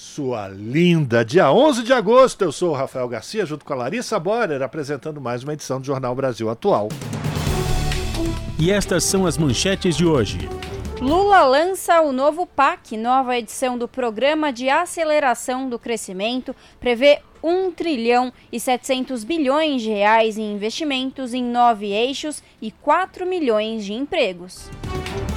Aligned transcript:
sua 0.00 0.48
linda, 0.48 1.22
dia 1.22 1.52
11 1.52 1.82
de 1.82 1.92
agosto. 1.92 2.42
Eu 2.42 2.50
sou 2.50 2.70
o 2.70 2.74
Rafael 2.74 3.06
Garcia, 3.06 3.44
junto 3.44 3.66
com 3.66 3.74
a 3.74 3.76
Larissa 3.76 4.18
Borer, 4.18 4.62
apresentando 4.62 5.20
mais 5.20 5.42
uma 5.42 5.52
edição 5.52 5.78
do 5.78 5.86
Jornal 5.86 6.14
Brasil 6.14 6.48
Atual. 6.48 6.88
E 8.58 8.70
estas 8.70 9.04
são 9.04 9.26
as 9.26 9.36
manchetes 9.36 9.94
de 9.94 10.06
hoje. 10.06 10.48
Lula 11.02 11.44
lança 11.44 12.00
o 12.00 12.12
novo 12.12 12.46
PAC, 12.46 12.96
nova 12.96 13.36
edição 13.36 13.76
do 13.76 13.86
Programa 13.86 14.50
de 14.50 14.70
Aceleração 14.70 15.68
do 15.68 15.78
Crescimento, 15.78 16.56
prevê 16.80 17.20
1 17.42 17.70
trilhão 17.72 18.32
e 18.50 18.58
700 18.58 19.22
bilhões 19.22 19.82
de 19.82 19.90
reais 19.90 20.38
em 20.38 20.54
investimentos 20.54 21.34
em 21.34 21.44
nove 21.44 21.88
eixos 21.92 22.42
e 22.60 22.70
4 22.70 23.26
milhões 23.26 23.84
de 23.84 23.92
empregos. 23.92 24.70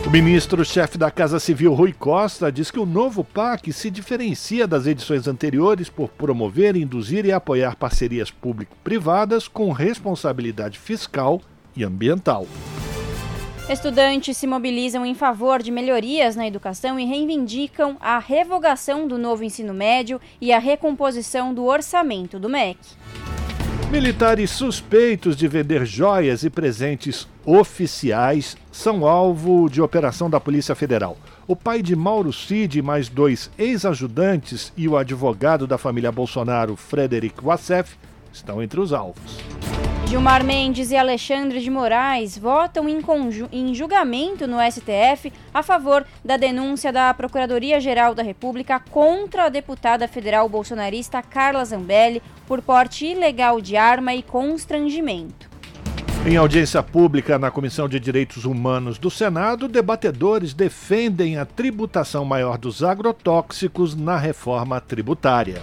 O 0.06 0.10
ministro-chefe 0.10 0.98
da 0.98 1.10
Casa 1.10 1.40
Civil, 1.40 1.74
Rui 1.74 1.94
Costa, 1.94 2.52
diz 2.52 2.70
que 2.70 2.78
o 2.78 2.86
novo 2.86 3.24
PAC 3.24 3.72
se 3.72 3.90
diferencia 3.90 4.68
das 4.68 4.86
edições 4.86 5.30
anteriores 5.30 5.90
por 5.90 6.10
promover, 6.10 6.76
induzir 6.76 7.26
e 7.26 7.32
apoiar 7.32 7.78
parcerias 7.78 8.30
público-privadas 8.30 9.48
com 9.48 9.72
responsabilidade 9.72 10.78
fiscal 10.78 11.42
e 11.74 11.86
ambiental. 11.86 12.46
Estudantes 13.70 14.36
se 14.36 14.46
mobilizam 14.46 15.06
em 15.06 15.16
favor 15.16 15.64
de 15.64 15.72
melhorias 15.72 16.36
na 16.36 16.46
educação 16.46 17.00
e 17.00 17.06
reivindicam 17.06 17.96
a 18.02 18.20
revogação 18.20 19.08
do 19.08 19.18
novo 19.18 19.46
ensino 19.46 19.74
médio 19.74 20.20
e 20.42 20.52
a 20.52 20.60
recomposição 20.60 21.54
do 21.54 21.64
orçamento 21.64 22.38
do 22.38 22.50
MEC. 22.50 22.78
Militares 23.94 24.50
suspeitos 24.50 25.38
de 25.38 25.48
vender 25.48 25.86
joias 25.86 26.44
e 26.44 26.50
presentes 26.50 27.28
oficiais 27.46 28.58
são 28.72 29.06
alvo 29.06 29.70
de 29.70 29.84
operação 29.84 30.28
da 30.28 30.40
Polícia 30.40 30.74
Federal. 30.74 31.16
O 31.46 31.56
pai 31.56 31.84
de 31.84 31.96
Mauro 31.96 32.34
Cid, 32.34 32.82
mais 32.82 33.08
dois 33.08 33.52
ex-ajudantes 33.56 34.74
e 34.76 34.88
o 34.88 34.98
advogado 34.98 35.68
da 35.68 35.78
família 35.78 36.12
Bolsonaro, 36.12 36.76
Frederic 36.76 37.36
Wassef, 37.40 37.96
estão 38.34 38.62
entre 38.62 38.80
os 38.80 38.92
alvos. 38.92 39.38
Gilmar 40.08 40.44
Mendes 40.44 40.92
e 40.92 40.96
Alexandre 40.96 41.60
de 41.60 41.72
Moraes 41.72 42.38
votam 42.38 42.88
em, 42.88 43.00
em, 43.52 43.74
julgamento 43.74 44.46
no 44.46 44.58
STF 44.60 45.34
a 45.54 45.64
favor 45.64 46.06
da 46.24 46.38
denúncia 46.38 46.92
da 46.92 47.14
Procuradoria-Geral 47.14 48.14
da 48.14 48.22
República 48.22 48.80
contra 48.80 49.46
a 49.46 49.50
deputada 49.50 50.08
federal 50.08 50.48
bolsonarista 50.48 51.22
Carla 51.22 51.66
Zambelli 51.66 52.22
por 52.46 52.62
porte 52.62 53.08
ilegal 53.08 53.60
de 53.60 53.76
arma 53.76 54.14
e 54.14 54.22
constrangimento. 54.22 55.50
Em 56.26 56.38
audiência 56.38 56.82
pública 56.84 57.40
na 57.40 57.52
Comissão 57.52 57.90
de 57.90 58.00
Direitos 58.00 58.46
Humanos 58.46 58.98
do 58.98 59.10
Senado, 59.10 59.68
debatedores 59.68 60.54
defendem 60.54 61.38
a 61.38 61.46
tributação 61.46 62.24
maior 62.24 62.58
dos 62.58 62.84
agrotóxicos 62.84 63.96
na 63.96 64.18
reforma 64.18 64.80
tributária. 64.80 65.62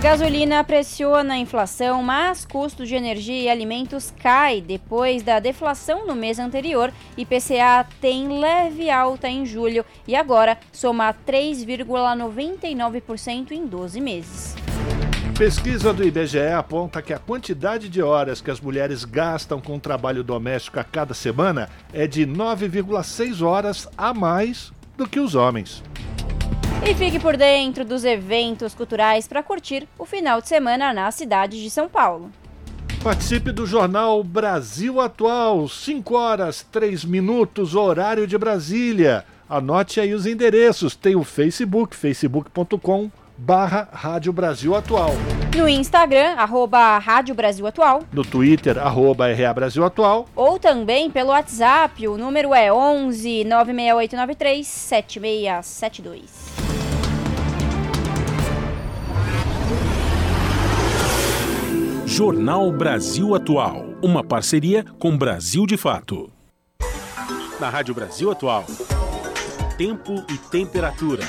Gasolina 0.00 0.62
pressiona 0.62 1.34
a 1.34 1.38
inflação, 1.38 2.02
mas 2.02 2.44
custos 2.44 2.86
de 2.86 2.94
energia 2.94 3.42
e 3.42 3.48
alimentos 3.48 4.12
cai 4.22 4.60
depois 4.60 5.22
da 5.22 5.40
deflação 5.40 6.06
no 6.06 6.14
mês 6.14 6.38
anterior. 6.38 6.92
IPCA 7.16 7.86
tem 8.00 8.38
leve 8.38 8.90
alta 8.90 9.26
em 9.26 9.46
julho 9.46 9.84
e 10.06 10.14
agora 10.14 10.58
soma 10.70 11.16
3,99% 11.26 13.52
em 13.52 13.66
12 13.66 13.98
meses. 14.00 14.54
Pesquisa 15.36 15.92
do 15.92 16.04
IBGE 16.04 16.52
aponta 16.56 17.02
que 17.02 17.14
a 17.14 17.18
quantidade 17.18 17.88
de 17.88 18.00
horas 18.02 18.40
que 18.40 18.50
as 18.50 18.60
mulheres 18.60 19.04
gastam 19.04 19.60
com 19.60 19.78
trabalho 19.78 20.22
doméstico 20.22 20.78
a 20.78 20.84
cada 20.84 21.14
semana 21.14 21.68
é 21.92 22.06
de 22.06 22.24
9,6 22.26 23.42
horas 23.42 23.88
a 23.96 24.14
mais 24.14 24.70
do 24.96 25.08
que 25.08 25.20
os 25.20 25.34
homens. 25.34 25.82
E 26.84 26.94
fique 26.94 27.18
por 27.18 27.36
dentro 27.36 27.84
dos 27.84 28.04
eventos 28.04 28.74
culturais 28.74 29.26
para 29.26 29.42
curtir 29.42 29.88
o 29.98 30.04
final 30.04 30.40
de 30.40 30.48
semana 30.48 30.92
na 30.92 31.10
cidade 31.10 31.62
de 31.62 31.70
São 31.70 31.88
Paulo. 31.88 32.30
Participe 33.02 33.52
do 33.52 33.66
jornal 33.66 34.22
Brasil 34.22 35.00
Atual, 35.00 35.68
5 35.68 36.16
horas 36.16 36.66
3 36.72 37.04
minutos, 37.04 37.74
horário 37.74 38.26
de 38.26 38.36
Brasília. 38.36 39.24
Anote 39.48 40.00
aí 40.00 40.12
os 40.12 40.26
endereços. 40.26 40.96
Tem 40.96 41.14
o 41.14 41.22
Facebook, 41.22 41.94
facebook.com 41.94 43.10
barra 43.38 43.88
Rádio 43.92 44.32
Brasil 44.32 44.74
Atual. 44.74 45.12
No 45.56 45.68
Instagram, 45.68 46.34
arroba 46.36 46.98
Rádio 46.98 47.34
Brasil 47.34 47.66
Atual. 47.66 48.02
No 48.12 48.24
Twitter, 48.24 48.78
arroba 48.78 49.32
RA 49.32 49.54
Brasil 49.54 49.84
Atual. 49.84 50.26
Ou 50.34 50.58
também 50.58 51.10
pelo 51.10 51.30
WhatsApp, 51.30 52.08
o 52.08 52.18
número 52.18 52.54
é 52.54 52.72
11 52.72 53.44
96893 53.44 54.66
7672. 54.66 56.65
Jornal 62.16 62.72
Brasil 62.72 63.34
Atual, 63.34 63.84
uma 64.02 64.24
parceria 64.24 64.82
com 64.98 65.18
Brasil 65.18 65.66
de 65.66 65.76
Fato. 65.76 66.32
Na 67.60 67.68
Rádio 67.68 67.94
Brasil 67.94 68.30
Atual, 68.30 68.64
tempo 69.76 70.24
e 70.32 70.38
temperatura. 70.50 71.22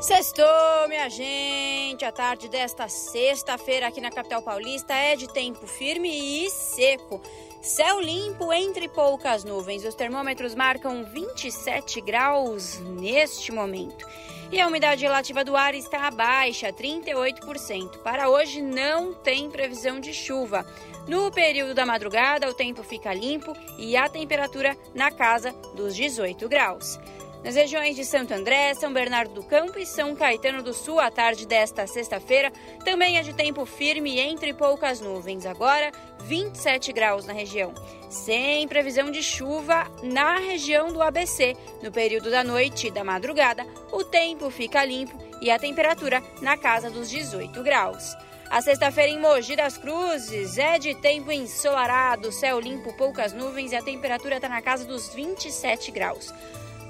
Sextou, 0.00 0.44
minha 0.88 1.08
gente! 1.08 2.04
A 2.04 2.10
tarde 2.10 2.48
desta 2.48 2.88
sexta-feira 2.88 3.86
aqui 3.86 4.00
na 4.00 4.10
capital 4.10 4.42
paulista 4.42 4.92
é 4.92 5.14
de 5.14 5.28
tempo 5.28 5.64
firme 5.68 6.08
e 6.10 6.50
seco. 6.50 7.22
Céu 7.62 8.00
limpo 8.00 8.52
entre 8.52 8.88
poucas 8.88 9.44
nuvens. 9.44 9.84
Os 9.84 9.94
termômetros 9.94 10.52
marcam 10.52 11.04
27 11.04 12.00
graus 12.00 12.80
neste 12.80 13.52
momento. 13.52 14.04
E 14.50 14.60
a 14.60 14.66
umidade 14.66 15.04
relativa 15.04 15.44
do 15.44 15.56
ar 15.56 15.72
está 15.72 16.10
baixa, 16.10 16.72
38%. 16.72 17.98
Para 17.98 18.28
hoje 18.28 18.60
não 18.60 19.14
tem 19.14 19.48
previsão 19.48 20.00
de 20.00 20.12
chuva. 20.12 20.66
No 21.06 21.30
período 21.30 21.72
da 21.72 21.86
madrugada, 21.86 22.50
o 22.50 22.54
tempo 22.54 22.82
fica 22.82 23.14
limpo 23.14 23.52
e 23.78 23.96
a 23.96 24.08
temperatura 24.08 24.76
na 24.92 25.12
casa 25.12 25.52
dos 25.76 25.94
18 25.94 26.48
graus. 26.48 26.98
Nas 27.44 27.56
regiões 27.56 27.96
de 27.96 28.04
Santo 28.04 28.32
André, 28.32 28.72
São 28.74 28.92
Bernardo 28.92 29.34
do 29.34 29.42
Campo 29.42 29.76
e 29.76 29.84
São 29.84 30.14
Caetano 30.14 30.62
do 30.62 30.72
Sul, 30.72 31.00
à 31.00 31.10
tarde 31.10 31.44
desta 31.44 31.88
sexta-feira, 31.88 32.52
também 32.84 33.18
é 33.18 33.22
de 33.22 33.32
tempo 33.32 33.66
firme 33.66 34.20
entre 34.20 34.54
poucas 34.54 35.00
nuvens. 35.00 35.44
Agora, 35.44 35.90
27 36.20 36.92
graus 36.92 37.26
na 37.26 37.32
região. 37.32 37.74
Sem 38.08 38.68
previsão 38.68 39.10
de 39.10 39.24
chuva 39.24 39.90
na 40.04 40.38
região 40.38 40.92
do 40.92 41.02
ABC. 41.02 41.56
No 41.82 41.90
período 41.90 42.30
da 42.30 42.44
noite 42.44 42.86
e 42.86 42.90
da 42.92 43.02
madrugada, 43.02 43.66
o 43.90 44.04
tempo 44.04 44.48
fica 44.48 44.84
limpo 44.84 45.18
e 45.40 45.50
a 45.50 45.58
temperatura 45.58 46.22
na 46.40 46.56
casa 46.56 46.90
dos 46.90 47.10
18 47.10 47.60
graus. 47.64 48.14
A 48.48 48.60
sexta-feira 48.60 49.10
em 49.10 49.18
Mogi 49.18 49.56
das 49.56 49.76
Cruzes 49.76 50.58
é 50.58 50.78
de 50.78 50.94
tempo 50.94 51.32
ensolarado, 51.32 52.30
céu 52.30 52.60
limpo, 52.60 52.92
poucas 52.92 53.32
nuvens 53.32 53.72
e 53.72 53.76
a 53.76 53.82
temperatura 53.82 54.36
está 54.36 54.48
na 54.48 54.62
casa 54.62 54.84
dos 54.84 55.12
27 55.12 55.90
graus. 55.90 56.32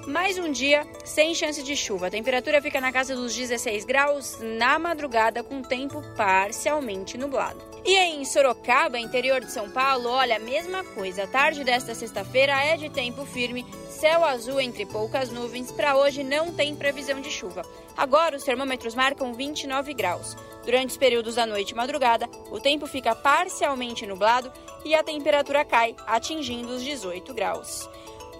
Mais 0.07 0.37
um 0.37 0.51
dia 0.51 0.85
sem 1.05 1.33
chance 1.33 1.63
de 1.63 1.77
chuva. 1.77 2.09
A 2.09 2.11
temperatura 2.11 2.61
fica 2.61 2.81
na 2.81 2.91
casa 2.91 3.15
dos 3.15 3.35
16 3.37 3.85
graus 3.85 4.39
na 4.41 4.77
madrugada, 4.77 5.45
com 5.45 5.63
tempo 5.63 6.03
parcialmente 6.17 7.17
nublado. 7.17 7.61
E 7.85 7.97
em 7.97 8.25
Sorocaba, 8.25 8.99
interior 8.99 9.41
de 9.41 9.53
São 9.53 9.71
Paulo, 9.71 10.09
olha, 10.09 10.37
a 10.37 10.41
mesma 10.41 10.83
coisa. 10.83 11.23
A 11.23 11.27
tarde 11.29 11.63
desta 11.63 11.95
sexta-feira 11.95 12.53
é 12.53 12.77
de 12.77 12.89
tempo 12.89 13.25
firme, 13.25 13.65
céu 13.89 14.25
azul 14.25 14.61
entre 14.61 14.85
poucas 14.87 15.31
nuvens. 15.31 15.71
Para 15.71 15.97
hoje 15.97 16.25
não 16.25 16.53
tem 16.53 16.75
previsão 16.75 17.21
de 17.21 17.31
chuva. 17.31 17.63
Agora 17.97 18.37
os 18.37 18.43
termômetros 18.43 18.97
marcam 18.97 19.33
29 19.33 19.95
graus. 19.95 20.37
Durante 20.65 20.91
os 20.91 20.97
períodos 20.97 21.37
da 21.37 21.47
noite 21.47 21.71
e 21.71 21.77
madrugada, 21.77 22.29
o 22.51 22.59
tempo 22.59 22.87
fica 22.87 23.15
parcialmente 23.15 24.07
nublado 24.07 24.53
e 24.85 24.95
a 24.97 25.03
temperatura 25.03 25.65
cai, 25.65 25.95
atingindo 26.07 26.73
os 26.73 26.83
18 26.83 27.33
graus. 27.35 27.89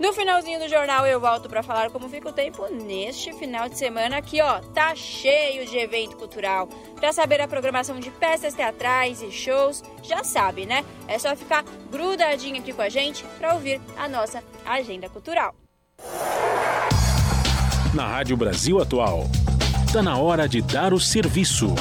No 0.01 0.13
finalzinho 0.13 0.59
do 0.59 0.69
jornal 0.69 1.07
eu 1.07 1.21
volto 1.21 1.49
para 1.49 1.63
falar 1.63 1.91
como 1.91 2.09
fica 2.09 2.29
o 2.29 2.33
tempo 2.33 2.67
neste 2.71 3.33
final 3.35 3.69
de 3.69 3.79
semana 3.79 4.17
aqui, 4.17 4.41
ó, 4.41 4.61
tá 4.75 4.95
cheio 4.95 5.67
de 5.67 5.77
evento 5.77 6.17
cultural. 6.17 6.67
Para 6.97 7.13
saber 7.13 7.41
a 7.41 7.47
programação 7.47 8.01
de 8.01 8.11
peças 8.11 8.55
teatrais 8.55 9.23
e 9.23 9.31
shows, 9.31 9.83
já 10.03 10.25
sabe, 10.25 10.67
né? 10.67 10.85
É 11.07 11.19
só 11.19 11.37
ficar 11.37 11.65
grudadinho 11.91 12.59
aqui 12.59 12.73
com 12.73 12.83
a 12.83 12.89
gente 12.89 13.25
para 13.39 13.55
ouvir 13.55 13.81
a 13.97 14.09
nossa 14.09 14.43
agenda 14.65 15.09
cultural. 15.09 15.55
Na 17.95 18.07
Rádio 18.09 18.37
Brasil 18.37 18.81
Atual. 18.81 19.25
Está 19.87 20.03
na 20.03 20.17
hora 20.17 20.49
de 20.49 20.63
dar 20.63 20.95
o 20.95 20.99
serviço. 20.99 21.75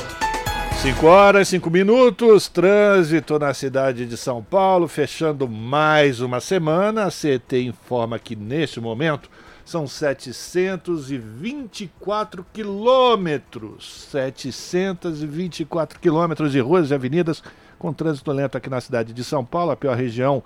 5 0.81 1.05
horas, 1.05 1.47
5 1.49 1.69
minutos, 1.69 2.47
trânsito 2.47 3.37
na 3.37 3.53
cidade 3.53 4.07
de 4.07 4.17
São 4.17 4.41
Paulo, 4.41 4.87
fechando 4.87 5.47
mais 5.47 6.21
uma 6.21 6.39
semana. 6.39 7.03
A 7.03 7.11
CET 7.11 7.55
informa 7.55 8.17
que 8.17 8.35
neste 8.35 8.81
momento 8.81 9.29
são 9.63 9.85
724 9.85 12.43
quilômetros. 12.51 14.07
724 14.09 15.99
quilômetros 15.99 16.51
de 16.51 16.59
ruas 16.59 16.89
e 16.89 16.95
avenidas 16.95 17.43
com 17.77 17.93
trânsito 17.93 18.31
lento 18.31 18.57
aqui 18.57 18.67
na 18.67 18.81
cidade 18.81 19.13
de 19.13 19.23
São 19.23 19.45
Paulo. 19.45 19.69
A 19.69 19.77
pior 19.77 19.95
região 19.95 20.41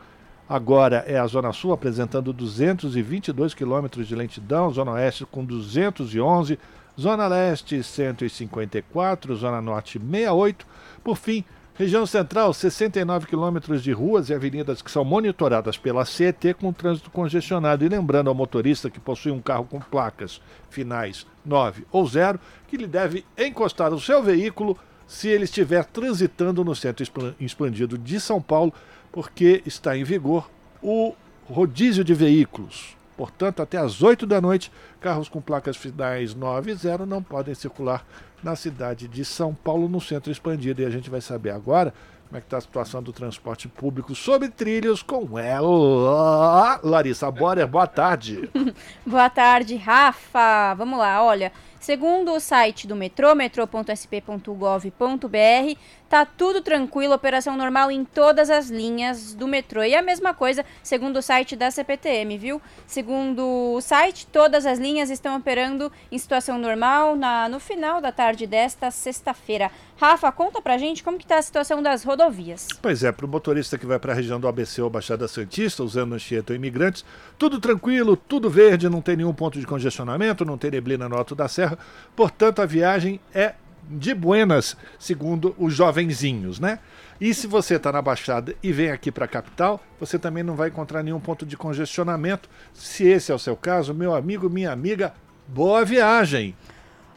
agora 0.50 1.06
é 1.08 1.18
a 1.18 1.26
Zona 1.28 1.54
Sul, 1.54 1.72
apresentando 1.72 2.34
222 2.34 3.54
quilômetros 3.54 4.06
de 4.06 4.14
lentidão. 4.14 4.70
Zona 4.70 4.92
Oeste 4.92 5.26
com 5.26 5.46
211 5.46 6.60
Zona 7.00 7.28
Leste 7.28 7.84
154, 7.84 9.36
Zona 9.36 9.62
Norte 9.62 10.00
68. 10.00 10.66
Por 11.04 11.18
fim, 11.18 11.44
região 11.74 12.06
central, 12.06 12.54
69 12.54 13.28
quilômetros 13.28 13.84
de 13.84 13.92
ruas 13.92 14.30
e 14.30 14.34
avenidas 14.34 14.82
que 14.82 14.90
são 14.90 15.04
monitoradas 15.04 15.78
pela 15.78 16.06
CET 16.06 16.54
com 16.54 16.72
trânsito 16.72 17.12
congestionado. 17.12 17.84
E 17.84 17.90
lembrando 17.90 18.30
ao 18.30 18.36
motorista 18.36 18.90
que 18.90 19.00
possui 19.00 19.32
um 19.32 19.42
carro 19.42 19.66
com 19.66 19.80
placas 19.80 20.42
finais 20.70 21.28
9 21.46 21.86
ou 21.92 22.08
0, 22.08 22.40
que 22.68 22.78
ele 22.78 22.88
deve 22.88 23.26
encostar 23.38 23.94
o 23.94 24.00
seu 24.00 24.24
veículo 24.24 24.78
se 25.06 25.28
ele 25.28 25.44
estiver 25.44 25.84
transitando 25.86 26.64
no 26.64 26.76
centro 26.76 27.06
expandido 27.40 27.98
de 27.98 28.20
São 28.20 28.42
Paulo, 28.42 28.74
porque 29.12 29.62
está 29.66 29.98
em 29.98 30.04
vigor 30.04 30.50
o 30.82 31.14
rodízio 31.48 32.04
de 32.04 32.14
veículos. 32.14 32.96
Portanto, 33.18 33.62
até 33.62 33.78
às 33.78 34.02
8 34.02 34.26
da 34.26 34.42
noite, 34.42 34.72
carros 35.00 35.30
com 35.30 35.42
placas 35.42 35.78
finais 35.78 36.34
9 36.34 36.72
e 36.72 36.76
0 36.76 37.06
não 37.06 37.24
podem 37.24 37.56
circular 37.56 38.06
na 38.44 38.56
cidade 38.56 39.08
de 39.08 39.24
São 39.24 39.54
Paulo, 39.54 39.88
no 39.88 40.02
centro 40.02 40.32
expandido. 40.32 40.82
E 40.82 40.86
a 40.86 40.90
gente 40.90 41.10
vai 41.10 41.22
saber 41.22 41.52
agora 41.52 41.94
como 42.28 42.38
é 42.38 42.42
que 42.42 42.48
está 42.48 42.58
a 42.58 42.62
situação 42.62 43.02
do 43.02 43.14
transporte 43.14 43.68
público 43.68 44.14
sobre 44.16 44.50
trilhos 44.50 45.02
com 45.02 45.38
ela. 45.40 46.80
Larissa 46.84 47.32
Borer, 47.32 47.68
boa 47.68 47.88
tarde. 47.88 48.50
boa 49.06 49.30
tarde, 49.30 49.76
Rafa. 49.76 50.74
Vamos 50.74 51.00
lá, 51.00 51.24
olha. 51.24 51.52
Segundo 51.86 52.34
o 52.34 52.40
site 52.40 52.88
do 52.88 52.96
metrô, 52.96 53.36
metrô.sp.gov.br, 53.36 55.80
tá 56.10 56.26
tudo 56.26 56.60
tranquilo, 56.60 57.14
operação 57.14 57.56
normal 57.56 57.92
em 57.92 58.04
todas 58.04 58.50
as 58.50 58.72
linhas 58.72 59.36
do 59.36 59.48
metrô. 59.48 59.84
E 59.84 59.94
a 59.94 60.02
mesma 60.02 60.34
coisa, 60.34 60.66
segundo 60.82 61.18
o 61.18 61.22
site 61.22 61.56
da 61.56 61.70
CPTM, 61.70 62.40
viu? 62.40 62.60
Segundo 62.88 63.76
o 63.76 63.82
site, 63.82 64.26
todas 64.26 64.66
as 64.66 64.80
linhas 64.80 65.12
estão 65.12 65.38
operando 65.38 65.92
em 66.12 66.18
situação 66.18 66.58
normal 66.58 67.16
na, 67.16 67.48
no 67.48 67.60
final 67.60 68.02
da 68.02 68.12
tarde 68.12 68.48
desta 68.48 68.90
sexta-feira. 68.90 69.70
Rafa, 69.98 70.30
conta 70.32 70.62
pra 70.62 70.78
gente 70.78 71.04
como 71.04 71.18
que 71.18 71.26
tá 71.26 71.38
a 71.38 71.42
situação 71.42 71.82
das 71.82 72.04
rodovias. 72.04 72.68
Pois 72.82 73.04
é, 73.04 73.12
para 73.12 73.26
o 73.26 73.30
motorista 73.30 73.78
que 73.78 73.86
vai 73.86 73.98
para 73.98 74.12
a 74.12 74.16
região 74.16 74.40
do 74.40 74.48
ABC 74.48 74.82
ou 74.82 74.90
Baixada 74.90 75.28
Santista, 75.28 75.84
usando 75.84 76.16
Anchieta 76.16 76.52
ou 76.52 76.56
Imigrantes, 76.56 77.06
tudo 77.38 77.62
tranquilo, 77.62 78.18
tudo 78.18 78.50
verde, 78.50 78.90
não 78.90 79.02
tem 79.02 79.16
nenhum 79.16 79.34
ponto 79.34 79.58
de 79.58 79.66
congestionamento, 79.66 80.44
não 80.44 80.58
tem 80.58 80.72
neblina 80.72 81.08
no 81.08 81.16
Alto 81.16 81.34
da 81.34 81.48
Serra, 81.48 81.75
portanto 82.16 82.62
a 82.62 82.66
viagem 82.66 83.20
é 83.34 83.54
de 83.90 84.14
buenas, 84.14 84.76
segundo 84.98 85.56
os 85.58 85.74
jovenzinhos, 85.74 86.60
né? 86.60 86.80
E 87.20 87.34
se 87.34 87.48
você 87.48 87.76
está 87.76 87.92
na 87.92 88.02
Baixada 88.02 88.56
e 88.62 88.72
vem 88.72 88.92
aqui 88.92 89.12
para 89.12 89.26
a 89.26 89.28
capital, 89.28 89.80
você 90.00 90.20
também 90.20 90.44
não 90.44 90.56
vai 90.56 90.70
encontrar 90.70 91.02
nenhum 91.02 91.20
ponto 91.20 91.46
de 91.46 91.56
congestionamento. 91.56 92.50
Se 92.74 93.08
esse 93.08 93.32
é 93.32 93.36
o 93.36 93.40
seu 93.40 93.56
caso, 93.56 93.94
meu 93.94 94.14
amigo, 94.14 94.50
minha 94.50 94.72
amiga, 94.72 95.14
boa 95.48 95.86
viagem! 95.86 96.56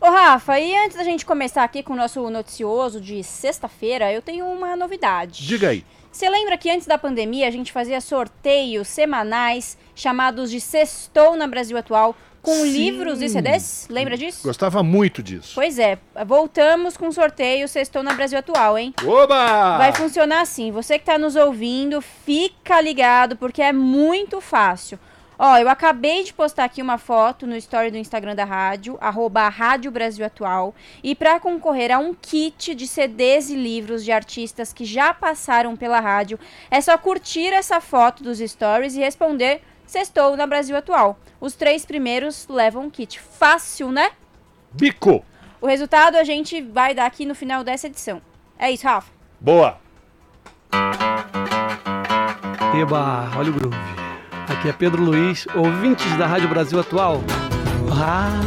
Ô 0.01 0.07
Rafa, 0.07 0.61
e 0.61 0.77
antes 0.77 0.97
da 0.97 1.03
gente 1.03 1.27
começar 1.27 1.65
aqui 1.65 1.83
com 1.83 1.95
o 1.95 1.97
nosso 1.97 2.31
noticioso 2.31 3.01
de 3.01 3.25
sexta-feira, 3.25 4.13
eu 4.13 4.23
tenho 4.23 4.47
uma 4.47 4.77
novidade. 4.77 5.45
Diga 5.45 5.71
aí. 5.71 5.85
Você 6.13 6.31
lembra 6.31 6.57
que 6.57 6.71
antes 6.71 6.87
da 6.87 6.97
pandemia 6.97 7.49
a 7.49 7.51
gente 7.51 7.73
fazia 7.73 8.01
sorteios 8.01 8.87
semanais 8.87 9.77
chamados 9.97 10.53
de 10.53 10.61
Sextou 10.61 11.37
na 11.37 11.49
Brasil 11.49 11.77
Atual 11.77 12.15
com 12.43 12.55
Sim. 12.55 12.71
livros 12.71 13.21
e 13.21 13.29
CDs? 13.29 13.87
Lembra 13.91 14.17
disso? 14.17 14.43
Gostava 14.43 14.83
muito 14.83 15.23
disso. 15.23 15.53
Pois 15.55 15.79
é, 15.79 15.99
voltamos 16.27 16.97
com 16.97 17.11
sorteio 17.11 17.69
Sextou 17.69 18.03
na 18.03 18.15
Brasil 18.15 18.39
Atual, 18.39 18.79
hein? 18.79 18.95
Oba! 19.05 19.79
Vai 19.79 19.93
funcionar 19.95 20.41
assim. 20.41 20.71
Você 20.71 20.99
que 20.99 21.03
está 21.03 21.19
nos 21.19 21.37
ouvindo, 21.37 22.01
fica 22.01 22.81
ligado 22.81 23.37
porque 23.37 23.63
é 23.63 23.73
muito 23.73 24.41
fácil. 24.41 24.99
Ó, 25.41 25.57
eu 25.57 25.69
acabei 25.69 26.25
de 26.25 26.35
postar 26.35 26.65
aqui 26.65 26.83
uma 26.83 26.99
foto 26.99 27.47
no 27.47 27.55
story 27.55 27.93
do 27.93 27.97
Instagram 27.97 28.35
da 28.35 28.45
rádio, 28.45 28.99
arroba 29.01 29.49
Rádio 29.49 29.89
Brasil 29.89 30.27
Atual. 30.27 30.75
E 31.01 31.15
para 31.15 31.39
concorrer 31.39 31.93
a 31.93 31.99
um 32.01 32.13
kit 32.13 32.75
de 32.75 32.89
CDs 32.89 33.49
e 33.49 33.55
livros 33.55 34.05
de 34.05 34.11
artistas 34.11 34.73
que 34.73 34.85
já 34.85 35.15
passaram 35.15 35.77
pela 35.77 36.01
rádio, 36.01 36.41
é 36.69 36.81
só 36.81 36.99
curtir 36.99 37.53
essa 37.53 37.81
foto 37.81 38.21
dos 38.21 38.41
stories 38.41 38.97
e 38.97 38.99
responder 38.99 39.63
Sextou 39.89 40.37
na 40.37 40.47
Brasil 40.47 40.77
Atual. 40.77 41.19
Os 41.41 41.55
três 41.55 41.87
primeiros 41.87 42.47
levam 42.47 42.85
um 42.85 42.91
kit. 42.91 43.19
Fácil, 43.19 43.91
né? 43.91 44.11
Bico! 44.71 45.25
O 45.63 45.67
resultado 45.67 46.17
a 46.17 46.25
gente 46.25 46.61
vai 46.61 46.95
dar 46.95 47.07
aqui 47.07 47.25
no 47.25 47.35
final 47.35 47.65
dessa 47.65 47.87
edição. 47.87 48.21
É 48.59 48.71
isso, 48.71 48.87
Rafa. 48.87 49.11
Boa! 49.41 49.79
Eba, 52.79 53.31
olha 53.35 53.51
o 53.51 53.53
groove. 53.55 53.77
Aqui 54.47 54.69
é 54.69 54.73
Pedro 54.75 55.03
Luiz, 55.03 55.47
ouvintes 55.55 56.15
da 56.19 56.27
Rádio 56.27 56.51
Brasil 56.51 56.79
Atual. 56.79 57.23
Rádio 57.91 58.47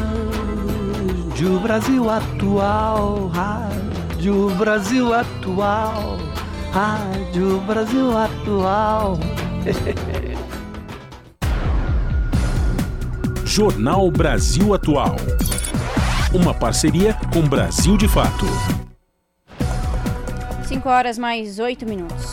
Brasil 1.60 2.08
Atual, 2.08 3.28
Rádio 3.30 4.50
Brasil 4.52 5.12
Atual, 5.12 6.20
Rádio 6.72 7.60
Brasil 7.62 8.16
Atual. 8.16 9.18
Jornal 13.54 14.10
Brasil 14.10 14.74
Atual. 14.74 15.18
Uma 16.34 16.54
parceria 16.54 17.14
com 17.34 17.42
Brasil 17.42 17.98
de 17.98 18.08
Fato. 18.08 18.46
5 20.66 20.88
horas 20.88 21.18
mais 21.18 21.60
8 21.60 21.86
minutos. 21.86 22.32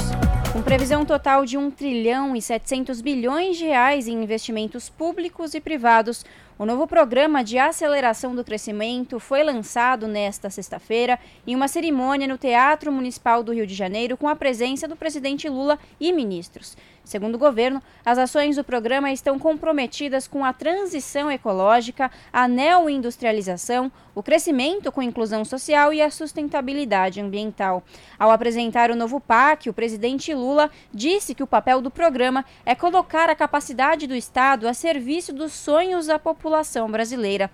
Com 0.52 0.62
previsão 0.62 1.04
total 1.04 1.44
de 1.44 1.58
1 1.58 1.72
trilhão 1.72 2.36
e 2.36 2.40
700 2.40 3.00
bilhões 3.00 3.56
de 3.56 3.64
reais 3.64 4.06
em 4.06 4.22
investimentos 4.22 4.88
públicos 4.88 5.54
e 5.54 5.60
privados, 5.60 6.24
o 6.56 6.64
novo 6.64 6.86
programa 6.86 7.42
de 7.42 7.58
aceleração 7.58 8.34
do 8.34 8.44
crescimento 8.44 9.18
foi 9.18 9.42
lançado 9.42 10.06
nesta 10.06 10.48
sexta-feira 10.50 11.18
em 11.44 11.54
uma 11.54 11.66
cerimônia 11.66 12.28
no 12.28 12.38
Teatro 12.38 12.92
Municipal 12.92 13.42
do 13.42 13.52
Rio 13.52 13.66
de 13.66 13.74
Janeiro 13.74 14.16
com 14.16 14.28
a 14.28 14.36
presença 14.36 14.86
do 14.86 14.94
presidente 14.94 15.48
Lula 15.48 15.78
e 16.00 16.12
ministros. 16.12 16.76
Segundo 17.08 17.36
o 17.36 17.38
governo, 17.38 17.82
as 18.04 18.18
ações 18.18 18.56
do 18.56 18.62
programa 18.62 19.10
estão 19.10 19.38
comprometidas 19.38 20.28
com 20.28 20.44
a 20.44 20.52
transição 20.52 21.30
ecológica, 21.30 22.10
a 22.30 22.46
neoindustrialização, 22.46 23.90
o 24.14 24.22
crescimento 24.22 24.92
com 24.92 25.02
inclusão 25.02 25.42
social 25.42 25.90
e 25.90 26.02
a 26.02 26.10
sustentabilidade 26.10 27.18
ambiental. 27.18 27.82
Ao 28.18 28.30
apresentar 28.30 28.90
o 28.90 28.94
novo 28.94 29.18
PAC, 29.20 29.70
o 29.70 29.72
presidente 29.72 30.34
Lula 30.34 30.70
disse 30.92 31.34
que 31.34 31.42
o 31.42 31.46
papel 31.46 31.80
do 31.80 31.90
programa 31.90 32.44
é 32.66 32.74
colocar 32.74 33.30
a 33.30 33.34
capacidade 33.34 34.06
do 34.06 34.14
Estado 34.14 34.68
a 34.68 34.74
serviço 34.74 35.32
dos 35.32 35.54
sonhos 35.54 36.08
da 36.08 36.18
população 36.18 36.90
brasileira. 36.90 37.50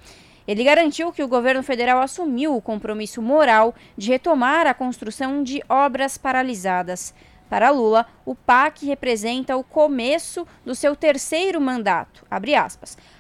Ele 0.49 0.65
garantiu 0.65 1.13
que 1.13 1.23
o 1.23 1.29
governo 1.29 1.63
federal 1.63 2.03
assumiu 2.03 2.57
o 2.57 2.61
compromisso 2.61 3.23
moral 3.23 3.73
de 3.97 4.11
retomar 4.11 4.67
a 4.67 4.75
construção 4.75 5.45
de 5.45 5.63
obras 5.69 6.19
paralisadas. 6.19 7.15
Para 7.55 7.71
Lula, 7.71 8.05
o 8.27 8.35
PAC 8.35 8.85
representa 8.85 9.57
o 9.57 9.63
começo 9.63 10.45
do 10.65 10.75
seu 10.75 10.97
terceiro 10.97 11.61
mandato. 11.61 12.27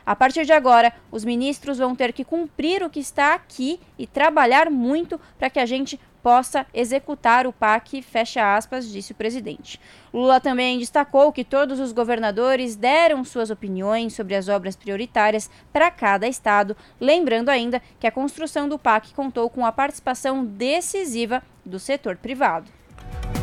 A 0.04 0.16
partir 0.16 0.44
de 0.44 0.52
agora, 0.52 0.92
os 1.12 1.24
ministros 1.24 1.78
vão 1.78 1.94
ter 1.94 2.12
que 2.12 2.24
cumprir 2.24 2.82
o 2.82 2.90
que 2.90 2.98
está 2.98 3.34
aqui 3.34 3.78
e 3.96 4.08
trabalhar 4.08 4.68
muito 4.70 5.20
para 5.38 5.48
que 5.48 5.60
a 5.60 5.64
gente 5.64 6.00
possa 6.20 6.66
executar 6.74 7.46
o 7.46 7.52
PAC, 7.52 8.02
fecha 8.02 8.56
aspas, 8.56 8.90
disse 8.90 9.12
o 9.12 9.14
presidente. 9.14 9.80
Lula 10.12 10.40
também 10.40 10.80
destacou 10.80 11.32
que 11.32 11.44
todos 11.44 11.78
os 11.78 11.92
governadores 11.92 12.74
deram 12.74 13.22
suas 13.22 13.50
opiniões 13.50 14.14
sobre 14.14 14.34
as 14.34 14.48
obras 14.48 14.74
prioritárias 14.74 15.48
para 15.72 15.92
cada 15.92 16.26
estado, 16.26 16.76
lembrando 17.00 17.50
ainda 17.50 17.80
que 18.00 18.06
a 18.08 18.10
construção 18.10 18.68
do 18.68 18.80
PAC 18.80 19.14
contou 19.14 19.48
com 19.48 19.64
a 19.64 19.70
participação 19.70 20.44
decisiva 20.44 21.40
do 21.64 21.78
setor 21.78 22.16
privado. 22.16 22.68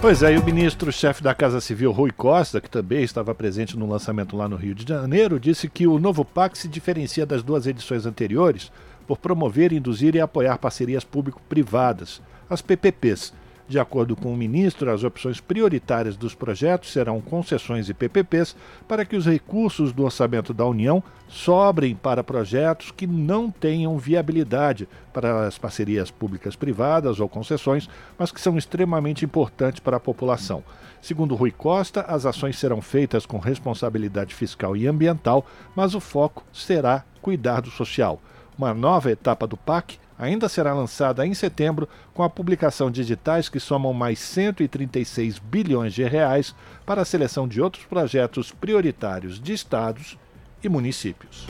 Pois 0.01 0.23
é, 0.23 0.33
e 0.33 0.37
o 0.39 0.43
ministro-chefe 0.43 1.21
da 1.21 1.35
Casa 1.35 1.61
Civil, 1.61 1.91
Rui 1.91 2.09
Costa, 2.09 2.59
que 2.59 2.67
também 2.67 3.03
estava 3.03 3.35
presente 3.35 3.77
no 3.77 3.87
lançamento 3.87 4.35
lá 4.35 4.49
no 4.49 4.55
Rio 4.55 4.73
de 4.73 4.83
Janeiro, 4.83 5.39
disse 5.39 5.69
que 5.69 5.85
o 5.85 5.99
novo 5.99 6.25
PAC 6.25 6.57
se 6.57 6.67
diferencia 6.67 7.23
das 7.23 7.43
duas 7.43 7.67
edições 7.67 8.07
anteriores 8.07 8.71
por 9.05 9.19
promover, 9.19 9.71
induzir 9.71 10.15
e 10.15 10.19
apoiar 10.19 10.57
parcerias 10.57 11.03
público-privadas, 11.03 12.19
as 12.49 12.63
PPPs, 12.63 13.31
De 13.71 13.79
acordo 13.79 14.17
com 14.17 14.33
o 14.33 14.35
ministro, 14.35 14.91
as 14.91 15.01
opções 15.05 15.39
prioritárias 15.39 16.17
dos 16.17 16.35
projetos 16.35 16.91
serão 16.91 17.21
concessões 17.21 17.87
e 17.87 17.93
PPPs 17.93 18.53
para 18.85 19.05
que 19.05 19.15
os 19.15 19.25
recursos 19.25 19.93
do 19.93 20.03
orçamento 20.03 20.53
da 20.53 20.65
União 20.65 21.01
sobrem 21.29 21.95
para 21.95 22.21
projetos 22.21 22.91
que 22.91 23.07
não 23.07 23.49
tenham 23.49 23.97
viabilidade 23.97 24.89
para 25.13 25.47
as 25.47 25.57
parcerias 25.57 26.11
públicas 26.11 26.53
privadas 26.53 27.21
ou 27.21 27.29
concessões, 27.29 27.89
mas 28.19 28.29
que 28.29 28.41
são 28.41 28.57
extremamente 28.57 29.23
importantes 29.23 29.79
para 29.79 29.95
a 29.95 30.01
população. 30.01 30.65
Segundo 31.01 31.33
Rui 31.33 31.51
Costa, 31.51 32.01
as 32.01 32.25
ações 32.25 32.59
serão 32.59 32.81
feitas 32.81 33.25
com 33.25 33.37
responsabilidade 33.37 34.35
fiscal 34.35 34.75
e 34.75 34.85
ambiental, 34.85 35.45
mas 35.73 35.95
o 35.95 36.01
foco 36.01 36.43
será 36.51 37.05
cuidar 37.21 37.61
do 37.61 37.71
social. 37.71 38.19
Uma 38.57 38.73
nova 38.73 39.09
etapa 39.09 39.47
do 39.47 39.55
PAC 39.55 39.97
ainda 40.21 40.47
será 40.47 40.71
lançada 40.71 41.25
em 41.25 41.33
setembro 41.33 41.89
com 42.13 42.21
a 42.21 42.29
publicação 42.29 42.91
de 42.91 43.01
editais 43.01 43.49
que 43.49 43.59
somam 43.59 43.91
mais 43.91 44.19
136 44.19 45.39
bilhões 45.39 45.95
de 45.95 46.03
reais 46.03 46.53
para 46.85 47.01
a 47.01 47.05
seleção 47.05 47.47
de 47.47 47.59
outros 47.59 47.85
projetos 47.85 48.51
prioritários 48.51 49.41
de 49.41 49.51
estados 49.51 50.19
e 50.63 50.69
municípios. 50.69 51.47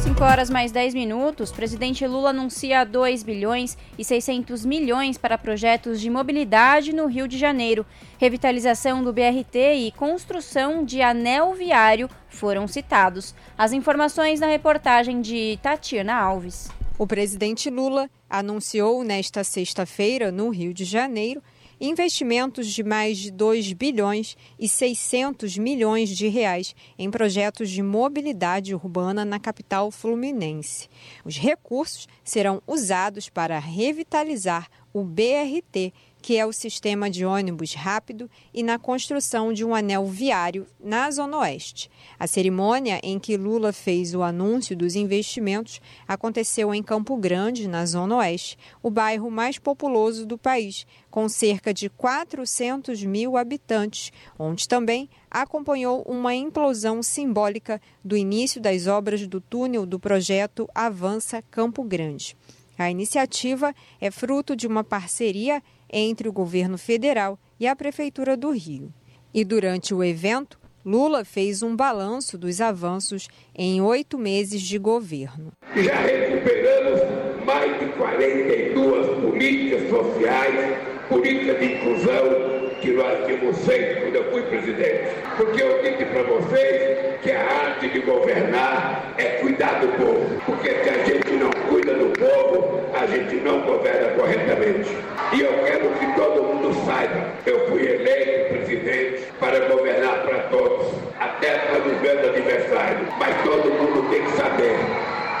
5 0.00 0.22
horas 0.22 0.50
mais 0.50 0.70
10 0.70 0.94
minutos, 0.94 1.50
presidente 1.50 2.06
Lula 2.06 2.30
anuncia 2.30 2.84
2 2.84 3.22
bilhões 3.22 3.76
e 3.98 4.04
600 4.04 4.64
milhões 4.66 5.16
para 5.16 5.38
projetos 5.38 6.00
de 6.00 6.10
mobilidade 6.10 6.92
no 6.92 7.06
Rio 7.06 7.26
de 7.26 7.38
Janeiro. 7.38 7.86
Revitalização 8.18 9.02
do 9.02 9.12
BRT 9.12 9.56
e 9.76 9.92
construção 9.92 10.84
de 10.84 11.00
anel 11.00 11.54
viário 11.54 12.08
foram 12.28 12.68
citados. 12.68 13.34
As 13.56 13.72
informações 13.72 14.40
na 14.40 14.46
reportagem 14.46 15.20
de 15.20 15.58
Tatiana 15.62 16.14
Alves. 16.14 16.77
O 16.98 17.06
presidente 17.06 17.70
Lula 17.70 18.10
anunciou 18.28 19.04
nesta 19.04 19.44
sexta-feira, 19.44 20.32
no 20.32 20.48
Rio 20.48 20.74
de 20.74 20.84
Janeiro, 20.84 21.40
investimentos 21.80 22.66
de 22.66 22.82
mais 22.82 23.18
de 23.18 23.30
2 23.30 23.72
bilhões 23.72 24.36
e 24.58 24.68
600 24.68 25.56
milhões 25.58 26.08
de 26.08 26.26
reais 26.26 26.74
em 26.98 27.08
projetos 27.08 27.70
de 27.70 27.84
mobilidade 27.84 28.74
urbana 28.74 29.24
na 29.24 29.38
capital 29.38 29.92
fluminense. 29.92 30.88
Os 31.24 31.38
recursos 31.38 32.08
serão 32.24 32.60
usados 32.66 33.28
para 33.28 33.60
revitalizar 33.60 34.68
o 34.92 35.04
BRT 35.04 35.92
que 36.20 36.36
é 36.36 36.44
o 36.44 36.52
sistema 36.52 37.08
de 37.08 37.24
ônibus 37.24 37.74
rápido, 37.74 38.30
e 38.52 38.62
na 38.62 38.78
construção 38.78 39.52
de 39.52 39.64
um 39.64 39.74
anel 39.74 40.06
viário 40.06 40.66
na 40.78 41.10
Zona 41.10 41.38
Oeste. 41.38 41.90
A 42.18 42.26
cerimônia 42.26 43.00
em 43.02 43.18
que 43.18 43.36
Lula 43.36 43.72
fez 43.72 44.14
o 44.14 44.22
anúncio 44.22 44.76
dos 44.76 44.94
investimentos 44.96 45.80
aconteceu 46.06 46.74
em 46.74 46.82
Campo 46.82 47.16
Grande, 47.16 47.68
na 47.68 47.86
Zona 47.86 48.16
Oeste, 48.16 48.58
o 48.82 48.90
bairro 48.90 49.30
mais 49.30 49.58
populoso 49.58 50.26
do 50.26 50.36
país, 50.36 50.86
com 51.10 51.28
cerca 51.28 51.72
de 51.72 51.88
400 51.88 53.02
mil 53.04 53.36
habitantes, 53.36 54.12
onde 54.38 54.68
também 54.68 55.08
acompanhou 55.30 56.02
uma 56.02 56.34
implosão 56.34 57.02
simbólica 57.02 57.80
do 58.04 58.16
início 58.16 58.60
das 58.60 58.86
obras 58.86 59.26
do 59.26 59.40
túnel 59.40 59.86
do 59.86 59.98
projeto 59.98 60.68
Avança 60.74 61.42
Campo 61.50 61.82
Grande. 61.82 62.36
A 62.78 62.90
iniciativa 62.90 63.74
é 64.00 64.08
fruto 64.08 64.54
de 64.54 64.66
uma 64.66 64.84
parceria 64.84 65.60
entre 65.90 66.28
o 66.28 66.32
governo 66.32 66.78
federal 66.78 67.38
e 67.58 67.66
a 67.66 67.76
Prefeitura 67.76 68.36
do 68.36 68.50
Rio. 68.50 68.92
E 69.32 69.44
durante 69.44 69.94
o 69.94 70.02
evento, 70.02 70.58
Lula 70.84 71.24
fez 71.24 71.62
um 71.62 71.76
balanço 71.76 72.38
dos 72.38 72.60
avanços 72.60 73.28
em 73.54 73.80
oito 73.80 74.16
meses 74.16 74.62
de 74.62 74.78
governo. 74.78 75.52
Já 75.76 76.00
recuperamos 76.00 77.00
mais 77.44 77.78
de 77.78 77.86
42 77.92 79.06
políticas 79.20 79.90
sociais, 79.90 80.78
políticas 81.08 81.58
de 81.60 81.74
inclusão, 81.74 82.58
que 82.80 82.92
nós 82.92 83.26
tínhamos 83.26 83.58
feito 83.66 84.00
quando 84.00 84.14
eu 84.14 84.30
fui 84.30 84.42
presidente. 84.42 85.08
Porque 85.36 85.62
eu 85.62 85.82
disse 85.82 86.04
para 86.04 86.22
vocês 86.22 87.20
que 87.22 87.30
a 87.32 87.42
arte 87.42 87.88
de 87.88 88.00
governar 88.00 89.14
é 89.18 89.24
cuidar 89.40 89.80
do 89.80 89.88
povo. 89.88 90.40
Porque 90.46 90.70
se 90.70 90.90
a 90.90 91.04
gente 91.04 91.32
não 91.32 91.50
cuida 91.68 91.87
povo, 92.18 92.80
a 92.94 93.06
gente 93.06 93.36
não 93.36 93.60
governa 93.60 94.08
corretamente. 94.10 94.90
E 95.32 95.40
eu 95.40 95.52
quero 95.64 95.88
que 95.90 96.06
todo 96.14 96.42
mundo 96.42 96.74
saiba, 96.84 97.32
eu 97.46 97.68
fui 97.68 97.86
eleito 97.86 98.54
presidente 98.54 99.24
para 99.38 99.58
governar 99.68 100.22
para 100.22 100.38
todos, 100.50 100.88
até 101.18 101.58
para 101.58 101.78
os 101.78 102.00
meus 102.00 102.28
adversários. 102.28 103.08
Mas 103.18 103.42
todo 103.42 103.70
mundo 103.72 104.08
tem 104.10 104.22
que 104.22 104.30
saber 104.32 104.76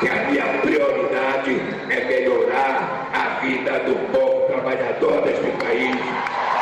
que 0.00 0.08
a 0.08 0.30
minha 0.30 0.60
prioridade 0.60 1.60
é 1.90 2.04
melhorar 2.04 3.10
a 3.12 3.40
vida 3.40 3.78
do 3.80 3.94
povo 4.12 4.46
trabalhador 4.46 5.22
deste 5.22 5.50
país 5.62 5.96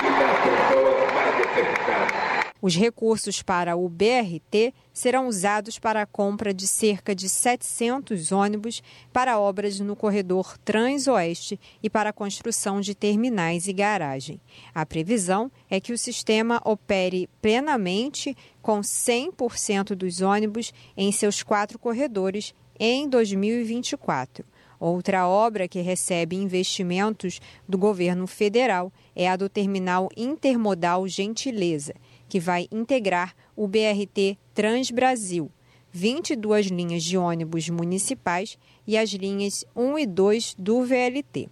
e 0.03 0.21
das 0.21 0.37
pessoas 0.41 1.13
mais 1.15 1.37
necessitadas. 1.39 2.46
Os 2.61 2.75
recursos 2.75 3.43
para 3.43 3.77
o 3.77 3.89
BRT 3.89 4.73
serão 4.93 5.29
usados 5.29 5.79
para 5.79 6.03
a 6.03 6.07
compra 6.07 6.55
de 6.55 6.67
cerca 6.67 7.15
de 7.15 7.29
700 7.29 8.33
ônibus 8.33 8.83
para 9.13 9.39
obras 9.39 9.79
no 9.79 9.95
corredor 9.95 10.57
Transoeste 10.59 11.61
e 11.83 11.91
para 11.91 12.11
a 12.11 12.13
construção 12.13 12.81
de 12.81 12.95
terminais 12.95 13.69
e 13.69 13.73
garagem. 13.73 14.41
A 14.75 14.87
previsão 14.87 15.51
é 15.69 15.79
que 15.81 15.93
o 15.93 15.99
sistema 15.99 16.61
opere 16.65 17.29
plenamente 17.43 18.37
com 18.63 18.81
100% 18.81 19.95
dos 19.95 20.21
ônibus 20.23 20.73
em 20.97 21.13
seus 21.13 21.43
quatro 21.43 21.79
corredores 21.79 22.55
em 22.79 23.09
2024. 23.09 24.45
Outra 24.79 25.27
obra 25.27 25.67
que 25.67 25.81
recebe 25.81 26.37
investimentos 26.37 27.41
do 27.67 27.79
governo 27.79 28.27
federal 28.27 28.93
é 29.15 29.29
a 29.29 29.37
do 29.37 29.49
terminal 29.49 30.11
intermodal 30.17 31.09
Gentileza, 31.09 31.95
que 32.29 32.41
vai 32.41 32.69
integrar 32.71 33.35
o 33.55 33.67
BRT 33.67 34.39
Transbrasil, 34.55 35.51
22 35.93 36.67
linhas 36.67 37.03
de 37.03 37.17
ônibus 37.17 37.69
municipais 37.69 38.59
e 38.87 38.99
as 38.99 39.11
linhas 39.11 39.65
1 39.75 39.99
e 39.99 40.07
2 40.07 40.55
do 40.59 40.85
VLT. 40.85 41.49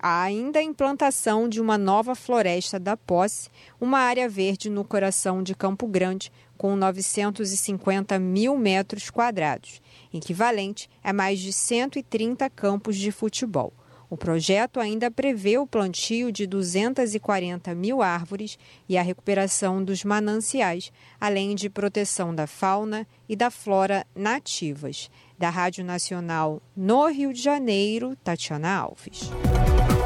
Há 0.00 0.22
ainda 0.22 0.60
a 0.60 0.62
implantação 0.62 1.48
de 1.48 1.60
uma 1.60 1.76
nova 1.76 2.14
floresta 2.14 2.78
da 2.78 2.96
posse, 2.96 3.50
uma 3.80 3.98
área 3.98 4.28
verde 4.28 4.70
no 4.70 4.84
coração 4.84 5.42
de 5.42 5.56
Campo 5.56 5.88
Grande, 5.88 6.30
com 6.56 6.76
950 6.76 8.16
mil 8.20 8.56
metros 8.56 9.10
quadrados, 9.10 9.82
equivalente 10.14 10.88
a 11.02 11.12
mais 11.12 11.40
de 11.40 11.52
130 11.52 12.48
campos 12.50 12.96
de 12.96 13.10
futebol. 13.10 13.72
O 14.10 14.16
projeto 14.16 14.80
ainda 14.80 15.10
prevê 15.10 15.58
o 15.58 15.66
plantio 15.66 16.32
de 16.32 16.46
240 16.46 17.74
mil 17.74 18.00
árvores 18.00 18.58
e 18.88 18.96
a 18.96 19.02
recuperação 19.02 19.84
dos 19.84 20.02
mananciais, 20.02 20.90
além 21.20 21.54
de 21.54 21.68
proteção 21.68 22.34
da 22.34 22.46
fauna 22.46 23.06
e 23.28 23.36
da 23.36 23.50
flora 23.50 24.06
nativas. 24.14 25.10
Da 25.38 25.50
Rádio 25.50 25.84
Nacional 25.84 26.62
no 26.74 27.06
Rio 27.06 27.32
de 27.32 27.42
Janeiro, 27.42 28.16
Tatiana 28.24 28.76
Alves. 28.76 29.30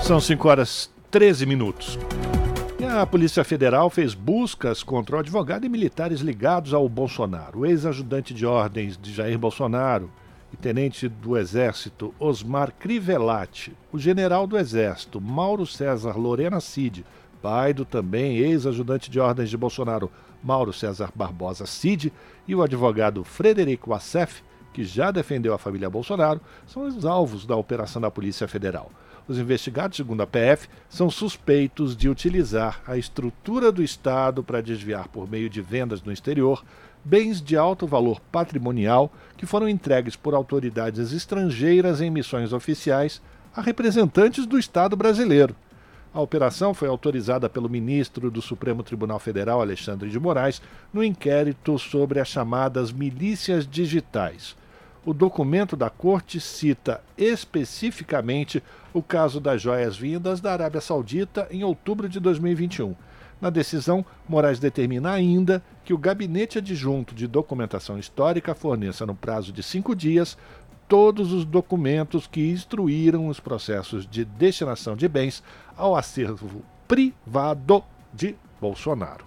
São 0.02 0.20
5 0.20 0.48
horas 0.48 0.90
13 1.10 1.46
minutos. 1.46 1.96
A 3.00 3.06
Polícia 3.06 3.44
Federal 3.44 3.88
fez 3.88 4.12
buscas 4.12 4.82
contra 4.82 5.16
o 5.16 5.18
advogado 5.20 5.64
e 5.64 5.68
militares 5.68 6.20
ligados 6.20 6.74
ao 6.74 6.88
Bolsonaro. 6.88 7.60
O 7.60 7.66
ex-ajudante 7.66 8.34
de 8.34 8.44
ordens 8.44 8.98
de 8.98 9.14
Jair 9.14 9.38
Bolsonaro 9.38 10.10
e 10.52 10.56
tenente 10.56 11.08
do 11.08 11.36
Exército 11.36 12.14
Osmar 12.18 12.72
Crivellati, 12.78 13.72
o 13.90 13.98
general 13.98 14.46
do 14.46 14.58
Exército 14.58 15.20
Mauro 15.20 15.66
César 15.66 16.16
Lorena 16.16 16.60
Cid, 16.60 17.04
pai 17.40 17.72
do 17.72 17.84
também 17.84 18.36
ex-ajudante 18.36 19.10
de 19.10 19.18
ordens 19.18 19.50
de 19.50 19.56
Bolsonaro 19.56 20.10
Mauro 20.42 20.72
César 20.72 21.10
Barbosa 21.14 21.66
Cid, 21.66 22.12
e 22.46 22.54
o 22.54 22.62
advogado 22.62 23.24
Frederico 23.24 23.94
Assef, 23.94 24.42
que 24.72 24.84
já 24.84 25.10
defendeu 25.10 25.54
a 25.54 25.58
família 25.58 25.90
Bolsonaro, 25.90 26.40
são 26.66 26.86
os 26.86 27.04
alvos 27.04 27.46
da 27.46 27.56
operação 27.56 28.00
da 28.00 28.10
Polícia 28.10 28.48
Federal. 28.48 28.90
Os 29.28 29.38
investigados, 29.38 29.96
segundo 29.96 30.22
a 30.22 30.26
PF, 30.26 30.68
são 30.88 31.08
suspeitos 31.08 31.96
de 31.96 32.08
utilizar 32.08 32.82
a 32.86 32.96
estrutura 32.96 33.70
do 33.70 33.82
Estado 33.82 34.42
para 34.42 34.60
desviar, 34.60 35.08
por 35.08 35.30
meio 35.30 35.48
de 35.48 35.62
vendas 35.62 36.02
no 36.02 36.12
exterior, 36.12 36.64
bens 37.04 37.40
de 37.40 37.56
alto 37.56 37.86
valor 37.86 38.20
patrimonial 38.32 39.12
que 39.36 39.46
foram 39.46 39.68
entregues 39.68 40.16
por 40.16 40.34
autoridades 40.34 41.12
estrangeiras 41.12 42.00
em 42.00 42.10
missões 42.10 42.52
oficiais 42.52 43.20
a 43.54 43.60
representantes 43.60 44.46
do 44.46 44.58
Estado 44.58 44.96
brasileiro. 44.96 45.54
A 46.14 46.20
operação 46.20 46.74
foi 46.74 46.88
autorizada 46.88 47.48
pelo 47.48 47.68
ministro 47.68 48.30
do 48.30 48.42
Supremo 48.42 48.82
Tribunal 48.82 49.18
Federal, 49.18 49.60
Alexandre 49.60 50.10
de 50.10 50.20
Moraes, 50.20 50.60
no 50.92 51.02
inquérito 51.02 51.78
sobre 51.78 52.20
as 52.20 52.28
chamadas 52.28 52.92
milícias 52.92 53.66
digitais. 53.66 54.54
O 55.04 55.12
documento 55.12 55.74
da 55.74 55.90
corte 55.90 56.38
cita 56.38 57.02
especificamente 57.16 58.62
o 58.92 59.02
caso 59.02 59.40
das 59.40 59.60
joias 59.60 59.96
vindas 59.96 60.40
da 60.40 60.52
Arábia 60.52 60.80
Saudita 60.80 61.48
em 61.50 61.64
outubro 61.64 62.08
de 62.08 62.20
2021 62.20 62.94
na 63.42 63.50
decisão, 63.50 64.06
Moraes 64.28 64.60
determina 64.60 65.10
ainda 65.10 65.60
que 65.84 65.92
o 65.92 65.98
Gabinete 65.98 66.58
Adjunto 66.58 67.12
de 67.12 67.26
Documentação 67.26 67.98
Histórica 67.98 68.54
forneça, 68.54 69.04
no 69.04 69.16
prazo 69.16 69.52
de 69.52 69.64
cinco 69.64 69.96
dias, 69.96 70.38
todos 70.88 71.32
os 71.32 71.44
documentos 71.44 72.28
que 72.28 72.50
instruíram 72.50 73.26
os 73.26 73.40
processos 73.40 74.06
de 74.06 74.24
destinação 74.24 74.94
de 74.94 75.08
bens 75.08 75.42
ao 75.76 75.96
acervo 75.96 76.62
privado 76.86 77.82
de 78.14 78.36
Bolsonaro. 78.60 79.26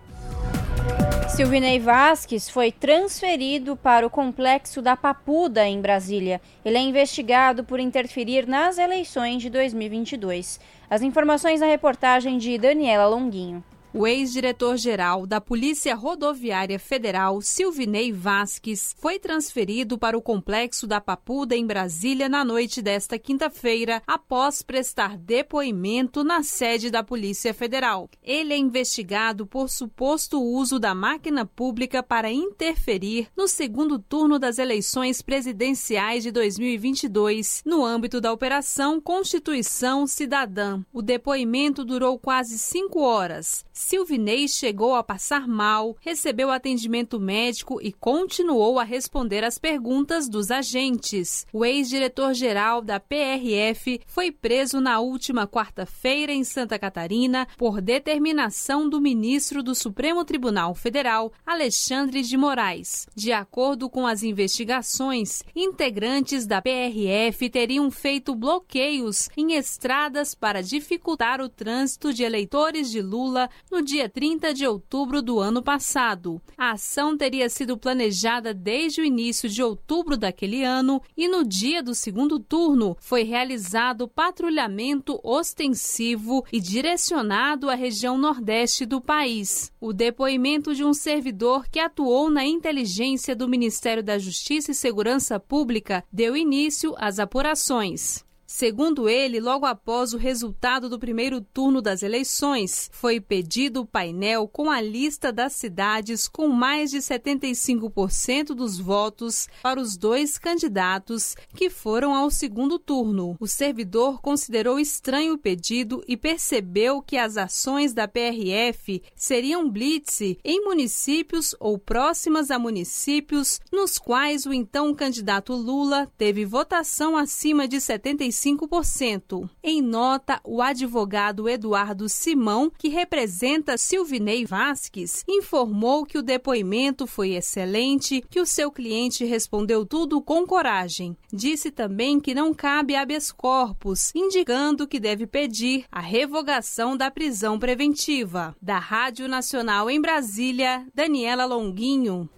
Silvinei 1.27 1.77
Vasques 1.77 2.50
foi 2.50 2.72
transferido 2.72 3.75
para 3.75 4.07
o 4.07 4.10
complexo 4.10 4.81
da 4.81 4.95
Papuda, 4.95 5.67
em 5.67 5.81
Brasília. 5.81 6.39
Ele 6.63 6.77
é 6.77 6.81
investigado 6.81 7.65
por 7.65 7.81
interferir 7.81 8.48
nas 8.48 8.77
eleições 8.77 9.41
de 9.41 9.50
2022. 9.50 10.57
As 10.89 11.01
informações 11.01 11.60
na 11.60 11.67
reportagem 11.67 12.38
de 12.38 12.57
Daniela 12.57 13.07
Longuinho. 13.07 13.62
O 13.97 14.05
ex-diretor-geral 14.05 15.25
da 15.25 15.39
Polícia 15.39 15.95
Rodoviária 15.95 16.77
Federal, 16.77 17.39
Silvinei 17.41 18.11
Vasques, 18.11 18.93
foi 18.99 19.17
transferido 19.17 19.97
para 19.97 20.17
o 20.17 20.21
complexo 20.21 20.85
da 20.85 20.99
Papuda, 20.99 21.55
em 21.55 21.65
Brasília, 21.65 22.27
na 22.27 22.43
noite 22.43 22.81
desta 22.81 23.17
quinta-feira, 23.17 24.03
após 24.05 24.61
prestar 24.61 25.17
depoimento 25.17 26.25
na 26.25 26.43
sede 26.43 26.91
da 26.91 27.01
Polícia 27.03 27.53
Federal. 27.53 28.09
Ele 28.21 28.53
é 28.53 28.57
investigado 28.57 29.47
por 29.47 29.69
suposto 29.69 30.43
uso 30.43 30.77
da 30.77 30.93
máquina 30.93 31.45
pública 31.45 32.03
para 32.03 32.29
interferir 32.29 33.29
no 33.33 33.47
segundo 33.47 33.97
turno 33.97 34.37
das 34.37 34.59
eleições 34.59 35.21
presidenciais 35.21 36.21
de 36.21 36.31
2022, 36.31 37.63
no 37.65 37.85
âmbito 37.85 38.19
da 38.19 38.33
Operação 38.33 38.99
Constituição 38.99 40.05
Cidadã. 40.05 40.83
O 40.91 41.01
depoimento 41.01 41.85
durou 41.85 42.19
quase 42.19 42.59
cinco 42.59 42.99
horas. 42.99 43.63
Silvinei 43.77 44.48
chegou 44.48 44.96
a 44.96 45.03
passar 45.03 45.50
mal, 45.50 45.98
recebeu 46.00 46.50
atendimento 46.50 47.20
médico 47.20 47.77
e 47.82 47.91
continuou 47.91 48.79
a 48.79 48.86
responder 48.86 49.44
às 49.44 49.60
perguntas 49.60 50.29
dos 50.29 50.50
agentes. 50.50 51.46
O 51.51 51.65
ex-diretor-geral 51.65 52.82
da 52.82 53.01
PRF 53.01 54.00
foi 54.08 54.32
preso 54.32 54.79
na 54.79 55.01
última 55.01 55.46
quarta-feira 55.46 56.32
em 56.32 56.46
Santa 56.46 56.79
Catarina 56.79 57.46
por 57.58 57.82
determinação 57.82 58.88
do 58.88 59.01
ministro 59.01 59.62
do 59.62 59.75
Supremo 59.75 60.24
Tribunal 60.24 60.74
Federal, 60.74 61.34
Alexandre 61.46 62.22
de 62.22 62.38
Moraes. 62.38 63.08
De 63.13 63.34
acordo 63.34 63.89
com 63.89 64.08
as 64.08 64.24
investigações, 64.24 65.44
integrantes 65.53 66.48
da 66.48 66.62
PRF 66.62 67.50
teriam 67.50 67.91
feito 67.91 68.34
bloqueios 68.34 69.27
em 69.36 69.51
estradas 69.51 70.34
para 70.34 70.63
dificultar 70.63 71.41
o 71.41 71.50
trânsito 71.50 72.13
de 72.13 72.24
eleitores 72.24 72.89
de 72.89 73.01
Lula 73.01 73.50
no 73.72 73.81
dia 73.81 74.07
30 74.07 74.53
de 74.53 74.65
outubro 74.65 75.22
do 75.22 75.39
ano 75.39 75.62
passado. 75.62 76.41
A 76.57 76.72
ação 76.72 77.17
teria 77.17 77.50
sido 77.50 77.77
planejada 77.77 78.53
desde 78.53 79.01
o 79.01 79.05
início 79.05 79.50
de 79.50 79.62
outubro 79.62 80.17
daquele 80.17 80.63
ano 80.63 81.01
e 81.15 81.27
no 81.27 81.43
dia 81.43 81.81
do 81.81 81.93
segundo 81.93 82.39
turno 82.39 82.95
foi 83.00 83.24
realizado 83.24 84.07
patrulhamento 84.07 85.19
ostensivo 85.24 86.45
e 86.51 86.60
direcionado 86.60 87.69
à 87.69 87.75
região 87.75 88.17
nordeste 88.17 88.86
do 88.86 89.01
país. 89.01 89.72
O 89.79 89.93
depoimento 89.93 90.74
de 90.74 90.84
um 90.84 90.93
servidor 90.93 91.67
que 91.67 91.79
atuou 91.79 92.29
na 92.29 92.45
inteligência 92.45 93.36
do 93.36 93.48
Ministério 93.48 94.03
da 94.03 94.17
Justiça 94.17 94.72
e 94.72 94.75
Segurança 94.75 95.39
Pública 95.39 96.03
deu 96.12 96.36
início 96.36 96.95
às 96.98 97.19
apurações. 97.19 98.25
Segundo 98.57 99.09
ele, 99.09 99.41
logo 99.41 99.65
após 99.65 100.13
o 100.13 100.17
resultado 100.17 100.88
do 100.88 100.97
primeiro 100.97 101.41
turno 101.41 101.81
das 101.81 102.01
eleições, 102.01 102.89
foi 102.93 103.19
pedido 103.19 103.81
o 103.81 103.85
painel 103.85 104.47
com 104.47 104.71
a 104.71 104.79
lista 104.79 105.29
das 105.29 105.51
cidades 105.51 106.25
com 106.25 106.47
mais 106.47 106.89
de 106.89 107.00
75% 107.00 108.53
dos 108.53 108.79
votos 108.79 109.50
para 109.62 109.77
os 109.77 109.97
dois 109.97 110.38
candidatos 110.38 111.35
que 111.53 111.69
foram 111.69 112.15
ao 112.15 112.31
segundo 112.31 112.79
turno. 112.79 113.35
O 113.41 113.45
servidor 113.45 114.21
considerou 114.21 114.79
estranho 114.79 115.33
o 115.33 115.38
pedido 115.38 116.01
e 116.07 116.15
percebeu 116.15 117.01
que 117.01 117.17
as 117.17 117.35
ações 117.35 117.93
da 117.93 118.07
PRF 118.07 119.03
seriam 119.17 119.69
blitz 119.69 120.21
em 120.21 120.63
municípios 120.63 121.53
ou 121.59 121.77
próximas 121.77 122.50
a 122.50 122.57
municípios 122.57 123.59
nos 123.69 123.97
quais 123.97 124.45
o 124.45 124.53
então 124.53 124.95
candidato 124.95 125.51
Lula 125.53 126.09
teve 126.17 126.45
votação 126.45 127.17
acima 127.17 127.67
de 127.67 127.81
75 127.81 128.44
25%. 128.45 129.49
Em 129.63 129.81
nota, 129.81 130.39
o 130.43 130.61
advogado 130.61 131.49
Eduardo 131.49 132.08
Simão, 132.08 132.71
que 132.77 132.89
representa 132.89 133.77
Silvinei 133.77 134.45
Vasques, 134.45 135.23
informou 135.27 136.05
que 136.05 136.17
o 136.17 136.21
depoimento 136.21 137.08
foi 137.08 137.31
excelente, 137.31 138.23
que 138.29 138.39
o 138.39 138.45
seu 138.45 138.71
cliente 138.71 139.25
respondeu 139.25 139.86
tudo 139.86 140.21
com 140.21 140.45
coragem. 140.45 141.17
Disse 141.34 141.71
também 141.71 142.19
que 142.19 142.36
não 142.36 142.53
cabe 142.53 142.95
habeas 142.95 143.31
corpus, 143.31 144.12
indicando 144.13 144.88
que 144.88 144.99
deve 144.99 145.25
pedir 145.25 145.86
a 145.91 145.99
revogação 145.99 146.95
da 146.95 147.10
prisão 147.10 147.58
preventiva. 147.58 148.55
Da 148.62 148.77
Rádio 148.77 149.27
Nacional 149.27 149.89
em 149.89 149.99
Brasília, 149.99 150.86
Daniela 150.93 151.45
Longuinho. 151.45 152.29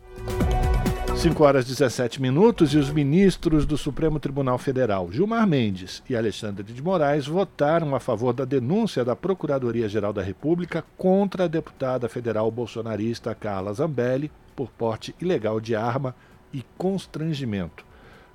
5 1.28 1.44
horas 1.44 1.66
17 1.66 2.22
minutos 2.22 2.74
e 2.74 2.78
os 2.78 2.90
ministros 2.90 3.66
do 3.66 3.78
Supremo 3.78 4.18
Tribunal 4.18 4.58
Federal, 4.58 5.12
Gilmar 5.12 5.46
Mendes 5.46 6.02
e 6.10 6.16
Alexandre 6.16 6.64
de 6.64 6.82
Moraes, 6.82 7.28
votaram 7.28 7.94
a 7.94 8.00
favor 8.00 8.32
da 8.32 8.46
denúncia 8.46 9.04
da 9.04 9.14
Procuradoria-Geral 9.14 10.14
da 10.14 10.22
República 10.22 10.86
contra 10.96 11.44
a 11.44 11.48
deputada 11.50 12.08
federal 12.08 12.50
bolsonarista 12.50 13.36
Carla 13.36 13.74
Zambelli 13.74 14.32
por 14.56 14.70
porte 14.70 15.14
ilegal 15.20 15.60
de 15.60 15.76
arma 15.76 16.16
e 16.54 16.64
constrangimento. 16.78 17.84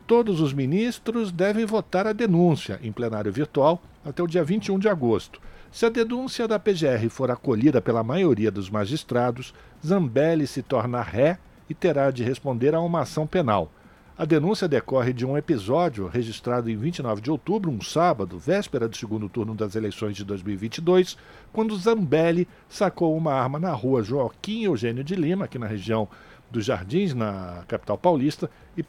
Todos 0.07 0.43
os 0.43 0.53
ministros 0.53 1.33
devem 1.33 1.65
votar 1.65 2.07
a 2.07 2.13
denúncia 2.13 2.79
em 2.83 2.93
plenário 2.93 3.33
virtual 3.33 3.81
até 4.05 4.23
o 4.23 4.27
dia 4.27 4.45
21 4.45 4.79
de 4.79 4.91
agosto. 4.91 5.41
Se 5.71 5.87
a 5.87 5.89
denúncia 5.89 6.47
da 6.47 6.59
PGR 6.59 7.09
for 7.09 7.31
acolhida 7.31 7.81
pela 7.81 8.05
maioria 8.05 8.51
dos 8.51 8.69
magistrados, 8.69 9.55
Zambelli 9.83 10.47
se 10.47 10.61
torna 10.61 11.01
ré 11.01 11.39
e 11.73 11.75
terá 11.75 12.11
de 12.11 12.23
responder 12.23 12.75
a 12.75 12.81
uma 12.81 13.01
ação 13.01 13.27
penal. 13.27 13.73
A 14.17 14.27
denúncia 14.27 14.69
decorre 14.69 15.11
de 15.11 15.25
um 15.25 15.39
episódio 15.39 16.07
registrado 16.07 16.69
em 16.69 16.77
29 16.77 17.23
de 17.23 17.31
outubro, 17.31 17.71
um 17.71 17.81
sábado, 17.81 18.39
véspera 18.39 18.87
do 18.87 18.95
segundo 18.95 19.27
turno 19.27 19.55
das 19.55 19.75
eleições 19.75 20.15
de 20.15 20.23
2022, 20.23 21.17
quando 21.51 21.75
Zambelli 21.79 22.47
sacou 22.69 23.17
uma 23.17 23.33
arma 23.33 23.59
na 23.59 23.73
rua 23.73 24.03
Joaquim 24.03 24.65
Eugênio 24.65 25.03
de 25.03 25.15
Lima, 25.15 25.47
aqui 25.47 25.59
na 25.59 25.67
região 25.67 26.07
dos 26.51 26.67
Jardins, 26.67 27.15
na 27.15 27.65
capital 27.67 27.97
paulista, 27.97 28.51
e, 28.77 28.85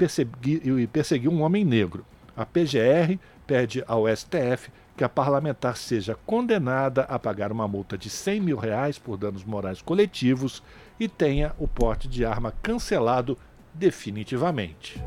e 0.81 0.87
perseguiu 0.87 1.31
um 1.31 1.41
homem 1.41 1.63
negro. 1.63 2.05
A 2.35 2.45
PGR 2.45 3.17
pede 3.47 3.81
ao 3.87 4.13
STF 4.13 4.69
que 4.97 5.05
a 5.05 5.09
parlamentar 5.09 5.77
seja 5.77 6.17
condenada 6.25 7.03
a 7.03 7.17
pagar 7.17 7.49
uma 7.49 7.65
multa 7.65 7.97
de 7.97 8.09
100 8.09 8.41
mil 8.41 8.57
reais 8.57 8.99
por 8.99 9.15
danos 9.15 9.45
morais 9.45 9.81
coletivos 9.81 10.61
e 10.99 11.07
tenha 11.07 11.53
o 11.57 11.67
porte 11.67 12.07
de 12.07 12.25
arma 12.25 12.53
cancelado 12.61 13.37
definitivamente. 13.73 15.01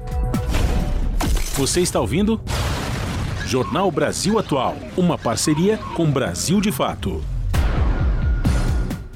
Você 1.55 1.81
está 1.81 2.01
ouvindo? 2.01 2.41
Jornal 3.47 3.91
Brasil 3.91 4.39
Atual, 4.39 4.77
uma 4.97 5.17
parceria 5.17 5.79
com 5.95 6.11
Brasil 6.11 6.61
de 6.61 6.73
Fato. 6.73 7.23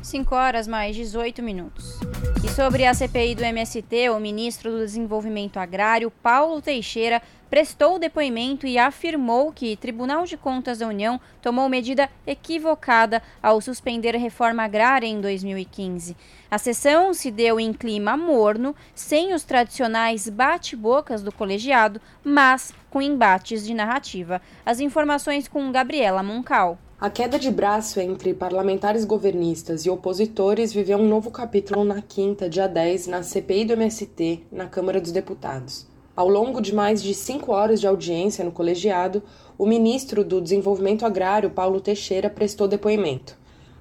5 0.02 0.34
horas 0.34 0.66
mais 0.66 0.96
18 0.96 1.42
minutos. 1.42 1.98
E 2.42 2.48
sobre 2.48 2.86
a 2.86 2.94
CPI 2.94 3.34
do 3.34 3.44
MST, 3.44 4.08
o 4.08 4.18
ministro 4.18 4.70
do 4.70 4.78
Desenvolvimento 4.78 5.58
Agrário, 5.58 6.10
Paulo 6.10 6.62
Teixeira, 6.62 7.20
prestou 7.50 7.98
depoimento 7.98 8.66
e 8.66 8.78
afirmou 8.78 9.52
que 9.52 9.74
o 9.74 9.76
Tribunal 9.76 10.24
de 10.24 10.36
Contas 10.36 10.78
da 10.78 10.86
União 10.86 11.20
tomou 11.42 11.68
medida 11.68 12.08
equivocada 12.26 13.22
ao 13.42 13.60
suspender 13.60 14.14
a 14.14 14.18
reforma 14.18 14.62
agrária 14.62 15.06
em 15.06 15.20
2015. 15.20 16.16
A 16.50 16.56
sessão 16.56 17.12
se 17.12 17.30
deu 17.30 17.60
em 17.60 17.72
clima 17.72 18.16
morno, 18.16 18.74
sem 18.94 19.34
os 19.34 19.44
tradicionais 19.44 20.28
bate-bocas 20.28 21.22
do 21.22 21.32
colegiado, 21.32 22.00
mas 22.24 22.72
com 22.88 23.02
embates 23.02 23.66
de 23.66 23.74
narrativa. 23.74 24.40
As 24.64 24.80
informações 24.80 25.46
com 25.46 25.70
Gabriela 25.70 26.22
Moncal. 26.22 26.78
A 27.00 27.08
queda 27.08 27.38
de 27.38 27.50
braço 27.50 27.98
entre 27.98 28.34
parlamentares 28.34 29.06
governistas 29.06 29.86
e 29.86 29.90
opositores 29.90 30.70
viveu 30.70 30.98
um 30.98 31.08
novo 31.08 31.30
capítulo 31.30 31.82
na 31.82 32.02
quinta, 32.02 32.46
dia 32.46 32.66
10, 32.66 33.06
na 33.06 33.22
CPI 33.22 33.64
do 33.64 33.72
MST, 33.72 34.42
na 34.52 34.66
Câmara 34.66 35.00
dos 35.00 35.10
Deputados. 35.10 35.86
Ao 36.14 36.28
longo 36.28 36.60
de 36.60 36.74
mais 36.74 37.02
de 37.02 37.14
cinco 37.14 37.52
horas 37.52 37.80
de 37.80 37.86
audiência 37.86 38.44
no 38.44 38.52
colegiado, 38.52 39.22
o 39.56 39.64
ministro 39.64 40.22
do 40.22 40.42
Desenvolvimento 40.42 41.06
Agrário, 41.06 41.48
Paulo 41.48 41.80
Teixeira, 41.80 42.28
prestou 42.28 42.68
depoimento. 42.68 43.34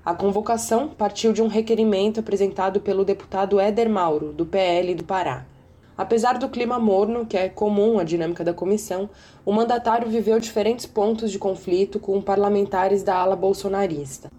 A 0.05 0.13
convocação 0.13 0.87
partiu 0.87 1.33
de 1.33 1.41
um 1.41 1.47
requerimento 1.47 2.21
apresentado 2.21 2.79
pelo 2.79 3.03
deputado 3.03 3.59
Éder 3.59 3.89
Mauro, 3.89 4.31
do 4.31 4.45
PL 4.45 4.95
do 4.95 5.03
Pará. 5.03 5.45
Apesar 5.99 6.37
do 6.39 6.47
clima 6.47 6.79
morno, 6.79 7.25
que 7.25 7.35
é 7.35 7.49
comum 7.49 7.99
à 7.99 8.05
dinâmica 8.05 8.41
da 8.41 8.53
comissão, 8.53 9.09
o 9.45 9.51
mandatário 9.51 10.07
viveu 10.07 10.39
diferentes 10.39 10.85
pontos 10.85 11.29
de 11.29 11.37
conflito 11.37 11.99
com 11.99 12.21
parlamentares 12.21 13.03
da 13.03 13.17
ala 13.17 13.35
bolsonarista. 13.35 14.31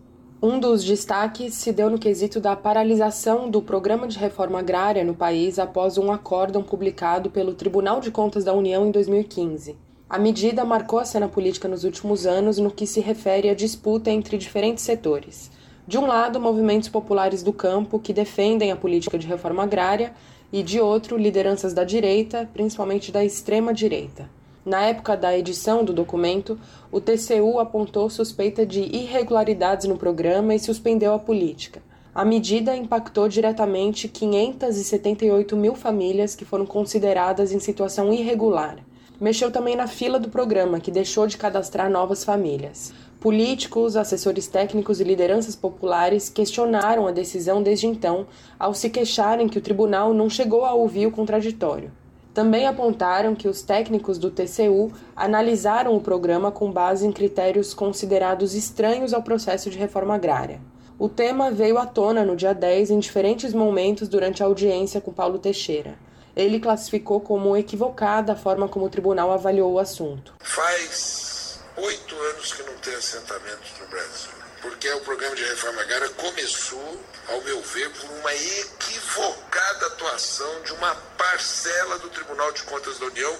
Um 0.42 0.58
dos 0.58 0.82
destaques 0.82 1.52
se 1.52 1.70
deu 1.70 1.90
no 1.90 1.98
quesito 1.98 2.40
da 2.40 2.56
paralisação 2.56 3.50
do 3.50 3.60
programa 3.60 4.08
de 4.08 4.18
reforma 4.18 4.58
agrária 4.58 5.04
no 5.04 5.14
país 5.14 5.58
após 5.58 5.98
um 5.98 6.10
acórdão 6.10 6.62
publicado 6.62 7.28
pelo 7.28 7.52
Tribunal 7.52 8.00
de 8.00 8.10
Contas 8.10 8.42
da 8.42 8.54
União 8.54 8.86
em 8.86 8.90
2015. 8.90 9.76
A 10.08 10.18
medida 10.18 10.64
marcou 10.64 10.98
a 10.98 11.04
cena 11.04 11.28
política 11.28 11.68
nos 11.68 11.84
últimos 11.84 12.24
anos 12.24 12.56
no 12.56 12.70
que 12.70 12.86
se 12.86 13.00
refere 13.00 13.50
à 13.50 13.54
disputa 13.54 14.10
entre 14.10 14.38
diferentes 14.38 14.82
setores. 14.82 15.50
De 15.86 15.98
um 15.98 16.06
lado, 16.06 16.40
movimentos 16.40 16.88
populares 16.88 17.42
do 17.42 17.52
campo 17.52 17.98
que 17.98 18.14
defendem 18.14 18.72
a 18.72 18.76
política 18.76 19.18
de 19.18 19.26
reforma 19.26 19.64
agrária, 19.64 20.14
e 20.52 20.62
de 20.62 20.80
outro, 20.80 21.16
lideranças 21.16 21.72
da 21.72 21.84
direita, 21.84 22.48
principalmente 22.52 23.12
da 23.12 23.24
extrema-direita. 23.24 24.28
Na 24.64 24.82
época 24.82 25.16
da 25.16 25.36
edição 25.36 25.84
do 25.84 25.92
documento, 25.92 26.58
o 26.92 27.00
TCU 27.00 27.58
apontou 27.58 28.10
suspeita 28.10 28.66
de 28.66 28.80
irregularidades 28.80 29.86
no 29.86 29.96
programa 29.96 30.54
e 30.54 30.58
suspendeu 30.58 31.14
a 31.14 31.18
política. 31.18 31.82
A 32.14 32.24
medida 32.24 32.76
impactou 32.76 33.28
diretamente 33.28 34.08
578 34.08 35.56
mil 35.56 35.74
famílias 35.74 36.34
que 36.34 36.44
foram 36.44 36.66
consideradas 36.66 37.52
em 37.52 37.60
situação 37.60 38.12
irregular 38.12 38.78
mexeu 39.20 39.50
também 39.50 39.76
na 39.76 39.86
fila 39.86 40.18
do 40.18 40.30
programa, 40.30 40.80
que 40.80 40.90
deixou 40.90 41.26
de 41.26 41.36
cadastrar 41.36 41.90
novas 41.90 42.24
famílias. 42.24 42.92
Políticos, 43.20 43.96
assessores 43.96 44.46
técnicos 44.46 44.98
e 44.98 45.04
lideranças 45.04 45.54
populares 45.54 46.30
questionaram 46.30 47.06
a 47.06 47.10
decisão 47.10 47.62
desde 47.62 47.86
então, 47.86 48.26
ao 48.58 48.72
se 48.72 48.88
queixarem 48.88 49.46
que 49.46 49.58
o 49.58 49.60
tribunal 49.60 50.14
não 50.14 50.30
chegou 50.30 50.64
a 50.64 50.72
ouvir 50.72 51.06
o 51.06 51.10
contraditório. 51.10 51.92
Também 52.32 52.66
apontaram 52.66 53.34
que 53.34 53.46
os 53.46 53.60
técnicos 53.60 54.16
do 54.16 54.30
TCU 54.30 54.90
analisaram 55.14 55.94
o 55.94 56.00
programa 56.00 56.50
com 56.50 56.72
base 56.72 57.06
em 57.06 57.12
critérios 57.12 57.74
considerados 57.74 58.54
estranhos 58.54 59.12
ao 59.12 59.22
processo 59.22 59.68
de 59.68 59.76
reforma 59.76 60.14
agrária. 60.14 60.60
O 60.98 61.08
tema 61.08 61.50
veio 61.50 61.76
à 61.76 61.84
tona 61.84 62.24
no 62.24 62.36
dia 62.36 62.54
10 62.54 62.90
em 62.90 62.98
diferentes 62.98 63.52
momentos 63.52 64.08
durante 64.08 64.42
a 64.42 64.46
audiência 64.46 65.00
com 65.00 65.12
Paulo 65.12 65.38
Teixeira 65.38 65.98
ele 66.36 66.60
classificou 66.60 67.20
como 67.20 67.56
equivocada 67.56 68.32
a 68.32 68.36
forma 68.36 68.68
como 68.68 68.86
o 68.86 68.90
tribunal 68.90 69.32
avaliou 69.32 69.72
o 69.72 69.78
assunto. 69.78 70.34
Faz 70.40 71.60
oito 71.76 72.14
anos 72.14 72.52
que 72.52 72.62
não 72.62 72.74
tem 72.78 72.94
assentamentos 72.94 73.70
no 73.80 73.86
Brasil, 73.86 74.30
porque 74.62 74.90
o 74.90 75.00
programa 75.00 75.36
de 75.36 75.44
reforma 75.44 75.80
agrária 75.82 76.08
começou, 76.10 77.00
ao 77.28 77.40
meu 77.42 77.60
ver, 77.62 77.90
por 77.90 78.10
uma 78.10 78.34
equivocada 78.34 79.86
atuação 79.86 80.62
de 80.62 80.72
uma 80.72 80.94
parcela 81.16 81.98
do 81.98 82.08
Tribunal 82.10 82.52
de 82.52 82.62
Contas 82.64 82.98
da 82.98 83.06
União 83.06 83.36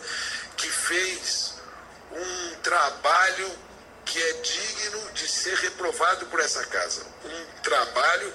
que 0.57 0.69
fez 0.69 1.55
um 2.13 2.55
trabalho 2.63 3.51
que 4.05 4.21
é 4.21 4.33
digno 4.33 5.13
de 5.13 5.29
ser 5.29 5.55
reprovado 5.57 6.27
por 6.27 6.41
essa 6.41 6.65
casa. 6.67 7.07
Um 7.25 7.63
trabalho 7.63 8.33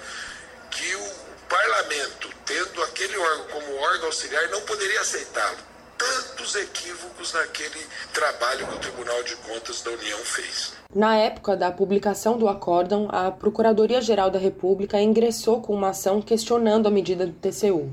que 0.70 0.96
o 0.96 1.25
parlamento, 1.48 2.28
tendo 2.44 2.82
aquele 2.82 3.16
órgão 3.16 3.46
como 3.52 3.76
órgão 3.76 4.06
auxiliar, 4.06 4.48
não 4.50 4.60
poderia 4.62 5.00
aceitá-lo. 5.00 5.58
Tantos 5.98 6.54
equívocos 6.54 7.32
naquele 7.32 7.86
trabalho 8.12 8.66
que 8.66 8.74
o 8.74 8.78
Tribunal 8.78 9.22
de 9.22 9.34
Contas 9.36 9.80
da 9.80 9.90
União 9.90 10.18
fez. 10.18 10.74
Na 10.94 11.16
época 11.16 11.56
da 11.56 11.70
publicação 11.70 12.36
do 12.36 12.48
acórdão, 12.48 13.08
a 13.10 13.30
Procuradoria-Geral 13.30 14.30
da 14.30 14.38
República 14.38 15.00
ingressou 15.00 15.62
com 15.62 15.74
uma 15.74 15.90
ação 15.90 16.20
questionando 16.20 16.86
a 16.86 16.90
medida 16.90 17.26
do 17.26 17.32
TCU. 17.32 17.90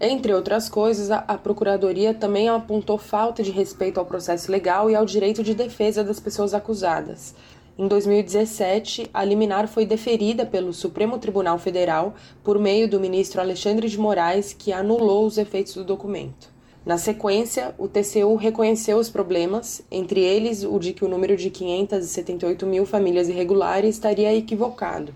Entre 0.00 0.34
outras 0.34 0.68
coisas, 0.68 1.12
a 1.12 1.38
Procuradoria 1.38 2.12
também 2.12 2.48
apontou 2.48 2.98
falta 2.98 3.40
de 3.40 3.52
respeito 3.52 4.00
ao 4.00 4.06
processo 4.06 4.50
legal 4.50 4.90
e 4.90 4.96
ao 4.96 5.04
direito 5.04 5.44
de 5.44 5.54
defesa 5.54 6.02
das 6.02 6.18
pessoas 6.18 6.54
acusadas. 6.54 7.34
Em 7.82 7.88
2017, 7.88 9.10
a 9.12 9.24
liminar 9.24 9.66
foi 9.66 9.84
deferida 9.84 10.46
pelo 10.46 10.72
Supremo 10.72 11.18
Tribunal 11.18 11.58
Federal 11.58 12.14
por 12.44 12.56
meio 12.56 12.88
do 12.88 13.00
ministro 13.00 13.40
Alexandre 13.40 13.88
de 13.88 13.98
Moraes, 13.98 14.52
que 14.52 14.72
anulou 14.72 15.26
os 15.26 15.36
efeitos 15.36 15.74
do 15.74 15.82
documento. 15.82 16.48
Na 16.86 16.96
sequência, 16.96 17.74
o 17.76 17.88
TCU 17.88 18.36
reconheceu 18.36 18.98
os 18.98 19.10
problemas, 19.10 19.82
entre 19.90 20.20
eles 20.20 20.62
o 20.62 20.78
de 20.78 20.92
que 20.92 21.04
o 21.04 21.08
número 21.08 21.36
de 21.36 21.50
578 21.50 22.64
mil 22.66 22.86
famílias 22.86 23.28
irregulares 23.28 23.96
estaria 23.96 24.32
equivocado. 24.32 25.12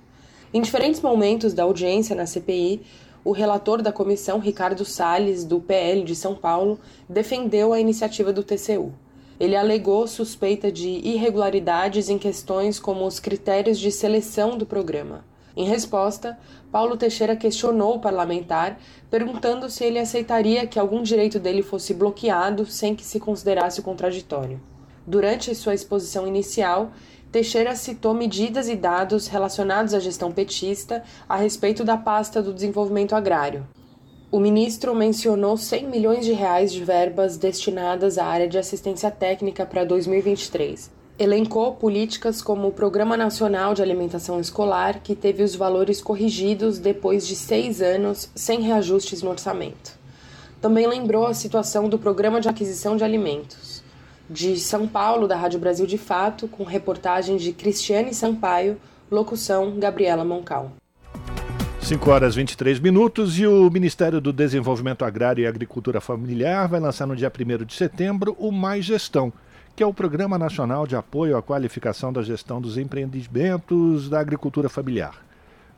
Em 0.52 0.60
diferentes 0.60 1.00
momentos 1.00 1.54
da 1.54 1.62
audiência 1.62 2.16
na 2.16 2.26
CPI, 2.26 2.80
o 3.24 3.30
relator 3.30 3.80
da 3.80 3.92
comissão, 3.92 4.40
Ricardo 4.40 4.84
Salles, 4.84 5.44
do 5.44 5.60
PL 5.60 6.02
de 6.02 6.16
São 6.16 6.34
Paulo, 6.34 6.80
defendeu 7.08 7.72
a 7.72 7.78
iniciativa 7.78 8.32
do 8.32 8.42
TCU. 8.42 8.92
Ele 9.38 9.54
alegou 9.54 10.06
suspeita 10.06 10.72
de 10.72 10.88
irregularidades 10.88 12.08
em 12.08 12.18
questões 12.18 12.80
como 12.80 13.06
os 13.06 13.20
critérios 13.20 13.78
de 13.78 13.90
seleção 13.90 14.56
do 14.56 14.64
programa. 14.64 15.24
Em 15.56 15.64
resposta, 15.64 16.38
Paulo 16.70 16.96
Teixeira 16.96 17.34
questionou 17.34 17.96
o 17.96 18.00
parlamentar, 18.00 18.78
perguntando 19.10 19.70
se 19.70 19.84
ele 19.84 19.98
aceitaria 19.98 20.66
que 20.66 20.78
algum 20.78 21.02
direito 21.02 21.38
dele 21.38 21.62
fosse 21.62 21.94
bloqueado 21.94 22.66
sem 22.66 22.94
que 22.94 23.04
se 23.04 23.18
considerasse 23.18 23.80
contraditório. 23.80 24.60
Durante 25.06 25.54
sua 25.54 25.74
exposição 25.74 26.26
inicial, 26.26 26.90
Teixeira 27.32 27.74
citou 27.74 28.14
medidas 28.14 28.68
e 28.68 28.76
dados 28.76 29.26
relacionados 29.26 29.94
à 29.94 30.00
gestão 30.00 30.32
petista 30.32 31.02
a 31.28 31.36
respeito 31.36 31.84
da 31.84 31.96
pasta 31.96 32.42
do 32.42 32.52
desenvolvimento 32.52 33.14
agrário. 33.14 33.66
O 34.28 34.40
ministro 34.40 34.92
mencionou 34.92 35.56
100 35.56 35.86
milhões 35.86 36.24
de 36.24 36.32
reais 36.32 36.72
de 36.72 36.82
verbas 36.82 37.36
destinadas 37.36 38.18
à 38.18 38.26
área 38.26 38.48
de 38.48 38.58
assistência 38.58 39.08
técnica 39.08 39.64
para 39.64 39.84
2023. 39.84 40.90
Elencou 41.16 41.74
políticas 41.74 42.42
como 42.42 42.66
o 42.66 42.72
Programa 42.72 43.16
Nacional 43.16 43.72
de 43.72 43.82
Alimentação 43.82 44.40
Escolar, 44.40 45.00
que 45.00 45.14
teve 45.14 45.44
os 45.44 45.54
valores 45.54 46.02
corrigidos 46.02 46.80
depois 46.80 47.24
de 47.24 47.36
seis 47.36 47.80
anos 47.80 48.28
sem 48.34 48.62
reajustes 48.62 49.22
no 49.22 49.30
orçamento. 49.30 49.96
Também 50.60 50.88
lembrou 50.88 51.24
a 51.24 51.32
situação 51.32 51.88
do 51.88 51.96
Programa 51.96 52.40
de 52.40 52.48
Aquisição 52.48 52.96
de 52.96 53.04
Alimentos. 53.04 53.80
De 54.28 54.58
São 54.58 54.88
Paulo, 54.88 55.28
da 55.28 55.36
Rádio 55.36 55.60
Brasil 55.60 55.86
de 55.86 55.98
Fato, 55.98 56.48
com 56.48 56.64
reportagem 56.64 57.36
de 57.36 57.52
Cristiane 57.52 58.12
Sampaio, 58.12 58.76
locução 59.08 59.78
Gabriela 59.78 60.24
Moncal. 60.24 60.72
5 61.86 62.10
horas 62.10 62.34
23 62.34 62.80
minutos 62.80 63.38
e 63.38 63.46
o 63.46 63.70
Ministério 63.70 64.20
do 64.20 64.32
Desenvolvimento 64.32 65.04
Agrário 65.04 65.42
e 65.42 65.46
Agricultura 65.46 66.00
Familiar 66.00 66.66
vai 66.66 66.80
lançar 66.80 67.06
no 67.06 67.14
dia 67.14 67.30
1 67.30 67.64
de 67.64 67.74
setembro 67.74 68.36
o 68.40 68.50
Mais 68.50 68.84
Gestão, 68.84 69.32
que 69.76 69.84
é 69.84 69.86
o 69.86 69.94
Programa 69.94 70.36
Nacional 70.36 70.84
de 70.84 70.96
Apoio 70.96 71.36
à 71.36 71.42
Qualificação 71.44 72.12
da 72.12 72.22
Gestão 72.22 72.60
dos 72.60 72.76
Empreendimentos 72.76 74.08
da 74.08 74.18
Agricultura 74.18 74.68
Familiar. 74.68 75.14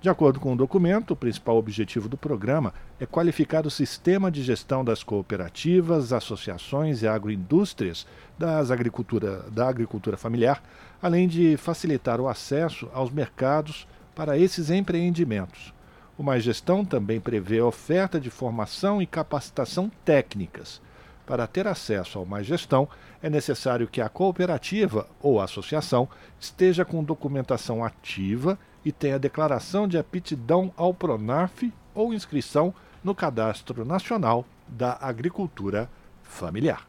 De 0.00 0.08
acordo 0.08 0.40
com 0.40 0.54
o 0.54 0.56
documento, 0.56 1.10
o 1.10 1.16
principal 1.16 1.58
objetivo 1.58 2.08
do 2.08 2.16
programa 2.16 2.72
é 2.98 3.04
qualificar 3.04 3.66
o 3.66 3.70
sistema 3.70 4.30
de 4.30 4.42
gestão 4.42 4.82
das 4.82 5.02
cooperativas, 5.02 6.14
associações 6.14 7.02
e 7.02 7.06
agroindústrias 7.06 8.06
das 8.38 8.70
agricultura, 8.70 9.44
da 9.50 9.68
agricultura 9.68 10.16
familiar, 10.16 10.62
além 11.02 11.28
de 11.28 11.58
facilitar 11.58 12.18
o 12.18 12.28
acesso 12.28 12.88
aos 12.94 13.10
mercados 13.10 13.86
para 14.14 14.38
esses 14.38 14.70
empreendimentos. 14.70 15.76
O 16.18 16.22
Mais 16.24 16.42
Gestão 16.42 16.85
também 16.85 17.20
prevê 17.20 17.61
oferta 17.61 18.18
de 18.18 18.28
formação 18.28 19.00
e 19.00 19.07
capacitação 19.07 19.88
técnicas. 20.04 20.83
Para 21.24 21.46
ter 21.46 21.68
acesso 21.68 22.18
ao 22.18 22.26
Mais 22.26 22.44
Gestão, 22.44 22.88
é 23.22 23.31
necessário 23.31 23.87
que 23.87 24.00
a 24.00 24.09
cooperativa 24.09 25.07
ou 25.22 25.40
associação 25.40 26.09
esteja 26.40 26.85
com 26.85 27.04
documentação 27.04 27.85
ativa 27.85 28.59
e 28.85 28.90
tenha 28.90 29.16
declaração 29.16 29.87
de 29.87 29.96
aptidão 29.96 30.72
ao 30.76 30.92
PRONAF 30.92 31.72
ou 31.94 32.12
inscrição 32.12 32.74
no 33.04 33.14
Cadastro 33.14 33.85
Nacional 33.85 34.44
da 34.66 34.98
Agricultura 35.00 35.88
Familiar. 36.24 36.85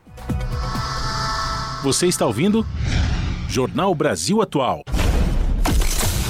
Você 1.84 2.08
está 2.08 2.26
ouvindo? 2.26 2.66
Jornal 3.48 3.94
Brasil 3.94 4.42
Atual. 4.42 4.82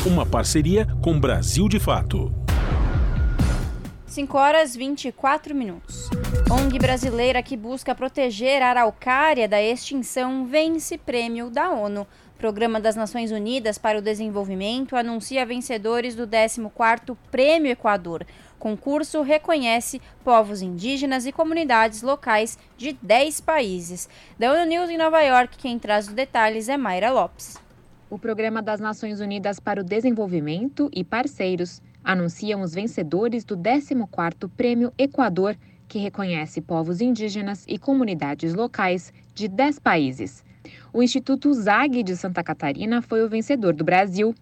Uma 0.06 0.26
parceria 0.26 0.86
com 1.02 1.18
Brasil 1.18 1.70
de 1.70 1.80
Fato. 1.80 2.49
5 4.10 4.38
horas 4.40 4.76
24 4.76 5.54
minutos. 5.54 6.10
ONG 6.50 6.80
brasileira 6.80 7.44
que 7.44 7.56
busca 7.56 7.94
proteger 7.94 8.60
a 8.60 8.70
araucária 8.70 9.48
da 9.48 9.62
extinção 9.62 10.48
vence 10.48 10.98
prêmio 10.98 11.52
da 11.52 11.70
ONU. 11.70 12.08
Programa 12.36 12.80
das 12.80 12.96
Nações 12.96 13.32
Unidas 13.32 13.78
para 13.78 14.00
o 14.00 14.02
Desenvolvimento 14.02 14.96
anuncia 14.96 15.46
vencedores 15.46 16.16
do 16.16 16.28
14º 16.28 17.16
Prêmio 17.30 17.72
Equador. 17.72 18.26
Concurso 18.58 19.22
reconhece 19.22 20.02
povos 20.24 20.64
indígenas 20.64 21.28
e 21.28 21.32
comunidades 21.32 22.02
locais 22.02 22.58
de 22.76 22.94
10 22.94 23.42
países. 23.42 24.10
Da 24.40 24.52
ONU 24.52 24.66
News 24.66 24.90
em 24.90 24.98
Nova 24.98 25.22
York, 25.22 25.56
quem 25.56 25.78
traz 25.78 26.08
os 26.08 26.14
detalhes 26.14 26.68
é 26.68 26.78
Mayra 26.78 27.12
Lopes. 27.12 27.58
O 28.10 28.18
Programa 28.18 28.60
das 28.60 28.80
Nações 28.80 29.20
Unidas 29.20 29.60
para 29.60 29.82
o 29.82 29.84
Desenvolvimento 29.84 30.90
e 30.92 31.04
parceiros 31.04 31.80
anunciam 32.04 32.62
os 32.62 32.74
vencedores 32.74 33.44
do 33.44 33.58
14º 33.58 34.50
Prêmio 34.56 34.94
Equador, 34.98 35.56
que 35.88 36.00
reconhece 36.00 36.62
povos 36.62 37.02
indígenas 37.02 37.66
e 37.68 37.78
comunidades 37.78 38.54
locais 38.54 39.12
de 39.34 39.48
10 39.48 39.80
países. 39.80 40.44
O 40.94 41.02
Instituto 41.02 41.52
ZAG 41.54 42.04
de 42.04 42.16
Santa 42.16 42.44
Catarina 42.44 43.02
foi 43.02 43.24
o 43.24 43.30
vencedor 43.30 43.74
do 43.74 43.84
Brasil. 43.84 44.36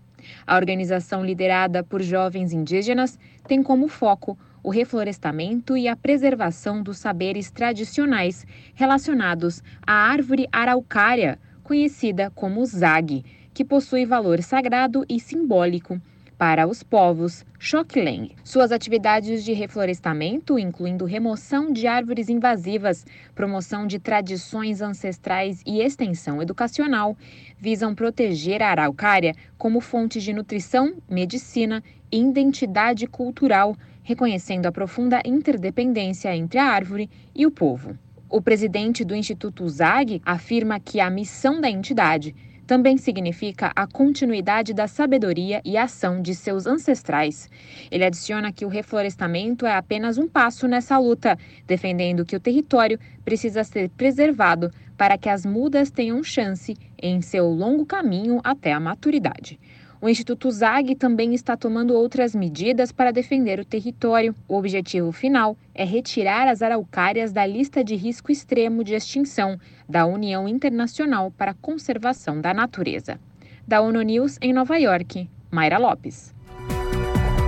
A 0.46 0.56
organização 0.56 1.26
liderada 1.26 1.84
por 1.84 2.02
jovens 2.02 2.52
indígenas 2.52 3.17
tem 3.48 3.63
como 3.63 3.88
foco 3.88 4.38
o 4.63 4.70
reflorestamento 4.70 5.78
e 5.78 5.88
a 5.88 5.96
preservação 5.96 6.84
dos 6.84 6.98
saberes 6.98 7.50
tradicionais 7.50 8.46
relacionados 8.76 9.63
à 9.86 9.93
árvore 9.93 10.48
araucária, 10.52 11.39
conhecida 11.63 12.30
como 12.36 12.65
zag, 12.65 13.24
que 13.54 13.63
possui 13.63 14.06
valor 14.06 14.41
sagrado 14.41 15.06
e 15.08 15.20
simbólico 15.20 16.02
para 16.38 16.67
os 16.67 16.84
povos 16.84 17.43
Xokleng. 17.60 18.32
Suas 18.43 18.71
atividades 18.71 19.43
de 19.43 19.54
reflorestamento, 19.54 20.60
incluindo 20.60 21.06
remoção 21.06 21.73
de 21.73 21.88
árvores 21.88 22.30
invasivas, 22.30 23.06
promoção 23.34 23.88
de 23.88 23.97
tradições 23.97 24.82
ancestrais 24.82 25.62
e 25.65 25.82
extensão 25.82 26.41
educacional, 26.41 27.17
visam 27.60 27.95
proteger 27.95 28.62
a 28.62 28.69
araucária 28.69 29.34
como 29.58 29.82
fonte 29.82 30.21
de 30.21 30.32
nutrição, 30.32 30.93
medicina 31.10 31.84
e 32.12 32.21
identidade 32.21 33.08
cultural, 33.08 33.76
reconhecendo 34.04 34.67
a 34.67 34.71
profunda 34.71 35.21
interdependência 35.26 36.36
entre 36.36 36.60
a 36.60 36.65
árvore 36.65 37.10
e 37.34 37.45
o 37.45 37.52
povo. 37.52 37.97
O 38.30 38.41
presidente 38.41 39.04
do 39.04 39.15
Instituto 39.15 39.67
ZAG 39.67 40.21
afirma 40.26 40.80
que 40.80 41.00
a 41.00 41.10
missão 41.10 41.60
da 41.60 41.69
entidade 41.69 42.36
também 42.67 42.97
significa 42.97 43.71
a 43.73 43.88
continuidade 43.88 44.73
da 44.73 44.88
sabedoria 44.88 45.62
e 45.63 45.77
ação 45.77 46.21
de 46.21 46.36
seus 46.36 46.67
ancestrais. 46.67 47.49
Ele 47.89 48.03
adiciona 48.03 48.51
que 48.51 48.65
o 48.65 48.69
reflorestamento 48.69 49.65
é 49.65 49.73
apenas 49.73 50.17
um 50.17 50.27
passo 50.27 50.67
nessa 50.67 50.97
luta, 50.97 51.39
defendendo 51.65 52.25
que 52.25 52.36
o 52.36 52.39
território 52.39 52.99
precisa 53.23 53.63
ser 53.63 53.89
preservado 53.89 54.69
para 54.97 55.17
que 55.17 55.30
as 55.30 55.45
mudas 55.45 55.89
tenham 55.89 56.21
chance 56.23 56.75
em 57.01 57.21
seu 57.21 57.47
longo 57.47 57.86
caminho 57.86 58.41
até 58.43 58.73
a 58.73 58.80
maturidade. 58.80 59.58
O 59.99 60.07
Instituto 60.07 60.51
ZAG 60.51 60.93
também 60.93 61.33
está 61.33 61.57
tomando 61.57 61.95
outras 61.95 62.36
medidas 62.36 62.91
para 62.91 63.12
defender 63.12 63.60
o 63.60 63.65
território. 63.65 64.36
O 64.47 64.55
objetivo 64.55 65.12
final 65.12 65.57
é 65.73 65.83
retirar 65.83 66.47
as 66.47 66.62
araucárias 66.62 67.31
da 67.31 67.43
lista 67.47 67.83
de 67.83 67.95
risco 67.95 68.31
extremo 68.31 68.83
de 68.83 68.93
extinção 68.93 69.60
da 69.89 70.05
União 70.05 70.47
Internacional 70.47 71.31
para 71.31 71.51
a 71.51 71.55
Conservação 71.55 72.39
da 72.39 72.53
Natureza. 72.53 73.19
Da 73.67 73.81
ONU 73.81 74.01
News 74.03 74.38
em 74.39 74.53
Nova 74.53 74.77
York, 74.77 75.27
Mayra 75.49 75.79
Lopes. 75.79 76.31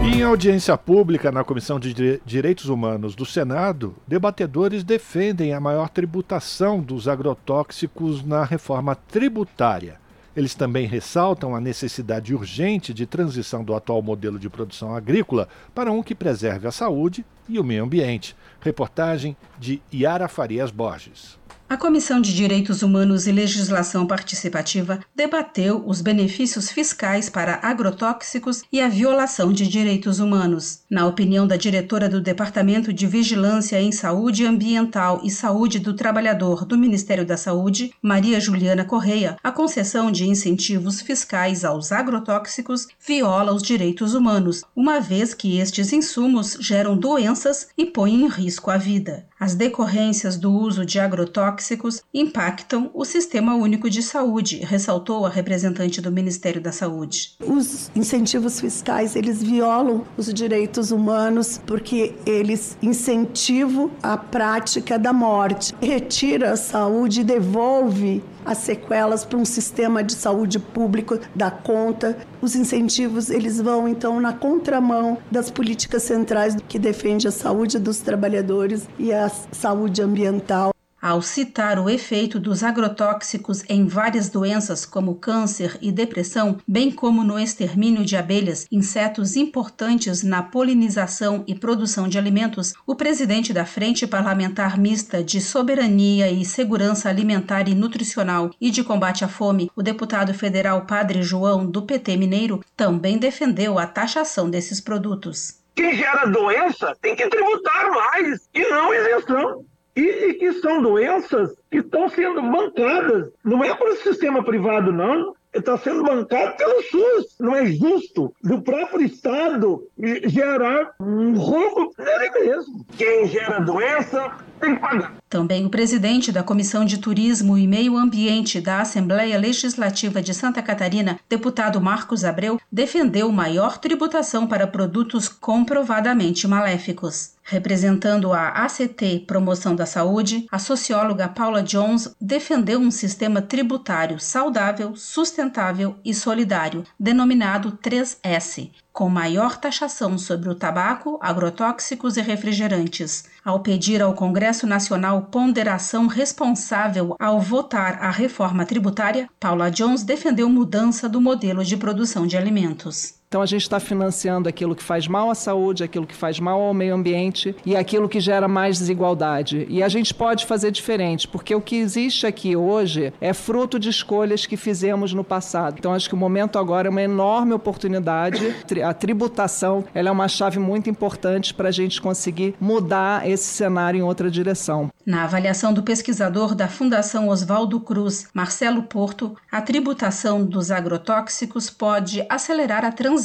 Em 0.02 0.24
audiência 0.24 0.76
pública 0.76 1.32
na 1.32 1.44
Comissão 1.44 1.80
de 1.80 2.20
Direitos 2.26 2.68
Humanos 2.68 3.16
do 3.16 3.26
Senado, 3.26 3.96
debatedores 4.08 4.84
defendem 4.84 5.54
a 5.54 5.60
maior 5.60 5.88
tributação 5.88 6.80
dos 6.80 7.08
agrotóxicos 7.08 8.26
na 8.26 8.44
reforma 8.44 8.96
tributária. 8.96 10.00
Eles 10.40 10.56
também 10.56 10.88
ressaltam 10.88 11.54
a 11.54 11.60
necessidade 11.60 12.34
urgente 12.34 12.94
de 12.94 13.06
transição 13.06 13.62
do 13.62 13.76
atual 13.76 14.02
modelo 14.02 14.40
de 14.40 14.50
produção 14.50 14.96
agrícola 14.96 15.50
para 15.76 15.92
um 15.92 16.02
que 16.02 16.16
preserve 16.16 16.66
a 16.66 16.72
saúde 16.72 17.26
e 17.50 17.60
o 17.60 17.64
meio 17.64 17.84
ambiente. 17.84 18.38
Reportagem 18.62 19.36
de 19.60 19.82
Yara 19.94 20.30
Farias 20.30 20.72
Borges. 20.72 21.38
A 21.70 21.78
Comissão 21.78 22.20
de 22.20 22.34
Direitos 22.34 22.82
Humanos 22.82 23.28
e 23.28 23.32
Legislação 23.32 24.08
Participativa 24.08 25.02
debateu 25.16 25.84
os 25.86 26.02
benefícios 26.02 26.72
fiscais 26.72 27.30
para 27.30 27.60
agrotóxicos 27.62 28.64
e 28.74 28.82
a 28.82 28.90
violação 28.90 29.54
de 29.54 29.68
direitos 29.68 30.20
humanos. 30.20 30.80
Na 30.90 31.06
opinião 31.06 31.46
da 31.46 31.56
diretora 31.56 32.10
do 32.10 32.20
Departamento 32.20 32.92
de 32.92 33.06
Vigilância 33.06 33.80
em 33.80 33.92
Saúde 33.92 34.48
Ambiental 34.48 35.22
e 35.24 35.30
Saúde 35.30 35.78
do 35.78 35.94
Trabalhador 35.94 36.66
do 36.66 36.76
Ministério 36.76 37.24
da 37.24 37.38
Saúde, 37.38 37.94
Maria 38.02 38.40
Juliana 38.40 38.84
Correia, 38.84 39.38
a 39.44 39.52
concessão 39.52 40.12
de 40.12 40.28
incentivos 40.28 41.02
fiscais 41.02 41.64
aos 41.64 41.92
agrotóxicos 41.92 42.88
viola 43.00 43.54
os 43.54 43.62
direitos 43.62 44.16
humanos, 44.16 44.64
uma 44.76 45.00
vez 45.00 45.36
que 45.36 45.60
estes 45.60 45.94
insumos 45.94 46.58
geram 46.60 46.98
doenças 46.98 47.68
e 47.78 47.86
põem 47.86 48.24
em 48.24 48.28
risco 48.28 48.72
a 48.72 48.78
vida. 48.78 49.29
As 49.40 49.56
decorrências 49.56 50.36
do 50.36 50.52
uso 50.52 50.86
de 50.86 51.00
agrotóxicos 51.00 52.04
impactam 52.14 52.92
o 52.94 53.06
Sistema 53.06 53.56
Único 53.56 53.90
de 53.90 54.04
Saúde, 54.04 54.58
ressaltou 54.58 55.26
a 55.26 55.30
representante 55.30 56.02
do 56.02 56.12
Ministério 56.12 56.60
da 56.60 56.74
Saúde. 56.74 57.38
Os 57.40 57.90
incentivos 57.96 58.60
fiscais, 58.60 59.16
eles 59.16 59.42
violam 59.42 60.04
os 60.18 60.34
direitos 60.34 60.92
humanos 60.92 61.62
porque 61.66 62.16
eles 62.26 62.78
incentivam 62.82 63.90
a 64.04 64.18
prática 64.18 65.00
da 65.00 65.14
morte, 65.14 65.74
retira 65.82 66.52
a 66.52 66.58
saúde 66.58 67.22
e 67.22 67.24
devolve 67.24 68.22
as 68.46 68.58
sequelas 68.60 69.24
para 69.24 69.38
um 69.38 69.46
sistema 69.46 70.04
de 70.04 70.14
saúde 70.14 70.60
público 70.60 71.20
da 71.36 71.52
conta. 71.52 72.18
Os 72.42 72.56
incentivos 72.56 73.30
eles 73.30 73.62
vão 73.62 73.88
então 73.88 74.20
na 74.20 74.34
contramão 74.34 75.18
das 75.30 75.52
políticas 75.52 76.04
centrais 76.04 76.56
que 76.68 76.80
defende 76.80 77.28
a 77.28 77.32
saúde 77.32 77.78
dos 77.78 78.00
trabalhadores 78.00 78.88
e 78.98 79.14
a 79.14 79.29
saúde 79.52 80.02
ambiental. 80.02 80.72
Ao 81.02 81.22
citar 81.22 81.80
o 81.80 81.90
efeito 81.90 82.38
dos 82.38 82.62
agrotóxicos 82.62 83.64
em 83.70 83.88
várias 83.88 84.28
doenças 84.28 84.86
como 84.86 85.16
câncer 85.16 85.78
e 85.82 85.94
depressão, 85.94 86.58
bem 86.68 86.92
como 86.92 87.24
no 87.24 87.40
extermínio 87.40 88.04
de 88.04 88.18
abelhas, 88.18 88.68
insetos 88.70 89.38
importantes 89.38 90.24
na 90.24 90.44
polinização 90.44 91.46
e 91.48 91.56
produção 91.56 92.10
de 92.10 92.18
alimentos, 92.18 92.74
o 92.86 92.96
presidente 92.96 93.54
da 93.54 93.66
Frente 93.66 94.06
Parlamentar 94.06 94.78
Mista 94.78 95.24
de 95.24 95.40
Soberania 95.40 96.30
e 96.30 96.44
Segurança 96.44 97.08
Alimentar 97.08 97.70
e 97.70 97.76
Nutricional 97.76 98.52
e 98.60 98.70
de 98.70 98.84
Combate 98.84 99.24
à 99.24 99.30
Fome, 99.30 99.72
o 99.78 99.82
deputado 99.82 100.34
federal 100.34 100.86
Padre 100.86 101.24
João, 101.24 101.66
do 101.66 101.84
PT 101.84 102.18
Mineiro, 102.18 102.60
também 102.76 103.18
defendeu 103.18 103.80
a 103.80 103.88
taxação 103.88 104.50
desses 104.50 104.82
produtos. 104.82 105.59
Quem 105.80 105.96
gera 105.96 106.26
doença 106.26 106.94
tem 107.02 107.16
que 107.16 107.26
tributar 107.30 107.90
mais 107.90 108.50
e 108.54 108.68
não 108.68 108.94
isenção 108.94 109.64
e, 109.96 110.02
e 110.02 110.34
que 110.34 110.52
são 110.56 110.82
doenças 110.82 111.56
que 111.72 111.78
estão 111.78 112.10
sendo 112.10 112.42
bancadas. 112.42 113.32
Não 113.46 113.64
é 113.64 113.74
para 113.74 113.94
o 113.94 113.96
sistema 113.96 114.44
privado, 114.44 114.92
não. 114.92 115.34
Está 115.54 115.78
sendo 115.78 116.04
bancado 116.04 116.58
pelo 116.58 116.84
SUS. 116.84 117.38
Não 117.40 117.56
é 117.56 117.66
justo 117.68 118.36
do 118.44 118.62
próprio 118.62 119.06
Estado 119.06 119.88
gerar 120.26 120.96
um 121.00 121.38
roubo 121.38 121.94
nele 121.98 122.30
mesmo. 122.32 122.86
Quem 122.98 123.28
gera 123.28 123.62
doença 123.62 124.36
tem 124.60 124.76
que 124.76 124.82
pagar. 124.82 125.19
Também 125.30 125.64
o 125.64 125.70
presidente 125.70 126.32
da 126.32 126.42
Comissão 126.42 126.84
de 126.84 126.98
Turismo 126.98 127.56
e 127.56 127.68
Meio 127.68 127.96
Ambiente 127.96 128.60
da 128.60 128.82
Assembleia 128.82 129.38
Legislativa 129.38 130.24
de 130.24 130.34
Santa 130.34 130.60
Catarina, 130.60 131.20
deputado 131.30 131.80
Marcos 131.80 132.26
Abreu, 132.26 132.60
defendeu 132.72 133.32
maior 133.32 133.78
tributação 133.78 134.48
para 134.48 134.66
produtos 134.66 135.30
comprovadamente 135.30 136.48
maléficos. 136.48 137.34
Representando 137.44 138.32
a 138.32 138.50
ACT 138.50 139.24
Promoção 139.26 139.76
da 139.76 139.86
Saúde, 139.86 140.46
a 140.52 140.60
socióloga 140.60 141.28
Paula 141.28 141.64
Jones 141.64 142.16
defendeu 142.22 142.80
um 142.80 142.92
sistema 142.92 143.42
tributário 143.42 144.20
saudável, 144.20 144.96
sustentável 144.96 145.96
e 146.06 146.14
solidário, 146.14 146.84
denominado 147.00 147.78
3S, 147.84 148.70
com 148.94 149.10
maior 149.10 149.58
taxação 149.58 150.16
sobre 150.16 150.50
o 150.50 150.54
tabaco, 150.54 151.18
agrotóxicos 151.22 152.18
e 152.18 152.22
refrigerantes. 152.22 153.24
Ao 153.44 153.62
pedir 153.62 154.00
ao 154.00 154.14
Congresso 154.14 154.68
Nacional 154.68 155.19
ponderação 155.22 156.08
responsável 156.08 157.16
ao 157.20 157.40
votar 157.40 158.02
a 158.02 158.10
reforma 158.10 158.66
tributária, 158.66 159.30
Paula 159.40 159.70
Jones 159.70 160.04
defendeu 160.04 160.50
mudança 160.50 161.10
do 161.10 161.20
modelo 161.20 161.64
de 161.64 161.78
produção 161.78 162.26
de 162.26 162.38
alimentos. 162.38 163.19
Então 163.30 163.44
a 163.44 163.46
gente 163.46 163.62
está 163.62 163.80
financiando 163.80 164.50
aquilo 164.50 164.76
que 164.76 164.82
faz 164.82 165.08
mal 165.08 165.30
à 165.30 165.36
saúde, 165.36 165.84
aquilo 165.84 166.08
que 166.08 166.16
faz 166.16 166.40
mal 166.40 166.60
ao 166.60 166.74
meio 166.74 166.96
ambiente 166.96 167.56
e 167.64 167.76
aquilo 167.76 168.10
que 168.10 168.20
gera 168.20 168.48
mais 168.48 168.80
desigualdade. 168.80 169.68
E 169.70 169.84
a 169.84 169.88
gente 169.88 170.16
pode 170.16 170.48
fazer 170.48 170.72
diferente, 170.72 171.28
porque 171.28 171.54
o 171.54 171.62
que 171.62 171.76
existe 171.76 172.26
aqui 172.26 172.56
hoje 172.56 173.14
é 173.22 173.32
fruto 173.32 173.78
de 173.78 173.88
escolhas 173.88 174.48
que 174.48 174.58
fizemos 174.58 175.14
no 175.14 175.24
passado. 175.24 175.76
Então 175.78 175.94
acho 175.94 176.10
que 176.10 176.16
o 176.16 176.18
momento 176.18 176.58
agora 176.58 176.88
é 176.88 176.90
uma 176.90 177.04
enorme 177.04 177.54
oportunidade. 177.54 178.56
A 178.84 178.96
tributação 178.96 179.86
ela 179.94 180.10
é 180.10 180.12
uma 180.12 180.28
chave 180.28 180.58
muito 180.58 180.90
importante 180.90 181.54
para 181.54 181.70
a 181.70 181.72
gente 181.72 182.02
conseguir 182.02 182.56
mudar 182.60 183.30
esse 183.30 183.46
cenário 183.46 184.00
em 184.00 184.04
outra 184.04 184.32
direção. 184.32 184.90
Na 185.06 185.26
avaliação 185.26 185.72
do 185.72 185.84
pesquisador 185.84 186.56
da 186.56 186.68
Fundação 186.68 187.30
Oswaldo 187.30 187.80
Cruz, 187.80 188.28
Marcelo 188.34 188.82
Porto, 188.84 189.38
a 189.52 189.62
tributação 189.62 190.44
dos 190.44 190.72
agrotóxicos 190.72 191.70
pode 191.70 192.26
acelerar 192.28 192.84
a 192.84 192.92
transição 192.92 193.19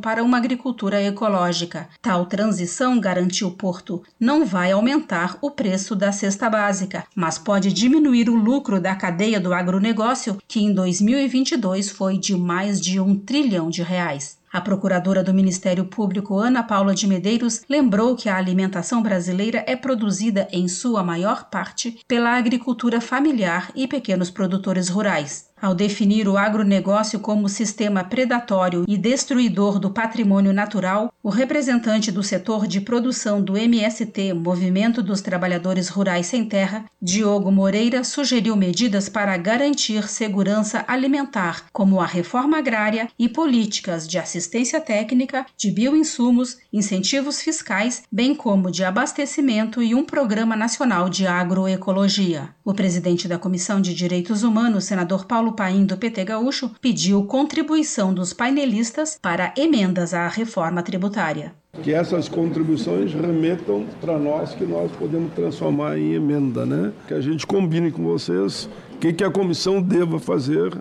para 0.00 0.24
uma 0.24 0.38
agricultura 0.38 1.02
ecológica. 1.02 1.88
Tal 2.00 2.24
transição, 2.26 2.98
garantiu 2.98 3.50
Porto, 3.50 4.02
não 4.18 4.46
vai 4.46 4.72
aumentar 4.72 5.36
o 5.42 5.50
preço 5.50 5.94
da 5.94 6.10
cesta 6.12 6.48
básica, 6.48 7.04
mas 7.14 7.38
pode 7.38 7.72
diminuir 7.72 8.30
o 8.30 8.34
lucro 8.34 8.80
da 8.80 8.94
cadeia 8.94 9.38
do 9.38 9.52
agronegócio, 9.52 10.38
que 10.48 10.60
em 10.60 10.72
2022 10.72 11.90
foi 11.90 12.16
de 12.16 12.34
mais 12.34 12.80
de 12.80 12.98
um 12.98 13.14
trilhão 13.16 13.68
de 13.68 13.82
reais. 13.82 14.38
A 14.54 14.60
procuradora 14.60 15.20
do 15.24 15.34
Ministério 15.34 15.84
Público, 15.84 16.38
Ana 16.38 16.62
Paula 16.62 16.94
de 16.94 17.08
Medeiros, 17.08 17.62
lembrou 17.68 18.14
que 18.14 18.28
a 18.28 18.36
alimentação 18.36 19.02
brasileira 19.02 19.64
é 19.66 19.74
produzida, 19.74 20.46
em 20.52 20.68
sua 20.68 21.02
maior 21.02 21.50
parte, 21.50 21.98
pela 22.06 22.36
agricultura 22.36 23.00
familiar 23.00 23.72
e 23.74 23.88
pequenos 23.88 24.30
produtores 24.30 24.88
rurais. 24.88 25.46
Ao 25.64 25.74
definir 25.74 26.28
o 26.28 26.36
agronegócio 26.36 27.18
como 27.18 27.48
sistema 27.48 28.04
predatório 28.04 28.84
e 28.86 28.98
destruidor 28.98 29.78
do 29.78 29.88
patrimônio 29.88 30.52
natural, 30.52 31.10
o 31.22 31.30
representante 31.30 32.12
do 32.12 32.22
setor 32.22 32.66
de 32.66 32.82
produção 32.82 33.40
do 33.40 33.56
MST, 33.56 34.34
Movimento 34.34 35.02
dos 35.02 35.22
Trabalhadores 35.22 35.88
Rurais 35.88 36.26
Sem 36.26 36.44
Terra, 36.44 36.84
Diogo 37.00 37.50
Moreira, 37.50 38.04
sugeriu 38.04 38.54
medidas 38.54 39.08
para 39.08 39.34
garantir 39.38 40.06
segurança 40.06 40.84
alimentar, 40.86 41.64
como 41.72 41.98
a 41.98 42.04
reforma 42.04 42.58
agrária 42.58 43.08
e 43.18 43.26
políticas 43.26 44.06
de 44.06 44.18
assistência 44.18 44.82
técnica, 44.82 45.46
de 45.56 45.70
bioinsumos, 45.70 46.58
incentivos 46.70 47.40
fiscais, 47.40 48.02
bem 48.12 48.34
como 48.34 48.70
de 48.70 48.84
abastecimento 48.84 49.82
e 49.82 49.94
um 49.94 50.04
programa 50.04 50.54
nacional 50.54 51.08
de 51.08 51.26
agroecologia. 51.26 52.50
O 52.62 52.74
presidente 52.74 53.26
da 53.26 53.38
Comissão 53.38 53.80
de 53.80 53.94
Direitos 53.94 54.42
Humanos, 54.42 54.84
senador 54.84 55.24
Paulo 55.24 55.53
Paim, 55.54 55.86
do 55.86 55.96
PT 55.96 56.24
Gaúcho, 56.24 56.70
pediu 56.80 57.24
contribuição 57.24 58.12
dos 58.12 58.32
painelistas 58.32 59.18
para 59.20 59.54
emendas 59.56 60.12
à 60.12 60.28
reforma 60.28 60.82
tributária. 60.82 61.54
Que 61.82 61.92
essas 61.92 62.28
contribuições 62.28 63.12
remetam 63.12 63.86
para 64.00 64.18
nós, 64.18 64.54
que 64.54 64.64
nós 64.64 64.90
podemos 64.92 65.32
transformar 65.32 65.98
em 65.98 66.12
emenda, 66.12 66.64
né? 66.64 66.92
Que 67.08 67.14
a 67.14 67.20
gente 67.20 67.46
combine 67.46 67.90
com 67.90 68.04
vocês 68.04 68.68
o 68.94 68.98
que, 68.98 69.12
que 69.12 69.24
a 69.24 69.30
comissão 69.30 69.82
deva 69.82 70.20
fazer 70.20 70.72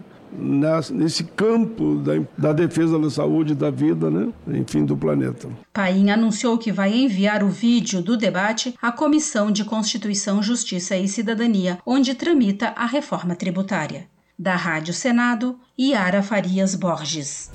nesse 0.92 1.24
campo 1.24 1.96
da, 1.96 2.14
da, 2.38 2.54
defesa 2.54 2.98
da 2.98 3.10
saúde, 3.10 3.54
da 3.54 3.70
vida, 3.70 4.10
né? 4.10 4.32
enfim, 4.48 4.86
do 4.86 4.98
planeta. 4.98 5.50
Paim 5.72 6.10
anunciou 6.10 6.58
que 6.58 6.72
vai 6.72 6.94
enviar 6.94 7.44
o 7.44 7.50
vídeo 7.50 8.02
do 8.02 8.18
debate 8.18 8.74
à 8.82 8.92
Comissão 8.92 9.52
de 9.52 9.64
Constituição, 9.64 10.42
Justiça 10.42 10.98
e 10.98 11.08
Cidadania, 11.08 11.78
onde 11.86 12.14
tramita 12.14 12.74
a 12.76 12.86
reforma 12.86 13.36
tributária. 13.36 14.08
Da 14.38 14.56
Rádio 14.56 14.93
Senado, 14.93 15.60
Yara 15.80 16.24
Farias 16.24 16.74
Borges. 16.74 17.52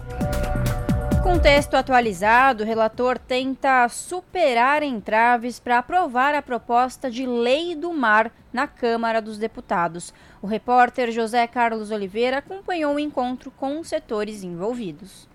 Com 1.24 1.38
texto 1.38 1.74
atualizado, 1.74 2.62
o 2.62 2.66
relator 2.66 3.18
tenta 3.18 3.88
superar 3.88 4.82
entraves 4.82 5.58
para 5.58 5.78
aprovar 5.78 6.34
a 6.34 6.40
proposta 6.40 7.10
de 7.10 7.26
lei 7.26 7.74
do 7.74 7.92
mar 7.92 8.32
na 8.52 8.66
Câmara 8.66 9.20
dos 9.20 9.38
Deputados. 9.38 10.14
O 10.40 10.46
repórter 10.46 11.10
José 11.10 11.46
Carlos 11.48 11.90
Oliveira 11.90 12.38
acompanhou 12.38 12.94
o 12.94 13.00
encontro 13.00 13.50
com 13.50 13.80
os 13.80 13.88
setores 13.88 14.44
envolvidos. 14.44 15.28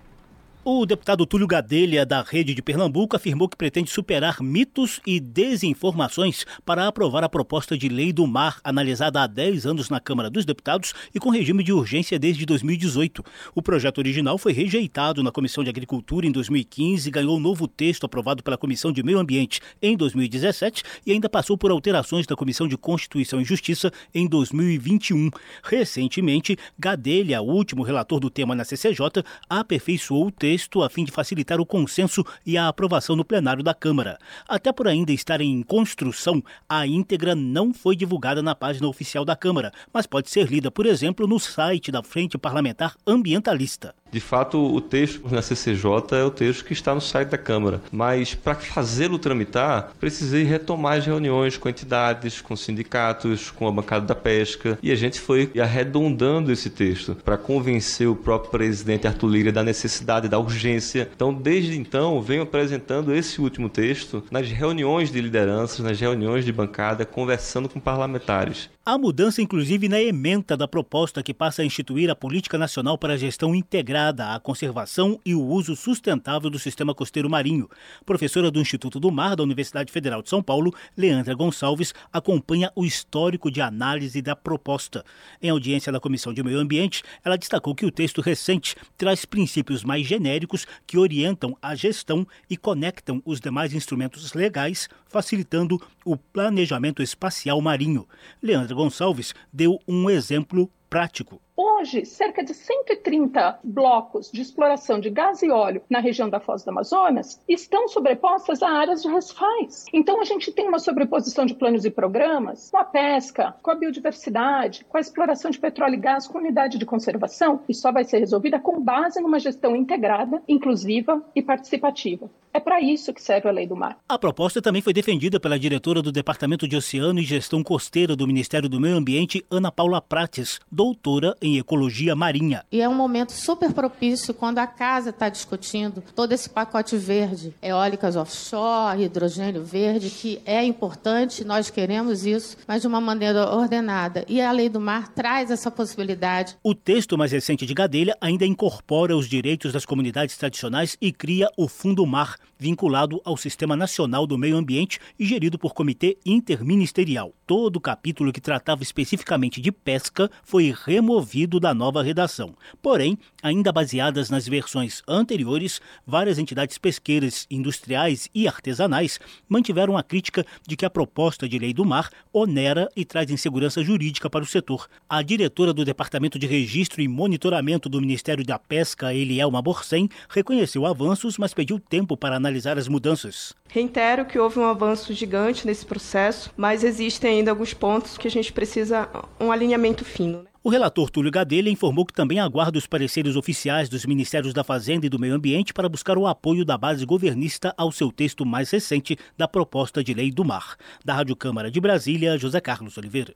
O 0.66 0.86
deputado 0.86 1.26
Túlio 1.26 1.46
Gadelha, 1.46 2.06
da 2.06 2.22
Rede 2.22 2.54
de 2.54 2.62
Pernambuco, 2.62 3.18
afirmou 3.18 3.50
que 3.50 3.58
pretende 3.58 3.92
superar 3.92 4.42
mitos 4.42 5.02
e 5.06 5.20
desinformações 5.20 6.46
para 6.66 6.88
aprovar 6.88 7.22
a 7.22 7.28
proposta 7.28 7.78
de 7.78 7.90
lei 7.90 8.14
do 8.14 8.26
mar, 8.26 8.62
analisada 8.64 9.22
há 9.22 9.28
10 9.28 9.66
anos 9.66 9.90
na 9.90 10.00
Câmara 10.00 10.30
dos 10.30 10.46
Deputados 10.46 10.94
e 11.14 11.20
com 11.20 11.30
regime 11.30 11.66
de 11.66 11.74
urgência 11.74 12.18
desde 12.18 12.46
2018. 12.46 13.22
O 13.54 13.62
projeto 13.62 13.98
original 13.98 14.38
foi 14.38 14.54
rejeitado 14.54 15.22
na 15.22 15.34
Comissão 15.34 15.66
de 15.66 15.70
Agricultura 15.70 16.26
em 16.26 16.32
2015, 16.32 17.12
ganhou 17.12 17.36
um 17.36 17.42
novo 17.42 17.68
texto 17.68 18.06
aprovado 18.06 18.42
pela 18.42 18.58
Comissão 18.58 18.94
de 18.94 19.04
Meio 19.04 19.20
Ambiente 19.20 19.60
em 19.82 19.98
2017 19.98 20.82
e 21.06 21.12
ainda 21.12 21.28
passou 21.28 21.58
por 21.58 21.72
alterações 21.72 22.26
da 22.26 22.38
Comissão 22.38 22.70
de 22.70 22.78
Constituição 22.78 23.42
e 23.42 23.44
Justiça 23.44 23.92
em 24.16 24.30
2021. 24.30 25.30
Recentemente, 25.62 26.58
Gadelha, 26.80 27.42
o 27.42 27.52
último 27.52 27.84
relator 27.84 28.18
do 28.18 28.30
tema 28.30 28.56
na 28.56 28.64
CCJ, 28.64 29.26
aperfeiçoou 29.50 30.28
o 30.28 30.32
texto 30.32 30.53
texto 30.54 30.84
a 30.84 30.90
fim 30.90 31.04
de 31.04 31.12
facilitar 31.12 31.60
o 31.60 31.66
consenso 31.66 32.24
e 32.46 32.60
a 32.60 32.68
aprovação 32.68 33.16
no 33.16 33.26
plenário 33.26 33.64
da 33.64 33.74
Câmara. 33.74 34.20
Até 34.48 34.72
por 34.72 34.88
ainda 34.88 35.12
estar 35.12 35.42
em 35.42 35.64
construção, 35.64 36.44
a 36.70 36.86
íntegra 36.86 37.34
não 37.34 37.74
foi 37.74 37.96
divulgada 37.96 38.44
na 38.44 38.54
página 38.54 38.88
oficial 38.88 39.26
da 39.26 39.36
Câmara, 39.36 39.72
mas 39.92 40.06
pode 40.06 40.30
ser 40.30 40.48
lida, 40.48 40.70
por 40.70 40.86
exemplo, 40.86 41.26
no 41.26 41.40
site 41.40 41.92
da 41.92 42.04
Frente 42.04 42.38
Parlamentar 42.38 42.96
Ambientalista. 43.08 43.96
De 44.14 44.20
fato, 44.20 44.60
o 44.60 44.80
texto 44.80 45.28
na 45.32 45.42
CCJ 45.42 45.86
é 46.12 46.24
o 46.24 46.30
texto 46.30 46.66
que 46.66 46.74
está 46.74 46.94
no 46.94 47.02
site 47.02 47.30
da 47.30 47.38
Câmara, 47.38 47.82
mas 47.92 48.36
para 48.36 48.54
fazê-lo 48.54 49.18
tramitar, 49.18 49.92
precisei 50.00 50.44
retomar 50.44 51.00
as 51.00 51.06
reuniões 51.08 51.58
com 51.58 51.68
entidades, 51.68 52.40
com 52.40 52.56
sindicatos, 52.56 53.50
com 53.50 53.68
a 53.68 53.72
bancada 53.72 54.06
da 54.06 54.14
pesca, 54.14 54.78
e 54.84 54.92
a 54.92 54.96
gente 54.96 55.20
foi 55.20 55.52
arredondando 55.60 56.52
esse 56.52 56.70
texto 56.70 57.18
para 57.26 57.38
convencer 57.38 58.08
o 58.08 58.16
próprio 58.16 58.52
presidente 58.52 59.08
Arthur 59.08 59.30
Lira 59.30 59.52
da 59.52 59.64
necessidade, 59.64 60.30
da 60.30 60.38
urgência. 60.44 61.10
Então, 61.16 61.34
desde 61.34 61.78
então, 61.78 62.22
venho 62.22 62.44
apresentando 62.44 63.14
esse 63.14 63.42
último 63.42 63.70
texto 63.70 64.24
nas 64.30 64.50
reuniões 64.50 65.12
de 65.12 65.20
lideranças, 65.20 65.80
nas 65.80 66.00
reuniões 66.00 66.46
de 66.46 66.52
bancada, 66.52 67.06
conversando 67.06 67.68
com 67.68 67.80
parlamentares. 67.80 68.70
Há 68.86 68.98
mudança, 68.98 69.42
inclusive, 69.42 69.88
na 69.88 70.02
ementa 70.02 70.58
da 70.58 70.68
proposta 70.68 71.24
que 71.24 71.34
passa 71.34 71.62
a 71.62 71.66
instituir 71.66 72.10
a 72.10 72.16
Política 72.16 72.58
Nacional 72.58 72.98
para 72.98 73.14
a 73.14 73.18
Gestão 73.18 73.56
Integrada 73.56 74.36
à 74.36 74.40
Conservação 74.42 75.18
e 75.26 75.34
o 75.34 75.42
Uso 75.42 75.74
Sustentável 75.74 76.50
do 76.50 76.60
Sistema 76.60 76.94
Costeiro 76.94 77.30
Marinho. 77.30 77.70
Professora 78.06 78.52
do 78.52 78.60
Instituto 78.60 79.00
do 79.00 79.10
Mar 79.10 79.38
da 79.38 79.44
Universidade 79.44 79.90
Federal 79.90 80.22
de 80.22 80.30
São 80.30 80.44
Paulo, 80.44 80.76
Leandra 80.98 81.34
Gonçalves, 81.34 81.94
acompanha 82.12 82.74
o 82.76 82.84
histórico 82.84 83.50
de 83.50 83.62
análise 83.62 84.22
da 84.22 84.36
proposta. 84.36 85.06
Em 85.42 85.50
audiência 85.50 85.90
da 85.90 86.02
Comissão 86.02 86.34
de 86.34 86.44
Meio 86.44 86.60
Ambiente, 86.60 87.04
ela 87.24 87.38
destacou 87.38 87.74
que 87.74 87.86
o 87.86 87.92
texto 87.92 88.20
recente 88.20 88.76
traz 88.98 89.24
princípios 89.24 89.82
mais 89.86 90.06
genéricos 90.06 90.68
que 90.86 90.98
orientam 90.98 91.58
a 91.62 91.74
gestão 91.74 92.28
e 92.50 92.58
conectam 92.58 93.24
os 93.26 93.40
demais 93.40 93.74
instrumentos 93.74 94.34
legais, 94.34 94.90
facilitando 95.08 95.82
o 96.04 96.18
planejamento 96.18 97.02
espacial 97.02 97.62
marinho. 97.62 98.06
Leandra 98.42 98.73
Gonçalves 98.74 99.34
deu 99.52 99.80
um 99.88 100.10
exemplo 100.10 100.70
prático. 100.94 101.42
Hoje, 101.58 102.06
cerca 102.06 102.44
de 102.44 102.54
130 102.54 103.60
blocos 103.64 104.32
de 104.32 104.42
exploração 104.42 105.00
de 105.00 105.10
gás 105.10 105.42
e 105.42 105.50
óleo 105.50 105.82
na 105.90 106.00
região 106.00 106.30
da 106.30 106.40
Foz 106.40 106.64
do 106.64 106.70
Amazonas 106.70 107.42
estão 107.50 107.88
sobrepostas 107.88 108.62
a 108.62 108.70
áreas 108.70 109.02
de 109.02 109.08
recifais. 109.08 109.86
Então, 109.92 110.22
a 110.22 110.24
gente 110.24 110.52
tem 110.52 110.68
uma 110.68 110.78
sobreposição 110.78 111.48
de 111.48 111.56
planos 111.56 111.84
e 111.84 111.90
programas 111.90 112.70
com 112.70 112.78
a 112.78 112.84
pesca, 112.84 113.56
com 113.64 113.72
a 113.72 113.76
biodiversidade, 113.76 114.86
com 114.86 114.98
a 114.98 115.02
exploração 115.02 115.50
de 115.50 115.60
petróleo 115.60 115.96
e 115.96 115.98
gás 115.98 116.28
com 116.28 116.38
unidade 116.38 116.78
de 116.78 116.86
conservação, 116.86 117.62
e 117.68 117.74
só 117.74 117.92
vai 117.92 118.04
ser 118.04 118.20
resolvida 118.20 118.60
com 118.60 118.80
base 118.80 119.20
numa 119.20 119.40
gestão 119.40 119.76
integrada, 119.76 120.44
inclusiva 120.48 121.24
e 121.36 121.42
participativa. 121.42 122.30
É 122.54 122.60
para 122.60 122.80
isso 122.80 123.12
que 123.12 123.22
serve 123.22 123.50
a 123.50 123.52
Lei 123.52 123.66
do 123.66 123.76
Mar. 123.76 123.98
A 124.08 124.20
proposta 124.20 124.62
também 124.62 124.82
foi 124.82 124.94
defendida 124.94 125.40
pela 125.40 125.58
diretora 125.58 126.04
do 126.04 126.12
Departamento 126.12 126.68
de 126.68 126.76
Oceano 126.76 127.20
e 127.20 127.24
Gestão 127.24 127.64
Costeira 127.64 128.16
do 128.16 128.28
Ministério 128.28 128.70
do 128.70 128.80
Meio 128.80 128.96
Ambiente, 128.96 129.44
Ana 129.50 129.72
Paula 129.72 130.00
Prates, 130.00 130.60
doutora 130.84 131.34
em 131.42 131.58
Ecologia 131.58 132.14
Marinha. 132.14 132.66
E 132.70 132.82
é 132.82 132.90
um 132.90 132.94
momento 132.94 133.32
super 133.32 133.72
propício 133.72 134.34
quando 134.34 134.60
a 134.60 134.68
casa 134.68 135.12
está 135.12 135.30
discutindo 135.30 136.04
todo 136.14 136.34
esse 136.34 136.50
pacote 136.50 136.98
verde, 136.98 137.54
eólicas 137.62 138.18
offshore, 138.18 139.02
hidrogênio 139.02 139.64
verde, 139.64 140.10
que 140.10 140.42
é 140.46 140.62
importante, 140.62 141.46
nós 141.46 141.70
queremos 141.70 142.26
isso, 142.26 142.58
mas 142.68 142.82
de 142.82 142.88
uma 142.90 143.00
maneira 143.00 143.50
ordenada. 143.50 144.26
E 144.28 144.42
a 144.42 144.52
Lei 144.52 144.68
do 144.68 144.82
Mar 144.82 145.08
traz 145.08 145.50
essa 145.50 145.72
possibilidade. 145.72 146.58
O 146.62 146.76
texto 146.76 147.18
mais 147.18 147.32
recente 147.32 147.66
de 147.66 147.74
Gadelha 147.74 148.18
ainda 148.20 148.46
incorpora 148.46 149.16
os 149.16 149.30
direitos 149.30 149.72
das 149.72 149.86
comunidades 149.86 150.36
tradicionais 150.36 150.98
e 151.00 151.14
cria 151.14 151.48
o 151.56 151.70
Fundo 151.70 152.06
Mar, 152.06 152.36
vinculado 152.60 153.22
ao 153.24 153.38
Sistema 153.38 153.78
Nacional 153.78 154.28
do 154.28 154.38
Meio 154.38 154.58
Ambiente 154.58 155.00
e 155.18 155.26
gerido 155.26 155.58
por 155.58 155.74
comitê 155.74 156.18
interministerial. 156.26 157.34
Todo 157.48 157.78
o 157.78 157.82
capítulo 157.82 158.34
que 158.34 158.42
tratava 158.42 158.84
especificamente 158.84 159.62
de 159.62 159.72
pesca 159.72 160.30
foi 160.44 160.73
removido 160.74 161.60
da 161.60 161.74
nova 161.74 162.04
redação. 162.04 162.56
Porém, 162.82 163.18
ainda 163.42 163.72
baseadas 163.72 164.30
nas 164.30 164.48
versões 164.48 165.02
anteriores, 165.08 165.80
várias 166.06 166.38
entidades 166.38 166.78
pesqueiras, 166.78 167.48
industriais 167.50 168.30
e 168.34 168.48
artesanais 168.48 169.20
mantiveram 169.48 169.98
a 169.98 170.04
crítica 170.04 170.46
de 170.68 170.76
que 170.76 170.86
a 170.86 170.90
proposta 170.90 171.48
de 171.48 171.58
lei 171.58 171.74
do 171.74 171.86
mar 171.86 172.10
onera 172.32 172.90
e 172.96 173.06
traz 173.06 173.30
insegurança 173.30 173.84
jurídica 173.84 174.30
para 174.30 174.44
o 174.44 174.48
setor. 174.48 174.88
A 175.08 175.22
diretora 175.22 175.74
do 175.74 175.86
Departamento 175.86 176.38
de 176.40 176.48
Registro 176.48 177.02
e 177.02 177.08
Monitoramento 177.08 177.88
do 177.88 178.02
Ministério 178.02 178.46
da 178.46 178.58
Pesca, 178.58 179.14
Elielma 179.14 179.62
Borcem, 179.62 180.10
reconheceu 180.30 180.86
avanços, 180.86 181.38
mas 181.38 181.54
pediu 181.54 181.80
tempo 181.80 182.18
para 182.18 182.36
analisar 182.36 182.78
as 182.78 182.88
mudanças. 182.88 183.54
Reitero 183.70 184.26
que 184.26 184.38
houve 184.38 184.60
um 184.60 184.66
avanço 184.66 185.14
gigante 185.14 185.66
nesse 185.66 185.86
processo, 185.86 186.52
mas 186.56 186.84
existem 186.84 187.40
ainda 187.40 187.52
alguns 187.52 187.74
pontos 187.74 188.18
que 188.18 188.28
a 188.28 188.32
gente 188.32 188.54
precisa 188.54 189.10
um 189.40 189.52
alinhamento 189.52 190.06
fino. 190.06 190.44
Né? 190.44 190.50
O 190.66 190.70
relator 190.70 191.10
Túlio 191.10 191.30
Gadelha 191.30 191.70
informou 191.70 192.06
que 192.06 192.14
também 192.14 192.40
aguarda 192.40 192.78
os 192.78 192.88
pareceres 192.88 193.36
oficiais 193.36 193.90
dos 193.90 194.06
Ministérios 194.06 194.54
da 194.54 194.64
Fazenda 194.64 195.06
e 195.06 195.10
do 195.10 195.20
Meio 195.20 195.36
Ambiente 195.36 195.74
para 195.74 195.90
buscar 195.90 196.18
o 196.18 196.26
apoio 196.26 196.64
da 196.64 196.78
base 196.78 197.06
governista 197.06 197.74
ao 197.78 197.92
seu 197.92 198.10
texto 198.10 198.46
mais 198.46 198.72
recente 198.72 199.18
da 199.38 199.46
proposta 199.46 200.02
de 200.02 200.14
lei 200.14 200.32
do 200.32 200.46
mar. 200.46 200.78
Da 201.04 201.16
Rádio 201.16 201.36
Câmara 201.36 201.70
de 201.70 201.82
Brasília, 201.82 202.38
José 202.38 202.62
Carlos 202.62 202.98
Oliveira. 202.98 203.34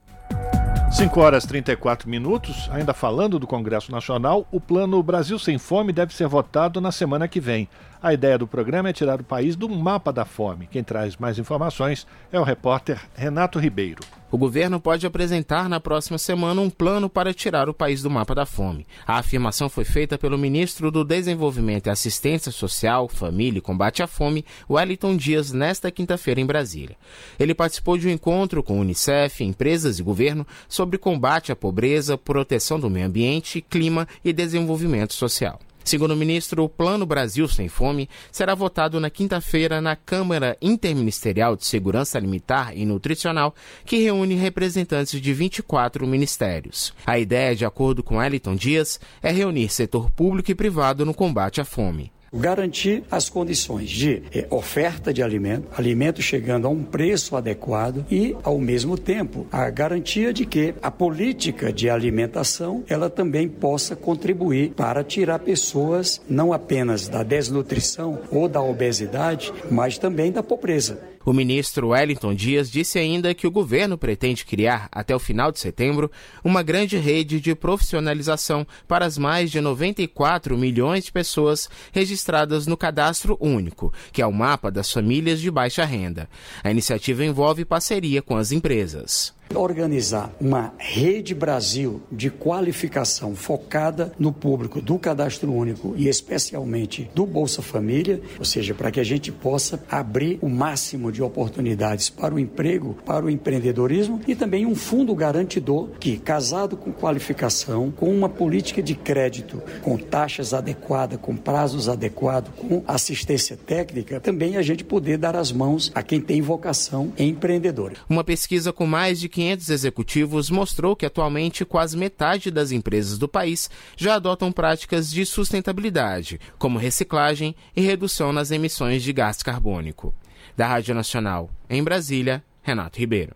5 0.89 1.19
horas 1.19 1.43
e 1.43 1.49
34 1.49 2.09
minutos, 2.09 2.69
ainda 2.71 2.93
falando 2.93 3.37
do 3.37 3.45
Congresso 3.45 3.91
Nacional, 3.91 4.47
o 4.49 4.61
plano 4.61 5.03
Brasil 5.03 5.37
Sem 5.37 5.57
Fome 5.57 5.91
deve 5.91 6.15
ser 6.15 6.29
votado 6.29 6.79
na 6.79 6.93
semana 6.93 7.27
que 7.27 7.41
vem. 7.41 7.67
A 8.01 8.13
ideia 8.13 8.37
do 8.37 8.45
programa 8.45 8.89
é 8.89 8.93
tirar 8.93 9.19
o 9.19 9.23
país 9.23 9.55
do 9.55 9.67
mapa 9.67 10.13
da 10.13 10.23
fome. 10.23 10.67
Quem 10.67 10.83
traz 10.83 11.17
mais 11.17 11.39
informações 11.39 12.05
é 12.31 12.39
o 12.39 12.43
repórter 12.43 13.01
Renato 13.15 13.57
Ribeiro. 13.57 14.01
O 14.29 14.37
governo 14.37 14.79
pode 14.79 15.07
apresentar 15.07 15.67
na 15.67 15.79
próxima 15.79 16.17
semana 16.17 16.61
um 16.61 16.69
plano 16.69 17.09
para 17.09 17.33
tirar 17.33 17.69
o 17.69 17.73
país 17.73 18.03
do 18.03 18.09
mapa 18.09 18.35
da 18.35 18.45
fome. 18.45 18.85
A 19.05 19.17
afirmação 19.17 19.67
foi 19.67 19.83
feita 19.83 20.17
pelo 20.17 20.37
ministro 20.37 20.91
do 20.91 21.03
Desenvolvimento 21.03 21.87
e 21.87 21.89
Assistência 21.89 22.51
Social, 22.51 23.07
Família 23.07 23.57
e 23.59 23.61
Combate 23.61 24.03
à 24.03 24.07
Fome, 24.07 24.45
Wellington 24.69 25.15
Dias, 25.15 25.51
nesta 25.51 25.89
quinta-feira 25.89 26.39
em 26.39 26.45
Brasília. 26.45 26.97
Ele 27.39 27.55
participou 27.55 27.97
de 27.97 28.07
um 28.07 28.11
encontro 28.11 28.61
com 28.61 28.79
Unicef, 28.79 29.43
empresas 29.43 29.97
e 29.97 30.03
governo 30.03 30.45
sobre 30.69 30.99
combate 30.99 31.51
à 31.51 31.55
pobreza, 31.55 32.17
proteção 32.17 32.79
do 32.79 32.89
meio 32.89 33.07
ambiente, 33.07 33.61
clima 33.61 34.07
e 34.23 34.31
desenvolvimento 34.31 35.13
social. 35.13 35.59
Segundo 35.87 36.11
o 36.11 36.17
ministro, 36.17 36.65
o 36.65 36.67
Plano 36.67 37.05
Brasil 37.05 37.47
Sem 37.47 37.69
Fome 37.69 38.09
será 38.29 38.53
votado 38.53 38.99
na 38.99 39.09
quinta-feira 39.09 39.79
na 39.79 39.95
Câmara 39.95 40.57
Interministerial 40.61 41.55
de 41.55 41.65
Segurança 41.65 42.17
Alimentar 42.17 42.75
e 42.75 42.85
Nutricional, 42.85 43.55
que 43.85 44.03
reúne 44.03 44.35
representantes 44.35 45.21
de 45.21 45.33
24 45.33 46.05
ministérios. 46.05 46.93
A 47.05 47.17
ideia, 47.17 47.55
de 47.55 47.63
acordo 47.63 48.03
com 48.03 48.21
Eliton 48.21 48.53
Dias, 48.53 48.99
é 49.23 49.31
reunir 49.31 49.69
setor 49.69 50.11
público 50.11 50.51
e 50.51 50.55
privado 50.55 51.05
no 51.05 51.13
combate 51.13 51.61
à 51.61 51.63
fome 51.63 52.11
garantir 52.33 53.03
as 53.09 53.29
condições 53.29 53.89
de 53.89 54.23
eh, 54.33 54.47
oferta 54.49 55.13
de 55.13 55.23
alimento, 55.23 55.67
alimento 55.77 56.21
chegando 56.21 56.67
a 56.67 56.69
um 56.69 56.83
preço 56.83 57.35
adequado 57.35 58.05
e, 58.09 58.35
ao 58.43 58.57
mesmo 58.59 58.97
tempo, 58.97 59.47
a 59.51 59.69
garantia 59.69 60.33
de 60.33 60.45
que 60.45 60.73
a 60.81 60.91
política 60.91 61.71
de 61.71 61.89
alimentação 61.89 62.83
ela 62.87 63.09
também 63.09 63.47
possa 63.47 63.95
contribuir 63.95 64.71
para 64.71 65.03
tirar 65.03 65.39
pessoas 65.39 66.21
não 66.29 66.53
apenas 66.53 67.07
da 67.07 67.23
desnutrição 67.23 68.19
ou 68.31 68.47
da 68.47 68.61
obesidade, 68.61 69.53
mas 69.69 69.97
também 69.97 70.31
da 70.31 70.43
pobreza. 70.43 71.16
O 71.27 71.33
ministro 71.33 71.89
Wellington 71.89 72.33
Dias 72.33 72.71
disse 72.71 72.97
ainda 72.97 73.35
que 73.35 73.45
o 73.45 73.51
governo 73.51 73.97
pretende 73.97 74.45
criar, 74.45 74.87
até 74.89 75.13
o 75.13 75.19
final 75.19 75.51
de 75.51 75.59
setembro, 75.59 76.09
uma 76.41 76.63
grande 76.63 76.95
rede 76.95 77.41
de 77.41 77.53
profissionalização 77.53 78.65
para 78.87 79.05
as 79.05 79.17
mais 79.17 79.51
de 79.51 79.59
94 79.59 80.57
milhões 80.57 81.03
de 81.03 81.11
pessoas 81.11 81.69
registradas 81.91 82.65
no 82.65 82.77
Cadastro 82.77 83.37
Único, 83.41 83.91
que 84.13 84.21
é 84.21 84.25
o 84.25 84.31
mapa 84.31 84.71
das 84.71 84.89
famílias 84.89 85.41
de 85.41 85.51
baixa 85.51 85.83
renda. 85.83 86.29
A 86.63 86.71
iniciativa 86.71 87.25
envolve 87.25 87.65
parceria 87.65 88.21
com 88.21 88.37
as 88.37 88.53
empresas 88.53 89.35
organizar 89.55 90.31
uma 90.39 90.73
rede 90.77 91.33
Brasil 91.33 92.01
de 92.11 92.29
qualificação 92.29 93.35
focada 93.35 94.11
no 94.17 94.31
público 94.31 94.81
do 94.81 94.97
cadastro 94.99 95.51
único 95.51 95.93
e 95.97 96.07
especialmente 96.07 97.09
do 97.13 97.25
Bolsa 97.25 97.61
Família, 97.61 98.21
ou 98.37 98.45
seja, 98.45 98.73
para 98.73 98.91
que 98.91 98.99
a 98.99 99.03
gente 99.03 99.31
possa 99.31 99.83
abrir 99.89 100.39
o 100.41 100.49
máximo 100.49 101.11
de 101.11 101.21
oportunidades 101.21 102.09
para 102.09 102.33
o 102.33 102.39
emprego, 102.39 102.97
para 103.05 103.25
o 103.25 103.29
empreendedorismo 103.29 104.21
e 104.27 104.35
também 104.35 104.65
um 104.65 104.75
fundo 104.75 105.13
garantidor 105.15 105.89
que, 105.99 106.17
casado 106.17 106.77
com 106.77 106.91
qualificação, 106.91 107.91
com 107.91 108.09
uma 108.09 108.29
política 108.29 108.81
de 108.81 108.95
crédito, 108.95 109.61
com 109.81 109.97
taxas 109.97 110.53
adequadas, 110.53 111.19
com 111.21 111.35
prazos 111.35 111.89
adequados, 111.89 112.51
com 112.55 112.83
assistência 112.87 113.57
técnica, 113.57 114.19
também 114.19 114.57
a 114.57 114.61
gente 114.61 114.83
poder 114.83 115.17
dar 115.17 115.35
as 115.35 115.51
mãos 115.51 115.91
a 115.93 116.03
quem 116.03 116.19
tem 116.19 116.41
vocação 116.41 117.11
empreendedora. 117.17 117.95
Uma 118.09 118.23
pesquisa 118.23 118.71
com 118.73 118.85
mais 118.85 119.19
de 119.19 119.29
500 119.37 119.69
executivos 119.69 120.49
mostrou 120.49 120.95
que 120.95 121.05
atualmente 121.05 121.63
quase 121.63 121.95
metade 121.95 122.49
das 122.49 122.71
empresas 122.71 123.19
do 123.19 123.27
país 123.27 123.69
já 123.95 124.15
adotam 124.15 124.51
práticas 124.51 125.11
de 125.11 125.27
sustentabilidade, 125.27 126.39
como 126.57 126.79
reciclagem 126.79 127.55
e 127.75 127.81
redução 127.81 128.33
nas 128.33 128.49
emissões 128.49 129.03
de 129.03 129.13
gás 129.13 129.43
carbônico. 129.43 130.11
Da 130.55 130.65
Rádio 130.65 130.95
Nacional, 130.95 131.51
em 131.69 131.83
Brasília, 131.83 132.43
Renato 132.63 132.97
Ribeiro. 132.97 133.35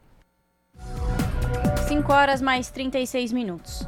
5 1.88 2.12
horas 2.12 2.42
mais 2.42 2.72
36 2.72 3.32
minutos. 3.32 3.81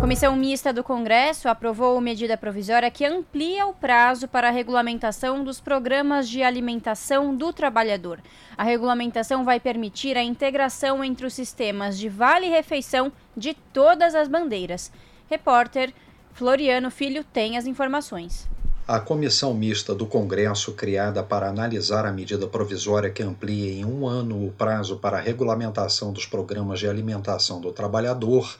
Comissão 0.00 0.36
Mista 0.36 0.72
do 0.72 0.84
Congresso 0.84 1.48
aprovou 1.48 2.00
medida 2.00 2.36
provisória 2.36 2.88
que 2.88 3.04
amplia 3.04 3.66
o 3.66 3.74
prazo 3.74 4.28
para 4.28 4.46
a 4.46 4.50
regulamentação 4.50 5.42
dos 5.42 5.60
programas 5.60 6.28
de 6.28 6.40
alimentação 6.40 7.34
do 7.34 7.52
trabalhador. 7.52 8.20
A 8.56 8.62
regulamentação 8.62 9.44
vai 9.44 9.58
permitir 9.58 10.16
a 10.16 10.22
integração 10.22 11.02
entre 11.02 11.26
os 11.26 11.34
sistemas 11.34 11.98
de 11.98 12.08
vale-refeição 12.08 13.12
de 13.36 13.54
todas 13.72 14.14
as 14.14 14.28
bandeiras. 14.28 14.92
Repórter 15.28 15.92
Floriano 16.32 16.92
Filho 16.92 17.24
tem 17.24 17.58
as 17.58 17.66
informações. 17.66 18.48
A 18.86 19.00
comissão 19.00 19.52
mista 19.52 19.94
do 19.94 20.06
Congresso, 20.06 20.72
criada 20.72 21.22
para 21.22 21.48
analisar 21.48 22.06
a 22.06 22.12
medida 22.12 22.46
provisória 22.46 23.10
que 23.10 23.22
amplia 23.22 23.72
em 23.72 23.84
um 23.84 24.06
ano 24.06 24.46
o 24.46 24.52
prazo 24.52 24.96
para 24.96 25.18
a 25.18 25.20
regulamentação 25.20 26.12
dos 26.12 26.24
programas 26.24 26.78
de 26.78 26.88
alimentação 26.88 27.60
do 27.60 27.72
trabalhador, 27.72 28.56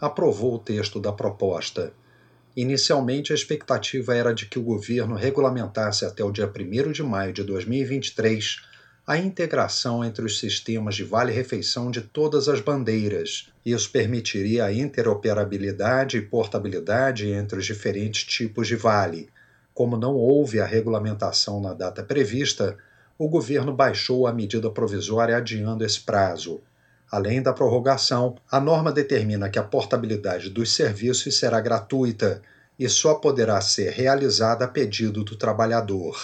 aprovou 0.00 0.54
o 0.54 0.58
texto 0.58 0.98
da 0.98 1.12
proposta. 1.12 1.92
Inicialmente, 2.56 3.32
a 3.32 3.34
expectativa 3.34 4.14
era 4.14 4.34
de 4.34 4.46
que 4.46 4.58
o 4.58 4.62
governo 4.62 5.14
regulamentasse 5.14 6.04
até 6.04 6.24
o 6.24 6.32
dia 6.32 6.50
1 6.50 6.90
de 6.90 7.02
maio 7.02 7.32
de 7.32 7.44
2023 7.44 8.62
a 9.06 9.16
integração 9.16 10.04
entre 10.04 10.24
os 10.24 10.38
sistemas 10.38 10.94
de 10.94 11.02
vale-refeição 11.02 11.90
de 11.90 12.00
todas 12.00 12.48
as 12.48 12.60
bandeiras. 12.60 13.50
Isso 13.66 13.90
permitiria 13.90 14.64
a 14.64 14.72
interoperabilidade 14.72 16.16
e 16.16 16.22
portabilidade 16.22 17.28
entre 17.28 17.58
os 17.58 17.66
diferentes 17.66 18.24
tipos 18.24 18.68
de 18.68 18.76
vale. 18.76 19.28
Como 19.74 19.96
não 19.96 20.14
houve 20.14 20.60
a 20.60 20.66
regulamentação 20.66 21.60
na 21.60 21.74
data 21.74 22.02
prevista, 22.02 22.76
o 23.18 23.28
governo 23.28 23.72
baixou 23.72 24.26
a 24.26 24.32
medida 24.32 24.70
provisória 24.70 25.36
adiando 25.36 25.84
esse 25.84 26.00
prazo. 26.00 26.60
Além 27.10 27.42
da 27.42 27.52
prorrogação, 27.52 28.36
a 28.48 28.60
norma 28.60 28.92
determina 28.92 29.48
que 29.48 29.58
a 29.58 29.64
portabilidade 29.64 30.48
dos 30.48 30.72
serviços 30.72 31.36
será 31.36 31.60
gratuita 31.60 32.40
e 32.78 32.88
só 32.88 33.14
poderá 33.14 33.60
ser 33.60 33.90
realizada 33.90 34.64
a 34.64 34.68
pedido 34.68 35.24
do 35.24 35.36
trabalhador. 35.36 36.16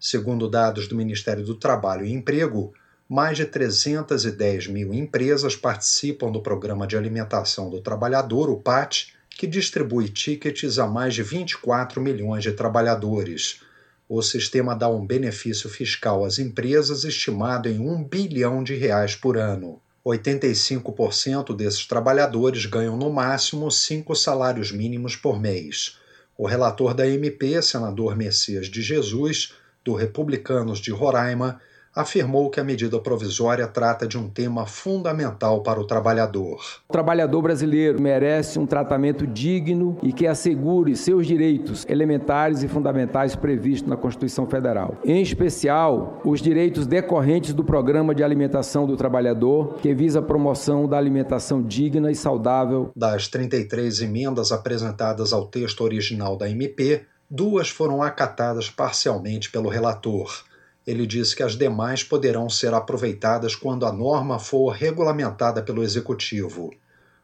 Segundo 0.00 0.50
dados 0.50 0.88
do 0.88 0.96
Ministério 0.96 1.44
do 1.44 1.54
Trabalho 1.54 2.04
e 2.04 2.12
Emprego, 2.12 2.74
mais 3.08 3.36
de 3.36 3.46
310 3.46 4.66
mil 4.66 4.92
empresas 4.92 5.54
participam 5.54 6.32
do 6.32 6.42
Programa 6.42 6.86
de 6.86 6.96
Alimentação 6.96 7.70
do 7.70 7.80
Trabalhador, 7.80 8.50
o 8.50 8.60
PAT, 8.60 9.14
que 9.30 9.46
distribui 9.46 10.08
tickets 10.08 10.80
a 10.80 10.86
mais 10.86 11.14
de 11.14 11.22
24 11.22 12.00
milhões 12.00 12.42
de 12.42 12.52
trabalhadores. 12.52 13.60
O 14.08 14.20
sistema 14.20 14.74
dá 14.74 14.88
um 14.88 15.06
benefício 15.06 15.70
fiscal 15.70 16.24
às 16.24 16.40
empresas 16.40 17.04
estimado 17.04 17.68
em 17.68 17.78
1 17.78 18.02
bilhão 18.02 18.64
de 18.64 18.74
reais 18.74 19.14
por 19.14 19.36
ano. 19.36 19.80
85% 20.08 21.54
desses 21.54 21.86
trabalhadores 21.86 22.64
ganham 22.64 22.96
no 22.96 23.10
máximo 23.10 23.70
cinco 23.70 24.14
salários 24.14 24.72
mínimos 24.72 25.14
por 25.14 25.38
mês. 25.38 25.98
O 26.36 26.46
relator 26.46 26.94
da 26.94 27.06
MP, 27.06 27.60
senador 27.60 28.16
Messias 28.16 28.68
de 28.68 28.80
Jesus, 28.80 29.52
do 29.84 29.94
Republicanos 29.94 30.78
de 30.78 30.90
Roraima, 30.90 31.60
afirmou 31.98 32.48
que 32.48 32.60
a 32.60 32.64
medida 32.64 32.96
provisória 33.00 33.66
trata 33.66 34.06
de 34.06 34.16
um 34.16 34.28
tema 34.28 34.66
fundamental 34.66 35.64
para 35.64 35.80
o 35.80 35.84
trabalhador. 35.84 36.60
O 36.88 36.92
trabalhador 36.92 37.42
brasileiro 37.42 38.00
merece 38.00 38.56
um 38.56 38.66
tratamento 38.66 39.26
digno 39.26 39.98
e 40.00 40.12
que 40.12 40.24
assegure 40.24 40.94
seus 40.94 41.26
direitos 41.26 41.84
elementares 41.88 42.62
e 42.62 42.68
fundamentais 42.68 43.34
previstos 43.34 43.90
na 43.90 43.96
Constituição 43.96 44.46
Federal. 44.46 44.96
Em 45.04 45.20
especial, 45.20 46.20
os 46.24 46.40
direitos 46.40 46.86
decorrentes 46.86 47.52
do 47.52 47.64
Programa 47.64 48.14
de 48.14 48.22
Alimentação 48.22 48.86
do 48.86 48.96
Trabalhador, 48.96 49.74
que 49.82 49.92
visa 49.92 50.20
a 50.20 50.22
promoção 50.22 50.86
da 50.88 50.96
alimentação 50.96 51.60
digna 51.60 52.12
e 52.12 52.14
saudável. 52.14 52.92
Das 52.94 53.26
33 53.26 54.02
emendas 54.02 54.52
apresentadas 54.52 55.32
ao 55.32 55.46
texto 55.46 55.82
original 55.82 56.36
da 56.36 56.48
MP, 56.48 57.02
duas 57.28 57.68
foram 57.68 58.00
acatadas 58.04 58.70
parcialmente 58.70 59.50
pelo 59.50 59.68
relator 59.68 60.46
ele 60.88 61.06
disse 61.06 61.36
que 61.36 61.42
as 61.42 61.54
demais 61.54 62.02
poderão 62.02 62.48
ser 62.48 62.72
aproveitadas 62.72 63.54
quando 63.54 63.84
a 63.84 63.92
norma 63.92 64.38
for 64.38 64.70
regulamentada 64.70 65.62
pelo 65.62 65.82
Executivo. 65.82 66.72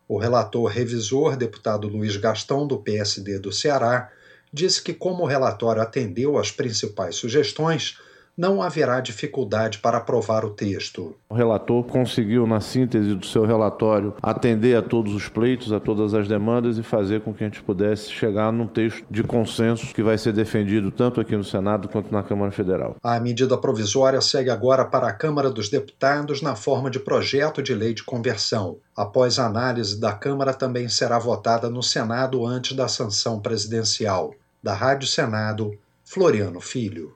O 0.07 0.19
relator 0.19 0.67
revisor, 0.67 1.35
deputado 1.35 1.89
Luiz 1.89 2.15
Gastão, 2.19 2.67
do 2.67 2.77
PSD 2.77 3.39
do 3.39 3.51
Ceará, 3.51 4.11
disse 4.53 4.83
que, 4.83 4.93
como 4.93 5.23
o 5.23 5.27
relatório 5.27 5.81
atendeu 5.81 6.37
às 6.37 6.51
principais 6.51 7.17
sugestões, 7.17 7.99
não 8.37 8.63
haverá 8.63 9.01
dificuldade 9.01 9.79
para 9.79 9.99
aprovar 9.99 10.45
o 10.45 10.51
texto. 10.51 11.15
O 11.29 11.35
relator 11.35 11.85
conseguiu, 11.85 12.47
na 12.47 12.61
síntese 12.61 13.15
do 13.15 13.25
seu 13.25 13.45
relatório, 13.45 14.15
atender 14.23 14.77
a 14.77 14.83
todos 14.83 15.15
os 15.15 15.29
pleitos, 15.29 15.73
a 15.73 15.81
todas 15.81 16.15
as 16.15 16.27
demandas 16.27 16.79
e 16.79 16.83
fazer 16.83 17.21
com 17.23 17.33
que 17.33 17.45
a 17.45 17.47
gente 17.47 17.63
pudesse 17.63 18.11
chegar 18.11 18.53
num 18.53 18.67
texto 18.67 19.05
de 19.11 19.23
consenso 19.23 19.95
que 19.95 20.03
vai 20.03 20.19
ser 20.19 20.33
defendido 20.33 20.91
tanto 20.91 21.21
aqui 21.21 21.37
no 21.37 21.45
Senado 21.45 21.89
quanto 21.89 22.13
na 22.13 22.23
Câmara 22.23 22.51
Federal. 22.51 22.97
A 23.03 23.19
medida 23.21 23.57
provisória 23.57 24.21
segue 24.21 24.51
agora 24.51 24.85
para 24.85 25.09
a 25.09 25.13
Câmara 25.13 25.51
dos 25.51 25.69
Deputados 25.69 26.43
na 26.43 26.57
forma 26.57 26.91
de 26.91 26.99
projeto 26.99 27.63
de 27.63 27.75
lei 27.75 27.95
de 27.95 28.03
conversão. 28.03 28.79
Após 28.97 29.39
a 29.39 29.47
análise 29.47 29.99
da 30.01 30.13
Câmara, 30.13 30.53
também 30.53 30.89
será 30.89 31.19
votada 31.19 31.71
no 31.71 31.83
Senado 31.83 32.47
antes 32.47 32.77
da 32.77 32.89
sanção 32.89 33.41
presidencial. 33.41 34.35
Da 34.63 34.73
Rádio 34.73 35.07
Senado, 35.07 35.77
Floriano 36.05 36.61
Filho. 36.61 37.15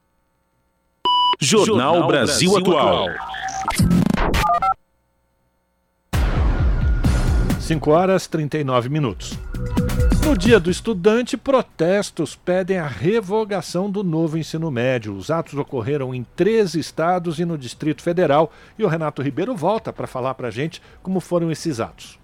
Jornal 1.40 2.04
Brasil 2.08 2.56
Atual. 2.56 3.06
5 7.60 7.90
horas 7.92 8.26
39 8.26 8.88
minutos. 8.88 9.38
No 10.26 10.36
Dia 10.36 10.58
do 10.58 10.68
Estudante, 10.68 11.36
protestos 11.36 12.34
pedem 12.34 12.78
a 12.78 12.88
revogação 12.88 13.88
do 13.88 14.02
novo 14.02 14.36
ensino 14.36 14.68
médio. 14.68 15.14
Os 15.14 15.30
atos 15.30 15.54
ocorreram 15.54 16.12
em 16.12 16.26
13 16.34 16.80
estados 16.80 17.38
e 17.38 17.44
no 17.44 17.56
Distrito 17.56 18.02
Federal. 18.02 18.52
E 18.76 18.82
o 18.82 18.88
Renato 18.88 19.22
Ribeiro 19.22 19.54
volta 19.54 19.92
para 19.92 20.08
falar 20.08 20.34
para 20.34 20.48
a 20.48 20.50
gente 20.50 20.82
como 21.04 21.20
foram 21.20 21.52
esses 21.52 21.78
atos. 21.78 22.18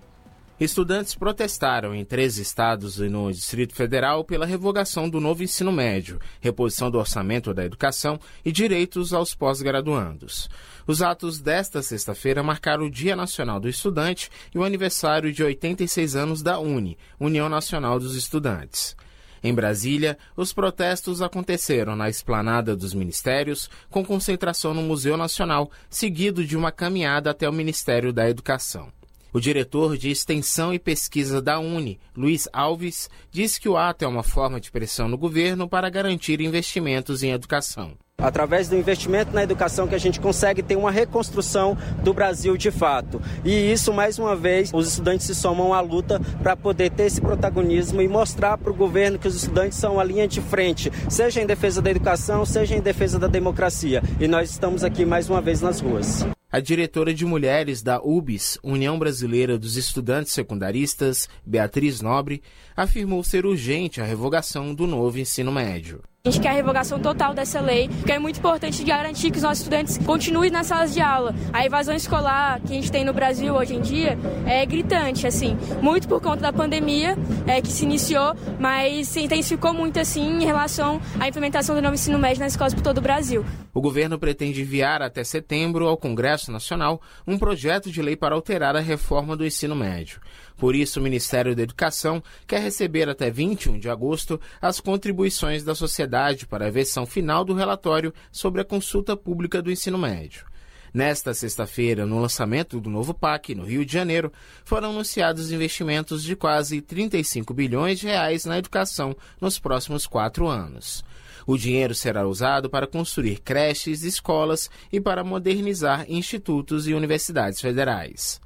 Estudantes 0.59 1.17
protestaram 1.17 1.93
em 1.93 2.05
três 2.05 2.39
estados 2.39 3.01
e 3.01 3.09
no 3.09 3.33
Distrito 3.33 3.75
Federal 3.75 4.25
pela 4.25 4.47
revogação 4.47 5.11
do 5.11 5.21
novo 5.21 5.43
ensino 5.43 5.73
médio, 5.73 6.21
reposição 6.41 6.93
do 6.93 6.99
orçamento 6.99 7.53
da 7.53 7.65
educação 7.65 8.21
e 8.45 8.53
direitos 8.53 9.13
aos 9.13 9.35
pós-graduandos. 9.35 10.49
Os 10.87 11.03
atos 11.03 11.41
desta 11.41 11.83
sexta-feira 11.83 12.41
marcaram 12.41 12.85
o 12.85 12.91
Dia 12.91 13.17
Nacional 13.17 13.59
do 13.59 13.69
Estudante 13.69 14.31
e 14.55 14.59
o 14.59 14.63
aniversário 14.63 15.33
de 15.33 15.43
86 15.43 16.15
anos 16.15 16.41
da 16.41 16.61
UNE, 16.61 16.97
União 17.19 17.49
Nacional 17.49 17.99
dos 17.99 18.15
Estudantes. 18.15 18.97
Em 19.43 19.53
Brasília, 19.53 20.17
os 20.37 20.53
protestos 20.53 21.21
aconteceram 21.21 21.97
na 21.97 22.09
esplanada 22.09 22.77
dos 22.77 22.95
ministérios, 22.95 23.69
com 23.91 24.05
concentração 24.05 24.73
no 24.73 24.83
Museu 24.83 25.17
Nacional, 25.17 25.69
seguido 25.91 26.47
de 26.47 26.57
uma 26.57 26.71
caminhada 26.71 27.31
até 27.31 27.49
o 27.49 27.53
Ministério 27.53 28.13
da 28.13 28.31
Educação. 28.31 28.93
O 29.35 29.41
diretor 29.41 29.99
de 29.99 30.13
Extensão 30.13 30.73
e 30.73 30.79
Pesquisa 30.79 31.43
da 31.43 31.59
Uni, 31.59 31.99
Luiz 32.17 32.49
Alves, 32.53 33.11
disse 33.33 33.61
que 33.61 33.69
o 33.69 33.77
ato 33.77 34.05
é 34.05 34.07
uma 34.07 34.23
forma 34.23 34.61
de 34.61 34.71
pressão 34.71 35.09
no 35.09 35.19
governo 35.19 35.69
para 35.69 35.91
garantir 35.91 36.41
investimentos 36.41 37.25
em 37.25 37.33
educação. 37.33 37.95
Através 38.17 38.69
do 38.69 38.77
investimento 38.77 39.35
na 39.35 39.43
educação 39.43 39.89
que 39.89 39.95
a 39.97 39.99
gente 39.99 40.21
consegue 40.21 40.63
ter 40.63 40.77
uma 40.77 40.93
reconstrução 40.93 41.77
do 42.05 42.15
Brasil 42.15 42.57
de 42.57 42.71
fato. 42.71 43.21
E 43.45 43.73
isso, 43.73 43.93
mais 43.93 44.21
uma 44.21 44.37
vez, 44.37 44.71
os 44.73 44.87
estudantes 44.87 45.27
se 45.27 45.35
somam 45.35 45.75
à 45.75 45.81
luta 45.81 46.21
para 46.41 46.57
poder 46.57 46.93
ter 46.93 47.07
esse 47.07 47.21
protagonismo 47.21 48.01
e 48.01 48.07
mostrar 48.07 48.57
para 48.57 48.71
o 48.71 48.77
governo 48.77 49.19
que 49.19 49.27
os 49.27 49.35
estudantes 49.35 49.77
são 49.77 49.99
a 49.99 50.05
linha 50.05 50.29
de 50.29 50.41
frente, 50.41 50.93
seja 51.11 51.43
em 51.43 51.47
defesa 51.47 51.83
da 51.83 51.91
educação, 51.91 52.47
seja 52.47 52.77
em 52.77 52.81
defesa 52.81 53.19
da 53.19 53.27
democracia. 53.27 54.01
E 54.21 54.29
nós 54.29 54.49
estamos 54.49 54.85
aqui 54.85 55.05
mais 55.05 55.29
uma 55.29 55.41
vez 55.41 55.61
nas 55.61 55.81
ruas. 55.81 56.25
A 56.55 56.61
diretora 56.61 57.13
de 57.13 57.25
mulheres 57.25 57.83
da 57.83 58.01
UBS, 58.01 58.61
União 58.63 58.97
Brasileira 58.97 59.59
dos 59.59 59.77
Estudantes 59.77 60.33
Secundaristas, 60.33 61.29
Beatriz 61.45 62.01
Nobre, 62.01 62.45
afirmou 62.77 63.25
ser 63.25 63.45
urgente 63.45 64.01
a 64.01 64.05
revogação 64.05 64.73
do 64.73 64.87
novo 64.87 65.19
ensino 65.19 65.51
médio. 65.51 66.01
A 66.27 66.31
gente 66.31 66.41
quer 66.41 66.49
a 66.49 66.53
revogação 66.53 66.99
total 66.99 67.35
dessa 67.35 67.61
lei, 67.61 67.87
porque 67.87 68.13
é 68.13 68.19
muito 68.19 68.39
importante 68.39 68.83
garantir 68.83 69.31
que 69.31 69.37
os 69.37 69.43
nossos 69.43 69.59
estudantes 69.59 69.99
continuem 69.99 70.51
nas 70.51 70.69
salas 70.69 70.95
de 70.95 71.03
aula. 71.03 71.35
A 71.53 71.67
evasão 71.67 71.95
escolar 71.95 72.63
que 72.63 72.73
a 72.73 72.77
gente 72.77 72.91
tem 72.91 73.05
no 73.05 73.13
Brasil 73.13 73.55
hoje 73.55 73.75
em 73.75 73.83
dia 73.83 74.19
é 74.47 74.65
gritante, 74.65 75.27
assim, 75.27 75.55
muito 75.83 76.09
por 76.09 76.23
conta 76.23 76.41
da 76.41 76.51
pandemia 76.51 77.15
é, 77.47 77.61
que 77.61 77.69
se 77.69 77.85
iniciou, 77.85 78.35
mas 78.59 79.09
se 79.09 79.21
intensificou 79.21 79.75
muito 79.75 80.01
assim 80.01 80.41
em 80.41 80.47
relação 80.47 80.99
à 81.21 81.29
implementação 81.29 81.77
do 81.77 81.83
novo 81.83 81.95
ensino 81.95 82.19
médio 82.19 82.41
nas 82.41 82.53
escolas 82.53 82.73
por 82.73 82.83
todo 82.83 82.97
o 82.97 83.03
Brasil. 83.03 83.45
O 83.75 83.83
governo 83.83 84.19
pretende 84.19 84.63
enviar 84.63 85.03
até 85.03 85.23
setembro 85.25 85.87
ao 85.87 85.99
Congresso 85.99 86.51
Nacional 86.51 87.03
um 87.27 87.37
projeto 87.37 87.91
de 87.91 88.01
lei 88.01 88.17
para 88.17 88.35
alterar 88.35 88.75
a 88.75 88.81
reforma 88.81 89.37
do 89.37 89.45
ensino 89.45 89.77
médio. 89.77 90.21
Por 90.57 90.75
isso, 90.75 91.01
o 91.01 91.03
Ministério 91.03 91.55
da 91.55 91.63
Educação 91.63 92.23
quer 92.47 92.61
receber 92.61 93.09
até 93.09 93.31
21 93.31 93.79
de 93.79 93.91
agosto 93.91 94.41
as 94.61 94.81
contribuições 94.81 95.65
da 95.65 95.75
sociedade 95.75 96.47
para 96.47 96.67
a 96.67 96.71
versão 96.71 97.05
final 97.05 97.45
do 97.45 97.55
relatório 97.55 98.15
sobre 98.31 98.61
a 98.61 98.65
consulta 98.65 99.17
pública 99.17 99.61
do 99.61 99.71
ensino 99.71 99.99
médio. 99.99 100.47
Nesta 100.95 101.35
sexta-feira, 101.35 102.07
no 102.07 102.21
lançamento 102.21 102.81
do 102.81 102.89
novo 102.89 103.13
PAC, 103.13 103.53
no 103.53 103.65
Rio 103.65 103.85
de 103.85 103.93
Janeiro, 103.93 104.33
foram 104.65 104.91
anunciados 104.91 105.51
investimentos 105.51 106.23
de 106.23 106.37
quase 106.37 106.81
35 106.81 107.53
bilhões 107.53 107.99
de 107.99 108.07
reais 108.07 108.45
na 108.45 108.59
educação 108.59 109.17
nos 109.41 109.59
próximos 109.59 110.07
quatro 110.07 110.47
anos. 110.47 111.05
O 111.49 111.59
dinheiro 111.59 111.97
será 111.97 112.25
usado 112.29 112.71
para 112.71 112.87
construir 112.87 113.41
creches, 113.41 114.05
escolas 114.05 114.71
e 114.93 115.01
para 115.01 115.25
modernizar 115.25 116.07
institutos 116.09 116.87
e 116.87 116.95
universidades 116.95 117.61
federais. 117.61 118.41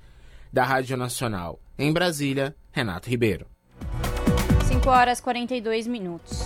Da 0.50 0.64
Rádio 0.64 0.96
Nacional, 0.96 1.60
em 1.78 1.92
Brasília, 1.92 2.56
Renato 2.72 3.08
Ribeiro. 3.08 3.46
5 4.66 4.90
horas 4.90 5.20
42 5.20 5.86
minutos. 5.86 6.42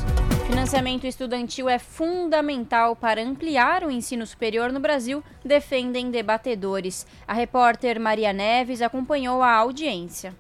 Financiamento 0.47 1.07
estudantil 1.07 1.69
é 1.69 1.79
fundamental 1.79 2.95
para 2.95 3.23
ampliar 3.23 3.85
o 3.85 3.91
ensino 3.91 4.27
superior 4.27 4.71
no 4.71 4.81
Brasil, 4.81 5.25
defendem 5.43 6.11
debatedores. 6.11 7.07
A 7.27 7.33
repórter 7.33 7.99
Maria 7.99 8.33
Neves 8.33 8.83
acompanhou 8.83 9.43
a 9.43 9.51
audiência. 9.55 10.35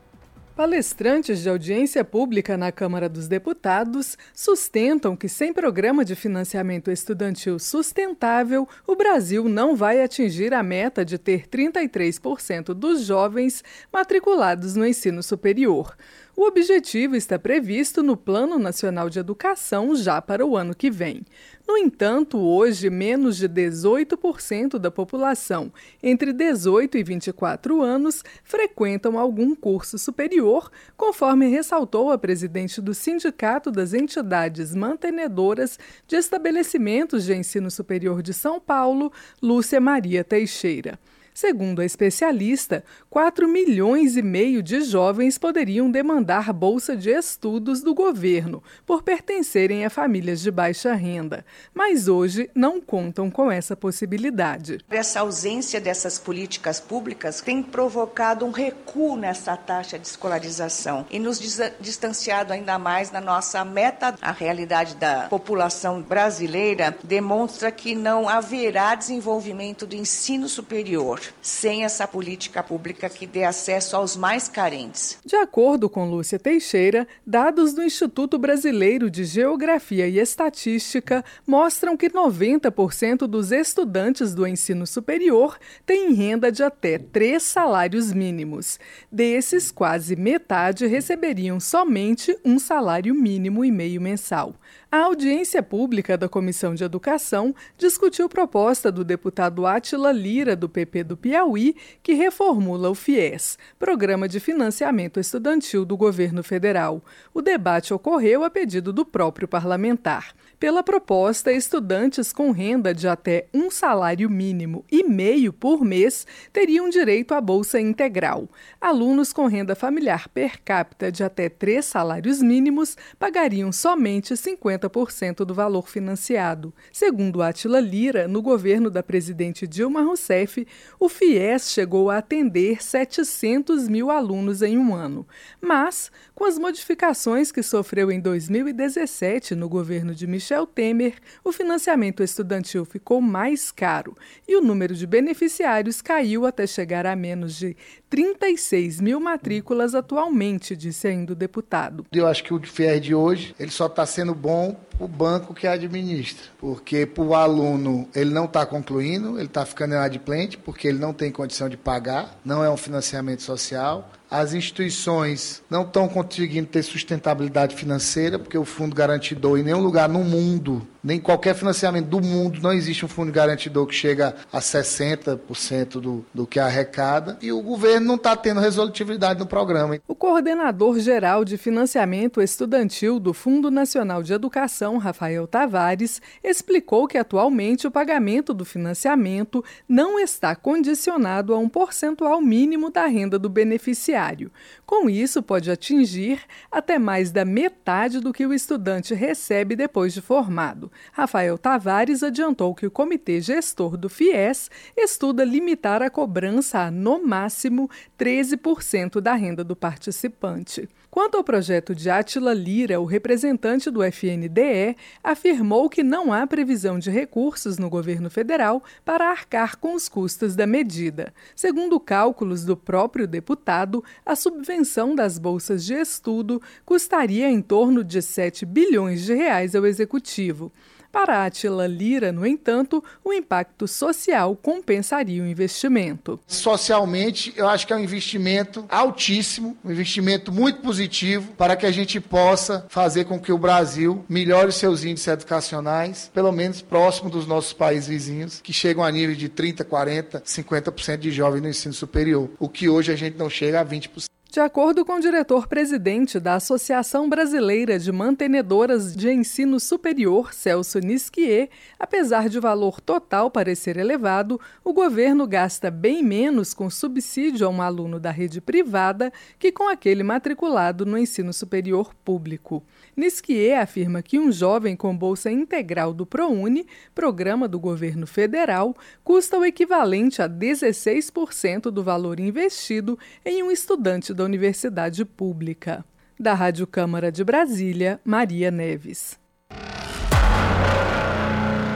Palestrantes 0.54 1.40
de 1.40 1.48
audiência 1.48 2.04
pública 2.04 2.58
na 2.58 2.70
Câmara 2.70 3.08
dos 3.08 3.26
Deputados 3.26 4.18
sustentam 4.34 5.16
que, 5.16 5.26
sem 5.26 5.50
programa 5.50 6.04
de 6.04 6.14
financiamento 6.14 6.90
estudantil 6.90 7.58
sustentável, 7.58 8.68
o 8.86 8.94
Brasil 8.94 9.48
não 9.48 9.74
vai 9.74 10.02
atingir 10.02 10.52
a 10.52 10.62
meta 10.62 11.06
de 11.06 11.16
ter 11.16 11.48
33% 11.48 12.74
dos 12.74 13.06
jovens 13.06 13.64
matriculados 13.90 14.76
no 14.76 14.86
ensino 14.86 15.22
superior. 15.22 15.96
O 16.34 16.46
objetivo 16.46 17.14
está 17.14 17.38
previsto 17.38 18.02
no 18.02 18.16
Plano 18.16 18.58
Nacional 18.58 19.10
de 19.10 19.18
Educação 19.18 19.94
já 19.94 20.20
para 20.22 20.46
o 20.46 20.56
ano 20.56 20.74
que 20.74 20.90
vem. 20.90 21.26
No 21.68 21.76
entanto, 21.76 22.38
hoje, 22.38 22.88
menos 22.88 23.36
de 23.36 23.46
18% 23.46 24.78
da 24.78 24.90
população 24.90 25.70
entre 26.02 26.32
18 26.32 26.96
e 26.96 27.02
24 27.02 27.82
anos 27.82 28.24
frequentam 28.42 29.18
algum 29.18 29.54
curso 29.54 29.98
superior, 29.98 30.72
conforme 30.96 31.48
ressaltou 31.48 32.10
a 32.10 32.16
presidente 32.16 32.80
do 32.80 32.94
Sindicato 32.94 33.70
das 33.70 33.92
Entidades 33.92 34.74
Mantenedoras 34.74 35.78
de 36.06 36.16
Estabelecimentos 36.16 37.24
de 37.24 37.34
Ensino 37.34 37.70
Superior 37.70 38.22
de 38.22 38.32
São 38.32 38.58
Paulo, 38.58 39.12
Lúcia 39.42 39.80
Maria 39.82 40.24
Teixeira. 40.24 40.98
Segundo 41.34 41.80
a 41.80 41.84
especialista, 41.84 42.84
4 43.08 43.48
milhões 43.48 44.16
e 44.18 44.22
meio 44.22 44.62
de 44.62 44.82
jovens 44.82 45.38
poderiam 45.38 45.90
demandar 45.90 46.52
bolsa 46.52 46.94
de 46.94 47.10
estudos 47.10 47.80
do 47.80 47.94
governo 47.94 48.62
por 48.84 49.02
pertencerem 49.02 49.86
a 49.86 49.90
famílias 49.90 50.42
de 50.42 50.50
baixa 50.50 50.92
renda, 50.92 51.44
mas 51.74 52.06
hoje 52.06 52.50
não 52.54 52.80
contam 52.80 53.30
com 53.30 53.50
essa 53.50 53.74
possibilidade. 53.74 54.78
Essa 54.90 55.20
ausência 55.20 55.80
dessas 55.80 56.18
políticas 56.18 56.78
públicas 56.78 57.40
tem 57.40 57.62
provocado 57.62 58.44
um 58.44 58.50
recuo 58.50 59.16
nessa 59.16 59.56
taxa 59.56 59.98
de 59.98 60.06
escolarização 60.06 61.06
e 61.10 61.18
nos 61.18 61.40
distanciado 61.80 62.52
ainda 62.52 62.78
mais 62.78 63.10
na 63.10 63.20
nossa 63.22 63.64
meta. 63.64 64.14
A 64.20 64.32
realidade 64.32 64.96
da 64.96 65.28
população 65.28 66.02
brasileira 66.02 66.94
demonstra 67.02 67.72
que 67.72 67.94
não 67.94 68.28
haverá 68.28 68.94
desenvolvimento 68.94 69.86
do 69.86 69.96
ensino 69.96 70.46
superior 70.46 71.21
sem 71.40 71.84
essa 71.84 72.06
política 72.06 72.62
pública 72.62 73.08
que 73.08 73.26
dê 73.26 73.44
acesso 73.44 73.96
aos 73.96 74.16
mais 74.16 74.48
carentes. 74.48 75.18
De 75.24 75.36
acordo 75.36 75.88
com 75.88 76.08
Lúcia 76.08 76.38
Teixeira, 76.38 77.06
dados 77.26 77.72
do 77.72 77.82
Instituto 77.82 78.38
Brasileiro 78.38 79.10
de 79.10 79.24
Geografia 79.24 80.08
e 80.08 80.18
Estatística 80.18 81.24
mostram 81.46 81.96
que 81.96 82.08
90% 82.08 83.26
dos 83.26 83.52
estudantes 83.52 84.34
do 84.34 84.46
ensino 84.46 84.86
superior 84.86 85.58
têm 85.84 86.12
renda 86.12 86.50
de 86.50 86.62
até 86.62 86.98
três 86.98 87.42
salários 87.42 88.12
mínimos. 88.12 88.78
Desses, 89.10 89.70
quase 89.70 90.16
metade 90.16 90.86
receberiam 90.86 91.58
somente 91.60 92.36
um 92.44 92.58
salário 92.58 93.14
mínimo 93.14 93.64
e 93.64 93.70
meio 93.70 94.00
mensal. 94.00 94.54
A 94.94 95.04
audiência 95.04 95.62
pública 95.62 96.18
da 96.18 96.28
Comissão 96.28 96.74
de 96.74 96.84
Educação 96.84 97.54
discutiu 97.78 98.28
proposta 98.28 98.92
do 98.92 99.02
deputado 99.02 99.64
Átila 99.64 100.12
Lira, 100.12 100.54
do 100.54 100.68
PP 100.68 101.04
do 101.04 101.16
Piauí, 101.16 101.74
que 102.02 102.12
reformula 102.12 102.90
o 102.90 102.94
FIES, 102.94 103.58
Programa 103.78 104.28
de 104.28 104.38
Financiamento 104.38 105.18
Estudantil 105.18 105.86
do 105.86 105.96
Governo 105.96 106.42
Federal. 106.42 107.02
O 107.32 107.40
debate 107.40 107.94
ocorreu 107.94 108.44
a 108.44 108.50
pedido 108.50 108.92
do 108.92 109.02
próprio 109.02 109.48
parlamentar. 109.48 110.34
Pela 110.62 110.80
proposta, 110.80 111.52
estudantes 111.52 112.32
com 112.32 112.52
renda 112.52 112.94
de 112.94 113.08
até 113.08 113.48
um 113.52 113.68
salário 113.68 114.30
mínimo 114.30 114.84
e 114.88 115.02
meio 115.02 115.52
por 115.52 115.84
mês 115.84 116.24
teriam 116.52 116.88
direito 116.88 117.34
à 117.34 117.40
bolsa 117.40 117.80
integral. 117.80 118.48
Alunos 118.80 119.32
com 119.32 119.48
renda 119.48 119.74
familiar 119.74 120.28
per 120.28 120.62
capita 120.62 121.10
de 121.10 121.24
até 121.24 121.48
três 121.48 121.86
salários 121.86 122.40
mínimos 122.40 122.96
pagariam 123.18 123.72
somente 123.72 124.36
50 124.36 124.62
50% 124.88 125.44
do 125.44 125.52
valor 125.52 125.88
financiado. 125.88 126.72
Segundo 126.92 127.42
Atila 127.42 127.80
Lira, 127.80 128.28
no 128.28 128.42
governo 128.42 128.90
da 128.90 129.02
presidente 129.02 129.66
Dilma 129.66 130.02
Rousseff, 130.02 130.66
o 131.00 131.08
FIES 131.08 131.72
chegou 131.72 132.08
a 132.08 132.18
atender 132.18 132.82
700 132.82 133.88
mil 133.88 134.10
alunos 134.10 134.62
em 134.62 134.78
um 134.78 134.94
ano. 134.94 135.26
Mas, 135.60 136.12
com 136.34 136.44
as 136.44 136.58
modificações 136.58 137.50
que 137.50 137.62
sofreu 137.64 138.12
em 138.12 138.20
2017 138.20 139.56
no 139.56 139.68
governo 139.68 140.14
de 140.14 140.26
Michel 140.26 140.51
Temer, 140.66 141.14
o 141.42 141.50
financiamento 141.50 142.22
estudantil 142.22 142.84
ficou 142.84 143.20
mais 143.20 143.70
caro 143.70 144.14
e 144.46 144.54
o 144.56 144.60
número 144.60 144.94
de 144.94 145.06
beneficiários 145.06 146.02
caiu 146.02 146.44
até 146.44 146.66
chegar 146.66 147.06
a 147.06 147.16
menos 147.16 147.56
de 147.56 147.76
36 148.12 149.00
mil 149.00 149.18
matrículas 149.18 149.94
atualmente, 149.94 150.76
disse 150.76 151.08
ainda 151.08 151.32
o 151.32 151.34
deputado. 151.34 152.04
Eu 152.12 152.26
acho 152.26 152.44
que 152.44 152.52
o 152.52 152.60
FIES 152.60 153.00
de 153.00 153.14
hoje 153.14 153.54
ele 153.58 153.70
só 153.70 153.86
está 153.86 154.04
sendo 154.04 154.34
bom 154.34 154.76
para 154.90 155.02
o 155.06 155.08
banco 155.08 155.54
que 155.54 155.66
administra, 155.66 156.44
porque 156.58 157.06
para 157.06 157.24
o 157.24 157.34
aluno 157.34 158.06
ele 158.14 158.28
não 158.28 158.44
está 158.44 158.66
concluindo, 158.66 159.38
ele 159.38 159.46
está 159.46 159.64
ficando 159.64 159.94
inadimplente 159.94 160.58
porque 160.58 160.88
ele 160.88 160.98
não 160.98 161.14
tem 161.14 161.32
condição 161.32 161.70
de 161.70 161.78
pagar, 161.78 162.38
não 162.44 162.62
é 162.62 162.68
um 162.68 162.76
financiamento 162.76 163.40
social 163.40 164.10
as 164.32 164.54
instituições 164.54 165.62
não 165.68 165.82
estão 165.82 166.08
conseguindo 166.08 166.66
ter 166.66 166.82
sustentabilidade 166.82 167.76
financeira, 167.76 168.38
porque 168.38 168.56
o 168.56 168.64
fundo 168.64 168.96
garantidor 168.96 169.58
em 169.58 169.62
nenhum 169.62 169.82
lugar 169.82 170.08
no 170.08 170.24
mundo, 170.24 170.88
nem 171.04 171.20
qualquer 171.20 171.54
financiamento 171.54 172.06
do 172.06 172.18
mundo, 172.18 172.58
não 172.62 172.72
existe 172.72 173.04
um 173.04 173.08
fundo 173.08 173.30
garantidor 173.30 173.86
que 173.86 173.94
chega 173.94 174.34
a 174.50 174.58
60% 174.58 176.00
do, 176.00 176.24
do 176.32 176.46
que 176.46 176.58
arrecada, 176.58 177.36
e 177.42 177.52
o 177.52 177.60
governo 177.60 178.01
não 178.02 178.16
está 178.16 178.36
tendo 178.36 178.60
resolutividade 178.60 179.40
no 179.40 179.46
programa. 179.46 179.98
O 180.06 180.14
coordenador 180.14 180.98
geral 180.98 181.44
de 181.44 181.56
financiamento 181.56 182.40
estudantil 182.40 183.18
do 183.18 183.32
Fundo 183.32 183.70
Nacional 183.70 184.22
de 184.22 184.32
Educação, 184.32 184.98
Rafael 184.98 185.46
Tavares, 185.46 186.20
explicou 186.42 187.06
que 187.06 187.18
atualmente 187.18 187.86
o 187.86 187.90
pagamento 187.90 188.52
do 188.52 188.64
financiamento 188.64 189.64
não 189.88 190.18
está 190.18 190.54
condicionado 190.54 191.54
a 191.54 191.58
um 191.58 191.68
percentual 191.68 192.40
mínimo 192.40 192.90
da 192.90 193.06
renda 193.06 193.38
do 193.38 193.48
beneficiário 193.48 194.50
com 194.92 195.08
isso, 195.08 195.42
pode 195.42 195.70
atingir 195.70 196.42
até 196.70 196.98
mais 196.98 197.30
da 197.30 197.46
metade 197.46 198.20
do 198.20 198.30
que 198.30 198.44
o 198.44 198.52
estudante 198.52 199.14
recebe 199.14 199.74
depois 199.74 200.12
de 200.12 200.20
formado. 200.20 200.92
Rafael 201.14 201.56
Tavares 201.56 202.22
adiantou 202.22 202.74
que 202.74 202.86
o 202.86 202.90
comitê 202.90 203.40
gestor 203.40 203.96
do 203.96 204.10
FIES 204.10 204.70
estuda 204.94 205.46
limitar 205.46 206.02
a 206.02 206.10
cobrança 206.10 206.80
a, 206.80 206.90
no 206.90 207.26
máximo, 207.26 207.88
13% 208.18 209.18
da 209.18 209.32
renda 209.32 209.64
do 209.64 209.74
participante. 209.74 210.86
Quanto 211.12 211.36
ao 211.36 211.44
projeto 211.44 211.94
de 211.94 212.08
Atila 212.08 212.54
Lira, 212.54 212.98
o 212.98 213.04
representante 213.04 213.90
do 213.90 214.02
FNDE 214.02 214.96
afirmou 215.22 215.90
que 215.90 216.02
não 216.02 216.32
há 216.32 216.46
previsão 216.46 216.98
de 216.98 217.10
recursos 217.10 217.76
no 217.76 217.90
governo 217.90 218.30
federal 218.30 218.82
para 219.04 219.28
arcar 219.28 219.76
com 219.76 219.94
os 219.94 220.08
custos 220.08 220.56
da 220.56 220.66
medida. 220.66 221.34
Segundo 221.54 222.00
cálculos 222.00 222.64
do 222.64 222.78
próprio 222.78 223.26
deputado, 223.26 224.02
a 224.24 224.34
subvenção 224.34 225.14
das 225.14 225.38
bolsas 225.38 225.84
de 225.84 225.92
estudo 225.92 226.62
custaria 226.82 227.50
em 227.50 227.60
torno 227.60 228.02
de 228.02 228.22
7 228.22 228.64
bilhões 228.64 229.22
de 229.22 229.34
reais 229.34 229.74
ao 229.74 229.84
executivo. 229.84 230.72
Para 231.12 231.44
Atila 231.44 231.86
Lira, 231.86 232.32
no 232.32 232.46
entanto, 232.46 233.04
o 233.22 233.34
impacto 233.34 233.86
social 233.86 234.56
compensaria 234.56 235.42
o 235.42 235.46
investimento. 235.46 236.40
Socialmente, 236.46 237.52
eu 237.54 237.68
acho 237.68 237.86
que 237.86 237.92
é 237.92 237.96
um 237.96 238.00
investimento 238.00 238.86
altíssimo, 238.88 239.76
um 239.84 239.92
investimento 239.92 240.50
muito 240.50 240.80
positivo 240.80 241.52
para 241.52 241.76
que 241.76 241.84
a 241.84 241.92
gente 241.92 242.18
possa 242.18 242.86
fazer 242.88 243.26
com 243.26 243.38
que 243.38 243.52
o 243.52 243.58
Brasil 243.58 244.24
melhore 244.26 244.72
seus 244.72 245.04
índices 245.04 245.28
educacionais, 245.28 246.30
pelo 246.32 246.50
menos 246.50 246.80
próximo 246.80 247.28
dos 247.28 247.46
nossos 247.46 247.74
países 247.74 248.08
vizinhos, 248.08 248.60
que 248.62 248.72
chegam 248.72 249.04
a 249.04 249.12
nível 249.12 249.36
de 249.36 249.50
30, 249.50 249.84
40, 249.84 250.40
50% 250.40 251.18
de 251.18 251.30
jovens 251.30 251.60
no 251.60 251.68
ensino 251.68 251.92
superior, 251.92 252.48
o 252.58 252.70
que 252.70 252.88
hoje 252.88 253.12
a 253.12 253.16
gente 253.16 253.36
não 253.36 253.50
chega 253.50 253.82
a 253.82 253.84
20%. 253.84 254.32
De 254.52 254.60
acordo 254.60 255.02
com 255.02 255.14
o 255.14 255.18
diretor-presidente 255.18 256.38
da 256.38 256.56
Associação 256.56 257.26
Brasileira 257.26 257.98
de 257.98 258.12
Mantenedoras 258.12 259.16
de 259.16 259.32
Ensino 259.32 259.80
Superior, 259.80 260.52
Celso 260.52 260.98
Nisquier, 260.98 261.70
apesar 261.98 262.50
de 262.50 262.58
o 262.58 262.60
valor 262.60 263.00
total 263.00 263.50
parecer 263.50 263.96
elevado, 263.96 264.60
o 264.84 264.92
governo 264.92 265.46
gasta 265.46 265.90
bem 265.90 266.22
menos 266.22 266.74
com 266.74 266.90
subsídio 266.90 267.66
a 267.66 267.70
um 267.70 267.80
aluno 267.80 268.20
da 268.20 268.30
rede 268.30 268.60
privada 268.60 269.32
que 269.58 269.72
com 269.72 269.88
aquele 269.88 270.22
matriculado 270.22 271.06
no 271.06 271.16
ensino 271.16 271.54
superior 271.54 272.12
público. 272.22 272.84
Nisquier 273.16 273.80
afirma 273.80 274.22
que 274.22 274.38
um 274.38 274.50
jovem 274.50 274.96
com 274.96 275.16
bolsa 275.16 275.50
integral 275.50 276.14
do 276.14 276.24
ProUni, 276.24 276.86
programa 277.14 277.68
do 277.68 277.78
governo 277.78 278.26
federal, 278.26 278.96
custa 279.22 279.58
o 279.58 279.64
equivalente 279.64 280.40
a 280.40 280.48
16% 280.48 281.90
do 281.90 282.02
valor 282.02 282.40
investido 282.40 283.18
em 283.44 283.62
um 283.62 283.70
estudante 283.70 284.32
da 284.32 284.44
universidade 284.44 285.24
pública. 285.24 286.04
Da 286.40 286.54
Rádio 286.54 286.86
Câmara 286.86 287.30
de 287.30 287.44
Brasília, 287.44 288.18
Maria 288.24 288.70
Neves. 288.70 289.38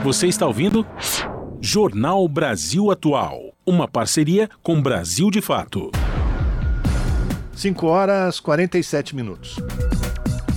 Você 0.03 0.27
está 0.27 0.45
ouvindo? 0.45 0.85
Jornal 1.59 2.27
Brasil 2.29 2.91
Atual. 2.91 3.53
Uma 3.65 3.87
parceria 3.87 4.49
com 4.61 4.81
Brasil 4.81 5.29
de 5.31 5.41
Fato. 5.41 5.91
5 7.53 7.87
horas 7.87 8.39
47 8.39 9.15
minutos. 9.15 9.57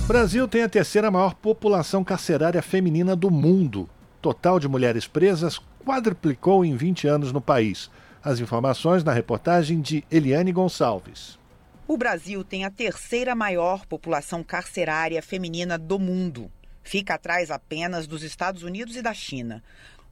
Brasil 0.07 0.47
tem 0.47 0.63
a 0.63 0.69
terceira 0.69 1.09
maior 1.09 1.35
população 1.35 2.03
carcerária 2.03 2.61
feminina 2.61 3.15
do 3.15 3.31
mundo. 3.31 3.89
Total 4.21 4.59
de 4.59 4.67
mulheres 4.67 5.07
presas 5.07 5.59
quadruplicou 5.85 6.65
em 6.65 6.75
20 6.75 7.07
anos 7.07 7.31
no 7.31 7.39
país. 7.39 7.89
As 8.23 8.39
informações 8.39 9.03
na 9.03 9.13
reportagem 9.13 9.79
de 9.79 10.03
Eliane 10.11 10.51
Gonçalves. 10.51 11.39
O 11.87 11.97
Brasil 11.97 12.43
tem 12.43 12.65
a 12.65 12.71
terceira 12.71 13.33
maior 13.33 13.85
população 13.85 14.43
carcerária 14.43 15.21
feminina 15.21 15.77
do 15.77 15.97
mundo. 15.97 16.51
Fica 16.83 17.13
atrás 17.13 17.49
apenas 17.49 18.05
dos 18.07 18.23
Estados 18.23 18.63
Unidos 18.63 18.95
e 18.95 19.01
da 19.01 19.13
China. 19.13 19.63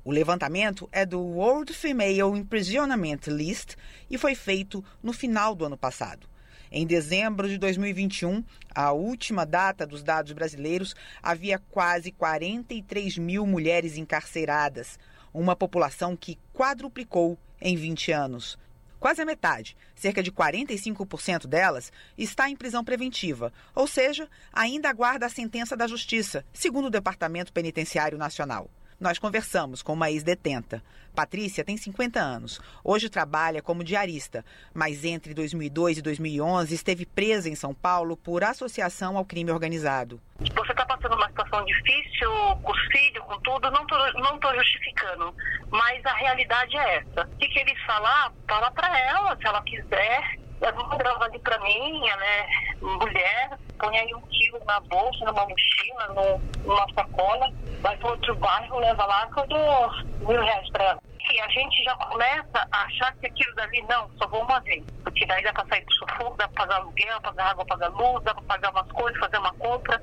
O 0.05 0.11
levantamento 0.11 0.87
é 0.91 1.05
do 1.05 1.19
World 1.19 1.73
Female 1.73 2.37
Imprisonment 2.37 3.19
List 3.27 3.75
e 4.09 4.17
foi 4.17 4.33
feito 4.33 4.83
no 5.03 5.11
final 5.11 5.53
do 5.53 5.65
ano 5.65 5.77
passado. 5.77 6.28
Em 6.71 6.85
dezembro 6.85 7.49
de 7.49 7.57
2021, 7.57 8.43
a 8.75 8.91
última 8.91 9.43
data 9.43 9.87
dos 9.87 10.03
dados 10.03 10.33
brasileiros, 10.33 10.95
havia 11.21 11.57
quase 11.57 12.11
43 12.11 13.17
mil 13.17 13.47
mulheres 13.47 13.97
encarceradas, 13.97 14.99
uma 15.33 15.55
população 15.55 16.15
que 16.15 16.37
quadruplicou 16.53 17.39
em 17.59 17.75
20 17.75 18.11
anos. 18.11 18.55
Quase 18.99 19.19
a 19.19 19.25
metade, 19.25 19.75
cerca 19.95 20.21
de 20.21 20.31
45% 20.31 21.47
delas, 21.47 21.91
está 22.15 22.47
em 22.47 22.55
prisão 22.55 22.83
preventiva, 22.83 23.51
ou 23.73 23.87
seja, 23.87 24.29
ainda 24.53 24.89
aguarda 24.89 25.25
a 25.25 25.29
sentença 25.29 25.75
da 25.75 25.87
Justiça, 25.87 26.45
segundo 26.53 26.85
o 26.85 26.91
Departamento 26.91 27.51
Penitenciário 27.51 28.17
Nacional. 28.17 28.69
Nós 28.99 29.17
conversamos 29.17 29.81
com 29.81 29.93
uma 29.93 30.11
ex-detenta. 30.11 30.83
Patrícia 31.15 31.63
tem 31.63 31.77
50 31.77 32.19
anos. 32.19 32.59
Hoje 32.83 33.09
trabalha 33.09 33.61
como 33.61 33.83
diarista, 33.83 34.43
mas 34.73 35.05
entre 35.05 35.33
2002 35.33 35.99
e 35.99 36.01
2011 36.01 36.75
esteve 36.75 37.05
presa 37.05 37.47
em 37.47 37.55
São 37.55 37.73
Paulo 37.73 38.17
por 38.17 38.43
associação 38.43 39.17
ao 39.17 39.23
crime 39.23 39.51
organizado. 39.51 40.19
Você 40.39 40.71
está 40.71 40.85
passando 40.85 41.15
uma 41.15 41.27
situação 41.27 41.63
difícil, 41.63 42.29
com 42.61 42.71
os 42.71 42.81
filhos, 42.87 43.23
com 43.25 43.39
tudo, 43.39 43.71
não 43.71 43.83
estou 43.83 44.13
não 44.21 44.55
justificando, 44.55 45.33
mas 45.71 46.05
a 46.05 46.13
realidade 46.15 46.75
é 46.75 46.97
essa. 46.97 47.25
O 47.25 47.37
que, 47.37 47.47
que 47.47 47.59
eles 47.59 47.81
falar, 47.85 48.33
fala 48.47 48.69
para 48.71 48.99
ela, 48.99 49.37
se 49.37 49.47
ela 49.47 49.61
quiser, 49.63 50.39
uma 50.61 50.97
droga 50.97 51.25
ali 51.25 51.39
pra 51.39 51.57
mim, 51.59 52.07
ela 52.07 52.25
é 52.25 52.47
mulher, 52.81 53.57
põe 53.77 53.97
aí 53.97 54.13
um 54.13 54.21
quilo 54.21 54.59
na 54.65 54.79
bolsa, 54.81 55.25
numa 55.25 55.45
mochila, 55.45 56.07
no, 56.09 56.39
numa 56.65 56.85
sacola, 56.93 57.51
vai 57.81 57.95
para 57.97 58.09
outro 58.09 58.35
bairro, 58.35 58.79
leva 58.79 59.05
lá 59.05 59.27
que 59.27 59.39
eu 59.39 59.47
dou 59.47 59.91
mil 60.27 60.41
reais 60.41 60.69
pra 60.71 60.83
ela. 60.85 61.01
E 61.31 61.39
a 61.41 61.47
gente 61.49 61.83
já 61.83 61.95
começa 61.95 62.67
a 62.71 62.83
achar 62.85 63.13
que 63.17 63.27
aquilo 63.27 63.53
dali, 63.55 63.81
não, 63.87 64.09
só 64.17 64.27
vou 64.27 64.41
uma 64.41 64.59
vez. 64.61 64.83
Porque 65.03 65.25
daí 65.27 65.43
dá 65.43 65.53
pra 65.53 65.65
sair 65.67 65.85
do 65.85 65.93
sufoco, 65.93 66.37
dá 66.37 66.47
pra 66.47 66.65
pagar 66.65 66.77
aluguel, 66.77 67.21
pagar 67.21 67.51
água, 67.51 67.65
pagar 67.65 67.89
luz, 67.89 68.23
dá 68.23 68.33
pra 68.33 68.43
pagar 68.43 68.71
umas 68.71 68.91
coisas, 68.91 69.19
fazer 69.19 69.37
uma 69.37 69.53
compra. 69.53 70.01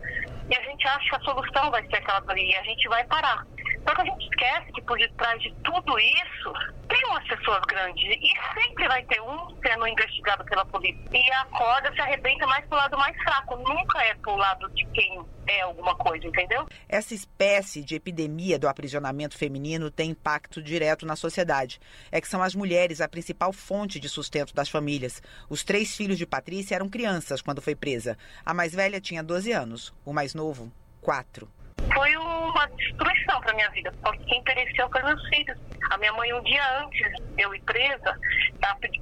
E 0.49 0.57
a 0.57 0.63
gente 0.63 0.87
acha 0.87 1.09
que 1.11 1.17
a 1.17 1.21
solução 1.21 1.71
vai 1.73 1.85
ser 1.89 1.97
aquela 1.97 2.21
dali, 2.21 2.49
e 2.49 2.57
a 2.57 2.63
gente 2.63 2.89
vai 2.89 3.03
parar. 3.05 3.45
Só 3.87 3.95
que 3.95 4.01
a 4.01 4.05
gente 4.05 4.25
esquece 4.25 4.73
que 4.73 4.83
por 4.83 4.99
detrás 4.99 5.41
de 5.41 5.55
tudo 5.63 5.99
isso 5.99 6.53
tem 6.89 7.05
umas 7.09 7.27
pessoas 7.29 7.61
grandes 7.69 8.05
e 8.05 8.33
sempre 8.55 8.89
vai 8.89 9.03
ter 9.05 9.21
um 9.21 9.57
sendo 9.65 9.87
investigado 9.87 10.45
pela 10.45 10.65
polícia. 10.65 11.01
E 11.13 11.33
a 11.33 11.45
corda 11.47 11.93
se 11.93 12.01
arrebenta 12.01 12.47
mais 12.47 12.65
pro 12.67 12.77
lado 12.77 12.99
mais 12.99 13.17
fraco, 13.23 13.57
nunca 13.57 14.03
é 14.03 14.15
pro 14.15 14.37
lado 14.37 14.69
de 14.71 14.85
quem 14.87 15.25
é 15.47 15.61
alguma 15.61 15.95
coisa, 15.95 16.27
entendeu? 16.27 16.67
Essa 16.89 17.15
espécie 17.15 17.83
de 17.83 17.95
epidemia 17.95 18.59
do 18.59 18.69
aprisionamento 18.69 19.39
feminino 19.39 19.91
tem 19.91 20.11
impacto 20.11 20.61
direto 20.61 21.07
na 21.07 21.15
sociedade. 21.15 21.81
É 22.11 22.21
que 22.21 22.29
são 22.29 22.43
as 22.43 22.55
mulheres 22.55 23.01
a 23.01 23.09
principal 23.09 23.53
fonte 23.53 24.01
de 24.01 24.09
sustento 24.09 24.53
das 24.53 24.69
famílias. 24.69 25.23
Os 25.49 25.63
três 25.63 25.97
filhos 25.97 26.19
de 26.19 26.27
Patrícia 26.27 26.75
eram 26.75 26.89
crianças 26.89 27.41
quando 27.41 27.63
foi 27.63 27.77
presa. 27.77 28.19
A 28.45 28.53
mais 28.53 28.75
velha 28.75 29.01
tinha 29.01 29.23
12 29.23 29.53
anos, 29.53 29.95
o 30.05 30.13
mais 30.13 30.35
novo, 30.35 30.73
4. 31.01 31.56
Foi 31.93 32.17
uma 32.17 32.67
destruição 32.69 33.41
para 33.41 33.55
minha 33.55 33.71
vida, 33.71 33.93
porque 34.03 34.25
quem 34.25 34.43
pereceu 34.45 34.89
foi 34.91 35.03
meus 35.03 35.29
filhos. 35.29 35.59
A 35.91 35.99
minha 35.99 36.13
mãe, 36.13 36.33
um 36.33 36.43
dia 36.43 36.63
antes 36.81 37.13
de 37.35 37.43
eu 37.43 37.55
ir 37.55 37.63
presa, 37.63 38.19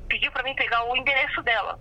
pediu 0.09 0.31
para 0.33 0.43
mim 0.43 0.55
pegar 0.55 0.85
o 0.85 0.97
endereço 0.97 1.43
dela 1.43 1.79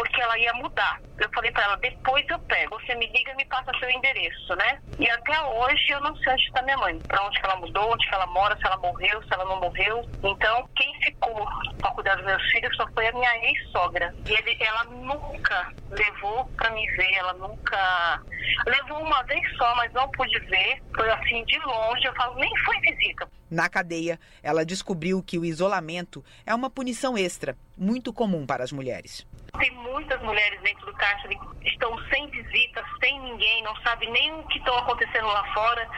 porque 0.00 0.20
ela 0.22 0.38
ia 0.38 0.52
mudar. 0.54 0.98
Eu 1.18 1.28
falei 1.34 1.50
para 1.52 1.64
ela, 1.64 1.76
depois 1.76 2.24
eu 2.30 2.38
pego, 2.38 2.80
você 2.80 2.94
me 2.94 3.06
liga 3.08 3.32
e 3.32 3.36
me 3.36 3.44
passa 3.44 3.70
seu 3.78 3.90
endereço, 3.90 4.56
né? 4.56 4.80
E 4.98 5.08
até 5.10 5.38
hoje 5.42 5.90
eu 5.90 6.00
não 6.00 6.16
sei 6.16 6.32
onde 6.32 6.42
está 6.42 6.62
minha 6.62 6.78
mãe, 6.78 6.98
para 7.00 7.22
onde 7.22 7.38
ela 7.42 7.56
mudou, 7.56 7.92
onde 7.92 8.08
ela 8.10 8.26
mora, 8.28 8.56
se 8.56 8.66
ela 8.66 8.78
morreu, 8.78 9.22
se 9.22 9.34
ela 9.34 9.44
não 9.44 9.60
morreu. 9.60 10.08
Então, 10.24 10.68
quem 10.74 10.94
ficou 11.02 11.46
para 11.78 11.90
cuidar 11.90 12.14
dos 12.16 12.24
meus 12.24 12.42
filhos 12.50 12.74
só 12.76 12.86
foi 12.94 13.08
a 13.08 13.12
minha 13.12 13.46
ex-sogra. 13.48 14.14
E 14.26 14.32
ele, 14.32 14.56
ela 14.60 14.84
nunca 14.84 15.70
levou 15.90 16.46
para 16.56 16.70
me 16.70 16.90
ver, 16.92 17.14
ela 17.16 17.34
nunca 17.34 18.22
levou 18.66 19.02
uma 19.02 19.22
vez 19.24 19.56
só, 19.58 19.74
mas 19.74 19.92
não 19.92 20.10
pude 20.12 20.29
ver. 20.40 20.82
Foi 20.94 21.10
assim 21.10 21.44
de 21.44 21.58
longe, 21.58 22.04
eu 22.04 22.14
falo, 22.14 22.34
nem 22.36 22.50
foi 22.64 22.78
visita. 22.80 23.28
Na 23.50 23.68
cadeia, 23.68 24.18
ela 24.42 24.64
descobriu 24.64 25.22
que 25.22 25.38
o 25.38 25.44
isolamento 25.44 26.24
é 26.46 26.54
uma 26.54 26.70
punição 26.70 27.18
extra, 27.18 27.56
muito 27.76 28.12
comum 28.12 28.46
para 28.46 28.62
as 28.62 28.72
mulheres. 28.72 29.26
Tem 29.58 29.70
muitas 29.72 30.20
mulheres 30.22 30.60
dentro 30.62 30.86
do 30.86 30.92
cárcere 30.94 31.36
que 31.60 31.68
estão 31.68 31.98
sem 32.08 32.28
visitas, 32.30 32.84
sem 33.00 33.20
ninguém, 33.20 33.62
não 33.62 33.74
sabem 33.82 34.10
nem 34.12 34.32
o 34.32 34.42
que 34.44 34.58
está 34.58 34.78
acontecendo 34.78 35.26
lá 35.26 35.52
fora. 35.52 35.88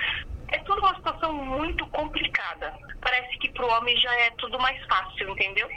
É 0.48 0.58
tudo 0.60 0.80
uma 0.80 0.94
situação 0.94 1.32
muito 1.32 1.86
complicada. 1.88 2.74
Parece 3.00 3.38
que 3.38 3.50
para 3.50 3.66
o 3.66 3.70
homem 3.70 3.96
já 3.98 4.14
é 4.20 4.30
tudo 4.32 4.58
mais 4.58 4.82
fácil, 4.86 5.28
entendeu? 5.30 5.68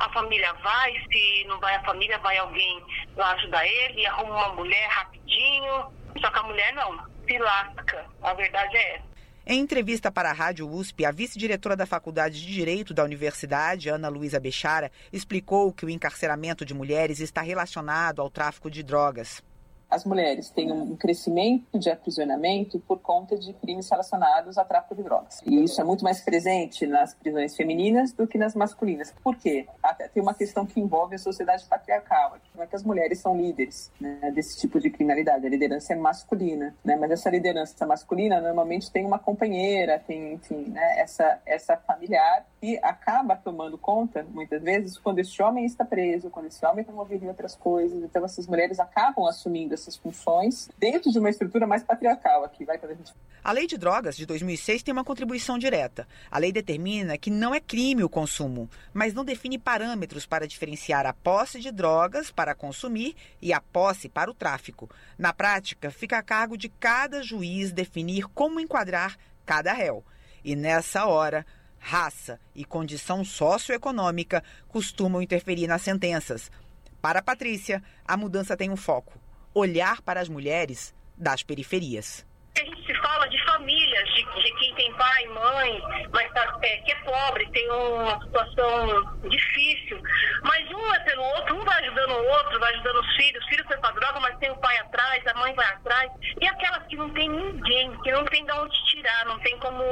A 0.00 0.08
família 0.10 0.52
vai, 0.54 0.92
se 1.12 1.44
não 1.46 1.60
vai 1.60 1.74
a 1.76 1.84
família, 1.84 2.18
vai 2.18 2.38
alguém 2.38 2.82
lá 3.16 3.32
ajudar 3.32 3.66
ele, 3.66 4.06
arruma 4.06 4.46
uma 4.46 4.54
mulher 4.54 4.88
rapidinho. 4.88 5.92
Só 6.20 6.30
que 6.30 6.38
a 6.38 6.42
mulher 6.42 6.72
não, 6.74 7.09
se 7.30 7.38
lasca. 7.38 8.06
A 8.20 8.34
verdade 8.34 8.76
é 8.76 8.96
essa. 8.96 9.10
Em 9.46 9.60
entrevista 9.60 10.10
para 10.10 10.30
a 10.30 10.32
Rádio 10.32 10.68
USP, 10.68 11.04
a 11.04 11.10
vice-diretora 11.10 11.76
da 11.76 11.86
Faculdade 11.86 12.40
de 12.40 12.52
Direito 12.52 12.92
da 12.92 13.04
Universidade, 13.04 13.88
Ana 13.88 14.08
Luísa 14.08 14.38
Bechara, 14.38 14.90
explicou 15.12 15.72
que 15.72 15.86
o 15.86 15.90
encarceramento 15.90 16.64
de 16.64 16.74
mulheres 16.74 17.20
está 17.20 17.40
relacionado 17.40 18.20
ao 18.20 18.30
tráfico 18.30 18.70
de 18.70 18.82
drogas 18.82 19.42
as 19.90 20.04
mulheres 20.04 20.50
têm 20.50 20.70
um 20.70 20.96
crescimento 20.96 21.78
de 21.78 21.90
aprisionamento 21.90 22.78
por 22.80 23.00
conta 23.00 23.36
de 23.36 23.52
crimes 23.54 23.88
relacionados 23.90 24.56
a 24.56 24.64
tráfico 24.64 24.94
de 24.94 25.02
drogas. 25.02 25.40
E 25.44 25.64
isso 25.64 25.80
é 25.80 25.84
muito 25.84 26.04
mais 26.04 26.20
presente 26.20 26.86
nas 26.86 27.14
prisões 27.14 27.56
femininas 27.56 28.12
do 28.12 28.26
que 28.26 28.38
nas 28.38 28.54
masculinas. 28.54 29.12
Por 29.22 29.36
quê? 29.36 29.66
Até 29.82 30.08
tem 30.08 30.22
uma 30.22 30.34
questão 30.34 30.64
que 30.64 30.80
envolve 30.80 31.16
a 31.16 31.18
sociedade 31.18 31.64
patriarcal. 31.66 32.36
Como 32.52 32.62
é 32.62 32.66
que 32.66 32.76
as 32.76 32.84
mulheres 32.84 33.18
são 33.18 33.36
líderes 33.36 33.90
né, 34.00 34.30
desse 34.32 34.58
tipo 34.58 34.78
de 34.78 34.90
criminalidade? 34.90 35.46
A 35.46 35.50
liderança 35.50 35.92
é 35.92 35.96
masculina, 35.96 36.74
né? 36.84 36.96
mas 36.96 37.10
essa 37.10 37.30
liderança 37.30 37.84
masculina 37.86 38.40
normalmente 38.40 38.90
tem 38.90 39.04
uma 39.04 39.18
companheira, 39.18 39.98
tem, 39.98 40.34
enfim, 40.34 40.68
né, 40.68 41.00
essa, 41.00 41.40
essa 41.44 41.76
familiar 41.76 42.46
que 42.60 42.78
acaba 42.82 43.36
tomando 43.36 43.78
conta, 43.78 44.26
muitas 44.30 44.62
vezes, 44.62 44.98
quando 44.98 45.18
esse 45.18 45.42
homem 45.42 45.64
está 45.64 45.84
preso, 45.84 46.28
quando 46.28 46.46
esse 46.46 46.64
homem 46.66 46.80
está 46.80 46.92
envolvido 46.92 47.24
em 47.24 47.28
outras 47.28 47.54
coisas. 47.56 48.02
Então, 48.02 48.24
essas 48.24 48.46
mulheres 48.46 48.78
acabam 48.78 49.26
assumindo 49.26 49.72
essas 49.72 49.96
funções 49.96 50.68
dentro 50.78 51.10
de 51.10 51.18
uma 51.18 51.30
estrutura 51.30 51.66
mais 51.66 51.82
patriarcal 51.82 52.44
aqui, 52.44 52.64
vai 52.64 52.76
quando 52.76 52.92
a 52.92 52.94
gente 52.94 53.14
a 53.42 53.52
Lei 53.52 53.66
de 53.66 53.78
Drogas 53.78 54.18
de 54.18 54.26
2006 54.26 54.82
tem 54.82 54.92
uma 54.92 55.02
contribuição 55.02 55.58
direta. 55.58 56.06
A 56.30 56.38
lei 56.38 56.52
determina 56.52 57.16
que 57.16 57.30
não 57.30 57.54
é 57.54 57.60
crime 57.60 58.04
o 58.04 58.08
consumo, 58.08 58.68
mas 58.92 59.14
não 59.14 59.24
define 59.24 59.58
parâmetros 59.58 60.26
para 60.26 60.46
diferenciar 60.46 61.06
a 61.06 61.14
posse 61.14 61.58
de 61.58 61.72
drogas 61.72 62.30
para 62.30 62.54
consumir 62.54 63.16
e 63.40 63.50
a 63.54 63.60
posse 63.60 64.10
para 64.10 64.30
o 64.30 64.34
tráfico. 64.34 64.90
Na 65.16 65.32
prática, 65.32 65.90
fica 65.90 66.18
a 66.18 66.22
cargo 66.22 66.54
de 66.54 66.68
cada 66.68 67.22
juiz 67.22 67.72
definir 67.72 68.26
como 68.34 68.60
enquadrar 68.60 69.16
cada 69.46 69.72
réu. 69.72 70.04
E 70.44 70.54
nessa 70.54 71.06
hora, 71.06 71.46
raça 71.80 72.38
e 72.54 72.64
condição 72.64 73.24
socioeconômica 73.24 74.44
costumam 74.68 75.20
interferir 75.22 75.66
nas 75.66 75.82
sentenças. 75.82 76.52
Para 77.00 77.22
Patrícia, 77.22 77.82
a 78.06 78.16
mudança 78.16 78.56
tem 78.56 78.70
um 78.70 78.76
foco 78.76 79.18
olhar 79.52 80.00
para 80.02 80.20
as 80.20 80.28
mulheres 80.28 80.94
das 81.16 81.42
periferias. 81.42 82.24
A 82.56 82.64
gente 82.64 82.84
se 82.84 82.94
fala 82.96 83.28
de 83.28 83.42
famílias, 83.44 84.08
de, 84.10 84.24
de 84.24 84.52
quem 84.52 84.74
tem 84.74 84.92
pai, 84.94 85.26
mãe, 85.28 85.82
mas 86.12 86.30
tá, 86.32 86.58
é, 86.62 86.76
que 86.78 86.92
é 86.92 86.94
pobre, 86.96 87.48
tem 87.52 87.70
uma 87.70 88.20
situação 88.20 89.20
difícil. 89.28 90.02
Mas 90.42 90.68
um 90.70 90.94
é 90.94 91.00
pelo 91.00 91.22
outro, 91.22 91.56
um 91.56 91.64
vai 91.64 91.82
ajudando 91.84 92.10
o 92.10 92.28
outro, 92.28 92.60
vai 92.60 92.72
ajudando 92.74 93.00
os 93.00 93.16
filhos, 93.16 93.42
os 93.42 93.48
filhos 93.48 93.66
foi 93.66 93.76
pra 93.78 93.92
droga, 93.92 94.20
mas 94.20 94.38
tem 94.38 94.50
o 94.50 94.56
pai 94.56 94.76
atrás, 94.78 95.26
a 95.26 95.34
mãe 95.34 95.54
vai 95.54 95.66
atrás. 95.66 96.10
E 96.40 96.46
aquelas 96.46 96.84
que 96.86 96.96
não 96.96 97.10
tem 97.10 97.28
ninguém, 97.28 97.96
que 98.02 98.10
não 98.10 98.24
tem 98.26 98.44
de 98.44 98.52
onde 98.52 98.84
tirar, 98.86 99.24
não 99.26 99.38
tem 99.38 99.56
como, 99.58 99.84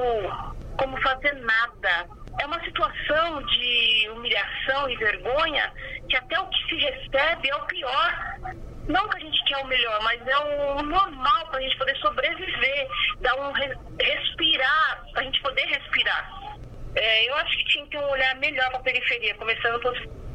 como 0.77 1.01
fazer 1.01 1.35
nada. 1.35 2.09
É 2.41 2.47
uma 2.47 2.63
situação 2.65 3.43
de 3.43 4.11
humilhação 4.13 4.89
e 4.91 4.97
vergonha 4.97 5.73
que 6.09 6.17
até 6.17 6.39
o 6.41 6.47
que 6.49 6.69
se 6.69 6.77
recebe 6.77 7.51
é 7.51 7.57
o 7.57 7.67
pior 7.67 8.68
não 8.89 9.09
que 9.09 9.17
a 9.17 9.21
gente 9.21 9.45
quer 9.45 9.59
o 9.59 9.67
melhor, 9.67 10.03
mas 10.03 10.27
é 10.27 10.39
o 10.39 10.83
normal 10.83 11.47
para 11.49 11.59
a 11.59 11.63
gente 11.63 11.77
poder 11.77 11.97
sobreviver, 11.99 12.89
dar 13.21 13.35
um 13.37 13.53
respirar, 13.53 15.05
para 15.13 15.21
a 15.21 15.25
gente 15.25 15.41
poder 15.43 15.67
respirar. 15.67 16.33
É, 16.95 17.29
eu 17.29 17.37
acho 17.37 17.59
que 17.59 17.65
tinha 17.67 17.85
que 17.85 17.91
ter 17.91 17.99
um 17.99 18.11
olhar 18.11 18.35
melhor 18.37 18.69
para 18.71 18.81
a 18.81 18.83
periferia, 18.83 19.35
começando 19.35 19.81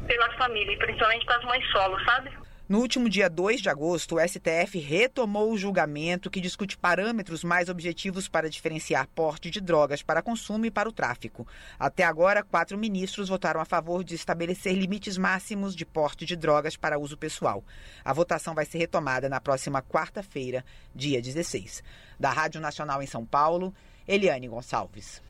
pela 0.06 0.30
família, 0.34 0.78
principalmente 0.78 1.26
para 1.26 1.36
as 1.36 1.44
mães 1.44 1.70
solo, 1.72 2.02
sabe? 2.04 2.30
No 2.66 2.78
último 2.78 3.10
dia 3.10 3.28
2 3.28 3.60
de 3.60 3.68
agosto, 3.68 4.16
o 4.16 4.20
STF 4.26 4.78
retomou 4.78 5.52
o 5.52 5.58
julgamento 5.58 6.30
que 6.30 6.40
discute 6.40 6.78
parâmetros 6.78 7.44
mais 7.44 7.68
objetivos 7.68 8.26
para 8.26 8.48
diferenciar 8.48 9.06
porte 9.14 9.50
de 9.50 9.60
drogas 9.60 10.02
para 10.02 10.22
consumo 10.22 10.64
e 10.64 10.70
para 10.70 10.88
o 10.88 10.92
tráfico. 10.92 11.46
Até 11.78 12.04
agora, 12.04 12.42
quatro 12.42 12.78
ministros 12.78 13.28
votaram 13.28 13.60
a 13.60 13.66
favor 13.66 14.02
de 14.02 14.14
estabelecer 14.14 14.72
limites 14.72 15.18
máximos 15.18 15.76
de 15.76 15.84
porte 15.84 16.24
de 16.24 16.36
drogas 16.36 16.74
para 16.74 16.98
uso 16.98 17.18
pessoal. 17.18 17.62
A 18.02 18.14
votação 18.14 18.54
vai 18.54 18.64
ser 18.64 18.78
retomada 18.78 19.28
na 19.28 19.42
próxima 19.42 19.82
quarta-feira, 19.82 20.64
dia 20.94 21.20
16. 21.20 21.82
Da 22.18 22.30
Rádio 22.30 22.62
Nacional 22.62 23.02
em 23.02 23.06
São 23.06 23.26
Paulo, 23.26 23.74
Eliane 24.08 24.48
Gonçalves. 24.48 25.22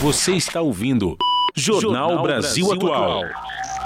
Você 0.00 0.32
está 0.32 0.60
ouvindo 0.60 1.16
Jornal, 1.54 2.10
Jornal 2.10 2.22
Brasil, 2.24 2.66
Brasil, 2.66 2.72
Atual. 2.72 3.24
Atual. 3.24 3.85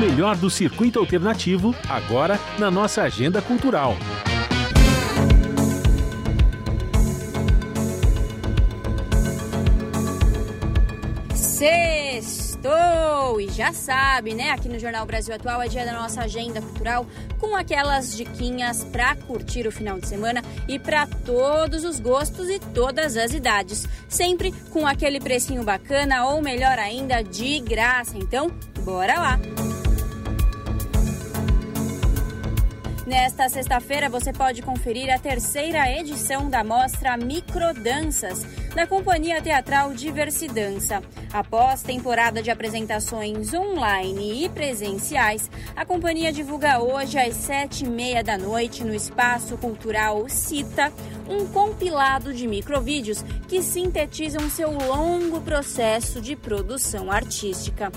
Melhor 0.00 0.34
do 0.34 0.48
circuito 0.48 0.98
alternativo, 0.98 1.76
agora 1.86 2.40
na 2.58 2.70
nossa 2.70 3.02
agenda 3.02 3.42
cultural. 3.42 3.94
Sextou! 11.34 13.42
E 13.42 13.50
já 13.50 13.74
sabe, 13.74 14.32
né? 14.32 14.52
Aqui 14.52 14.70
no 14.70 14.78
Jornal 14.78 15.04
Brasil 15.04 15.34
Atual 15.34 15.60
é 15.60 15.68
dia 15.68 15.84
da 15.84 15.92
nossa 15.92 16.22
agenda 16.22 16.62
cultural 16.62 17.06
com 17.38 17.54
aquelas 17.54 18.16
diquinhas 18.16 18.82
para 18.84 19.14
curtir 19.14 19.66
o 19.66 19.72
final 19.72 20.00
de 20.00 20.08
semana 20.08 20.42
e 20.66 20.78
para 20.78 21.06
todos 21.06 21.84
os 21.84 22.00
gostos 22.00 22.48
e 22.48 22.58
todas 22.58 23.18
as 23.18 23.34
idades. 23.34 23.86
Sempre 24.08 24.50
com 24.70 24.86
aquele 24.86 25.20
precinho 25.20 25.62
bacana 25.62 26.24
ou 26.24 26.40
melhor 26.40 26.78
ainda, 26.78 27.22
de 27.22 27.60
graça. 27.60 28.16
Então, 28.16 28.50
bora 28.82 29.20
lá! 29.20 29.38
Nesta 33.10 33.48
sexta-feira 33.48 34.08
você 34.08 34.32
pode 34.32 34.62
conferir 34.62 35.12
a 35.12 35.18
terceira 35.18 35.90
edição 35.98 36.48
da 36.48 36.62
mostra 36.62 37.16
Microdanças, 37.16 38.46
da 38.72 38.86
Companhia 38.86 39.42
Teatral 39.42 39.92
Diversiddança. 39.92 41.02
Após 41.32 41.82
temporada 41.82 42.40
de 42.40 42.52
apresentações 42.52 43.52
online 43.52 44.44
e 44.44 44.48
presenciais, 44.48 45.50
a 45.74 45.84
companhia 45.84 46.32
divulga 46.32 46.78
hoje 46.78 47.18
às 47.18 47.34
sete 47.34 47.84
e 47.84 47.88
meia 47.88 48.22
da 48.22 48.38
noite 48.38 48.84
no 48.84 48.94
Espaço 48.94 49.58
Cultural 49.58 50.28
Cita 50.28 50.92
um 51.28 51.48
compilado 51.48 52.32
de 52.32 52.46
microvídeos 52.46 53.24
que 53.48 53.60
sintetizam 53.60 54.48
seu 54.48 54.70
longo 54.70 55.40
processo 55.40 56.20
de 56.20 56.36
produção 56.36 57.10
artística. 57.10 57.90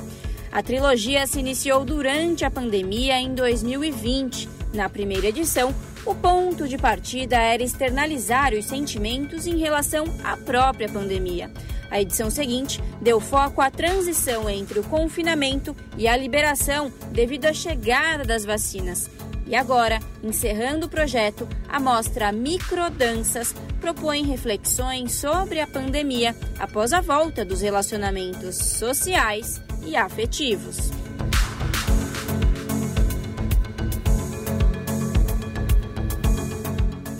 A 0.51 0.63
trilogia 0.63 1.27
se 1.27 1.39
iniciou 1.39 1.85
durante 1.85 2.43
a 2.43 2.49
pandemia 2.49 3.19
em 3.19 3.35
2020 3.35 4.62
na 4.73 4.89
primeira 4.89 5.27
edição, 5.27 5.73
o 6.05 6.13
ponto 6.13 6.67
de 6.67 6.77
partida 6.77 7.37
era 7.37 7.63
externalizar 7.63 8.53
os 8.53 8.65
sentimentos 8.65 9.47
em 9.47 9.57
relação 9.57 10.05
à 10.23 10.35
própria 10.35 10.89
pandemia. 10.89 11.51
A 11.89 12.01
edição 12.01 12.29
seguinte 12.29 12.81
deu 12.99 13.19
foco 13.19 13.61
à 13.61 13.69
transição 13.69 14.49
entre 14.49 14.79
o 14.79 14.83
confinamento 14.83 15.75
e 15.95 16.07
a 16.07 16.17
liberação 16.17 16.91
devido 17.11 17.45
à 17.45 17.53
chegada 17.53 18.23
das 18.23 18.43
vacinas. 18.43 19.09
E 19.45 19.55
agora, 19.55 19.99
encerrando 20.23 20.87
o 20.87 20.89
projeto, 20.89 21.47
a 21.69 21.79
mostra 21.79 22.31
Microdanças 22.31 23.53
propõe 23.79 24.23
reflexões 24.23 25.13
sobre 25.13 25.59
a 25.59 25.67
pandemia 25.67 26.35
após 26.57 26.93
a 26.93 27.01
volta 27.01 27.45
dos 27.45 27.61
relacionamentos 27.61 28.55
sociais 28.55 29.61
e 29.85 29.95
afetivos. 29.95 31.02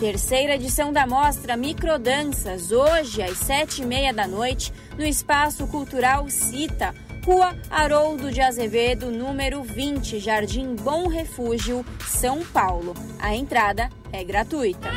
Terceira 0.04 0.56
edição 0.56 0.92
da 0.92 1.06
mostra 1.06 1.56
Microdanças, 1.56 2.70
hoje 2.70 3.22
às 3.22 3.38
sete 3.38 3.80
e 3.80 3.86
meia 3.86 4.12
da 4.12 4.28
noite, 4.28 4.70
no 4.98 5.06
Espaço 5.06 5.66
Cultural 5.66 6.28
Cita, 6.28 6.94
Rua 7.24 7.56
Haroldo 7.70 8.30
de 8.30 8.42
Azevedo, 8.42 9.10
número 9.10 9.62
20, 9.62 10.18
Jardim 10.18 10.76
Bom 10.76 11.08
Refúgio, 11.08 11.86
São 12.06 12.44
Paulo. 12.44 12.92
A 13.18 13.34
entrada 13.34 13.88
é 14.12 14.22
gratuita. 14.22 14.90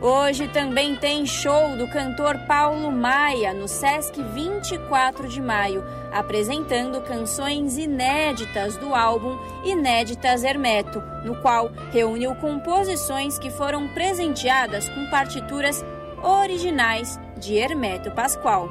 Hoje 0.00 0.46
também 0.48 0.94
tem 0.94 1.26
show 1.26 1.76
do 1.76 1.88
cantor 1.88 2.38
Paulo 2.46 2.92
Maia 2.92 3.52
no 3.52 3.66
Sesc 3.66 4.22
24 4.22 5.26
de 5.26 5.40
maio, 5.40 5.82
apresentando 6.18 7.00
canções 7.00 7.78
inéditas 7.78 8.76
do 8.76 8.94
álbum 8.94 9.38
Inéditas 9.64 10.42
Hermeto, 10.42 11.00
no 11.24 11.36
qual 11.36 11.70
reuniu 11.92 12.34
composições 12.34 13.38
que 13.38 13.50
foram 13.50 13.88
presenteadas 13.88 14.88
com 14.88 15.06
partituras 15.06 15.84
originais 16.22 17.18
de 17.36 17.54
Hermeto 17.54 18.10
Pascoal. 18.10 18.68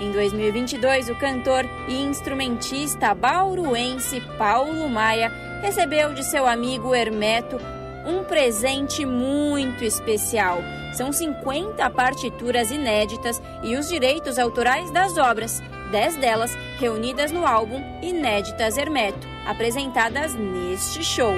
Em 0.00 0.10
2022, 0.10 1.08
o 1.08 1.14
cantor 1.14 1.64
e 1.88 2.02
instrumentista 2.02 3.14
bauruense 3.14 4.20
Paulo 4.36 4.88
Maia 4.88 5.32
recebeu 5.62 6.12
de 6.12 6.24
seu 6.24 6.46
amigo 6.46 6.94
Hermeto 6.94 7.58
um 8.06 8.22
presente 8.24 9.04
muito 9.04 9.84
especial. 9.84 10.58
São 10.92 11.12
50 11.12 11.88
partituras 11.90 12.70
inéditas 12.70 13.42
e 13.62 13.76
os 13.76 13.88
direitos 13.88 14.38
autorais 14.38 14.90
das 14.90 15.16
obras, 15.18 15.62
10 15.90 16.16
delas 16.16 16.56
reunidas 16.78 17.30
no 17.30 17.46
álbum 17.46 17.82
Inéditas 18.02 18.76
Hermeto, 18.76 19.26
apresentadas 19.46 20.34
neste 20.34 21.02
show. 21.02 21.32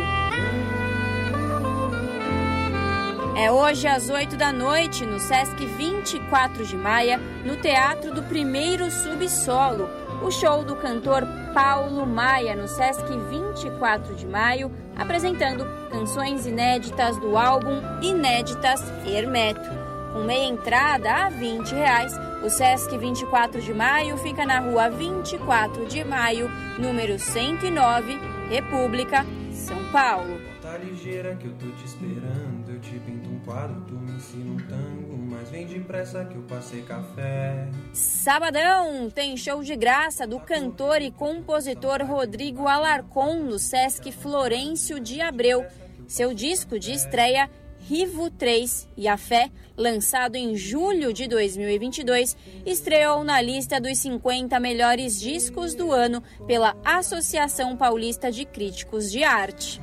É 3.37 3.53
hoje 3.53 3.87
às 3.87 4.11
8 4.11 4.37
da 4.37 4.53
noite, 4.53 5.07
no 5.07 5.21
Sesc 5.21 5.65
24 5.65 6.67
de 6.67 6.77
Maia, 6.77 7.21
no 7.45 7.57
Teatro 7.57 8.13
do 8.13 8.23
Primeiro 8.25 8.91
Subsolo, 8.91 9.89
o 10.23 10.31
show 10.31 10.65
do 10.65 10.75
cantor 10.75 11.25
Paulo 11.55 12.05
Maia 12.05 12.57
no 12.57 12.67
Sesc 12.67 13.05
24 13.31 14.15
de 14.17 14.27
maio, 14.27 14.73
apresentando 14.97 15.65
canções 15.89 16.47
inéditas 16.47 17.17
do 17.19 17.39
álbum 17.39 17.81
Inéditas 18.03 18.83
Hermeto. 19.07 19.71
Com 20.13 20.25
meia 20.25 20.49
entrada 20.49 21.27
a 21.27 21.29
20 21.29 21.71
reais, 21.73 22.13
o 22.45 22.51
Sesc 22.51 22.97
24 22.97 23.61
de 23.61 23.75
maio 23.75 24.17
fica 24.19 24.45
na 24.47 24.61
rua 24.61 24.89
24 24.89 25.87
de 25.87 26.05
maio, 26.05 26.49
número 26.79 27.19
109, 27.19 28.19
República, 28.49 29.25
São 29.53 29.91
Paulo. 29.91 30.41
Tá 30.63 30.77
ligeira 30.79 31.35
que 31.37 31.47
eu 31.47 31.53
tô 31.55 31.67
te 31.67 31.85
esperando, 31.85 32.71
eu 32.71 32.81
te 32.81 32.99
pinto 33.01 33.29
um 33.29 33.39
quadro, 33.41 33.81
tu 33.87 33.95
me 33.95 34.13
ensina 34.13 34.51
um 34.51 34.57
tango 34.57 35.09
mas 35.39 35.51
vem 35.51 35.67
depressa 35.67 36.25
que 36.25 36.37
eu 36.37 36.43
passei 36.43 36.83
café. 36.83 37.69
Sabadão 37.93 39.09
tem 39.09 39.37
show 39.37 39.63
de 39.63 39.77
graça 39.77 40.27
do 40.27 40.41
cantor 40.41 41.01
e 41.01 41.11
compositor 41.11 42.03
Rodrigo 42.05 42.67
Alarcon 42.67 43.43
no 43.45 43.59
Sesc 43.59 44.11
Florencio 44.11 44.99
de 44.99 45.21
Abreu. 45.21 45.65
Seu 46.07 46.35
disco 46.35 46.79
de 46.79 46.93
estreia 46.93 47.49
Rivo 47.87 48.31
3 48.31 48.89
e 48.97 49.09
A 49.09 49.17
Fé, 49.17 49.51
lançado 49.77 50.37
em 50.37 50.57
julho 50.57 51.13
de 51.13 51.27
2022, 51.27 52.37
estreou 52.67 53.25
na 53.25 53.41
lista 53.41 53.81
dos 53.81 53.99
50 53.99 54.59
melhores 54.61 55.19
discos 55.19 55.75
do 55.75 55.93
ano 55.93 56.23
pela 56.47 56.77
Associação 56.85 57.77
Paulista 57.77 58.31
de 58.31 58.45
Críticos 58.45 59.11
de 59.11 59.25
Arte. 59.25 59.81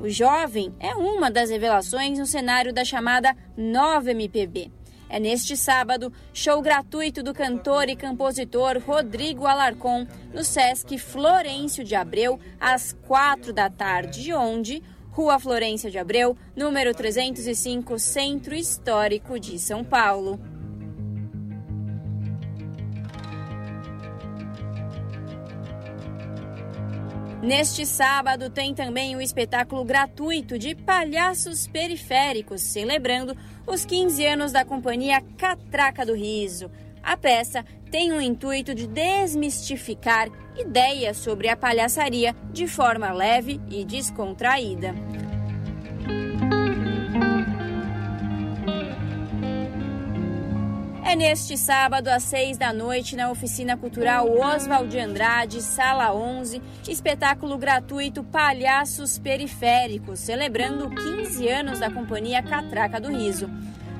O 0.00 0.08
jovem 0.10 0.74
é 0.78 0.94
uma 0.94 1.30
das 1.30 1.48
revelações 1.48 2.18
no 2.18 2.26
cenário 2.26 2.74
da 2.74 2.84
chamada 2.84 3.34
Nova 3.56 4.10
MPB. 4.10 4.70
É 5.14 5.20
neste 5.20 5.56
sábado, 5.56 6.12
show 6.32 6.60
gratuito 6.60 7.22
do 7.22 7.32
cantor 7.32 7.88
e 7.88 7.94
compositor 7.94 8.82
Rodrigo 8.84 9.46
Alarcon 9.46 10.08
no 10.32 10.42
Sesc 10.42 10.98
Florencio 10.98 11.84
de 11.84 11.94
Abreu, 11.94 12.36
às 12.58 12.92
quatro 13.06 13.52
da 13.52 13.70
tarde, 13.70 14.34
onde 14.34 14.82
Rua 15.12 15.38
Florência 15.38 15.88
de 15.88 15.98
Abreu, 15.98 16.36
número 16.56 16.92
305, 16.92 17.96
Centro 17.96 18.56
Histórico 18.56 19.38
de 19.38 19.56
São 19.56 19.84
Paulo. 19.84 20.53
Neste 27.44 27.84
sábado 27.84 28.48
tem 28.48 28.74
também 28.74 29.14
o 29.14 29.20
espetáculo 29.20 29.84
gratuito 29.84 30.58
de 30.58 30.74
palhaços 30.74 31.66
periféricos, 31.66 32.62
celebrando 32.62 33.36
os 33.66 33.84
15 33.84 34.24
anos 34.24 34.50
da 34.50 34.64
companhia 34.64 35.22
Catraca 35.36 36.06
do 36.06 36.14
Riso. 36.14 36.70
A 37.02 37.18
peça 37.18 37.62
tem 37.90 38.12
o 38.12 38.20
intuito 38.20 38.74
de 38.74 38.86
desmistificar 38.86 40.30
ideias 40.58 41.18
sobre 41.18 41.50
a 41.50 41.56
palhaçaria 41.56 42.34
de 42.50 42.66
forma 42.66 43.12
leve 43.12 43.60
e 43.68 43.84
descontraída. 43.84 44.94
Neste 51.16 51.56
sábado, 51.56 52.08
às 52.08 52.24
seis 52.24 52.58
da 52.58 52.72
noite, 52.72 53.14
na 53.14 53.30
Oficina 53.30 53.76
Cultural 53.76 54.28
Oswald 54.28 54.88
de 54.88 54.98
Andrade, 54.98 55.62
Sala 55.62 56.12
11, 56.12 56.60
espetáculo 56.88 57.56
gratuito 57.56 58.24
Palhaços 58.24 59.16
Periféricos, 59.18 60.18
celebrando 60.18 60.90
15 60.90 61.48
anos 61.48 61.78
da 61.78 61.88
Companhia 61.88 62.42
Catraca 62.42 63.00
do 63.00 63.08
Riso, 63.08 63.48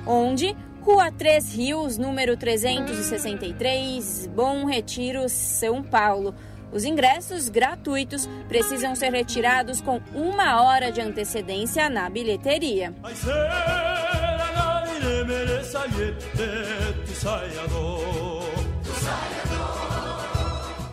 onde 0.06 0.56
Rua 0.82 1.12
Três 1.12 1.54
Rios, 1.54 1.96
número 1.96 2.36
363, 2.36 4.26
Bom 4.34 4.64
Retiro, 4.64 5.28
São 5.28 5.82
Paulo. 5.82 6.34
Os 6.72 6.84
ingressos 6.84 7.48
gratuitos 7.48 8.28
precisam 8.48 8.96
ser 8.96 9.12
retirados 9.12 9.80
com 9.80 10.00
uma 10.14 10.62
hora 10.62 10.90
de 10.90 11.00
antecedência 11.00 11.88
na 11.88 12.10
bilheteria. 12.10 12.92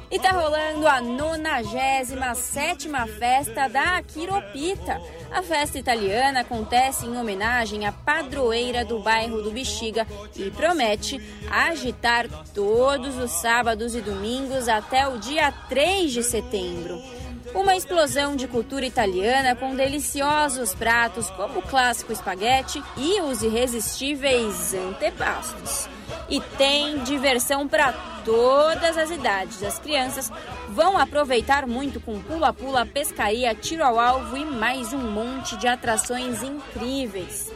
E 0.09 0.19
tá 0.19 0.31
rolando 0.31 0.85
a 0.87 0.99
97 0.99 2.89
festa 3.17 3.69
da 3.69 3.95
Aquiropita. 3.97 4.99
A 5.31 5.41
festa 5.41 5.79
italiana 5.79 6.41
acontece 6.41 7.05
em 7.05 7.17
homenagem 7.17 7.85
à 7.85 7.93
padroeira 7.93 8.83
do 8.83 8.99
bairro 8.99 9.41
do 9.41 9.51
Bexiga 9.51 10.05
e 10.35 10.51
promete 10.51 11.21
agitar 11.49 12.27
todos 12.53 13.17
os 13.17 13.31
sábados 13.31 13.95
e 13.95 14.01
domingos 14.01 14.67
até 14.67 15.07
o 15.07 15.17
dia 15.17 15.49
3 15.69 16.11
de 16.11 16.23
setembro. 16.23 17.20
Uma 17.53 17.75
explosão 17.75 18.35
de 18.35 18.47
cultura 18.47 18.85
italiana 18.85 19.55
com 19.55 19.75
deliciosos 19.75 20.73
pratos 20.73 21.29
como 21.31 21.59
o 21.59 21.61
clássico 21.61 22.11
espaguete 22.11 22.81
e 22.97 23.21
os 23.21 23.43
irresistíveis 23.43 24.73
antepastos. 24.73 25.89
E 26.29 26.39
tem 26.57 26.99
diversão 27.03 27.67
para 27.67 27.91
todas 28.23 28.97
as 28.97 29.11
idades. 29.11 29.63
As 29.63 29.77
crianças 29.79 30.31
vão 30.69 30.97
aproveitar 30.97 31.67
muito 31.67 31.99
com 31.99 32.21
pula-pula, 32.21 32.85
pescaria, 32.85 33.53
tiro 33.53 33.83
ao 33.83 33.99
alvo 33.99 34.37
e 34.37 34.45
mais 34.45 34.93
um 34.93 35.11
monte 35.11 35.57
de 35.57 35.67
atrações 35.67 36.41
incríveis. 36.41 37.51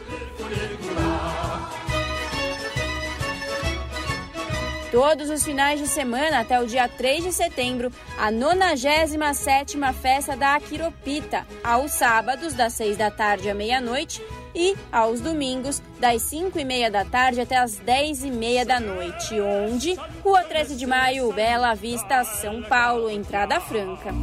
Todos 4.90 5.28
os 5.30 5.42
finais 5.42 5.80
de 5.80 5.88
semana 5.88 6.40
até 6.40 6.60
o 6.60 6.66
dia 6.66 6.88
3 6.88 7.24
de 7.24 7.32
setembro, 7.32 7.90
a 8.16 8.30
97ª 8.30 9.92
Festa 9.92 10.36
da 10.36 10.54
Aquiropita, 10.54 11.44
aos 11.62 11.90
sábados 11.90 12.54
das 12.54 12.74
6 12.74 12.96
da 12.96 13.10
tarde 13.10 13.50
à 13.50 13.54
meia-noite 13.54 14.22
e 14.54 14.76
aos 14.92 15.20
domingos 15.20 15.82
das 15.98 16.22
5 16.22 16.58
e 16.58 16.64
meia 16.64 16.88
da 16.90 17.04
tarde 17.04 17.40
até 17.40 17.56
as 17.56 17.76
10 17.76 18.24
e 18.24 18.30
meia 18.30 18.64
da 18.64 18.78
noite, 18.78 19.38
onde 19.40 19.94
Rua 20.22 20.44
13 20.44 20.76
de 20.76 20.86
Maio, 20.86 21.32
Bela 21.32 21.74
Vista, 21.74 22.22
São 22.24 22.62
Paulo, 22.62 23.10
entrada 23.10 23.60
franca. 23.60 24.14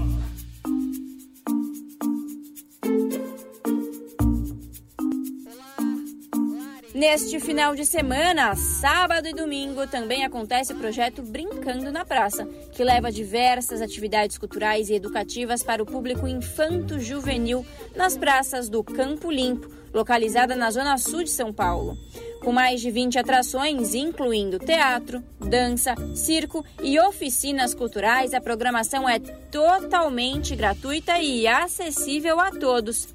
Neste 6.94 7.40
final 7.40 7.76
de 7.76 7.88
semana, 7.88 8.56
sábado 8.56 9.28
e 9.28 9.34
domingo, 9.34 9.88
também 9.88 10.24
acontece 10.24 10.74
o 10.74 10.76
projeto 10.76 11.24
Brincando 11.24 11.92
na 11.92 12.06
Praça, 12.06 12.46
que 12.72 12.84
leva 12.84 13.12
diversas 13.12 13.82
atividades 13.82 14.38
culturais 14.38 14.90
e 14.90 14.94
educativas 14.94 15.64
para 15.64 15.82
o 15.82 15.88
público 15.88 16.28
infanto-juvenil 16.28 17.66
nas 17.96 18.16
praças 18.16 18.70
do 18.70 18.84
Campo 18.84 19.32
Limpo, 19.32 19.72
localizada 19.92 20.56
na 20.56 20.70
zona 20.70 20.96
sul 21.00 21.24
de 21.24 21.32
São 21.32 21.52
Paulo. 21.52 21.98
Com 22.44 22.52
mais 22.52 22.80
de 22.80 22.92
20 22.92 23.18
atrações, 23.18 23.96
incluindo 23.96 24.60
teatro, 24.60 25.24
dança, 25.40 25.96
circo 26.14 26.64
e 26.84 27.00
oficinas 27.00 27.74
culturais, 27.74 28.36
a 28.36 28.42
programação 28.42 29.10
é 29.10 29.18
totalmente 29.18 30.56
gratuita 30.56 31.18
e 31.18 31.48
acessível 31.48 32.40
a 32.40 32.52
todos. 32.52 33.08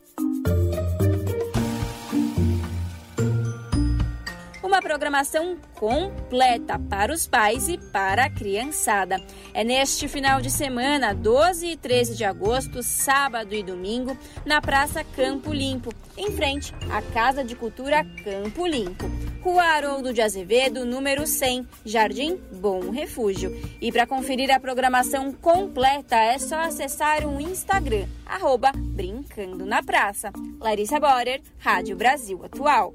Uma 4.78 4.82
programação 4.82 5.56
completa 5.74 6.78
para 6.78 7.12
os 7.12 7.26
pais 7.26 7.68
e 7.68 7.76
para 7.76 8.26
a 8.26 8.30
criançada. 8.30 9.20
É 9.52 9.64
neste 9.64 10.06
final 10.06 10.40
de 10.40 10.50
semana, 10.50 11.12
12 11.12 11.66
e 11.66 11.76
13 11.76 12.16
de 12.16 12.24
agosto, 12.24 12.80
sábado 12.80 13.56
e 13.56 13.62
domingo, 13.62 14.16
na 14.46 14.60
Praça 14.60 15.02
Campo 15.02 15.52
Limpo, 15.52 15.92
em 16.16 16.30
frente 16.30 16.72
à 16.92 17.02
Casa 17.02 17.42
de 17.42 17.56
Cultura 17.56 18.06
Campo 18.22 18.64
Limpo. 18.68 19.10
Rua 19.42 19.64
Haroldo 19.64 20.12
de 20.12 20.22
Azevedo, 20.22 20.84
número 20.84 21.26
100, 21.26 21.66
Jardim 21.84 22.36
Bom 22.60 22.90
Refúgio. 22.90 23.50
E 23.80 23.90
para 23.90 24.06
conferir 24.06 24.48
a 24.52 24.60
programação 24.60 25.32
completa 25.32 26.14
é 26.14 26.38
só 26.38 26.60
acessar 26.60 27.26
o 27.26 27.40
Instagram, 27.40 28.06
arroba 28.24 28.70
Brincando 28.76 29.66
na 29.66 29.82
Praça. 29.82 30.30
Larissa 30.60 31.00
Borer, 31.00 31.42
Rádio 31.58 31.96
Brasil 31.96 32.44
Atual. 32.44 32.94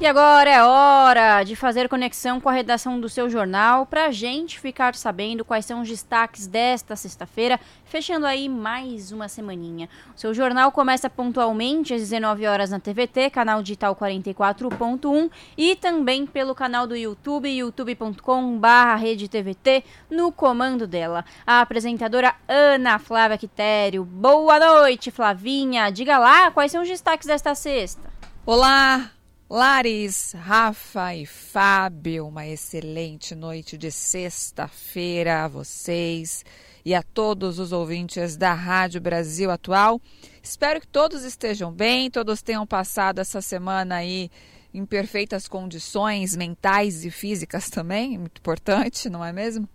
E 0.00 0.06
agora 0.06 0.48
é 0.48 0.64
hora 0.64 1.44
de 1.44 1.54
fazer 1.54 1.86
conexão 1.86 2.40
com 2.40 2.48
a 2.48 2.52
redação 2.52 2.98
do 2.98 3.06
seu 3.06 3.28
jornal 3.28 3.84
para 3.84 4.06
a 4.06 4.10
gente 4.10 4.58
ficar 4.58 4.94
sabendo 4.94 5.44
quais 5.44 5.66
são 5.66 5.82
os 5.82 5.88
destaques 5.90 6.46
desta 6.46 6.96
sexta-feira, 6.96 7.60
fechando 7.84 8.24
aí 8.24 8.48
mais 8.48 9.12
uma 9.12 9.28
semaninha. 9.28 9.90
O 10.16 10.18
seu 10.18 10.32
jornal 10.32 10.72
começa 10.72 11.10
pontualmente 11.10 11.92
às 11.92 12.00
19 12.00 12.46
horas 12.46 12.70
na 12.70 12.80
TVT, 12.80 13.28
canal 13.28 13.62
digital 13.62 13.94
44.1 13.94 15.30
e 15.54 15.76
também 15.76 16.24
pelo 16.24 16.54
canal 16.54 16.86
do 16.86 16.96
YouTube, 16.96 17.50
youtube.com/redetvt, 17.50 19.84
no 20.10 20.32
comando 20.32 20.86
dela. 20.86 21.26
A 21.46 21.60
apresentadora 21.60 22.34
Ana 22.48 22.98
Flávia 22.98 23.36
Quitério. 23.36 24.02
Boa 24.02 24.58
noite, 24.58 25.10
Flavinha. 25.10 25.90
Diga 25.90 26.16
lá 26.16 26.50
quais 26.50 26.72
são 26.72 26.80
os 26.80 26.88
destaques 26.88 27.26
desta 27.26 27.54
sexta. 27.54 28.08
Olá, 28.46 29.10
Lares, 29.52 30.32
Rafa 30.32 31.12
e 31.16 31.26
Fábio, 31.26 32.28
uma 32.28 32.46
excelente 32.46 33.34
noite 33.34 33.76
de 33.76 33.90
sexta-feira 33.90 35.42
a 35.42 35.48
vocês 35.48 36.44
e 36.84 36.94
a 36.94 37.02
todos 37.02 37.58
os 37.58 37.72
ouvintes 37.72 38.36
da 38.36 38.54
Rádio 38.54 39.00
Brasil 39.00 39.50
Atual. 39.50 40.00
Espero 40.40 40.80
que 40.80 40.86
todos 40.86 41.24
estejam 41.24 41.72
bem, 41.72 42.08
todos 42.08 42.42
tenham 42.42 42.64
passado 42.64 43.18
essa 43.18 43.40
semana 43.40 43.96
aí 43.96 44.30
em 44.72 44.86
perfeitas 44.86 45.48
condições 45.48 46.36
mentais 46.36 47.04
e 47.04 47.10
físicas 47.10 47.68
também, 47.68 48.18
muito 48.18 48.38
importante, 48.38 49.10
não 49.10 49.24
é 49.24 49.32
mesmo? 49.32 49.68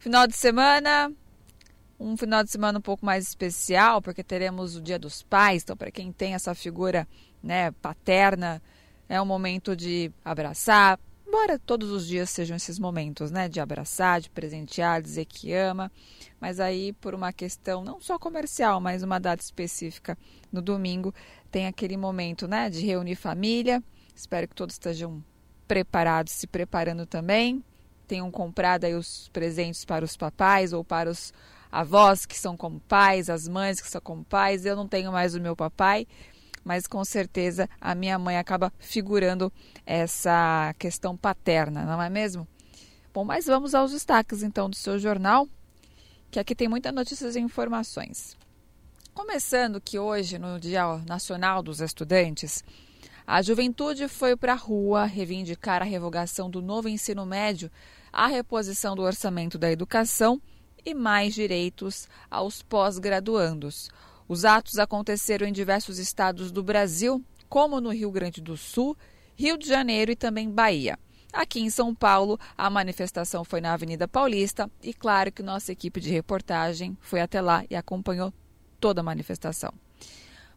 Final 0.00 0.26
de 0.26 0.36
semana, 0.36 1.12
um 1.96 2.16
final 2.16 2.42
de 2.42 2.50
semana 2.50 2.80
um 2.80 2.82
pouco 2.82 3.06
mais 3.06 3.28
especial, 3.28 4.02
porque 4.02 4.24
teremos 4.24 4.74
o 4.74 4.82
Dia 4.82 4.98
dos 4.98 5.22
Pais, 5.22 5.62
então 5.62 5.76
para 5.76 5.92
quem 5.92 6.10
tem 6.10 6.34
essa 6.34 6.56
figura, 6.56 7.06
né, 7.40 7.70
paterna, 7.70 8.60
é 9.10 9.20
um 9.20 9.26
momento 9.26 9.74
de 9.74 10.12
abraçar, 10.24 10.96
embora 11.26 11.58
todos 11.58 11.90
os 11.90 12.06
dias 12.06 12.30
sejam 12.30 12.56
esses 12.56 12.78
momentos, 12.78 13.32
né? 13.32 13.48
De 13.48 13.58
abraçar, 13.58 14.20
de 14.20 14.30
presentear, 14.30 15.02
dizer 15.02 15.24
que 15.24 15.52
ama. 15.52 15.90
Mas 16.40 16.60
aí, 16.60 16.92
por 16.92 17.12
uma 17.12 17.32
questão 17.32 17.82
não 17.82 18.00
só 18.00 18.20
comercial, 18.20 18.80
mas 18.80 19.02
uma 19.02 19.18
data 19.18 19.42
específica 19.42 20.16
no 20.52 20.62
domingo, 20.62 21.12
tem 21.50 21.66
aquele 21.66 21.96
momento, 21.96 22.46
né? 22.46 22.70
De 22.70 22.86
reunir 22.86 23.16
família. 23.16 23.82
Espero 24.14 24.46
que 24.46 24.54
todos 24.54 24.76
estejam 24.76 25.20
preparados, 25.66 26.32
se 26.32 26.46
preparando 26.46 27.04
também. 27.04 27.64
Tenham 28.06 28.30
comprado 28.30 28.84
aí 28.84 28.94
os 28.94 29.28
presentes 29.32 29.84
para 29.84 30.04
os 30.04 30.16
papais 30.16 30.72
ou 30.72 30.84
para 30.84 31.10
os 31.10 31.32
avós 31.70 32.24
que 32.24 32.38
são 32.38 32.56
como 32.56 32.78
pais, 32.78 33.28
as 33.28 33.48
mães 33.48 33.80
que 33.80 33.90
são 33.90 34.00
como 34.00 34.24
pais. 34.24 34.64
Eu 34.64 34.76
não 34.76 34.86
tenho 34.86 35.10
mais 35.10 35.34
o 35.34 35.40
meu 35.40 35.56
papai, 35.56 36.06
mas 36.64 36.86
com 36.86 37.04
certeza 37.04 37.68
a 37.80 37.94
minha 37.94 38.18
mãe 38.18 38.38
acaba 38.38 38.72
figurando 38.78 39.52
essa 39.84 40.74
questão 40.78 41.16
paterna, 41.16 41.84
não 41.84 42.02
é 42.02 42.10
mesmo? 42.10 42.46
Bom, 43.12 43.24
mas 43.24 43.46
vamos 43.46 43.74
aos 43.74 43.90
destaques 43.90 44.42
então 44.42 44.70
do 44.70 44.76
seu 44.76 44.98
jornal, 44.98 45.48
que 46.30 46.38
aqui 46.38 46.54
tem 46.54 46.68
muitas 46.68 46.92
notícias 46.94 47.34
e 47.34 47.40
informações. 47.40 48.36
Começando 49.12 49.80
que 49.80 49.98
hoje, 49.98 50.38
no 50.38 50.60
Dia 50.60 50.98
Nacional 51.06 51.62
dos 51.62 51.80
Estudantes, 51.80 52.62
a 53.26 53.42
juventude 53.42 54.08
foi 54.08 54.36
para 54.36 54.52
a 54.52 54.56
rua 54.56 55.04
reivindicar 55.04 55.82
a 55.82 55.84
revogação 55.84 56.48
do 56.48 56.62
novo 56.62 56.88
ensino 56.88 57.26
médio, 57.26 57.70
a 58.12 58.26
reposição 58.26 58.94
do 58.94 59.02
orçamento 59.02 59.58
da 59.58 59.70
educação 59.70 60.40
e 60.84 60.94
mais 60.94 61.34
direitos 61.34 62.08
aos 62.30 62.62
pós-graduandos. 62.62 63.90
Os 64.30 64.44
atos 64.44 64.78
aconteceram 64.78 65.44
em 65.44 65.52
diversos 65.52 65.98
estados 65.98 66.52
do 66.52 66.62
Brasil, 66.62 67.20
como 67.48 67.80
no 67.80 67.90
Rio 67.92 68.12
Grande 68.12 68.40
do 68.40 68.56
Sul, 68.56 68.96
Rio 69.34 69.58
de 69.58 69.66
Janeiro 69.66 70.12
e 70.12 70.14
também 70.14 70.48
Bahia. 70.48 70.96
Aqui 71.32 71.58
em 71.58 71.68
São 71.68 71.92
Paulo, 71.92 72.38
a 72.56 72.70
manifestação 72.70 73.42
foi 73.42 73.60
na 73.60 73.72
Avenida 73.72 74.06
Paulista 74.06 74.70
e, 74.84 74.94
claro, 74.94 75.32
que 75.32 75.42
nossa 75.42 75.72
equipe 75.72 75.98
de 75.98 76.10
reportagem 76.10 76.96
foi 77.00 77.20
até 77.20 77.40
lá 77.40 77.64
e 77.68 77.74
acompanhou 77.74 78.32
toda 78.78 79.00
a 79.00 79.02
manifestação. 79.02 79.74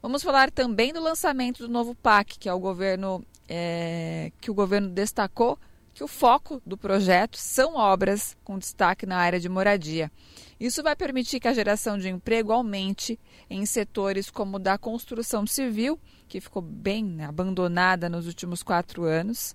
Vamos 0.04 0.22
falar 0.22 0.52
também 0.52 0.94
do 0.94 1.02
lançamento 1.02 1.64
do 1.64 1.68
novo 1.68 1.96
PAC, 1.96 2.38
que 2.38 2.48
é 2.48 2.54
o 2.54 2.60
governo 2.60 3.26
é, 3.50 4.32
que 4.40 4.52
o 4.52 4.54
governo 4.54 4.90
destacou 4.90 5.58
que 5.94 6.04
o 6.04 6.08
foco 6.08 6.62
do 6.66 6.76
projeto 6.76 7.38
são 7.38 7.76
obras 7.76 8.36
com 8.44 8.58
destaque 8.58 9.06
na 9.06 9.18
área 9.18 9.40
de 9.40 9.48
moradia. 9.48 10.12
Isso 10.60 10.82
vai 10.82 10.96
permitir 10.96 11.40
que 11.40 11.48
a 11.48 11.54
geração 11.54 11.98
de 11.98 12.10
emprego 12.10 12.52
aumente 12.52 13.20
em 13.50 13.66
setores 13.66 14.30
como 14.30 14.58
o 14.58 14.60
da 14.60 14.78
construção 14.78 15.46
civil, 15.46 16.00
que 16.28 16.42
ficou 16.42 16.62
bem 16.62 17.04
né, 17.04 17.26
abandonada 17.26 18.10
nos 18.10 18.28
últimos 18.28 18.64
quatro 18.64 19.04
anos, 19.04 19.54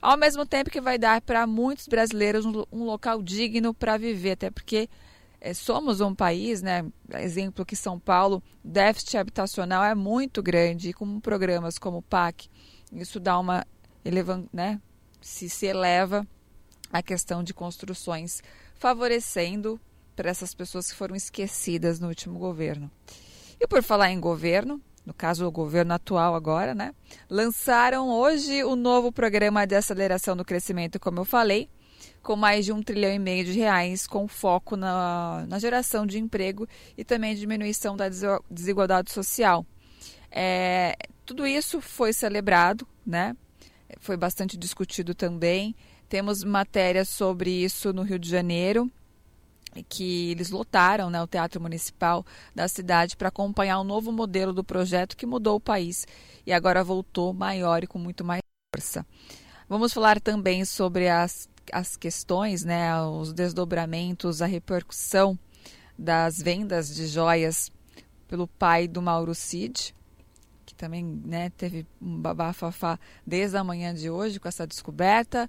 ao 0.00 0.16
mesmo 0.16 0.46
tempo 0.46 0.70
que 0.70 0.80
vai 0.80 0.96
dar 0.96 1.20
para 1.20 1.46
muitos 1.46 1.88
brasileiros 1.88 2.46
um, 2.46 2.84
local 2.84 3.22
digno 3.22 3.74
para 3.74 3.96
viver, 3.96 4.32
até 4.32 4.50
porque 4.50 4.88
é, 5.40 5.52
somos 5.52 6.00
um 6.00 6.14
país, 6.14 6.62
né? 6.62 6.84
Exemplo 7.14 7.66
que 7.66 7.74
São 7.74 7.98
Paulo, 7.98 8.42
déficit 8.62 9.16
habitacional 9.16 9.82
é 9.82 9.94
muito 9.94 10.40
grande 10.40 10.90
e 10.90 10.92
com 10.92 11.18
programas 11.20 11.78
como 11.78 11.98
o 11.98 12.02
PAC, 12.02 12.48
isso 12.92 13.18
dá 13.18 13.38
uma 13.38 13.66
né? 14.52 14.80
Se 15.20 15.48
se 15.48 15.66
eleva 15.66 16.26
a 16.92 17.02
questão 17.02 17.42
de 17.42 17.52
construções, 17.52 18.42
favorecendo 18.74 19.80
para 20.16 20.30
essas 20.30 20.54
pessoas 20.54 20.90
que 20.90 20.96
foram 20.96 21.14
esquecidas 21.14 22.00
no 22.00 22.08
último 22.08 22.38
governo. 22.38 22.90
E 23.60 23.66
por 23.66 23.82
falar 23.82 24.10
em 24.10 24.20
governo, 24.20 24.80
no 25.04 25.14
caso 25.14 25.46
o 25.46 25.50
governo 25.50 25.94
atual 25.94 26.34
agora, 26.34 26.74
né? 26.74 26.94
Lançaram 27.30 28.10
hoje 28.10 28.62
o 28.64 28.76
novo 28.76 29.10
programa 29.12 29.66
de 29.66 29.74
aceleração 29.74 30.36
do 30.36 30.44
crescimento, 30.44 31.00
como 31.00 31.20
eu 31.20 31.24
falei, 31.24 31.68
com 32.22 32.36
mais 32.36 32.64
de 32.64 32.72
um 32.72 32.82
trilhão 32.82 33.12
e 33.12 33.18
meio 33.18 33.44
de 33.44 33.52
reais, 33.52 34.06
com 34.06 34.28
foco 34.28 34.76
na, 34.76 35.46
na 35.48 35.58
geração 35.58 36.06
de 36.06 36.18
emprego 36.18 36.68
e 36.96 37.04
também 37.04 37.34
diminuição 37.34 37.96
da 37.96 38.08
desigualdade 38.50 39.10
social. 39.10 39.64
É, 40.30 40.94
tudo 41.24 41.46
isso 41.46 41.80
foi 41.80 42.12
celebrado, 42.12 42.86
né? 43.06 43.34
Foi 43.98 44.16
bastante 44.16 44.56
discutido 44.56 45.14
também. 45.14 45.74
Temos 46.08 46.44
matérias 46.44 47.08
sobre 47.08 47.50
isso 47.50 47.92
no 47.92 48.02
Rio 48.02 48.18
de 48.18 48.28
Janeiro 48.28 48.90
que 49.88 50.30
eles 50.30 50.50
lotaram 50.50 51.10
né, 51.10 51.22
o 51.22 51.26
Teatro 51.26 51.60
Municipal 51.60 52.24
da 52.54 52.66
cidade 52.68 53.16
para 53.16 53.28
acompanhar 53.28 53.78
o 53.78 53.84
novo 53.84 54.10
modelo 54.10 54.52
do 54.52 54.64
projeto 54.64 55.16
que 55.16 55.26
mudou 55.26 55.56
o 55.56 55.60
país 55.60 56.06
e 56.46 56.52
agora 56.52 56.82
voltou 56.82 57.32
maior 57.32 57.82
e 57.82 57.86
com 57.86 57.98
muito 57.98 58.24
mais 58.24 58.40
força. 58.74 59.06
Vamos 59.68 59.92
falar 59.92 60.20
também 60.20 60.64
sobre 60.64 61.08
as, 61.08 61.48
as 61.72 61.96
questões, 61.96 62.64
né, 62.64 63.00
os 63.02 63.32
desdobramentos, 63.32 64.40
a 64.40 64.46
repercussão 64.46 65.38
das 65.98 66.40
vendas 66.40 66.94
de 66.94 67.06
joias 67.06 67.70
pelo 68.26 68.46
pai 68.46 68.86
do 68.86 69.02
Mauro 69.02 69.34
Cid, 69.34 69.94
que 70.68 70.74
também 70.74 71.02
né, 71.02 71.50
teve 71.56 71.86
um 72.00 72.20
babafafá 72.20 72.98
desde 73.26 73.56
a 73.56 73.64
manhã 73.64 73.94
de 73.94 74.10
hoje 74.10 74.38
com 74.38 74.46
essa 74.46 74.66
descoberta. 74.66 75.48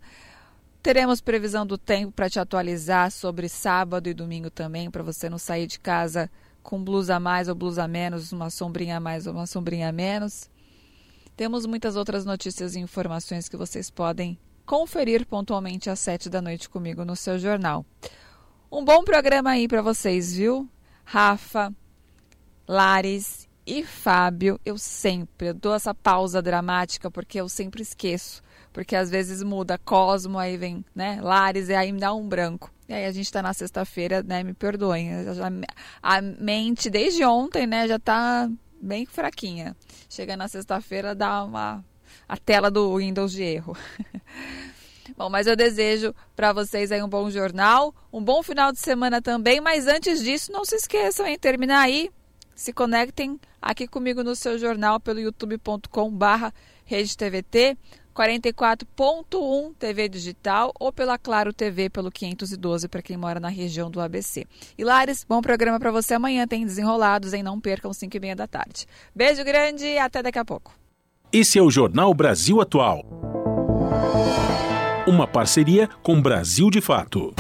Teremos 0.82 1.20
previsão 1.20 1.68
do 1.68 1.78
tempo 1.78 2.14
para 2.14 2.30
te 2.30 2.40
atualizar 2.40 3.12
sobre 3.12 3.50
sábado 3.50 4.08
e 4.08 4.14
domingo 4.14 4.50
também, 4.50 4.90
para 4.90 5.04
você 5.04 5.30
não 5.30 5.38
sair 5.38 5.68
de 5.68 5.78
casa 5.78 6.32
com 6.64 6.82
blusa 6.82 7.20
mais 7.20 7.50
ou 7.50 7.56
blusa 7.56 7.86
menos, 7.86 8.32
uma 8.32 8.50
sombrinha 8.50 8.98
mais 8.98 9.28
ou 9.28 9.34
uma 9.34 9.46
sombrinha 9.46 9.92
menos. 9.92 10.50
Temos 11.36 11.66
muitas 11.66 11.98
outras 11.98 12.24
notícias 12.24 12.76
e 12.76 12.80
informações 12.80 13.50
que 13.50 13.58
vocês 13.58 13.90
podem 13.90 14.40
conferir 14.66 15.26
pontualmente 15.26 15.90
às 15.90 16.00
sete 16.00 16.30
da 16.30 16.42
noite 16.42 16.70
comigo 16.70 17.04
no 17.04 17.16
seu 17.16 17.38
jornal. 17.38 17.86
Um 18.72 18.86
bom 18.86 19.04
programa 19.04 19.50
aí 19.50 19.68
para 19.68 19.82
vocês, 19.82 20.34
viu? 20.34 20.70
Rafa, 21.04 21.74
Lares 22.66 23.49
e 23.70 23.84
Fábio, 23.84 24.60
eu 24.66 24.80
sempre 24.80 25.54
dou 25.54 25.76
essa 25.76 25.94
pausa 25.94 26.42
dramática 26.42 27.12
porque 27.12 27.40
eu 27.40 27.48
sempre 27.48 27.84
esqueço. 27.84 28.42
Porque 28.74 28.96
às 28.96 29.12
vezes 29.12 29.44
muda 29.44 29.78
Cosmo, 29.78 30.40
aí 30.40 30.58
vem, 30.58 30.84
né, 30.96 31.20
Lares, 31.22 31.70
e 31.70 31.76
aí 31.76 31.92
me 31.92 32.00
dá 32.00 32.12
um 32.12 32.28
branco. 32.28 32.72
E 32.88 32.94
aí 32.94 33.06
a 33.06 33.12
gente 33.12 33.26
está 33.26 33.44
na 33.44 33.54
sexta-feira, 33.54 34.24
né, 34.24 34.42
me 34.42 34.56
perdoem. 34.56 35.12
A 36.02 36.20
mente, 36.20 36.90
desde 36.90 37.24
ontem, 37.24 37.68
né, 37.68 37.88
já 37.88 37.98
está 37.98 38.50
bem 38.82 39.06
fraquinha. 39.06 39.76
Chega 40.10 40.36
na 40.36 40.48
sexta-feira, 40.48 41.14
dá 41.14 41.44
uma... 41.44 41.86
a 42.28 42.38
tela 42.38 42.72
do 42.72 42.98
Windows 42.98 43.32
de 43.32 43.44
erro. 43.44 43.78
Bom, 45.16 45.30
mas 45.30 45.46
eu 45.46 45.56
desejo 45.56 46.14
para 46.36 46.54
vocês 46.54 46.92
aí 46.92 47.04
um 47.04 47.10
bom 47.10 47.30
jornal, 47.30 47.94
um 48.12 48.24
bom 48.24 48.42
final 48.42 48.72
de 48.72 48.80
semana 48.80 49.22
também, 49.22 49.60
mas 49.60 49.88
antes 49.88 50.24
disso, 50.24 50.52
não 50.52 50.64
se 50.64 50.76
esqueçam 50.76 51.26
em 51.26 51.38
terminar 51.38 51.82
aí, 51.82 52.12
se 52.60 52.74
conectem 52.74 53.40
aqui 53.62 53.88
comigo 53.88 54.22
no 54.22 54.36
seu 54.36 54.60
jornal 54.60 55.00
pelo 55.00 55.22
youtube.com 55.22 56.12
barra 56.12 56.54
RedeTVT, 56.84 57.78
44.1 58.14 59.74
TV 59.80 60.10
digital 60.10 60.74
ou 60.78 60.92
pela 60.92 61.18
Claro 61.18 61.54
TV 61.54 61.90
pelo 61.90 62.12
512 62.12 62.90
para 62.90 63.02
quem 63.02 63.16
mora 63.16 63.40
na 63.40 63.48
região 63.48 63.90
do 63.90 64.02
ABC. 64.02 64.46
Hilares, 64.78 65.26
bom 65.28 65.42
programa 65.42 65.80
para 65.80 65.90
você 65.90 66.16
amanhã, 66.16 66.46
tem 66.46 66.66
desenrolados, 66.66 67.32
em 67.32 67.42
não 67.42 67.62
percam 67.62 67.94
5 67.94 68.18
e 68.18 68.20
meia 68.20 68.36
da 68.36 68.46
tarde. 68.46 68.86
Beijo 69.16 69.42
grande 69.46 69.86
e 69.86 69.98
até 69.98 70.22
daqui 70.22 70.38
a 70.38 70.44
pouco. 70.44 70.74
Esse 71.32 71.58
é 71.58 71.62
o 71.62 71.72
Jornal 71.72 72.14
Brasil 72.14 72.60
Atual. 72.60 73.06
Uma 75.08 75.26
parceria 75.26 75.88
com 76.04 76.22
Brasil 76.22 76.70
de 76.70 76.82
Fato. 76.82 77.34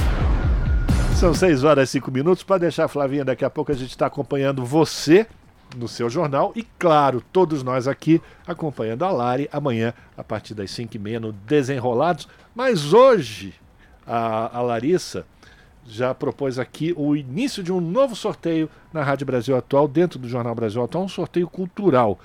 São 1.20 1.34
6 1.34 1.66
horas 1.66 1.90
e 1.90 1.92
5 1.92 2.10
minutos. 2.12 2.44
Para 2.44 2.60
deixar 2.60 2.86
a 2.86 2.88
Flavinha, 2.88 3.26
daqui 3.26 3.44
a 3.44 3.50
pouco 3.50 3.74
a 3.74 3.76
gente 3.76 3.90
está 3.90 4.06
acompanhando 4.06 4.64
você 4.64 5.28
no 5.76 5.86
seu 5.86 6.10
jornal 6.10 6.54
e, 6.56 6.64
claro, 6.64 7.22
todos 7.34 7.62
nós 7.62 7.90
aqui 7.90 8.22
acompanhando 8.48 9.04
a 9.04 9.12
Lari 9.12 9.50
amanhã 9.52 9.94
a 10.16 10.24
partir 10.24 10.54
das 10.54 10.72
5 10.72 10.96
e 10.96 10.98
meia 10.98 11.20
no 11.20 11.34
Desenrolados. 11.34 12.26
Mas 12.56 12.94
hoje 12.94 13.54
a, 14.08 14.60
a 14.60 14.62
Larissa 14.62 15.26
já 15.86 16.16
propôs 16.16 16.58
aqui 16.58 16.94
o 16.96 17.14
início 17.14 17.62
de 17.62 17.74
um 17.74 17.82
novo 17.82 18.16
sorteio 18.16 18.70
na 18.94 19.04
Rádio 19.04 19.28
Brasil 19.28 19.58
Atual, 19.58 19.90
dentro 19.90 20.18
do 20.18 20.30
Jornal 20.30 20.56
Brasil 20.56 20.82
Atual, 20.82 21.04
um 21.04 21.10
sorteio 21.10 21.50
cultural. 21.50 22.18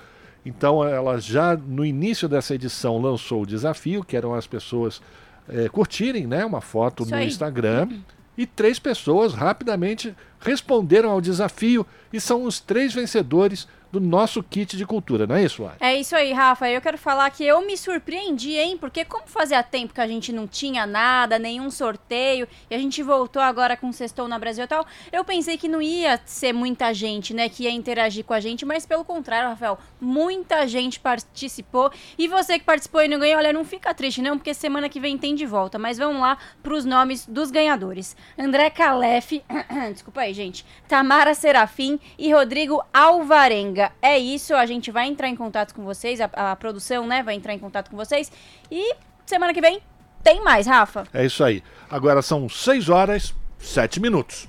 Então 0.47 0.84
ela 0.86 1.18
já 1.18 1.57
no 1.57 1.84
início 1.84 2.28
dessa 2.28 2.55
edição 2.55 3.03
lançou 3.03 3.42
o 3.42 3.47
desafio, 3.47 4.05
que 4.05 4.16
eram 4.16 4.34
as 4.34 4.47
pessoas 4.47 5.03
é, 5.49 5.68
curtirem 5.68 6.28
né, 6.28 6.45
uma 6.45 6.61
foto 6.61 7.03
Isso 7.03 7.11
no 7.11 7.18
aí. 7.18 7.26
Instagram. 7.26 7.88
Uhum. 7.90 8.14
E 8.37 8.47
três 8.47 8.78
pessoas 8.78 9.32
rapidamente 9.32 10.14
responderam 10.41 11.11
ao 11.11 11.20
desafio 11.20 11.87
e 12.12 12.20
são 12.20 12.45
os 12.45 12.61
três 12.61 12.93
vencedores 12.93 13.68
do 13.95 14.01
nosso 14.01 14.42
kit 14.42 14.76
de 14.76 14.84
cultura, 14.84 15.26
não 15.26 15.36
é 15.36 15.45
isso, 15.45 15.64
Ari? 15.64 15.76
É 15.80 15.95
isso 15.95 16.16
aí, 16.16 16.32
Rafa. 16.32 16.68
Eu 16.68 16.80
quero 16.80 16.99
falar 16.99 17.30
que 17.30 17.45
eu 17.45 17.64
me 17.64 17.76
surpreendi, 17.76 18.57
hein? 18.57 18.76
Porque 18.76 19.05
como 19.05 19.26
fazia 19.26 19.62
tempo 19.62 19.95
que 19.95 20.01
a 20.01 20.07
gente 20.07 20.32
não 20.32 20.47
tinha 20.49 20.84
nada, 20.86 21.38
nenhum 21.38 21.70
sorteio, 21.70 22.49
e 22.68 22.74
a 22.74 22.78
gente 22.78 23.03
voltou 23.03 23.40
agora 23.40 23.76
com 23.76 23.92
Sextou 23.92 24.26
na 24.26 24.38
Brasil 24.38 24.64
e 24.64 24.66
tal, 24.66 24.84
eu 25.12 25.24
pensei 25.24 25.57
que 25.57 25.68
não 25.68 25.80
ia 25.80 26.20
ser 26.24 26.53
muita 26.53 26.92
gente, 26.92 27.32
né, 27.32 27.49
que 27.49 27.64
ia 27.64 27.70
interagir 27.70 28.24
com 28.24 28.34
a 28.34 28.40
gente, 28.40 28.64
mas 28.64 28.84
pelo 28.84 29.05
contrário, 29.05 29.51
Rafael, 29.51 29.78
muita 30.01 30.66
gente 30.66 30.99
participou. 30.99 31.90
E 32.18 32.26
você 32.26 32.59
que 32.59 32.64
participou 32.64 33.03
e 33.03 33.09
não 33.09 33.18
ganhou, 33.18 33.38
olha, 33.38 33.53
não 33.53 33.64
fica 33.64 33.95
triste 33.95 34.20
não, 34.20 34.36
porque 34.36 34.53
semana 34.55 34.88
que 34.88 34.99
vem 34.99 35.16
tem 35.16 35.34
de 35.34 35.47
volta. 35.47 35.78
Mas 35.78 35.99
vamos 35.99 36.20
lá 36.20 36.36
para 36.62 36.74
os 36.74 36.84
nomes 36.84 37.26
dos 37.26 37.51
ganhadores. 37.51 38.16
André 38.38 38.70
Calef, 38.70 39.42
desculpa 39.92 40.22
aí, 40.22 40.34
gente. 40.34 40.64
Tamara 40.88 41.34
Serafim 41.34 42.01
e 42.18 42.32
Rodrigo 42.32 42.82
Alvarenga. 42.92 43.84
É 44.01 44.18
isso, 44.18 44.55
a 44.55 44.66
gente 44.66 44.91
vai 44.91 45.07
entrar 45.07 45.28
em 45.28 45.37
contato 45.37 45.74
com 45.74 45.85
vocês, 45.85 46.20
a, 46.20 46.30
a 46.35 46.57
produção, 46.57 47.07
né, 47.07 47.22
vai 47.22 47.35
entrar 47.35 47.55
em 47.55 47.59
contato 47.59 47.91
com 47.91 47.97
vocês. 47.97 48.30
E 48.70 48.95
semana 49.26 49.53
que 49.53 49.61
vem 49.61 49.80
tem 50.22 50.43
mais, 50.43 50.66
Rafa. 50.66 51.05
É 51.12 51.24
isso 51.24 51.45
aí. 51.45 51.62
Agora 51.91 52.22
são 52.22 52.49
6 52.49 52.89
horas, 52.89 53.35
7 53.59 54.01
minutos. 54.01 54.49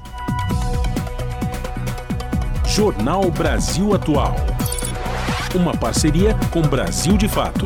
Jornal 2.65 3.29
Brasil 3.31 3.93
Atual. 3.93 4.35
Uma 5.53 5.75
parceria 5.75 6.35
com 6.51 6.61
Brasil 6.61 7.15
de 7.15 7.27
Fato. 7.29 7.65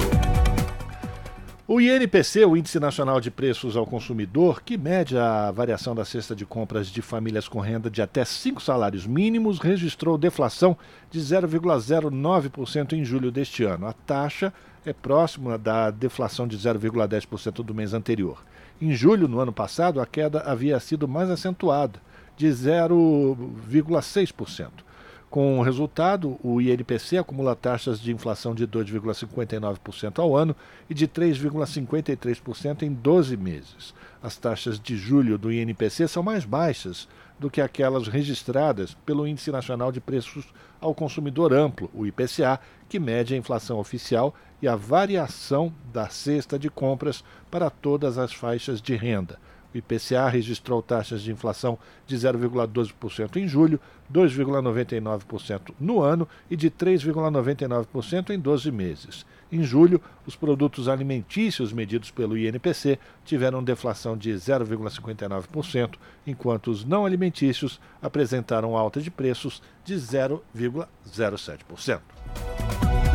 O 1.71 1.79
INPC, 1.79 2.43
o 2.45 2.57
Índice 2.57 2.79
Nacional 2.79 3.21
de 3.21 3.29
Preços 3.29 3.77
ao 3.77 3.85
Consumidor, 3.85 4.63
que 4.63 4.75
mede 4.75 5.15
a 5.15 5.51
variação 5.51 5.93
da 5.93 6.03
cesta 6.03 6.35
de 6.35 6.43
compras 6.43 6.87
de 6.87 6.99
famílias 6.99 7.47
com 7.47 7.59
renda 7.59 7.91
de 7.91 8.01
até 8.01 8.25
cinco 8.25 8.59
salários 8.59 9.05
mínimos, 9.05 9.59
registrou 9.59 10.17
deflação 10.17 10.75
de 11.11 11.19
0,09% 11.19 12.93
em 12.93 13.05
julho 13.05 13.31
deste 13.31 13.63
ano. 13.63 13.85
A 13.85 13.93
taxa 13.93 14.51
é 14.83 14.93
próxima 14.93 15.59
da 15.59 15.91
deflação 15.91 16.47
de 16.47 16.57
0,10% 16.57 17.63
do 17.63 17.75
mês 17.75 17.93
anterior. 17.93 18.43
Em 18.81 18.93
julho, 18.93 19.27
no 19.27 19.39
ano 19.39 19.53
passado, 19.53 20.01
a 20.01 20.07
queda 20.07 20.39
havia 20.39 20.79
sido 20.79 21.07
mais 21.07 21.29
acentuada, 21.29 22.01
de 22.35 22.47
0,6%. 22.47 24.88
Com 25.29 25.59
o 25.59 25.61
resultado, 25.61 26.39
o 26.43 26.59
INPC 26.59 27.17
acumula 27.17 27.55
taxas 27.55 27.99
de 27.99 28.11
inflação 28.11 28.55
de 28.55 28.67
2,59% 28.67 30.17
ao 30.17 30.35
ano 30.35 30.55
e 30.89 30.93
de 30.95 31.07
3,53% 31.07 32.81
em 32.81 32.91
12 32.91 33.37
meses. 33.37 33.93
As 34.23 34.37
taxas 34.37 34.79
de 34.79 34.97
julho 34.97 35.37
do 35.37 35.51
INPC 35.51 36.07
são 36.07 36.23
mais 36.23 36.45
baixas 36.45 37.07
do 37.37 37.47
que 37.47 37.61
aquelas 37.61 38.07
registradas 38.07 38.95
pelo 39.05 39.27
Índice 39.27 39.51
Nacional 39.51 39.91
de 39.91 40.01
Preços 40.01 40.45
ao 40.81 40.95
Consumidor 40.95 41.53
Amplo, 41.53 41.91
o 41.93 42.07
IPCA, 42.07 42.59
que 42.89 42.99
mede 42.99 43.35
a 43.35 43.37
inflação 43.37 43.77
oficial 43.77 44.33
e 44.59 44.67
a 44.67 44.75
variação 44.75 45.71
da 45.93 46.09
cesta 46.09 46.57
de 46.57 46.71
compras 46.71 47.23
para 47.51 47.69
todas 47.69 48.17
as 48.17 48.33
faixas 48.33 48.81
de 48.81 48.95
renda. 48.95 49.39
O 49.73 49.77
IPCA 49.77 50.27
registrou 50.27 50.81
taxas 50.81 51.21
de 51.21 51.31
inflação 51.31 51.77
de 52.07 52.15
0,12% 52.15 53.37
em 53.37 53.47
julho, 53.47 53.79
2,99% 54.11 55.73
no 55.79 56.01
ano 56.01 56.27
e 56.49 56.55
de 56.55 56.71
3,99% 56.71 58.31
em 58.31 58.39
12 58.39 58.71
meses. 58.71 59.25
Em 59.51 59.63
julho, 59.63 60.01
os 60.25 60.35
produtos 60.35 60.87
alimentícios 60.87 61.73
medidos 61.73 62.09
pelo 62.11 62.37
INPC 62.37 62.99
tiveram 63.25 63.63
deflação 63.63 64.17
de 64.17 64.31
0,59%, 64.31 65.95
enquanto 66.25 66.69
os 66.69 66.85
não 66.85 67.05
alimentícios 67.05 67.79
apresentaram 68.01 68.77
alta 68.77 69.01
de 69.01 69.09
preços 69.09 69.61
de 69.83 69.95
0,07%. 69.95 71.99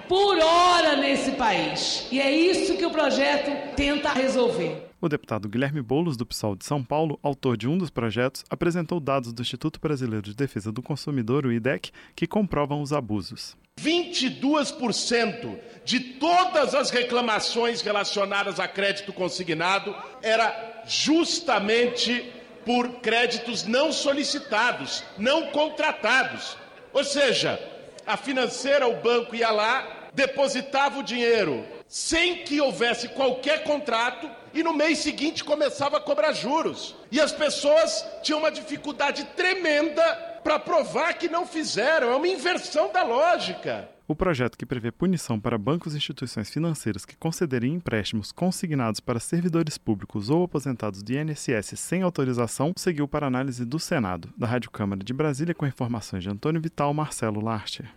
por 0.07 0.39
hora 0.39 0.95
nesse 0.95 1.31
país. 1.31 2.07
E 2.11 2.19
é 2.19 2.31
isso 2.31 2.77
que 2.77 2.85
o 2.85 2.91
projeto 2.91 3.75
tenta 3.75 4.09
resolver. 4.09 4.84
O 5.05 5.07
deputado 5.07 5.47
Guilherme 5.47 5.83
Boulos, 5.83 6.17
do 6.17 6.25
PSOL 6.25 6.55
de 6.55 6.65
São 6.65 6.83
Paulo, 6.83 7.19
autor 7.21 7.55
de 7.55 7.67
um 7.67 7.77
dos 7.77 7.91
projetos, 7.91 8.43
apresentou 8.49 8.99
dados 8.99 9.31
do 9.31 9.43
Instituto 9.43 9.79
Brasileiro 9.79 10.23
de 10.23 10.33
Defesa 10.33 10.71
do 10.71 10.81
Consumidor, 10.81 11.45
o 11.45 11.51
IDEC, 11.51 11.91
que 12.15 12.25
comprovam 12.25 12.81
os 12.81 12.91
abusos. 12.91 13.55
22% 13.79 15.59
de 15.85 15.99
todas 15.99 16.73
as 16.73 16.89
reclamações 16.89 17.81
relacionadas 17.81 18.59
a 18.59 18.67
crédito 18.67 19.13
consignado 19.13 19.95
era 20.23 20.81
justamente 20.87 22.25
por 22.65 22.93
créditos 22.93 23.63
não 23.63 23.91
solicitados, 23.91 25.03
não 25.19 25.51
contratados. 25.51 26.57
Ou 26.91 27.03
seja, 27.03 27.59
a 28.07 28.17
financeira, 28.17 28.87
o 28.87 28.99
banco 29.03 29.35
ia 29.35 29.51
lá, 29.51 30.09
depositava 30.15 30.97
o 30.97 31.03
dinheiro 31.03 31.74
sem 31.87 32.43
que 32.43 32.59
houvesse 32.59 33.09
qualquer 33.09 33.63
contrato 33.63 34.29
e 34.53 34.63
no 34.63 34.73
mês 34.73 34.99
seguinte 34.99 35.43
começava 35.43 35.97
a 35.97 36.01
cobrar 36.01 36.31
juros. 36.33 36.95
E 37.11 37.19
as 37.19 37.31
pessoas 37.31 38.05
tinham 38.23 38.39
uma 38.39 38.51
dificuldade 38.51 39.23
tremenda 39.35 40.03
para 40.43 40.59
provar 40.59 41.13
que 41.15 41.27
não 41.27 41.45
fizeram. 41.45 42.11
É 42.11 42.15
uma 42.15 42.27
inversão 42.27 42.91
da 42.91 43.03
lógica. 43.03 43.89
O 44.07 44.15
projeto 44.15 44.55
que 44.55 44.67
prevê 44.67 44.91
punição 44.91 45.39
para 45.39 45.57
bancos 45.57 45.95
e 45.95 45.97
instituições 45.97 46.47
financeiras 46.47 47.05
que 47.05 47.17
concederem 47.17 47.73
empréstimos 47.73 48.31
consignados 48.31 48.99
para 48.99 49.19
servidores 49.19 49.79
públicos 49.79 50.29
ou 50.29 50.43
aposentados 50.43 51.01
de 51.01 51.17
INSS 51.17 51.73
sem 51.79 52.03
autorização 52.03 52.71
seguiu 52.77 53.07
para 53.07 53.25
análise 53.25 53.65
do 53.65 53.79
Senado. 53.79 54.29
Da 54.37 54.45
Rádio 54.45 54.69
Câmara 54.69 55.03
de 55.03 55.11
Brasília, 55.11 55.55
com 55.55 55.65
informações 55.65 56.21
de 56.21 56.29
Antônio 56.29 56.61
Vital, 56.61 56.93
Marcelo 56.93 57.43
Larcher. 57.43 57.91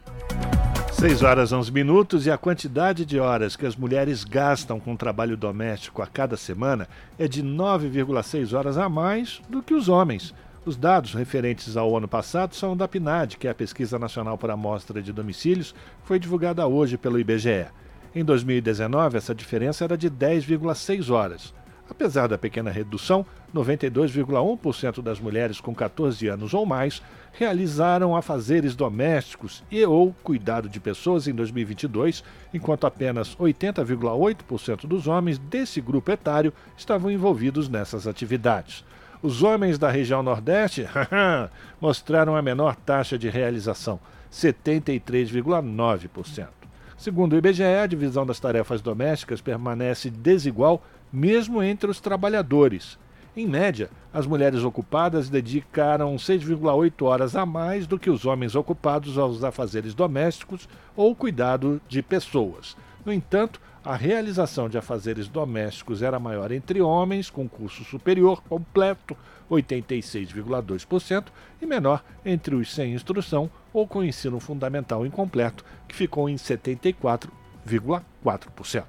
6 0.99 1.23
horas 1.23 1.53
11 1.53 1.71
minutos 1.71 2.27
e 2.27 2.31
a 2.31 2.37
quantidade 2.37 3.07
de 3.07 3.21
horas 3.21 3.55
que 3.55 3.65
as 3.65 3.77
mulheres 3.77 4.25
gastam 4.25 4.81
com 4.81 4.97
trabalho 4.97 5.37
doméstico 5.37 6.03
a 6.03 6.09
cada 6.09 6.37
semana 6.37 6.89
é 7.17 7.29
de 7.29 7.41
9,6 7.41 8.53
horas 8.53 8.77
a 8.77 8.89
mais 8.89 9.41
do 9.49 9.63
que 9.63 9.75
os 9.75 9.89
homens. 9.89 10.35
Os 10.67 10.77
dados 10.77 11.15
referentes 11.15 11.77
ao 11.77 11.97
ano 11.97 12.09
passado 12.09 12.57
são 12.57 12.77
da 12.77 12.89
PNAD, 12.89 13.37
que 13.37 13.47
é 13.47 13.51
a 13.53 13.55
Pesquisa 13.55 13.97
Nacional 13.97 14.37
por 14.37 14.51
Amostra 14.51 15.01
de 15.01 15.13
Domicílios, 15.13 15.73
foi 16.03 16.19
divulgada 16.19 16.67
hoje 16.67 16.99
pelo 16.99 17.21
IBGE. 17.21 17.69
Em 18.13 18.25
2019, 18.25 19.19
essa 19.19 19.33
diferença 19.33 19.85
era 19.85 19.97
de 19.97 20.11
10,6 20.11 21.15
horas. 21.15 21.55
Apesar 21.89 22.27
da 22.27 22.37
pequena 22.37 22.73
redução, 22.73 23.25
92,1% 23.55 25.03
das 25.03 25.19
mulheres 25.19 25.61
com 25.61 25.75
14 25.75 26.29
anos 26.29 26.55
ou 26.55 26.65
mais 26.67 27.03
realizaram 27.33 28.15
afazeres 28.17 28.77
domésticos 28.77 29.65
e 29.71 29.85
ou 29.85 30.15
cuidado 30.23 30.67
de 30.69 30.81
pessoas 30.81 31.29
em 31.29 31.35
2022, 31.35 32.25
enquanto 32.53 32.87
apenas 32.87 33.35
80,8% 33.37 34.87
dos 34.87 35.07
homens 35.07 35.39
desse 35.39 35.81
grupo 35.81 36.11
etário 36.11 36.53
estavam 36.77 37.11
envolvidos 37.11 37.67
nessas 37.69 38.07
atividades. 38.07 38.85
Os 39.23 39.43
homens 39.43 39.79
da 39.79 39.91
região 39.91 40.23
Nordeste 40.23 40.87
mostraram 41.81 42.37
a 42.37 42.43
menor 42.43 42.77
taxa 42.77 43.19
de 43.19 43.29
realização, 43.29 43.99
73,9%. 44.33 46.47
Segundo 46.97 47.33
o 47.33 47.37
IBGE, 47.37 47.63
a 47.63 47.87
divisão 47.87 48.25
das 48.27 48.41
tarefas 48.41 48.81
domésticas 48.81 49.41
permanece 49.41 50.11
desigual 50.11 50.83
mesmo 51.13 51.63
entre 51.63 51.89
os 51.91 52.01
trabalhadores. 52.01 52.99
Em 53.39 53.47
média, 53.47 53.89
as 54.13 54.27
mulheres 54.27 54.65
ocupadas 54.65 55.31
dedicaram 55.31 56.17
6,8 56.17 57.07
horas 57.07 57.37
a 57.37 57.47
mais 57.47 57.87
do 57.87 57.97
que 57.97 58.11
os 58.11 58.27
homens 58.27 58.57
ocupados 58.57 59.17
aos 59.17 59.45
afazeres 59.45 59.95
domésticos 59.95 60.69
ou 60.97 61.15
cuidado 61.15 61.81
de 61.87 62.03
pessoas. 62.03 62.77
No 63.07 63.13
entanto, 63.13 63.61
a 63.85 63.95
realização 63.95 64.69
de 64.69 64.77
afazeres 64.77 65.29
domésticos 65.29 66.03
era 66.03 66.19
maior 66.19 66.51
entre 66.51 66.83
homens 66.83 67.31
com 67.31 67.49
curso 67.49 67.85
superior 67.85 68.43
completo, 68.43 69.17
86,2%, 69.49 71.27
e 71.63 71.67
menor 71.67 72.03
entre 72.25 72.57
os 72.57 72.75
sem 72.75 72.93
instrução 72.93 73.49
ou 73.73 73.87
com 73.87 74.03
ensino 74.03 74.41
fundamental 74.41 75.07
incompleto, 75.07 75.65
que 75.87 75.95
ficou 75.95 76.29
em 76.29 76.35
74,4%. 76.35 78.85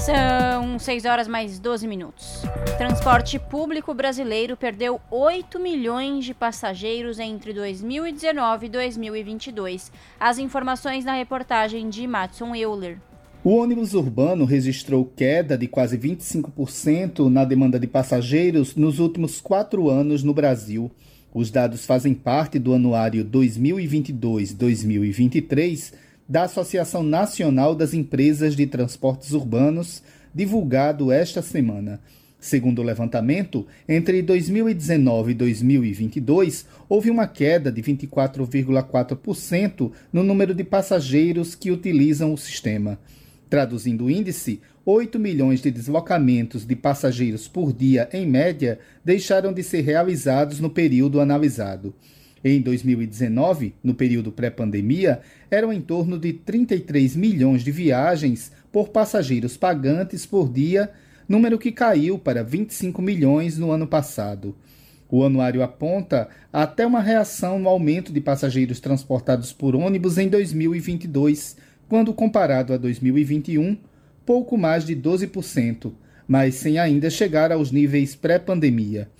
São 0.00 0.78
6 0.78 1.04
horas 1.04 1.28
mais 1.28 1.58
12 1.58 1.86
minutos. 1.86 2.42
Transporte 2.78 3.38
público 3.38 3.92
brasileiro 3.92 4.56
perdeu 4.56 4.98
8 5.10 5.60
milhões 5.60 6.24
de 6.24 6.32
passageiros 6.32 7.18
entre 7.18 7.52
2019 7.52 8.66
e 8.66 8.68
2022. 8.70 9.92
As 10.18 10.38
informações 10.38 11.04
na 11.04 11.12
reportagem 11.12 11.90
de 11.90 12.06
Matson 12.06 12.54
Euler. 12.54 12.96
O 13.44 13.56
ônibus 13.56 13.92
urbano 13.94 14.44
registrou 14.44 15.04
queda 15.04 15.56
de 15.56 15.66
quase 15.66 15.98
25% 15.98 17.30
na 17.30 17.44
demanda 17.44 17.78
de 17.78 17.86
passageiros 17.86 18.76
nos 18.76 18.98
últimos 18.98 19.40
quatro 19.40 19.88
anos 19.90 20.22
no 20.22 20.34
Brasil. 20.34 20.90
Os 21.32 21.50
dados 21.50 21.86
fazem 21.86 22.12
parte 22.14 22.58
do 22.58 22.74
anuário 22.74 23.24
2022-2023 23.24 25.92
da 26.30 26.44
Associação 26.44 27.02
Nacional 27.02 27.74
das 27.74 27.92
Empresas 27.92 28.54
de 28.54 28.64
Transportes 28.64 29.32
Urbanos, 29.32 30.00
divulgado 30.32 31.10
esta 31.10 31.42
semana. 31.42 32.00
Segundo 32.38 32.78
o 32.78 32.84
levantamento, 32.84 33.66
entre 33.88 34.22
2019 34.22 35.32
e 35.32 35.34
2022, 35.34 36.66
houve 36.88 37.10
uma 37.10 37.26
queda 37.26 37.72
de 37.72 37.82
24,4% 37.82 39.90
no 40.12 40.22
número 40.22 40.54
de 40.54 40.62
passageiros 40.62 41.56
que 41.56 41.72
utilizam 41.72 42.32
o 42.32 42.38
sistema. 42.38 42.96
Traduzindo 43.48 44.04
o 44.04 44.10
índice, 44.10 44.60
8 44.86 45.18
milhões 45.18 45.60
de 45.60 45.72
deslocamentos 45.72 46.64
de 46.64 46.76
passageiros 46.76 47.48
por 47.48 47.72
dia, 47.72 48.08
em 48.12 48.24
média, 48.24 48.78
deixaram 49.04 49.52
de 49.52 49.64
ser 49.64 49.80
realizados 49.80 50.60
no 50.60 50.70
período 50.70 51.20
analisado. 51.20 51.92
Em 52.42 52.60
2019, 52.60 53.74
no 53.84 53.94
período 53.94 54.32
pré-pandemia, 54.32 55.20
eram 55.50 55.72
em 55.72 55.80
torno 55.80 56.18
de 56.18 56.32
33 56.32 57.14
milhões 57.14 57.62
de 57.62 57.70
viagens 57.70 58.50
por 58.72 58.88
passageiros 58.88 59.56
pagantes 59.56 60.24
por 60.24 60.50
dia, 60.50 60.90
número 61.28 61.58
que 61.58 61.70
caiu 61.70 62.18
para 62.18 62.42
25 62.42 63.02
milhões 63.02 63.58
no 63.58 63.70
ano 63.70 63.86
passado. 63.86 64.56
O 65.10 65.24
anuário 65.24 65.62
aponta 65.62 66.28
até 66.52 66.86
uma 66.86 67.00
reação 67.00 67.58
no 67.58 67.68
aumento 67.68 68.12
de 68.12 68.20
passageiros 68.20 68.80
transportados 68.80 69.52
por 69.52 69.74
ônibus 69.74 70.16
em 70.16 70.28
2022 70.28 71.56
quando 71.90 72.14
comparado 72.14 72.72
a 72.72 72.76
2021, 72.76 73.76
pouco 74.24 74.56
mais 74.56 74.86
de 74.86 74.94
12%, 74.94 75.92
mas 76.26 76.54
sem 76.54 76.78
ainda 76.78 77.10
chegar 77.10 77.50
aos 77.50 77.72
níveis 77.72 78.14
pré-pandemia. 78.14 79.10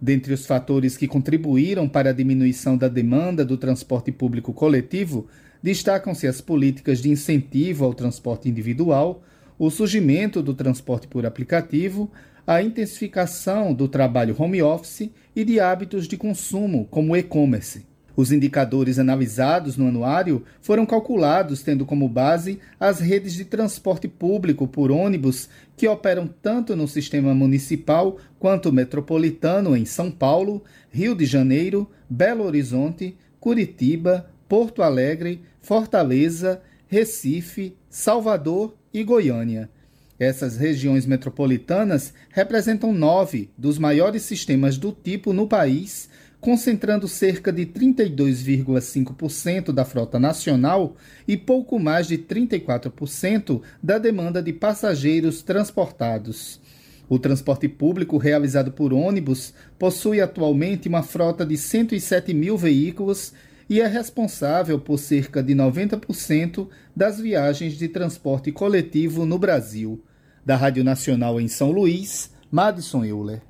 Dentre 0.00 0.32
os 0.32 0.46
fatores 0.46 0.96
que 0.96 1.06
contribuíram 1.06 1.86
para 1.86 2.08
a 2.08 2.12
diminuição 2.12 2.76
da 2.76 2.88
demanda 2.88 3.44
do 3.44 3.58
transporte 3.58 4.10
público 4.10 4.52
coletivo, 4.52 5.28
destacam-se 5.62 6.26
as 6.26 6.40
políticas 6.40 7.02
de 7.02 7.10
incentivo 7.10 7.84
ao 7.84 7.92
transporte 7.92 8.48
individual, 8.48 9.22
o 9.58 9.68
surgimento 9.68 10.42
do 10.42 10.54
transporte 10.54 11.06
por 11.06 11.26
aplicativo, 11.26 12.10
a 12.46 12.62
intensificação 12.62 13.74
do 13.74 13.86
trabalho 13.86 14.34
home 14.38 14.62
office 14.62 15.10
e 15.36 15.44
de 15.44 15.60
hábitos 15.60 16.08
de 16.08 16.16
consumo, 16.16 16.86
como 16.90 17.12
o 17.12 17.16
e-commerce. 17.16 17.89
Os 18.16 18.32
indicadores 18.32 18.98
analisados 18.98 19.76
no 19.76 19.88
anuário 19.88 20.44
foram 20.60 20.84
calculados 20.84 21.62
tendo 21.62 21.86
como 21.86 22.08
base 22.08 22.58
as 22.78 23.00
redes 23.00 23.34
de 23.34 23.44
transporte 23.44 24.08
público 24.08 24.66
por 24.66 24.90
ônibus 24.90 25.48
que 25.76 25.88
operam 25.88 26.26
tanto 26.26 26.74
no 26.76 26.88
sistema 26.88 27.34
municipal 27.34 28.18
quanto 28.38 28.72
metropolitano 28.72 29.76
em 29.76 29.84
São 29.84 30.10
Paulo, 30.10 30.62
Rio 30.90 31.14
de 31.14 31.24
Janeiro, 31.24 31.88
Belo 32.08 32.44
Horizonte, 32.44 33.16
Curitiba, 33.38 34.28
Porto 34.48 34.82
Alegre, 34.82 35.42
Fortaleza, 35.62 36.60
Recife, 36.88 37.76
Salvador 37.88 38.74
e 38.92 39.04
Goiânia. 39.04 39.70
Essas 40.18 40.58
regiões 40.58 41.06
metropolitanas 41.06 42.12
representam 42.28 42.92
nove 42.92 43.48
dos 43.56 43.78
maiores 43.78 44.20
sistemas 44.22 44.76
do 44.76 44.92
tipo 44.92 45.32
no 45.32 45.46
país, 45.46 46.10
concentrando 46.40 47.06
cerca 47.06 47.52
de 47.52 47.66
32,5% 47.66 49.72
da 49.72 49.84
frota 49.84 50.18
nacional 50.18 50.96
e 51.28 51.36
pouco 51.36 51.78
mais 51.78 52.08
de 52.08 52.16
34% 52.16 53.60
da 53.82 53.98
demanda 53.98 54.42
de 54.42 54.52
passageiros 54.52 55.42
transportados. 55.42 56.60
O 57.08 57.18
transporte 57.18 57.68
público 57.68 58.16
realizado 58.16 58.72
por 58.72 58.92
ônibus 58.92 59.52
possui 59.78 60.20
atualmente 60.20 60.88
uma 60.88 61.02
frota 61.02 61.44
de 61.44 61.56
107 61.56 62.32
mil 62.32 62.56
veículos 62.56 63.32
e 63.68 63.80
é 63.80 63.86
responsável 63.86 64.80
por 64.80 64.98
cerca 64.98 65.42
de 65.42 65.54
90% 65.54 66.68
das 66.94 67.20
viagens 67.20 67.74
de 67.74 67.88
transporte 67.88 68.50
coletivo 68.50 69.26
no 69.26 69.38
Brasil. 69.38 70.02
Da 70.46 70.56
Rádio 70.56 70.82
Nacional 70.82 71.40
em 71.40 71.48
São 71.48 71.70
Luís, 71.70 72.30
Madison 72.50 73.04
Euler. 73.04 73.42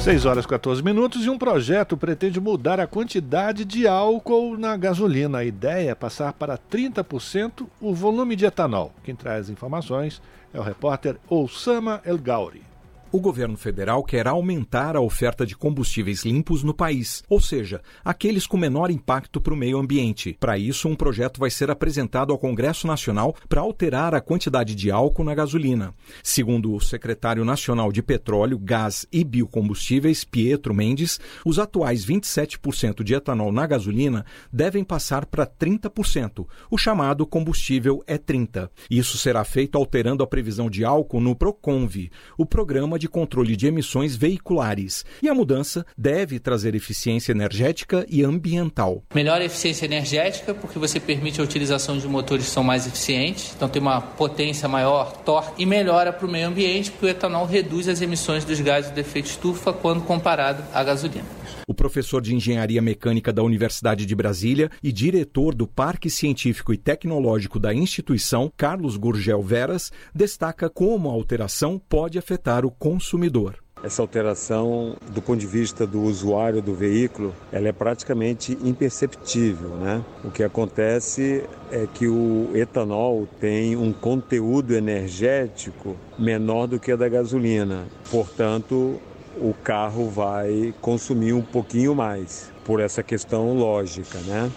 6 0.00 0.24
horas 0.26 0.44
e 0.44 0.48
14 0.48 0.82
minutos 0.82 1.26
e 1.26 1.30
um 1.30 1.36
projeto 1.36 1.96
pretende 1.96 2.40
mudar 2.40 2.78
a 2.78 2.86
quantidade 2.86 3.64
de 3.64 3.86
álcool 3.86 4.56
na 4.56 4.76
gasolina. 4.76 5.38
A 5.38 5.44
ideia 5.44 5.90
é 5.90 5.94
passar 5.94 6.32
para 6.32 6.56
30% 6.56 7.66
o 7.80 7.92
volume 7.92 8.36
de 8.36 8.46
etanol. 8.46 8.92
Quem 9.02 9.14
traz 9.14 9.50
informações 9.50 10.22
é 10.54 10.58
o 10.58 10.62
repórter 10.62 11.16
Osama 11.28 12.00
El 12.04 12.16
Gauri. 12.16 12.67
O 13.10 13.20
governo 13.20 13.56
federal 13.56 14.04
quer 14.04 14.28
aumentar 14.28 14.94
a 14.94 15.00
oferta 15.00 15.46
de 15.46 15.56
combustíveis 15.56 16.26
limpos 16.26 16.62
no 16.62 16.74
país, 16.74 17.22
ou 17.26 17.40
seja, 17.40 17.80
aqueles 18.04 18.46
com 18.46 18.58
menor 18.58 18.90
impacto 18.90 19.40
para 19.40 19.54
o 19.54 19.56
meio 19.56 19.78
ambiente. 19.78 20.36
Para 20.38 20.58
isso, 20.58 20.86
um 20.86 20.94
projeto 20.94 21.40
vai 21.40 21.48
ser 21.48 21.70
apresentado 21.70 22.34
ao 22.34 22.38
Congresso 22.38 22.86
Nacional 22.86 23.34
para 23.48 23.62
alterar 23.62 24.14
a 24.14 24.20
quantidade 24.20 24.74
de 24.74 24.90
álcool 24.90 25.24
na 25.24 25.34
gasolina. 25.34 25.94
Segundo 26.22 26.74
o 26.74 26.80
secretário 26.82 27.46
nacional 27.46 27.90
de 27.90 28.02
Petróleo, 28.02 28.58
Gás 28.58 29.06
e 29.10 29.24
Biocombustíveis, 29.24 30.22
Pietro 30.22 30.74
Mendes, 30.74 31.18
os 31.46 31.58
atuais 31.58 32.04
27% 32.04 33.02
de 33.02 33.14
etanol 33.14 33.50
na 33.50 33.66
gasolina 33.66 34.26
devem 34.52 34.84
passar 34.84 35.24
para 35.24 35.46
30%, 35.46 36.46
o 36.70 36.76
chamado 36.76 37.26
combustível 37.26 38.04
E30. 38.06 38.68
Isso 38.90 39.16
será 39.16 39.44
feito 39.44 39.78
alterando 39.78 40.22
a 40.22 40.26
previsão 40.26 40.68
de 40.68 40.84
álcool 40.84 41.22
no 41.22 41.34
Proconv, 41.34 42.10
o 42.36 42.44
programa 42.44 42.97
de 42.98 43.08
controle 43.08 43.56
de 43.56 43.66
emissões 43.66 44.16
veiculares. 44.16 45.04
E 45.22 45.28
a 45.28 45.34
mudança 45.34 45.86
deve 45.96 46.38
trazer 46.38 46.74
eficiência 46.74 47.32
energética 47.32 48.04
e 48.08 48.22
ambiental. 48.24 49.02
Melhor 49.14 49.40
eficiência 49.40 49.86
energética, 49.86 50.52
porque 50.52 50.78
você 50.78 50.98
permite 51.00 51.40
a 51.40 51.44
utilização 51.44 51.98
de 51.98 52.06
motores 52.08 52.46
que 52.46 52.50
são 52.50 52.62
mais 52.62 52.86
eficientes, 52.86 53.52
então 53.56 53.68
tem 53.68 53.80
uma 53.80 54.00
potência 54.00 54.68
maior, 54.68 55.12
torque, 55.24 55.62
e 55.62 55.66
melhora 55.66 56.12
para 56.12 56.26
o 56.26 56.30
meio 56.30 56.48
ambiente, 56.48 56.90
porque 56.90 57.06
o 57.06 57.08
etanol 57.08 57.46
reduz 57.46 57.88
as 57.88 58.00
emissões 58.00 58.44
dos 58.44 58.60
gases 58.60 58.90
de 58.90 59.00
efeito 59.00 59.26
estufa 59.26 59.72
quando 59.72 60.02
comparado 60.02 60.62
à 60.72 60.82
gasolina. 60.82 61.37
O 61.68 61.74
professor 61.74 62.22
de 62.22 62.34
Engenharia 62.34 62.80
Mecânica 62.80 63.30
da 63.30 63.42
Universidade 63.42 64.06
de 64.06 64.14
Brasília 64.14 64.70
e 64.82 64.90
diretor 64.90 65.54
do 65.54 65.66
Parque 65.66 66.08
Científico 66.08 66.72
e 66.72 66.78
Tecnológico 66.78 67.58
da 67.58 67.74
instituição, 67.74 68.50
Carlos 68.56 68.96
Gurgel 68.96 69.42
Veras, 69.42 69.92
destaca 70.14 70.70
como 70.70 71.10
a 71.10 71.12
alteração 71.12 71.78
pode 71.78 72.18
afetar 72.18 72.64
o 72.64 72.70
consumidor. 72.70 73.58
Essa 73.82 74.00
alteração, 74.00 74.96
do 75.10 75.20
ponto 75.20 75.38
de 75.38 75.46
vista 75.46 75.86
do 75.86 76.00
usuário 76.04 76.62
do 76.62 76.74
veículo, 76.74 77.34
ela 77.52 77.68
é 77.68 77.72
praticamente 77.72 78.56
imperceptível, 78.64 79.68
né? 79.76 80.02
O 80.24 80.30
que 80.30 80.42
acontece 80.42 81.44
é 81.70 81.86
que 81.86 82.08
o 82.08 82.50
etanol 82.54 83.28
tem 83.38 83.76
um 83.76 83.92
conteúdo 83.92 84.74
energético 84.74 85.94
menor 86.18 86.66
do 86.66 86.80
que 86.80 86.92
a 86.92 86.96
da 86.96 87.10
gasolina. 87.10 87.86
Portanto, 88.10 88.98
o 89.34 89.54
carro 89.54 90.10
vai 90.10 90.74
consumir 90.80 91.32
um 91.32 91.44
pouquinho 91.44 91.94
mais, 91.94 92.52
por 92.64 92.80
essa 92.80 93.02
questão 93.04 93.52
lógica, 93.54 94.22
né? 94.22 94.52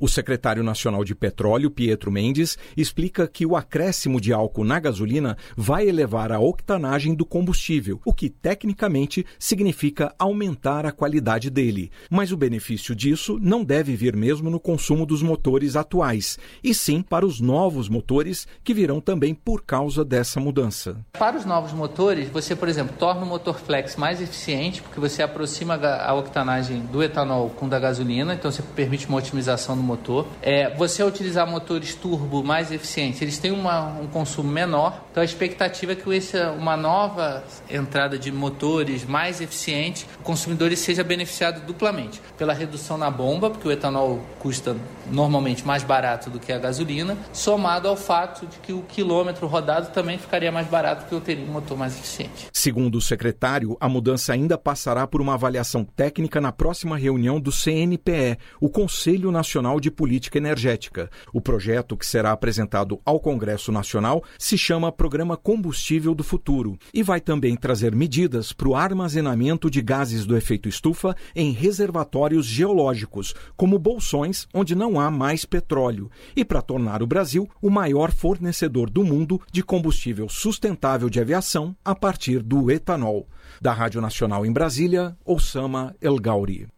O 0.00 0.08
secretário 0.08 0.62
nacional 0.62 1.04
de 1.04 1.14
petróleo, 1.14 1.70
Pietro 1.70 2.10
Mendes, 2.10 2.56
explica 2.74 3.28
que 3.28 3.44
o 3.44 3.54
acréscimo 3.54 4.18
de 4.18 4.32
álcool 4.32 4.64
na 4.64 4.80
gasolina 4.80 5.36
vai 5.54 5.86
elevar 5.86 6.32
a 6.32 6.40
octanagem 6.40 7.14
do 7.14 7.26
combustível, 7.26 8.00
o 8.02 8.14
que 8.14 8.30
tecnicamente 8.30 9.26
significa 9.38 10.14
aumentar 10.18 10.86
a 10.86 10.90
qualidade 10.90 11.50
dele. 11.50 11.90
Mas 12.08 12.32
o 12.32 12.36
benefício 12.36 12.96
disso 12.96 13.38
não 13.42 13.62
deve 13.62 13.94
vir 13.94 14.16
mesmo 14.16 14.48
no 14.48 14.58
consumo 14.58 15.04
dos 15.04 15.22
motores 15.22 15.76
atuais, 15.76 16.38
e 16.64 16.72
sim 16.72 17.02
para 17.02 17.26
os 17.26 17.38
novos 17.38 17.86
motores 17.90 18.48
que 18.64 18.72
virão 18.72 19.02
também 19.02 19.34
por 19.34 19.62
causa 19.62 20.02
dessa 20.02 20.40
mudança. 20.40 20.96
Para 21.12 21.36
os 21.36 21.44
novos 21.44 21.74
motores, 21.74 22.30
você, 22.30 22.56
por 22.56 22.70
exemplo, 22.70 22.96
torna 22.98 23.22
o 23.22 23.26
motor 23.26 23.60
flex 23.60 23.96
mais 23.96 24.22
eficiente, 24.22 24.80
porque 24.80 24.98
você 24.98 25.22
aproxima 25.22 25.74
a 25.74 26.14
octanagem 26.14 26.86
do 26.86 27.02
etanol 27.02 27.50
com 27.50 27.68
da 27.68 27.78
gasolina, 27.78 28.32
então 28.32 28.50
você 28.50 28.62
permite 28.62 29.06
uma 29.06 29.18
otimização 29.18 29.76
do 29.76 29.89
motor. 29.90 30.26
É, 30.40 30.74
você 30.76 31.02
utilizar 31.02 31.46
motores 31.46 31.94
turbo 31.94 32.42
mais 32.42 32.70
eficientes, 32.70 33.20
eles 33.20 33.38
têm 33.38 33.50
uma, 33.50 33.88
um 34.00 34.06
consumo 34.06 34.50
menor, 34.50 35.04
então 35.10 35.20
a 35.20 35.24
expectativa 35.24 35.92
é 35.92 35.94
que 35.96 36.08
esse, 36.14 36.38
uma 36.58 36.76
nova 36.76 37.42
entrada 37.68 38.18
de 38.18 38.30
motores 38.30 39.04
mais 39.04 39.40
eficientes, 39.40 40.06
o 40.20 40.22
consumidor 40.22 40.74
seja 40.76 41.02
beneficiado 41.02 41.66
duplamente 41.66 42.20
pela 42.38 42.52
redução 42.52 42.96
na 42.96 43.10
bomba, 43.10 43.50
porque 43.50 43.66
o 43.66 43.72
etanol 43.72 44.20
custa 44.38 44.76
normalmente 45.10 45.66
mais 45.66 45.82
barato 45.82 46.30
do 46.30 46.38
que 46.38 46.52
a 46.52 46.58
gasolina, 46.58 47.18
somado 47.32 47.88
ao 47.88 47.96
fato 47.96 48.46
de 48.46 48.58
que 48.58 48.72
o 48.72 48.82
quilômetro 48.82 49.46
rodado 49.46 49.88
também 49.88 50.18
ficaria 50.18 50.52
mais 50.52 50.68
barato 50.68 51.02
porque 51.02 51.14
eu 51.14 51.20
teria 51.20 51.44
um 51.44 51.52
motor 51.52 51.76
mais 51.76 51.96
eficiente. 51.96 52.48
Segundo 52.52 52.96
o 52.96 53.00
secretário, 53.00 53.76
a 53.80 53.88
mudança 53.88 54.32
ainda 54.32 54.56
passará 54.56 55.06
por 55.06 55.20
uma 55.20 55.34
avaliação 55.34 55.84
técnica 55.84 56.40
na 56.40 56.52
próxima 56.52 56.96
reunião 56.96 57.40
do 57.40 57.50
CNPE, 57.50 58.38
o 58.60 58.68
Conselho 58.68 59.32
Nacional 59.32 59.79
de 59.80 59.90
Política 59.90 60.38
Energética. 60.38 61.10
O 61.32 61.40
projeto, 61.40 61.96
que 61.96 62.06
será 62.06 62.32
apresentado 62.32 63.00
ao 63.04 63.18
Congresso 63.18 63.72
Nacional, 63.72 64.22
se 64.38 64.56
chama 64.56 64.92
Programa 64.92 65.36
Combustível 65.36 66.14
do 66.14 66.22
Futuro 66.22 66.78
e 66.94 67.02
vai 67.02 67.20
também 67.20 67.56
trazer 67.56 67.94
medidas 67.94 68.52
para 68.52 68.68
o 68.68 68.76
armazenamento 68.76 69.70
de 69.70 69.82
gases 69.82 70.24
do 70.26 70.36
efeito 70.36 70.68
estufa 70.68 71.16
em 71.34 71.50
reservatórios 71.52 72.46
geológicos, 72.46 73.34
como 73.56 73.78
bolsões 73.78 74.46
onde 74.54 74.74
não 74.74 75.00
há 75.00 75.10
mais 75.10 75.44
petróleo, 75.44 76.10
e 76.36 76.44
para 76.44 76.62
tornar 76.62 77.02
o 77.02 77.06
Brasil 77.06 77.48
o 77.60 77.70
maior 77.70 78.12
fornecedor 78.12 78.90
do 78.90 79.02
mundo 79.02 79.40
de 79.50 79.62
combustível 79.62 80.28
sustentável 80.28 81.08
de 81.08 81.20
aviação 81.20 81.74
a 81.84 81.94
partir 81.94 82.42
do 82.42 82.70
etanol. 82.70 83.26
Da 83.60 83.72
Rádio 83.72 84.00
Nacional 84.00 84.44
em 84.44 84.52
Brasília, 84.52 85.16
Osama 85.24 85.94
El 86.00 86.16
Gauri. 86.16 86.68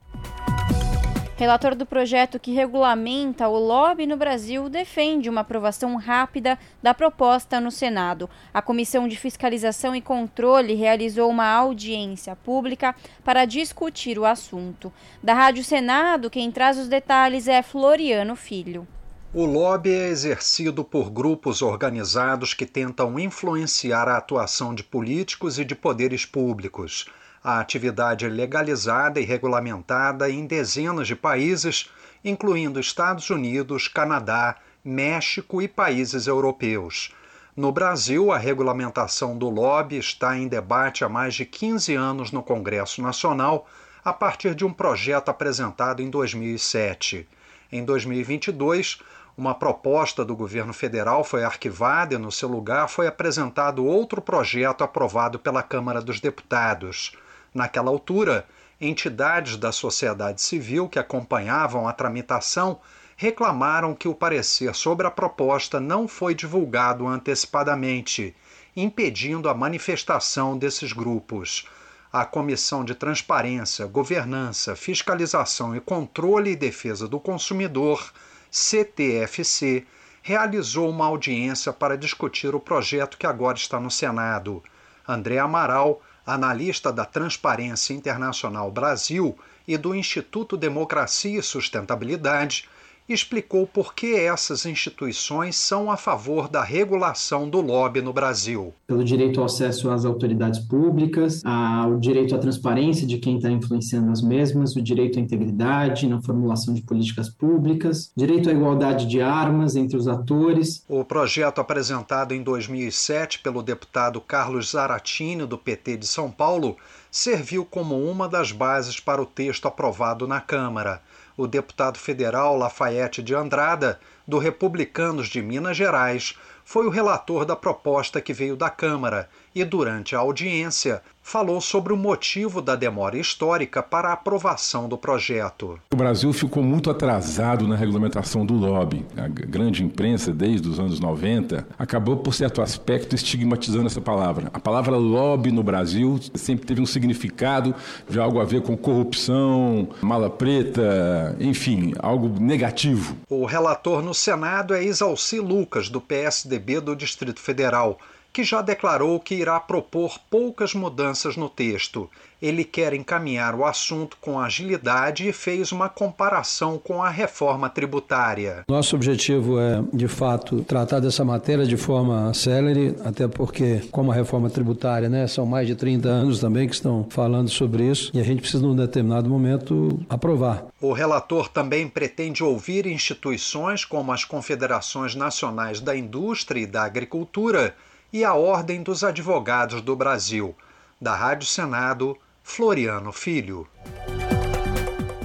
Relator 1.42 1.74
do 1.74 1.84
projeto 1.84 2.38
que 2.38 2.52
regulamenta 2.52 3.48
o 3.48 3.58
lobby 3.58 4.06
no 4.06 4.16
Brasil 4.16 4.68
defende 4.68 5.28
uma 5.28 5.40
aprovação 5.40 5.96
rápida 5.96 6.56
da 6.80 6.94
proposta 6.94 7.60
no 7.60 7.68
Senado. 7.68 8.30
A 8.54 8.62
Comissão 8.62 9.08
de 9.08 9.18
Fiscalização 9.18 9.92
e 9.96 10.00
Controle 10.00 10.74
realizou 10.74 11.28
uma 11.28 11.48
audiência 11.48 12.36
pública 12.36 12.94
para 13.24 13.44
discutir 13.44 14.20
o 14.20 14.24
assunto. 14.24 14.92
Da 15.20 15.34
Rádio 15.34 15.64
Senado, 15.64 16.30
quem 16.30 16.48
traz 16.52 16.78
os 16.78 16.86
detalhes 16.86 17.48
é 17.48 17.60
Floriano 17.60 18.36
Filho. 18.36 18.86
O 19.34 19.44
lobby 19.44 19.90
é 19.90 20.10
exercido 20.10 20.84
por 20.84 21.10
grupos 21.10 21.60
organizados 21.60 22.54
que 22.54 22.66
tentam 22.66 23.18
influenciar 23.18 24.06
a 24.06 24.16
atuação 24.16 24.72
de 24.72 24.84
políticos 24.84 25.58
e 25.58 25.64
de 25.64 25.74
poderes 25.74 26.24
públicos 26.24 27.04
a 27.42 27.58
atividade 27.58 28.28
legalizada 28.28 29.20
e 29.20 29.24
regulamentada 29.24 30.30
em 30.30 30.46
dezenas 30.46 31.08
de 31.08 31.16
países, 31.16 31.90
incluindo 32.24 32.78
Estados 32.78 33.28
Unidos, 33.30 33.88
Canadá, 33.88 34.56
México 34.84 35.60
e 35.60 35.66
países 35.66 36.26
europeus. 36.26 37.12
No 37.56 37.70
Brasil, 37.70 38.32
a 38.32 38.38
regulamentação 38.38 39.36
do 39.36 39.50
lobby 39.50 39.98
está 39.98 40.38
em 40.38 40.48
debate 40.48 41.04
há 41.04 41.08
mais 41.08 41.34
de 41.34 41.44
15 41.44 41.94
anos 41.94 42.32
no 42.32 42.42
Congresso 42.42 43.02
Nacional, 43.02 43.66
a 44.04 44.12
partir 44.12 44.54
de 44.54 44.64
um 44.64 44.72
projeto 44.72 45.28
apresentado 45.28 46.00
em 46.00 46.08
2007. 46.08 47.28
Em 47.70 47.84
2022, 47.84 49.00
uma 49.36 49.54
proposta 49.54 50.24
do 50.24 50.36
governo 50.36 50.72
federal 50.72 51.24
foi 51.24 51.44
arquivada 51.44 52.14
e, 52.14 52.18
no 52.18 52.30
seu 52.30 52.48
lugar, 52.48 52.88
foi 52.88 53.06
apresentado 53.06 53.84
outro 53.84 54.20
projeto 54.20 54.82
aprovado 54.82 55.38
pela 55.38 55.62
Câmara 55.62 56.00
dos 56.00 56.20
Deputados. 56.20 57.12
Naquela 57.54 57.90
altura, 57.90 58.46
Entidades 58.84 59.56
da 59.56 59.70
sociedade 59.70 60.42
civil 60.42 60.88
que 60.88 60.98
acompanhavam 60.98 61.86
a 61.86 61.92
tramitação 61.92 62.80
reclamaram 63.16 63.94
que 63.94 64.08
o 64.08 64.14
parecer 64.14 64.74
sobre 64.74 65.06
a 65.06 65.10
proposta 65.10 65.78
não 65.78 66.08
foi 66.08 66.34
divulgado 66.34 67.06
antecipadamente, 67.06 68.34
impedindo 68.74 69.48
a 69.48 69.54
manifestação 69.54 70.58
desses 70.58 70.92
grupos. 70.92 71.64
A 72.12 72.24
Comissão 72.24 72.84
de 72.84 72.92
Transparência, 72.92 73.86
Governança, 73.86 74.74
Fiscalização 74.74 75.76
e 75.76 75.80
Controle 75.80 76.50
e 76.50 76.56
Defesa 76.56 77.06
do 77.06 77.20
Consumidor, 77.20 78.12
CTFC, 78.50 79.86
realizou 80.22 80.90
uma 80.90 81.06
audiência 81.06 81.72
para 81.72 81.96
discutir 81.96 82.52
o 82.52 82.58
projeto 82.58 83.16
que 83.16 83.28
agora 83.28 83.56
está 83.56 83.78
no 83.78 83.92
Senado. 83.92 84.60
André 85.06 85.38
Amaral, 85.38 86.02
analista 86.26 86.92
da 86.92 87.04
Transparência 87.04 87.94
Internacional 87.94 88.70
Brasil 88.70 89.36
e 89.66 89.76
do 89.76 89.94
Instituto 89.94 90.56
Democracia 90.56 91.38
e 91.38 91.42
Sustentabilidade, 91.42 92.68
explicou 93.08 93.66
por 93.66 93.94
que 93.94 94.14
essas 94.14 94.64
instituições 94.64 95.56
são 95.56 95.90
a 95.90 95.96
favor 95.96 96.48
da 96.48 96.62
regulação 96.62 97.48
do 97.48 97.60
lobby 97.60 98.00
no 98.00 98.12
Brasil. 98.12 98.72
Pelo 98.86 99.04
direito 99.04 99.40
ao 99.40 99.46
acesso 99.46 99.90
às 99.90 100.04
autoridades 100.04 100.60
públicas, 100.60 101.42
ao 101.44 101.98
direito 101.98 102.34
à 102.34 102.38
transparência 102.38 103.06
de 103.06 103.18
quem 103.18 103.36
está 103.36 103.50
influenciando 103.50 104.10
as 104.10 104.22
mesmas, 104.22 104.76
o 104.76 104.82
direito 104.82 105.18
à 105.18 105.22
integridade 105.22 106.06
na 106.06 106.22
formulação 106.22 106.74
de 106.74 106.82
políticas 106.82 107.28
públicas, 107.28 108.12
direito 108.16 108.48
à 108.48 108.52
igualdade 108.52 109.06
de 109.06 109.20
armas 109.20 109.76
entre 109.76 109.96
os 109.96 110.08
atores. 110.08 110.84
O 110.88 111.04
projeto 111.04 111.60
apresentado 111.60 112.32
em 112.32 112.42
2007 112.42 113.40
pelo 113.40 113.62
deputado 113.62 114.20
Carlos 114.20 114.70
Zaratini, 114.70 115.46
do 115.46 115.58
PT 115.58 115.96
de 115.96 116.06
São 116.06 116.30
Paulo, 116.30 116.76
serviu 117.10 117.64
como 117.64 117.98
uma 117.98 118.28
das 118.28 118.52
bases 118.52 118.98
para 118.98 119.20
o 119.20 119.26
texto 119.26 119.66
aprovado 119.66 120.26
na 120.26 120.40
Câmara 120.40 121.02
o 121.36 121.46
deputado 121.46 121.98
federal 121.98 122.56
Lafayette 122.56 123.22
de 123.22 123.34
Andrada, 123.34 123.98
do 124.26 124.38
Republicanos 124.38 125.28
de 125.28 125.42
Minas 125.42 125.76
Gerais, 125.76 126.38
foi 126.64 126.86
o 126.86 126.90
relator 126.90 127.44
da 127.44 127.56
proposta 127.56 128.20
que 128.20 128.32
veio 128.32 128.56
da 128.56 128.70
Câmara 128.70 129.28
e, 129.54 129.64
durante 129.64 130.16
a 130.16 130.18
audiência, 130.18 131.02
falou 131.22 131.60
sobre 131.60 131.92
o 131.92 131.96
motivo 131.96 132.60
da 132.60 132.74
demora 132.74 133.16
histórica 133.16 133.82
para 133.82 134.08
a 134.08 134.12
aprovação 134.12 134.88
do 134.88 134.98
projeto. 134.98 135.78
O 135.92 135.96
Brasil 135.96 136.32
ficou 136.32 136.62
muito 136.62 136.90
atrasado 136.90 137.66
na 137.68 137.76
regulamentação 137.76 138.44
do 138.44 138.54
lobby. 138.54 139.06
A 139.16 139.28
grande 139.28 139.84
imprensa, 139.84 140.32
desde 140.32 140.68
os 140.68 140.80
anos 140.80 140.98
90, 140.98 141.66
acabou, 141.78 142.16
por 142.16 142.34
certo 142.34 142.60
aspecto, 142.60 143.14
estigmatizando 143.14 143.86
essa 143.86 144.00
palavra. 144.00 144.50
A 144.52 144.58
palavra 144.58 144.96
lobby 144.96 145.52
no 145.52 145.62
Brasil 145.62 146.18
sempre 146.34 146.66
teve 146.66 146.80
um 146.80 146.86
significado 146.86 147.74
de 148.08 148.18
algo 148.18 148.40
a 148.40 148.44
ver 148.44 148.62
com 148.62 148.76
corrupção, 148.76 149.88
mala 150.00 150.28
preta, 150.28 151.36
enfim, 151.38 151.94
algo 152.00 152.28
negativo. 152.40 153.16
O 153.30 153.46
relator 153.46 154.02
no 154.02 154.12
Senado 154.12 154.74
é 154.74 154.82
Isalci 154.82 155.38
Lucas, 155.38 155.88
do 155.88 156.00
PSDB 156.00 156.80
do 156.80 156.96
Distrito 156.96 157.40
Federal 157.40 157.98
que 158.32 158.42
já 158.42 158.62
declarou 158.62 159.20
que 159.20 159.34
irá 159.34 159.60
propor 159.60 160.18
poucas 160.30 160.74
mudanças 160.74 161.36
no 161.36 161.48
texto. 161.48 162.08
Ele 162.40 162.64
quer 162.64 162.92
encaminhar 162.92 163.54
o 163.54 163.64
assunto 163.64 164.16
com 164.20 164.40
agilidade 164.40 165.28
e 165.28 165.32
fez 165.32 165.70
uma 165.70 165.88
comparação 165.88 166.76
com 166.76 167.00
a 167.00 167.08
reforma 167.08 167.68
tributária. 167.68 168.64
Nosso 168.68 168.96
objetivo 168.96 169.60
é, 169.60 169.80
de 169.92 170.08
fato, 170.08 170.64
tratar 170.64 170.98
dessa 170.98 171.24
matéria 171.24 171.64
de 171.64 171.76
forma 171.76 172.34
célere, 172.34 172.96
até 173.04 173.28
porque, 173.28 173.82
como 173.92 174.10
a 174.10 174.14
reforma 174.14 174.50
tributária, 174.50 175.08
né, 175.08 175.28
são 175.28 175.46
mais 175.46 175.68
de 175.68 175.76
30 175.76 176.08
anos 176.08 176.40
também 176.40 176.66
que 176.66 176.74
estão 176.74 177.06
falando 177.10 177.48
sobre 177.48 177.84
isso 177.84 178.10
e 178.12 178.18
a 178.18 178.24
gente 178.24 178.40
precisa, 178.40 178.62
num 178.62 178.74
determinado 178.74 179.28
momento, 179.28 180.00
aprovar. 180.08 180.66
O 180.80 180.92
relator 180.92 181.48
também 181.48 181.86
pretende 181.86 182.42
ouvir 182.42 182.86
instituições 182.86 183.84
como 183.84 184.10
as 184.10 184.24
confederações 184.24 185.14
nacionais 185.14 185.80
da 185.80 185.96
indústria 185.96 186.60
e 186.60 186.66
da 186.66 186.82
agricultura 186.82 187.74
e 188.12 188.24
a 188.24 188.34
Ordem 188.34 188.82
dos 188.82 189.02
Advogados 189.02 189.80
do 189.80 189.96
Brasil. 189.96 190.54
Da 191.00 191.14
Rádio 191.14 191.46
Senado, 191.48 192.16
Floriano 192.42 193.12
Filho. 193.12 193.66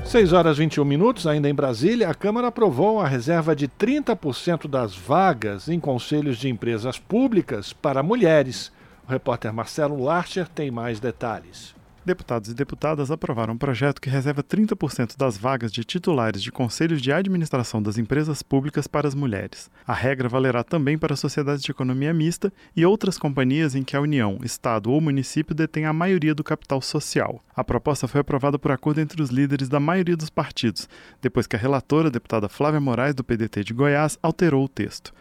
6 0.05 0.31
horas 0.33 0.57
21 0.57 0.85
minutos, 0.85 1.27
ainda 1.27 1.49
em 1.49 1.53
Brasília, 1.53 2.09
a 2.09 2.13
Câmara 2.13 2.47
aprovou 2.47 2.99
a 2.99 3.07
reserva 3.07 3.55
de 3.55 3.67
30% 3.67 4.67
das 4.67 4.95
vagas 4.95 5.67
em 5.67 5.79
conselhos 5.79 6.37
de 6.37 6.47
empresas 6.49 6.97
públicas 6.97 7.73
para 7.73 8.01
mulheres. 8.01 8.71
O 9.07 9.11
repórter 9.11 9.53
Marcelo 9.53 10.01
Larcher 10.01 10.47
tem 10.47 10.71
mais 10.71 10.99
detalhes 10.99 11.76
deputados 12.07 12.49
e 12.49 12.53
deputadas 12.53 13.11
aprovaram 13.11 13.53
um 13.53 13.57
projeto 13.57 14.01
que 14.01 14.09
reserva 14.09 14.41
30% 14.41 15.17
das 15.17 15.37
vagas 15.37 15.71
de 15.71 15.83
titulares 15.83 16.41
de 16.41 16.51
conselhos 16.51 17.01
de 17.01 17.11
administração 17.11 17.83
das 17.83 17.97
empresas 17.97 18.41
públicas 18.41 18.87
para 18.87 19.07
as 19.07 19.13
mulheres. 19.13 19.69
A 19.85 19.93
regra 19.93 20.29
valerá 20.29 20.63
também 20.63 20.97
para 20.97 21.17
sociedades 21.17 21.61
de 21.61 21.69
economia 21.69 22.13
mista 22.13 22.51
e 22.75 22.85
outras 22.85 23.17
companhias 23.17 23.75
em 23.75 23.83
que 23.83 23.95
a 23.95 24.01
União, 24.01 24.39
Estado 24.41 24.89
ou 24.89 25.01
município 25.01 25.53
detém 25.53 25.85
a 25.85 25.93
maioria 25.93 26.33
do 26.33 26.43
capital 26.43 26.81
social. 26.81 27.43
A 27.53 27.63
proposta 27.63 28.07
foi 28.07 28.21
aprovada 28.21 28.57
por 28.57 28.71
acordo 28.71 29.01
entre 29.01 29.21
os 29.21 29.29
líderes 29.29 29.67
da 29.67 29.79
maioria 29.79 30.15
dos 30.15 30.29
partidos, 30.29 30.87
depois 31.21 31.45
que 31.45 31.55
a 31.55 31.59
relatora, 31.59 32.07
a 32.07 32.11
deputada 32.11 32.47
Flávia 32.47 32.79
Moraes, 32.79 33.13
do 33.13 33.23
PDT 33.23 33.65
de 33.65 33.73
Goiás, 33.73 34.17
alterou 34.23 34.63
o 34.63 34.69
texto. 34.69 35.13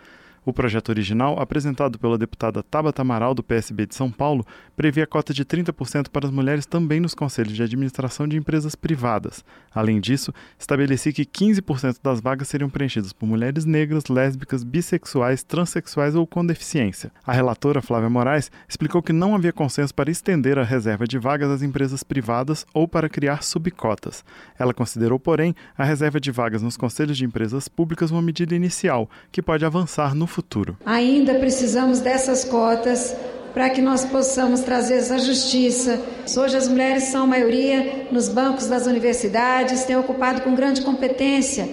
O 0.46 0.52
projeto 0.52 0.90
original, 0.90 1.40
apresentado 1.40 1.98
pela 1.98 2.16
deputada 2.16 2.62
Tabata 2.62 3.02
Amaral, 3.02 3.34
do 3.34 3.42
PSB 3.42 3.84
de 3.84 3.96
São 3.96 4.12
Paulo, 4.12 4.46
previa 4.76 5.04
cota 5.04 5.34
de 5.34 5.44
30% 5.44 6.08
para 6.08 6.24
as 6.24 6.32
mulheres 6.32 6.64
também 6.64 7.00
nos 7.00 7.16
conselhos 7.16 7.52
de 7.52 7.64
administração 7.64 8.28
de 8.28 8.36
empresas 8.36 8.76
privadas. 8.76 9.44
Além 9.74 10.00
disso, 10.00 10.32
estabelecia 10.56 11.12
que 11.12 11.24
15% 11.24 11.96
das 12.00 12.20
vagas 12.20 12.46
seriam 12.46 12.70
preenchidas 12.70 13.12
por 13.12 13.26
mulheres 13.26 13.64
negras, 13.64 14.04
lésbicas, 14.06 14.62
bissexuais, 14.62 15.42
transexuais 15.42 16.14
ou 16.14 16.24
com 16.28 16.46
deficiência. 16.46 17.10
A 17.26 17.32
relatora, 17.32 17.82
Flávia 17.82 18.08
Moraes, 18.08 18.48
explicou 18.68 19.02
que 19.02 19.12
não 19.12 19.34
havia 19.34 19.52
consenso 19.52 19.92
para 19.92 20.12
estender 20.12 20.60
a 20.60 20.62
reserva 20.62 21.08
de 21.08 21.18
vagas 21.18 21.50
às 21.50 21.62
empresas 21.62 22.04
privadas 22.04 22.64
ou 22.72 22.86
para 22.86 23.08
criar 23.08 23.42
subcotas. 23.42 24.24
Ela 24.56 24.72
considerou, 24.72 25.18
porém, 25.18 25.56
a 25.76 25.82
reserva 25.82 26.20
de 26.20 26.30
vagas 26.30 26.62
nos 26.62 26.76
conselhos 26.76 27.18
de 27.18 27.24
empresas 27.24 27.66
públicas 27.66 28.12
uma 28.12 28.22
medida 28.22 28.54
inicial, 28.54 29.10
que 29.32 29.42
pode 29.42 29.64
avançar 29.64 30.14
no 30.14 30.28
futuro. 30.36 30.76
Ainda 30.84 31.34
precisamos 31.36 32.00
dessas 32.00 32.44
cotas 32.44 33.16
para 33.54 33.70
que 33.70 33.80
nós 33.80 34.04
possamos 34.04 34.60
trazer 34.60 34.96
essa 34.96 35.18
justiça. 35.18 35.98
Hoje 36.36 36.58
as 36.58 36.68
mulheres 36.68 37.04
são 37.04 37.22
a 37.24 37.26
maioria 37.26 38.06
nos 38.12 38.28
bancos 38.28 38.66
das 38.66 38.86
universidades, 38.86 39.84
têm 39.84 39.96
ocupado 39.96 40.42
com 40.42 40.54
grande 40.54 40.82
competência 40.82 41.66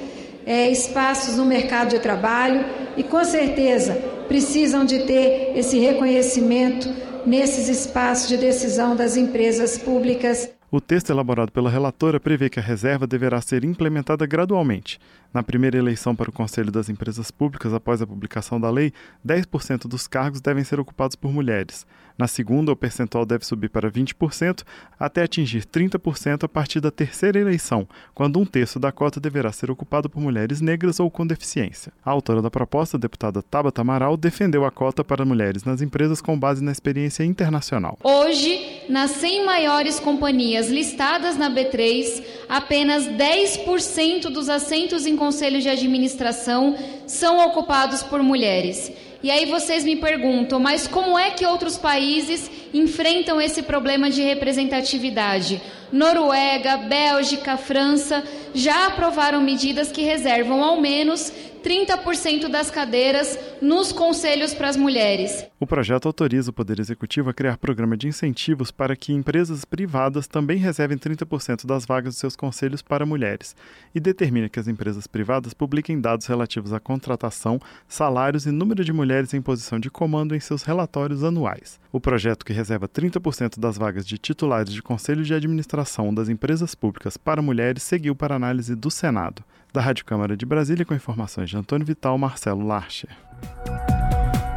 é, 0.45 0.69
espaços 0.69 1.35
no 1.35 1.45
mercado 1.45 1.89
de 1.89 1.99
trabalho 1.99 2.65
e 2.95 3.03
com 3.03 3.23
certeza 3.25 3.95
precisam 4.29 4.85
de 4.85 4.99
ter 4.99 5.51
esse 5.57 5.77
reconhecimento 5.77 6.89
nesses 7.25 7.67
espaços 7.67 8.29
de 8.29 8.37
decisão 8.37 8.95
das 8.95 9.17
empresas 9.17 9.77
públicas. 9.77 10.49
O 10.75 10.81
texto 10.81 11.11
elaborado 11.11 11.51
pela 11.51 11.69
relatora 11.69 12.19
prevê 12.19 12.49
que 12.49 12.59
a 12.59 12.63
reserva 12.63 13.05
deverá 13.05 13.39
ser 13.39 13.63
implementada 13.63 14.25
gradualmente. 14.25 14.99
Na 15.31 15.43
primeira 15.43 15.77
eleição 15.77 16.15
para 16.15 16.31
o 16.31 16.33
Conselho 16.33 16.71
das 16.71 16.89
Empresas 16.89 17.29
Públicas 17.29 17.75
após 17.75 18.01
a 18.01 18.07
publicação 18.07 18.59
da 18.59 18.71
lei, 18.71 18.91
10% 19.23 19.87
dos 19.87 20.07
cargos 20.07 20.41
devem 20.41 20.63
ser 20.63 20.79
ocupados 20.79 21.15
por 21.15 21.31
mulheres. 21.31 21.85
Na 22.17 22.27
segunda, 22.27 22.71
o 22.71 22.75
percentual 22.75 23.25
deve 23.25 23.45
subir 23.45 23.69
para 23.69 23.91
20%, 23.91 24.63
até 24.99 25.23
atingir 25.23 25.65
30% 25.65 26.43
a 26.43 26.47
partir 26.47 26.79
da 26.79 26.91
terceira 26.91 27.39
eleição, 27.39 27.87
quando 28.13 28.39
um 28.39 28.45
terço 28.45 28.79
da 28.79 28.91
cota 28.91 29.19
deverá 29.19 29.51
ser 29.51 29.71
ocupado 29.71 30.09
por 30.09 30.21
mulheres 30.21 30.61
negras 30.61 30.99
ou 30.99 31.09
com 31.09 31.25
deficiência. 31.25 31.91
A 32.05 32.11
autora 32.11 32.41
da 32.41 32.51
proposta, 32.51 32.97
a 32.97 32.99
deputada 32.99 33.41
Tabata 33.41 33.81
Amaral, 33.81 34.15
defendeu 34.15 34.63
a 34.63 34.71
cota 34.71 35.03
para 35.03 35.25
mulheres 35.25 35.63
nas 35.63 35.81
empresas 35.81 36.21
com 36.21 36.37
base 36.37 36.63
na 36.63 36.71
experiência 36.71 37.23
internacional. 37.23 37.97
Hoje, 38.03 38.83
nas 38.89 39.11
100 39.11 39.45
maiores 39.45 39.99
companhias 39.99 40.69
listadas 40.69 41.35
na 41.37 41.49
B3, 41.49 42.23
apenas 42.47 43.07
10% 43.07 44.29
dos 44.29 44.49
assentos 44.49 45.05
em 45.05 45.17
conselhos 45.17 45.63
de 45.63 45.69
administração 45.69 46.75
são 47.07 47.45
ocupados 47.47 48.03
por 48.03 48.21
mulheres. 48.21 48.91
E 49.23 49.31
aí 49.31 49.45
vocês 49.45 49.85
me 49.85 49.95
perguntam, 49.95 50.59
mas 50.59 50.85
como 50.85 51.17
é 51.17 51.31
que 51.31 51.45
outros 51.45 51.77
países 51.77 52.51
enfrentam 52.73 53.39
esse 53.39 53.63
problema 53.63 54.09
de 54.09 54.21
representatividade? 54.21 55.61
Noruega, 55.93 56.77
Bélgica, 56.77 57.55
França 57.55 58.23
já 58.51 58.87
aprovaram 58.87 59.39
medidas 59.39 59.91
que 59.91 60.01
reservam 60.01 60.63
ao 60.63 60.81
menos 60.81 61.31
30% 61.63 62.49
das 62.49 62.69
cadeiras 62.69 63.39
nos 63.61 63.93
conselhos 63.93 64.53
para 64.53 64.67
as 64.67 64.75
mulheres. 64.75 65.45
O 65.59 65.67
projeto 65.67 66.07
autoriza 66.07 66.49
o 66.49 66.53
Poder 66.53 66.79
Executivo 66.79 67.29
a 67.29 67.33
criar 67.33 67.57
programa 67.57 67.95
de 67.95 68.07
incentivos 68.07 68.69
para 68.69 68.97
que 68.97 69.13
empresas 69.13 69.63
privadas 69.63 70.27
também 70.27 70.57
reservem 70.57 70.97
30% 70.97 71.65
das 71.65 71.85
vagas 71.85 72.15
de 72.15 72.19
seus 72.19 72.35
conselhos 72.35 72.81
para 72.81 73.05
mulheres 73.05 73.55
e 73.95 73.99
determina 73.99 74.49
que 74.49 74.59
as 74.59 74.67
empresas 74.67 75.07
privadas 75.07 75.53
publiquem 75.53 76.01
dados 76.01 76.25
relativos 76.25 76.73
à 76.73 76.79
contratação, 76.79 77.61
salários 77.87 78.45
e 78.45 78.51
número 78.51 78.83
de 78.83 78.91
mulheres 78.91 79.33
em 79.33 79.41
posição 79.41 79.79
de 79.79 79.89
comando 79.89 80.35
em 80.35 80.39
seus 80.39 80.63
relatórios 80.63 81.23
anuais. 81.23 81.79
O 81.93 82.01
projeto, 82.01 82.43
que 82.43 82.51
reserva 82.51 82.89
30% 82.89 83.59
das 83.59 83.77
vagas 83.77 84.05
de 84.05 84.17
titulares 84.17 84.73
de 84.73 84.81
conselho 84.81 85.23
de 85.23 85.33
administração 85.33 85.82
das 86.13 86.29
empresas 86.29 86.73
públicas 86.75 87.17
para 87.17 87.41
mulheres, 87.41 87.83
seguiu 87.83 88.15
para 88.15 88.35
análise 88.35 88.75
do 88.75 88.89
Senado. 88.89 89.43
Da 89.71 89.81
Rádio 89.81 90.05
Câmara 90.05 90.37
de 90.37 90.45
Brasília, 90.45 90.85
com 90.85 90.93
informações 90.93 91.49
de 91.49 91.57
Antônio 91.57 91.85
Vital, 91.85 92.17
Marcelo 92.17 92.65
Larcher. 92.65 93.09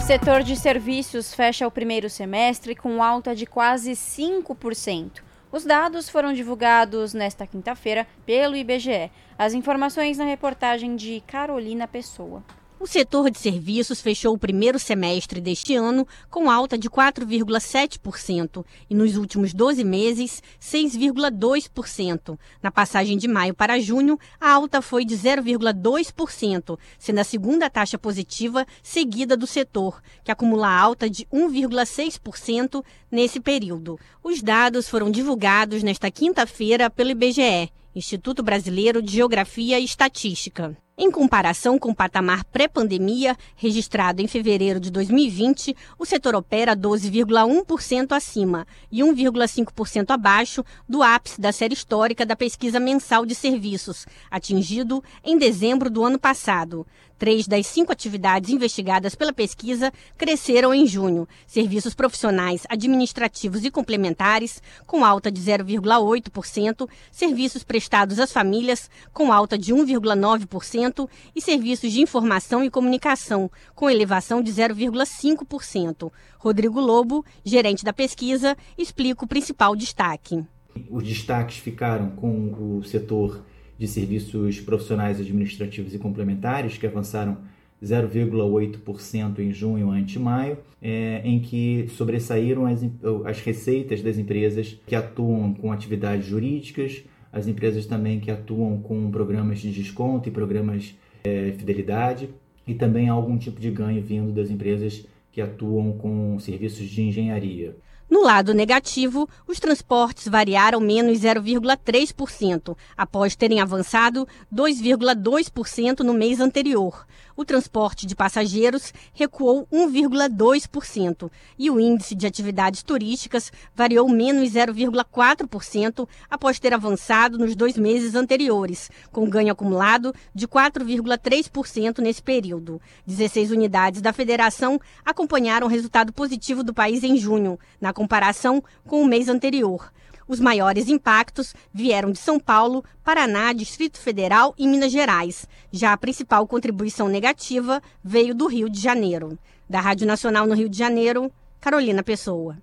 Setor 0.06 0.42
de 0.42 0.54
serviços 0.54 1.34
fecha 1.34 1.66
o 1.66 1.70
primeiro 1.70 2.08
semestre 2.08 2.76
com 2.76 3.02
alta 3.02 3.34
de 3.34 3.44
quase 3.44 3.92
5%. 3.92 5.22
Os 5.50 5.64
dados 5.64 6.08
foram 6.08 6.32
divulgados 6.32 7.12
nesta 7.12 7.46
quinta-feira 7.46 8.06
pelo 8.24 8.54
IBGE. 8.54 9.10
As 9.38 9.54
informações 9.54 10.18
na 10.18 10.24
reportagem 10.24 10.96
de 10.96 11.22
Carolina 11.26 11.88
Pessoa. 11.88 12.44
O 12.78 12.86
setor 12.86 13.30
de 13.30 13.38
serviços 13.38 14.02
fechou 14.02 14.34
o 14.34 14.38
primeiro 14.38 14.78
semestre 14.78 15.40
deste 15.40 15.74
ano 15.74 16.06
com 16.30 16.50
alta 16.50 16.76
de 16.76 16.90
4,7% 16.90 18.62
e 18.90 18.94
nos 18.94 19.16
últimos 19.16 19.54
12 19.54 19.82
meses, 19.82 20.42
6,2%. 20.60 22.38
Na 22.62 22.70
passagem 22.70 23.16
de 23.16 23.26
maio 23.26 23.54
para 23.54 23.80
junho, 23.80 24.18
a 24.38 24.52
alta 24.52 24.82
foi 24.82 25.06
de 25.06 25.16
0,2%, 25.16 26.78
sendo 26.98 27.18
a 27.18 27.24
segunda 27.24 27.70
taxa 27.70 27.96
positiva 27.96 28.66
seguida 28.82 29.38
do 29.38 29.46
setor, 29.46 30.02
que 30.22 30.30
acumula 30.30 30.68
alta 30.68 31.08
de 31.08 31.24
1,6% 31.32 32.84
nesse 33.10 33.40
período. 33.40 33.98
Os 34.22 34.42
dados 34.42 34.86
foram 34.86 35.10
divulgados 35.10 35.82
nesta 35.82 36.10
quinta-feira 36.10 36.90
pelo 36.90 37.10
IBGE, 37.10 37.72
Instituto 37.96 38.42
Brasileiro 38.42 39.00
de 39.00 39.10
Geografia 39.10 39.80
e 39.80 39.84
Estatística. 39.86 40.76
Em 40.98 41.10
comparação 41.10 41.78
com 41.78 41.90
o 41.90 41.94
patamar 41.94 42.44
pré-pandemia, 42.44 43.34
registrado 43.54 44.20
em 44.20 44.26
fevereiro 44.26 44.78
de 44.78 44.90
2020, 44.90 45.74
o 45.98 46.04
setor 46.04 46.34
opera 46.34 46.76
12,1% 46.76 48.12
acima 48.12 48.66
e 48.92 49.00
1,5% 49.00 50.10
abaixo 50.10 50.62
do 50.86 51.02
ápice 51.02 51.40
da 51.40 51.52
série 51.52 51.72
histórica 51.72 52.26
da 52.26 52.36
pesquisa 52.36 52.78
mensal 52.78 53.24
de 53.24 53.34
serviços, 53.34 54.06
atingido 54.30 55.02
em 55.24 55.38
dezembro 55.38 55.88
do 55.88 56.04
ano 56.04 56.18
passado. 56.18 56.86
Três 57.18 57.48
das 57.48 57.66
cinco 57.66 57.92
atividades 57.92 58.50
investigadas 58.50 59.14
pela 59.14 59.32
pesquisa 59.32 59.90
cresceram 60.18 60.74
em 60.74 60.86
junho. 60.86 61.26
Serviços 61.46 61.94
profissionais, 61.94 62.64
administrativos 62.68 63.64
e 63.64 63.70
complementares, 63.70 64.62
com 64.86 65.02
alta 65.02 65.30
de 65.30 65.40
0,8%, 65.40 66.88
serviços 67.10 67.64
prestados 67.64 68.18
às 68.18 68.30
famílias, 68.30 68.90
com 69.14 69.32
alta 69.32 69.56
de 69.56 69.72
1,9%, 69.72 71.08
e 71.34 71.40
serviços 71.40 71.90
de 71.90 72.02
informação 72.02 72.62
e 72.62 72.70
comunicação, 72.70 73.50
com 73.74 73.88
elevação 73.88 74.42
de 74.42 74.52
0,5%. 74.52 76.12
Rodrigo 76.38 76.80
Lobo, 76.80 77.24
gerente 77.42 77.82
da 77.82 77.94
pesquisa, 77.94 78.56
explica 78.76 79.24
o 79.24 79.28
principal 79.28 79.74
destaque. 79.74 80.44
Os 80.90 81.02
destaques 81.02 81.56
ficaram 81.56 82.10
com 82.10 82.78
o 82.78 82.84
setor 82.84 83.42
de 83.78 83.86
serviços 83.86 84.60
profissionais 84.60 85.20
administrativos 85.20 85.94
e 85.94 85.98
complementares, 85.98 86.78
que 86.78 86.86
avançaram 86.86 87.38
0,8% 87.82 89.38
em 89.38 89.52
junho 89.52 89.90
ante 89.90 90.18
maio, 90.18 90.58
é, 90.80 91.20
em 91.24 91.38
que 91.40 91.88
sobressaíram 91.90 92.66
as, 92.66 92.80
as 93.24 93.40
receitas 93.40 94.02
das 94.02 94.18
empresas 94.18 94.78
que 94.86 94.94
atuam 94.94 95.52
com 95.52 95.72
atividades 95.72 96.26
jurídicas, 96.26 97.04
as 97.32 97.46
empresas 97.46 97.84
também 97.84 98.18
que 98.18 98.30
atuam 98.30 98.80
com 98.80 99.10
programas 99.10 99.58
de 99.58 99.70
desconto 99.70 100.28
e 100.28 100.32
programas 100.32 100.94
é, 101.24 101.52
fidelidade, 101.52 102.30
e 102.66 102.74
também 102.74 103.08
algum 103.08 103.36
tipo 103.36 103.60
de 103.60 103.70
ganho 103.70 104.02
vindo 104.02 104.32
das 104.32 104.50
empresas 104.50 105.06
que 105.30 105.40
atuam 105.40 105.92
com 105.92 106.38
serviços 106.40 106.88
de 106.88 107.02
engenharia. 107.02 107.76
No 108.08 108.22
lado 108.22 108.54
negativo, 108.54 109.28
os 109.48 109.58
transportes 109.58 110.28
variaram 110.28 110.78
menos 110.78 111.18
0,3%, 111.18 112.76
após 112.96 113.34
terem 113.34 113.60
avançado 113.60 114.28
2,2% 114.54 116.00
no 116.00 116.14
mês 116.14 116.38
anterior. 116.38 117.04
O 117.36 117.44
transporte 117.44 118.06
de 118.06 118.16
passageiros 118.16 118.94
recuou 119.12 119.68
1,2% 119.70 121.30
e 121.58 121.70
o 121.70 121.78
índice 121.78 122.14
de 122.14 122.26
atividades 122.26 122.82
turísticas 122.82 123.52
variou 123.74 124.08
menos 124.08 124.48
0,4% 124.48 126.08
após 126.30 126.58
ter 126.58 126.72
avançado 126.72 127.36
nos 127.36 127.54
dois 127.54 127.76
meses 127.76 128.14
anteriores, 128.14 128.90
com 129.12 129.28
ganho 129.28 129.52
acumulado 129.52 130.14
de 130.34 130.48
4,3% 130.48 131.98
nesse 131.98 132.22
período. 132.22 132.80
16 133.06 133.50
unidades 133.50 134.00
da 134.00 134.14
federação 134.14 134.80
acompanharam 135.04 135.66
o 135.66 135.70
resultado 135.70 136.14
positivo 136.14 136.64
do 136.64 136.72
país 136.72 137.04
em 137.04 137.18
junho, 137.18 137.58
na 137.78 137.92
comparação 137.92 138.64
com 138.86 139.02
o 139.02 139.06
mês 139.06 139.28
anterior. 139.28 139.92
Os 140.28 140.40
maiores 140.40 140.88
impactos 140.88 141.54
vieram 141.72 142.10
de 142.10 142.18
São 142.18 142.40
Paulo, 142.40 142.84
Paraná, 143.04 143.52
Distrito 143.52 143.98
Federal 143.98 144.54
e 144.58 144.66
Minas 144.66 144.90
Gerais. 144.90 145.46
Já 145.70 145.92
a 145.92 145.96
principal 145.96 146.46
contribuição 146.48 147.08
negativa 147.08 147.80
veio 148.02 148.34
do 148.34 148.48
Rio 148.48 148.68
de 148.68 148.80
Janeiro. 148.80 149.38
Da 149.70 149.80
Rádio 149.80 150.06
Nacional 150.06 150.46
no 150.46 150.54
Rio 150.54 150.68
de 150.68 150.76
Janeiro, 150.76 151.30
Carolina 151.60 152.02
Pessoa. 152.02 152.56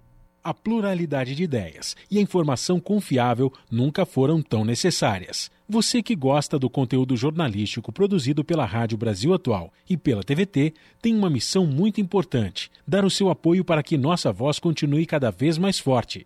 A 0.43 0.53
pluralidade 0.53 1.35
de 1.35 1.43
ideias 1.43 1.95
e 2.11 2.17
a 2.17 2.21
informação 2.21 2.77
confiável 2.77 3.51
nunca 3.71 4.05
foram 4.05 4.41
tão 4.41 4.65
necessárias. 4.65 5.49
Você 5.69 6.03
que 6.03 6.17
gosta 6.17 6.59
do 6.59 6.69
conteúdo 6.69 7.15
jornalístico 7.15 7.93
produzido 7.93 8.43
pela 8.43 8.65
Rádio 8.65 8.97
Brasil 8.97 9.33
Atual 9.33 9.71
e 9.89 9.95
pela 9.95 10.21
TVT 10.21 10.73
tem 11.01 11.15
uma 11.15 11.29
missão 11.29 11.65
muito 11.65 12.01
importante: 12.01 12.69
dar 12.85 13.05
o 13.05 13.09
seu 13.09 13.29
apoio 13.29 13.63
para 13.63 13.81
que 13.81 13.97
nossa 13.97 14.33
voz 14.33 14.59
continue 14.59 15.05
cada 15.05 15.31
vez 15.31 15.57
mais 15.57 15.79
forte. 15.79 16.25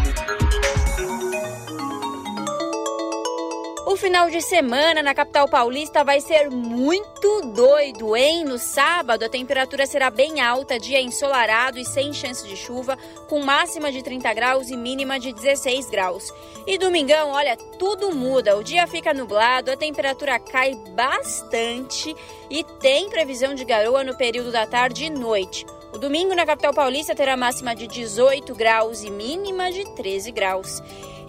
Final 4.01 4.31
de 4.31 4.41
semana 4.41 5.03
na 5.03 5.13
capital 5.13 5.47
paulista 5.47 6.03
vai 6.03 6.19
ser 6.19 6.49
muito 6.49 7.53
doido, 7.53 8.15
hein? 8.15 8.43
No 8.43 8.57
sábado, 8.57 9.23
a 9.23 9.29
temperatura 9.29 9.85
será 9.85 10.09
bem 10.09 10.41
alta, 10.41 10.79
dia 10.79 10.99
ensolarado 10.99 11.77
e 11.77 11.85
sem 11.85 12.11
chance 12.11 12.47
de 12.47 12.57
chuva, 12.57 12.97
com 13.29 13.41
máxima 13.41 13.91
de 13.91 14.01
30 14.01 14.33
graus 14.33 14.71
e 14.71 14.75
mínima 14.75 15.19
de 15.19 15.31
16 15.31 15.87
graus. 15.91 16.33
E 16.65 16.79
domingão, 16.79 17.29
olha, 17.29 17.55
tudo 17.77 18.11
muda. 18.11 18.57
O 18.57 18.63
dia 18.63 18.87
fica 18.87 19.13
nublado, 19.13 19.69
a 19.69 19.77
temperatura 19.77 20.39
cai 20.39 20.73
bastante 20.95 22.15
e 22.49 22.63
tem 22.63 23.07
previsão 23.07 23.53
de 23.53 23.63
garoa 23.63 24.03
no 24.03 24.17
período 24.17 24.51
da 24.51 24.65
tarde 24.65 25.05
e 25.05 25.09
noite. 25.11 25.63
O 25.93 25.99
domingo 25.99 26.33
na 26.33 26.45
capital 26.45 26.73
paulista 26.73 27.13
terá 27.13 27.37
máxima 27.37 27.75
de 27.75 27.85
18 27.85 28.55
graus 28.55 29.03
e 29.03 29.11
mínima 29.11 29.71
de 29.71 29.85
13 29.93 30.31
graus. 30.31 30.81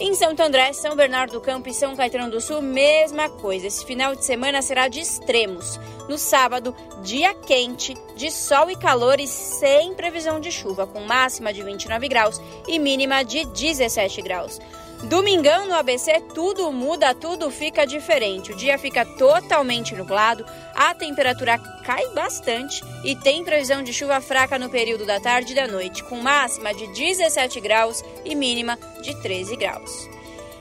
Em 0.05 0.16
Santo 0.16 0.43
André, 0.43 0.73
São 0.73 0.97
Bernardo 0.97 1.35
do 1.35 1.41
Campo 1.41 1.69
e 1.69 1.73
São 1.73 1.95
Caetano 1.95 2.29
do 2.29 2.41
Sul, 2.41 2.61
mesma 2.61 3.29
coisa. 3.29 3.69
Esse 3.69 3.87
final 3.87 4.16
de 4.16 4.24
semana 4.24 4.61
será 4.61 4.89
de 4.89 4.99
extremos. 4.99 5.79
No 6.09 6.19
sábado, 6.19 6.74
dia 7.05 7.33
quente, 7.33 7.97
de 8.16 8.29
sol 8.29 8.69
e 8.69 8.74
calor 8.74 9.20
e 9.20 9.29
sem 9.29 9.95
previsão 9.95 10.41
de 10.41 10.51
chuva, 10.51 10.89
com 10.89 11.03
máxima 11.03 11.53
de 11.53 11.62
29 11.62 12.09
graus 12.09 12.41
e 12.66 12.81
mínima 12.81 13.23
de 13.23 13.45
17 13.45 14.23
graus. 14.23 14.59
Domingão 15.05 15.66
no 15.66 15.74
ABC, 15.74 16.20
tudo 16.33 16.70
muda, 16.70 17.12
tudo 17.12 17.51
fica 17.51 17.85
diferente. 17.85 18.53
O 18.53 18.57
dia 18.57 18.79
fica 18.79 19.05
totalmente 19.05 19.97
nublado, 19.97 20.47
a 20.74 20.95
temperatura 20.95 21.59
cai 21.59 22.07
bastante 22.11 22.85
e 23.05 23.16
tem 23.16 23.43
previsão 23.43 23.83
de 23.83 23.93
chuva 23.93 24.20
fraca 24.20 24.59
no 24.59 24.70
período 24.70 25.05
da 25.05 25.19
tarde 25.19 25.53
e 25.53 25.57
da 25.57 25.66
noite, 25.66 26.05
com 26.05 26.20
máxima 26.20 26.73
de 26.73 26.87
17 26.87 27.61
graus 27.61 28.03
e 28.24 28.35
mínima 28.37 28.79
de 29.03 29.20
13 29.20 29.57
graus. 29.57 30.09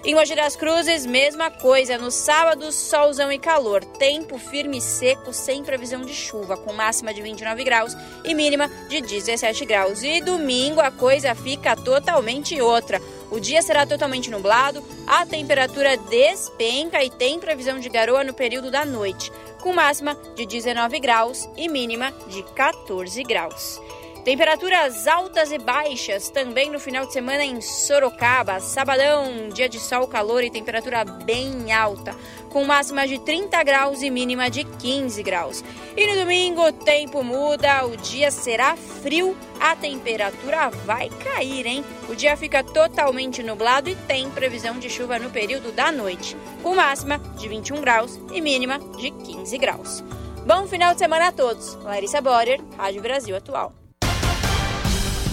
Em 0.04 0.16
Mogi 0.16 0.34
das 0.34 0.56
Cruzes, 0.56 1.06
mesma 1.06 1.52
coisa. 1.52 1.96
No 1.96 2.10
sábado, 2.10 2.72
solzão 2.72 3.32
e 3.32 3.38
calor. 3.38 3.86
Tempo 3.86 4.40
firme 4.40 4.80
e 4.80 4.82
seco, 4.82 5.32
sem 5.32 5.64
previsão 5.64 6.02
de 6.02 6.12
chuva, 6.12 6.58
com 6.58 6.74
máxima 6.74 7.14
de 7.14 7.22
29 7.22 7.64
graus 7.64 7.96
e 8.26 8.34
mínima 8.34 8.68
de 8.90 9.00
17 9.00 9.64
graus. 9.64 10.02
E 10.02 10.20
domingo 10.20 10.82
a 10.82 10.90
coisa 10.90 11.36
fica 11.36 11.76
totalmente 11.76 12.60
outra. 12.60 13.00
O 13.32 13.40
dia 13.40 13.62
será 13.62 13.86
totalmente 13.86 14.30
nublado, 14.30 14.84
a 15.08 15.26
temperatura 15.26 15.96
despenca 15.96 17.02
e 17.02 17.10
tem 17.10 17.40
previsão 17.40 17.80
de 17.80 17.88
garoa 17.88 18.26
no 18.26 18.34
período 18.34 18.70
da 18.70 18.86
noite, 18.86 19.32
com 19.62 19.72
máxima 19.72 20.16
de 20.36 20.46
19 20.46 21.00
graus 21.00 21.48
e 21.56 21.70
mínima 21.70 22.12
de 22.28 22.44
14 22.54 23.24
graus. 23.24 23.80
Temperaturas 24.24 25.08
altas 25.08 25.52
e 25.52 25.58
baixas 25.58 26.30
também 26.30 26.70
no 26.70 26.80
final 26.80 27.08
de 27.08 27.14
semana 27.14 27.44
em 27.44 27.60
Sorocaba. 27.60 28.60
Sabadão, 28.60 29.50
dia 29.50 29.68
de 29.68 29.80
sol, 29.80 30.08
calor 30.08 30.44
e 30.44 30.52
temperatura 30.52 31.04
bem 31.04 31.74
alta, 31.74 32.16
com 32.52 32.64
máxima 32.64 33.08
de 33.08 33.18
30 33.18 33.64
graus 33.64 34.04
e 34.04 34.12
mínima 34.12 34.48
de 34.48 34.64
15 34.64 35.24
graus. 35.24 35.64
E 35.98 36.06
no 36.06 36.20
domingo 36.20 36.68
o 36.68 36.72
tempo 36.72 37.24
muda, 37.24 37.84
o 37.88 37.98
dia 37.98 38.30
será 38.30 38.76
frio, 38.76 39.36
a 39.60 39.76
temperatura 39.76 40.70
vai 40.86 41.10
cair, 41.10 41.66
hein? 41.66 41.84
O 42.08 42.16
dia 42.16 42.38
fica 42.38 42.64
totalmente 42.64 43.42
nublado 43.42 43.90
e 43.90 43.96
tem 43.96 44.30
previsão 44.30 44.78
de 44.78 44.88
chuva 44.88 45.18
no 45.18 45.32
período 45.32 45.72
da 45.72 45.92
noite, 45.92 46.38
com 46.62 46.76
máxima 46.76 47.18
de 47.18 47.48
21 47.48 47.82
graus 47.82 48.20
e 48.32 48.40
mínima 48.40 48.78
de 49.00 49.10
15 49.10 49.58
graus. 49.58 50.04
Bom 50.46 50.68
final 50.68 50.94
de 50.94 51.00
semana 51.00 51.30
a 51.30 51.32
todos. 51.32 51.74
Larissa 51.84 52.22
Borer, 52.22 52.62
Rádio 52.78 53.02
Brasil 53.02 53.36
Atual. 53.36 53.81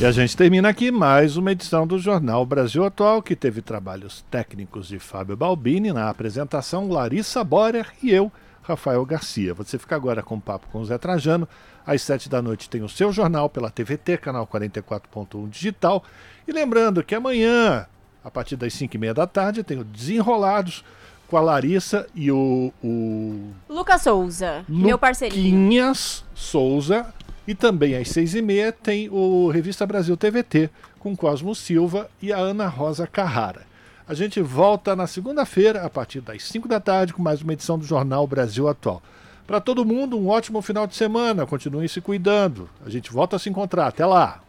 E 0.01 0.07
a 0.07 0.13
gente 0.13 0.37
termina 0.37 0.69
aqui 0.69 0.93
mais 0.93 1.37
uma 1.37 1.51
edição 1.51 1.85
do 1.85 1.99
Jornal 1.99 2.47
Brasil 2.47 2.85
Atual, 2.85 3.21
que 3.21 3.35
teve 3.35 3.61
trabalhos 3.61 4.25
técnicos 4.31 4.87
de 4.87 5.01
Fábio 5.01 5.37
Balbini, 5.37 5.93
na 5.93 6.09
apresentação 6.09 6.89
Larissa 6.89 7.43
Borer 7.43 7.89
e 8.01 8.13
eu, 8.13 8.31
Rafael 8.63 9.05
Garcia. 9.05 9.53
Você 9.55 9.77
fica 9.77 9.97
agora 9.97 10.23
com 10.23 10.37
o 10.37 10.41
papo 10.41 10.69
com 10.71 10.79
o 10.79 10.85
Zé 10.85 10.97
Trajano. 10.99 11.49
Às 11.85 12.03
sete 12.03 12.29
da 12.29 12.41
noite 12.41 12.71
tem 12.71 12.81
o 12.81 12.89
seu 12.89 13.13
jornal 13.13 13.51
pela 13.51 13.71
TVT, 13.71 14.19
canal 14.19 14.47
44.1 14.47 15.51
digital. 15.51 16.05
E 16.47 16.53
lembrando 16.53 17.03
que 17.03 17.17
amanhã, 17.17 17.85
a 18.23 18.31
partir 18.31 18.55
das 18.55 18.75
cinco 18.75 18.95
e 18.95 18.99
meia 19.01 19.15
da 19.15 19.27
tarde, 19.27 19.65
tem 19.65 19.81
o 19.81 19.85
Desenrolados 19.85 20.85
com 21.27 21.37
a 21.37 21.41
Larissa 21.41 22.07
e 22.15 22.31
o. 22.31 22.73
o... 22.85 23.51
Lucas 23.69 24.03
Souza, 24.03 24.65
meu 24.69 24.97
parceirinho. 24.97 25.59
Luquinhas 25.59 26.25
Souza 26.37 27.13
e 27.49 27.55
também 27.55 27.97
às 27.97 28.09
seis 28.09 28.35
e 28.35 28.43
meia 28.43 28.71
tem 28.71 29.09
o 29.09 29.49
Revista 29.49 29.87
Brasil 29.87 30.15
TVT 30.19 30.69
com 30.99 31.17
Cosmo 31.17 31.55
Silva 31.55 32.11
e 32.21 32.31
a 32.31 32.37
Ana 32.37 32.69
Rosa 32.69 33.07
Carrara. 33.07 33.63
A 34.07 34.13
gente 34.13 34.39
volta 34.43 34.95
na 34.95 35.07
segunda-feira, 35.07 35.83
a 35.83 35.89
partir 35.89 36.21
das 36.21 36.43
5 36.43 36.69
da 36.69 36.79
tarde, 36.79 37.15
com 37.15 37.23
mais 37.23 37.41
uma 37.41 37.55
edição 37.55 37.79
do 37.79 37.87
Jornal 37.87 38.27
Brasil 38.27 38.69
Atual. 38.69 39.03
Para 39.47 39.63
todo 39.63 39.83
mundo, 39.83 40.19
um 40.19 40.29
ótimo 40.29 40.61
final 40.61 40.87
de 40.87 40.95
semana. 40.95 41.47
Continuem 41.47 41.89
se 41.89 42.03
cuidando. 42.03 42.69
A 42.85 42.91
gente 42.91 43.11
volta 43.11 43.37
a 43.37 43.39
se 43.39 43.49
encontrar. 43.49 43.87
Até 43.87 44.05
lá! 44.05 44.43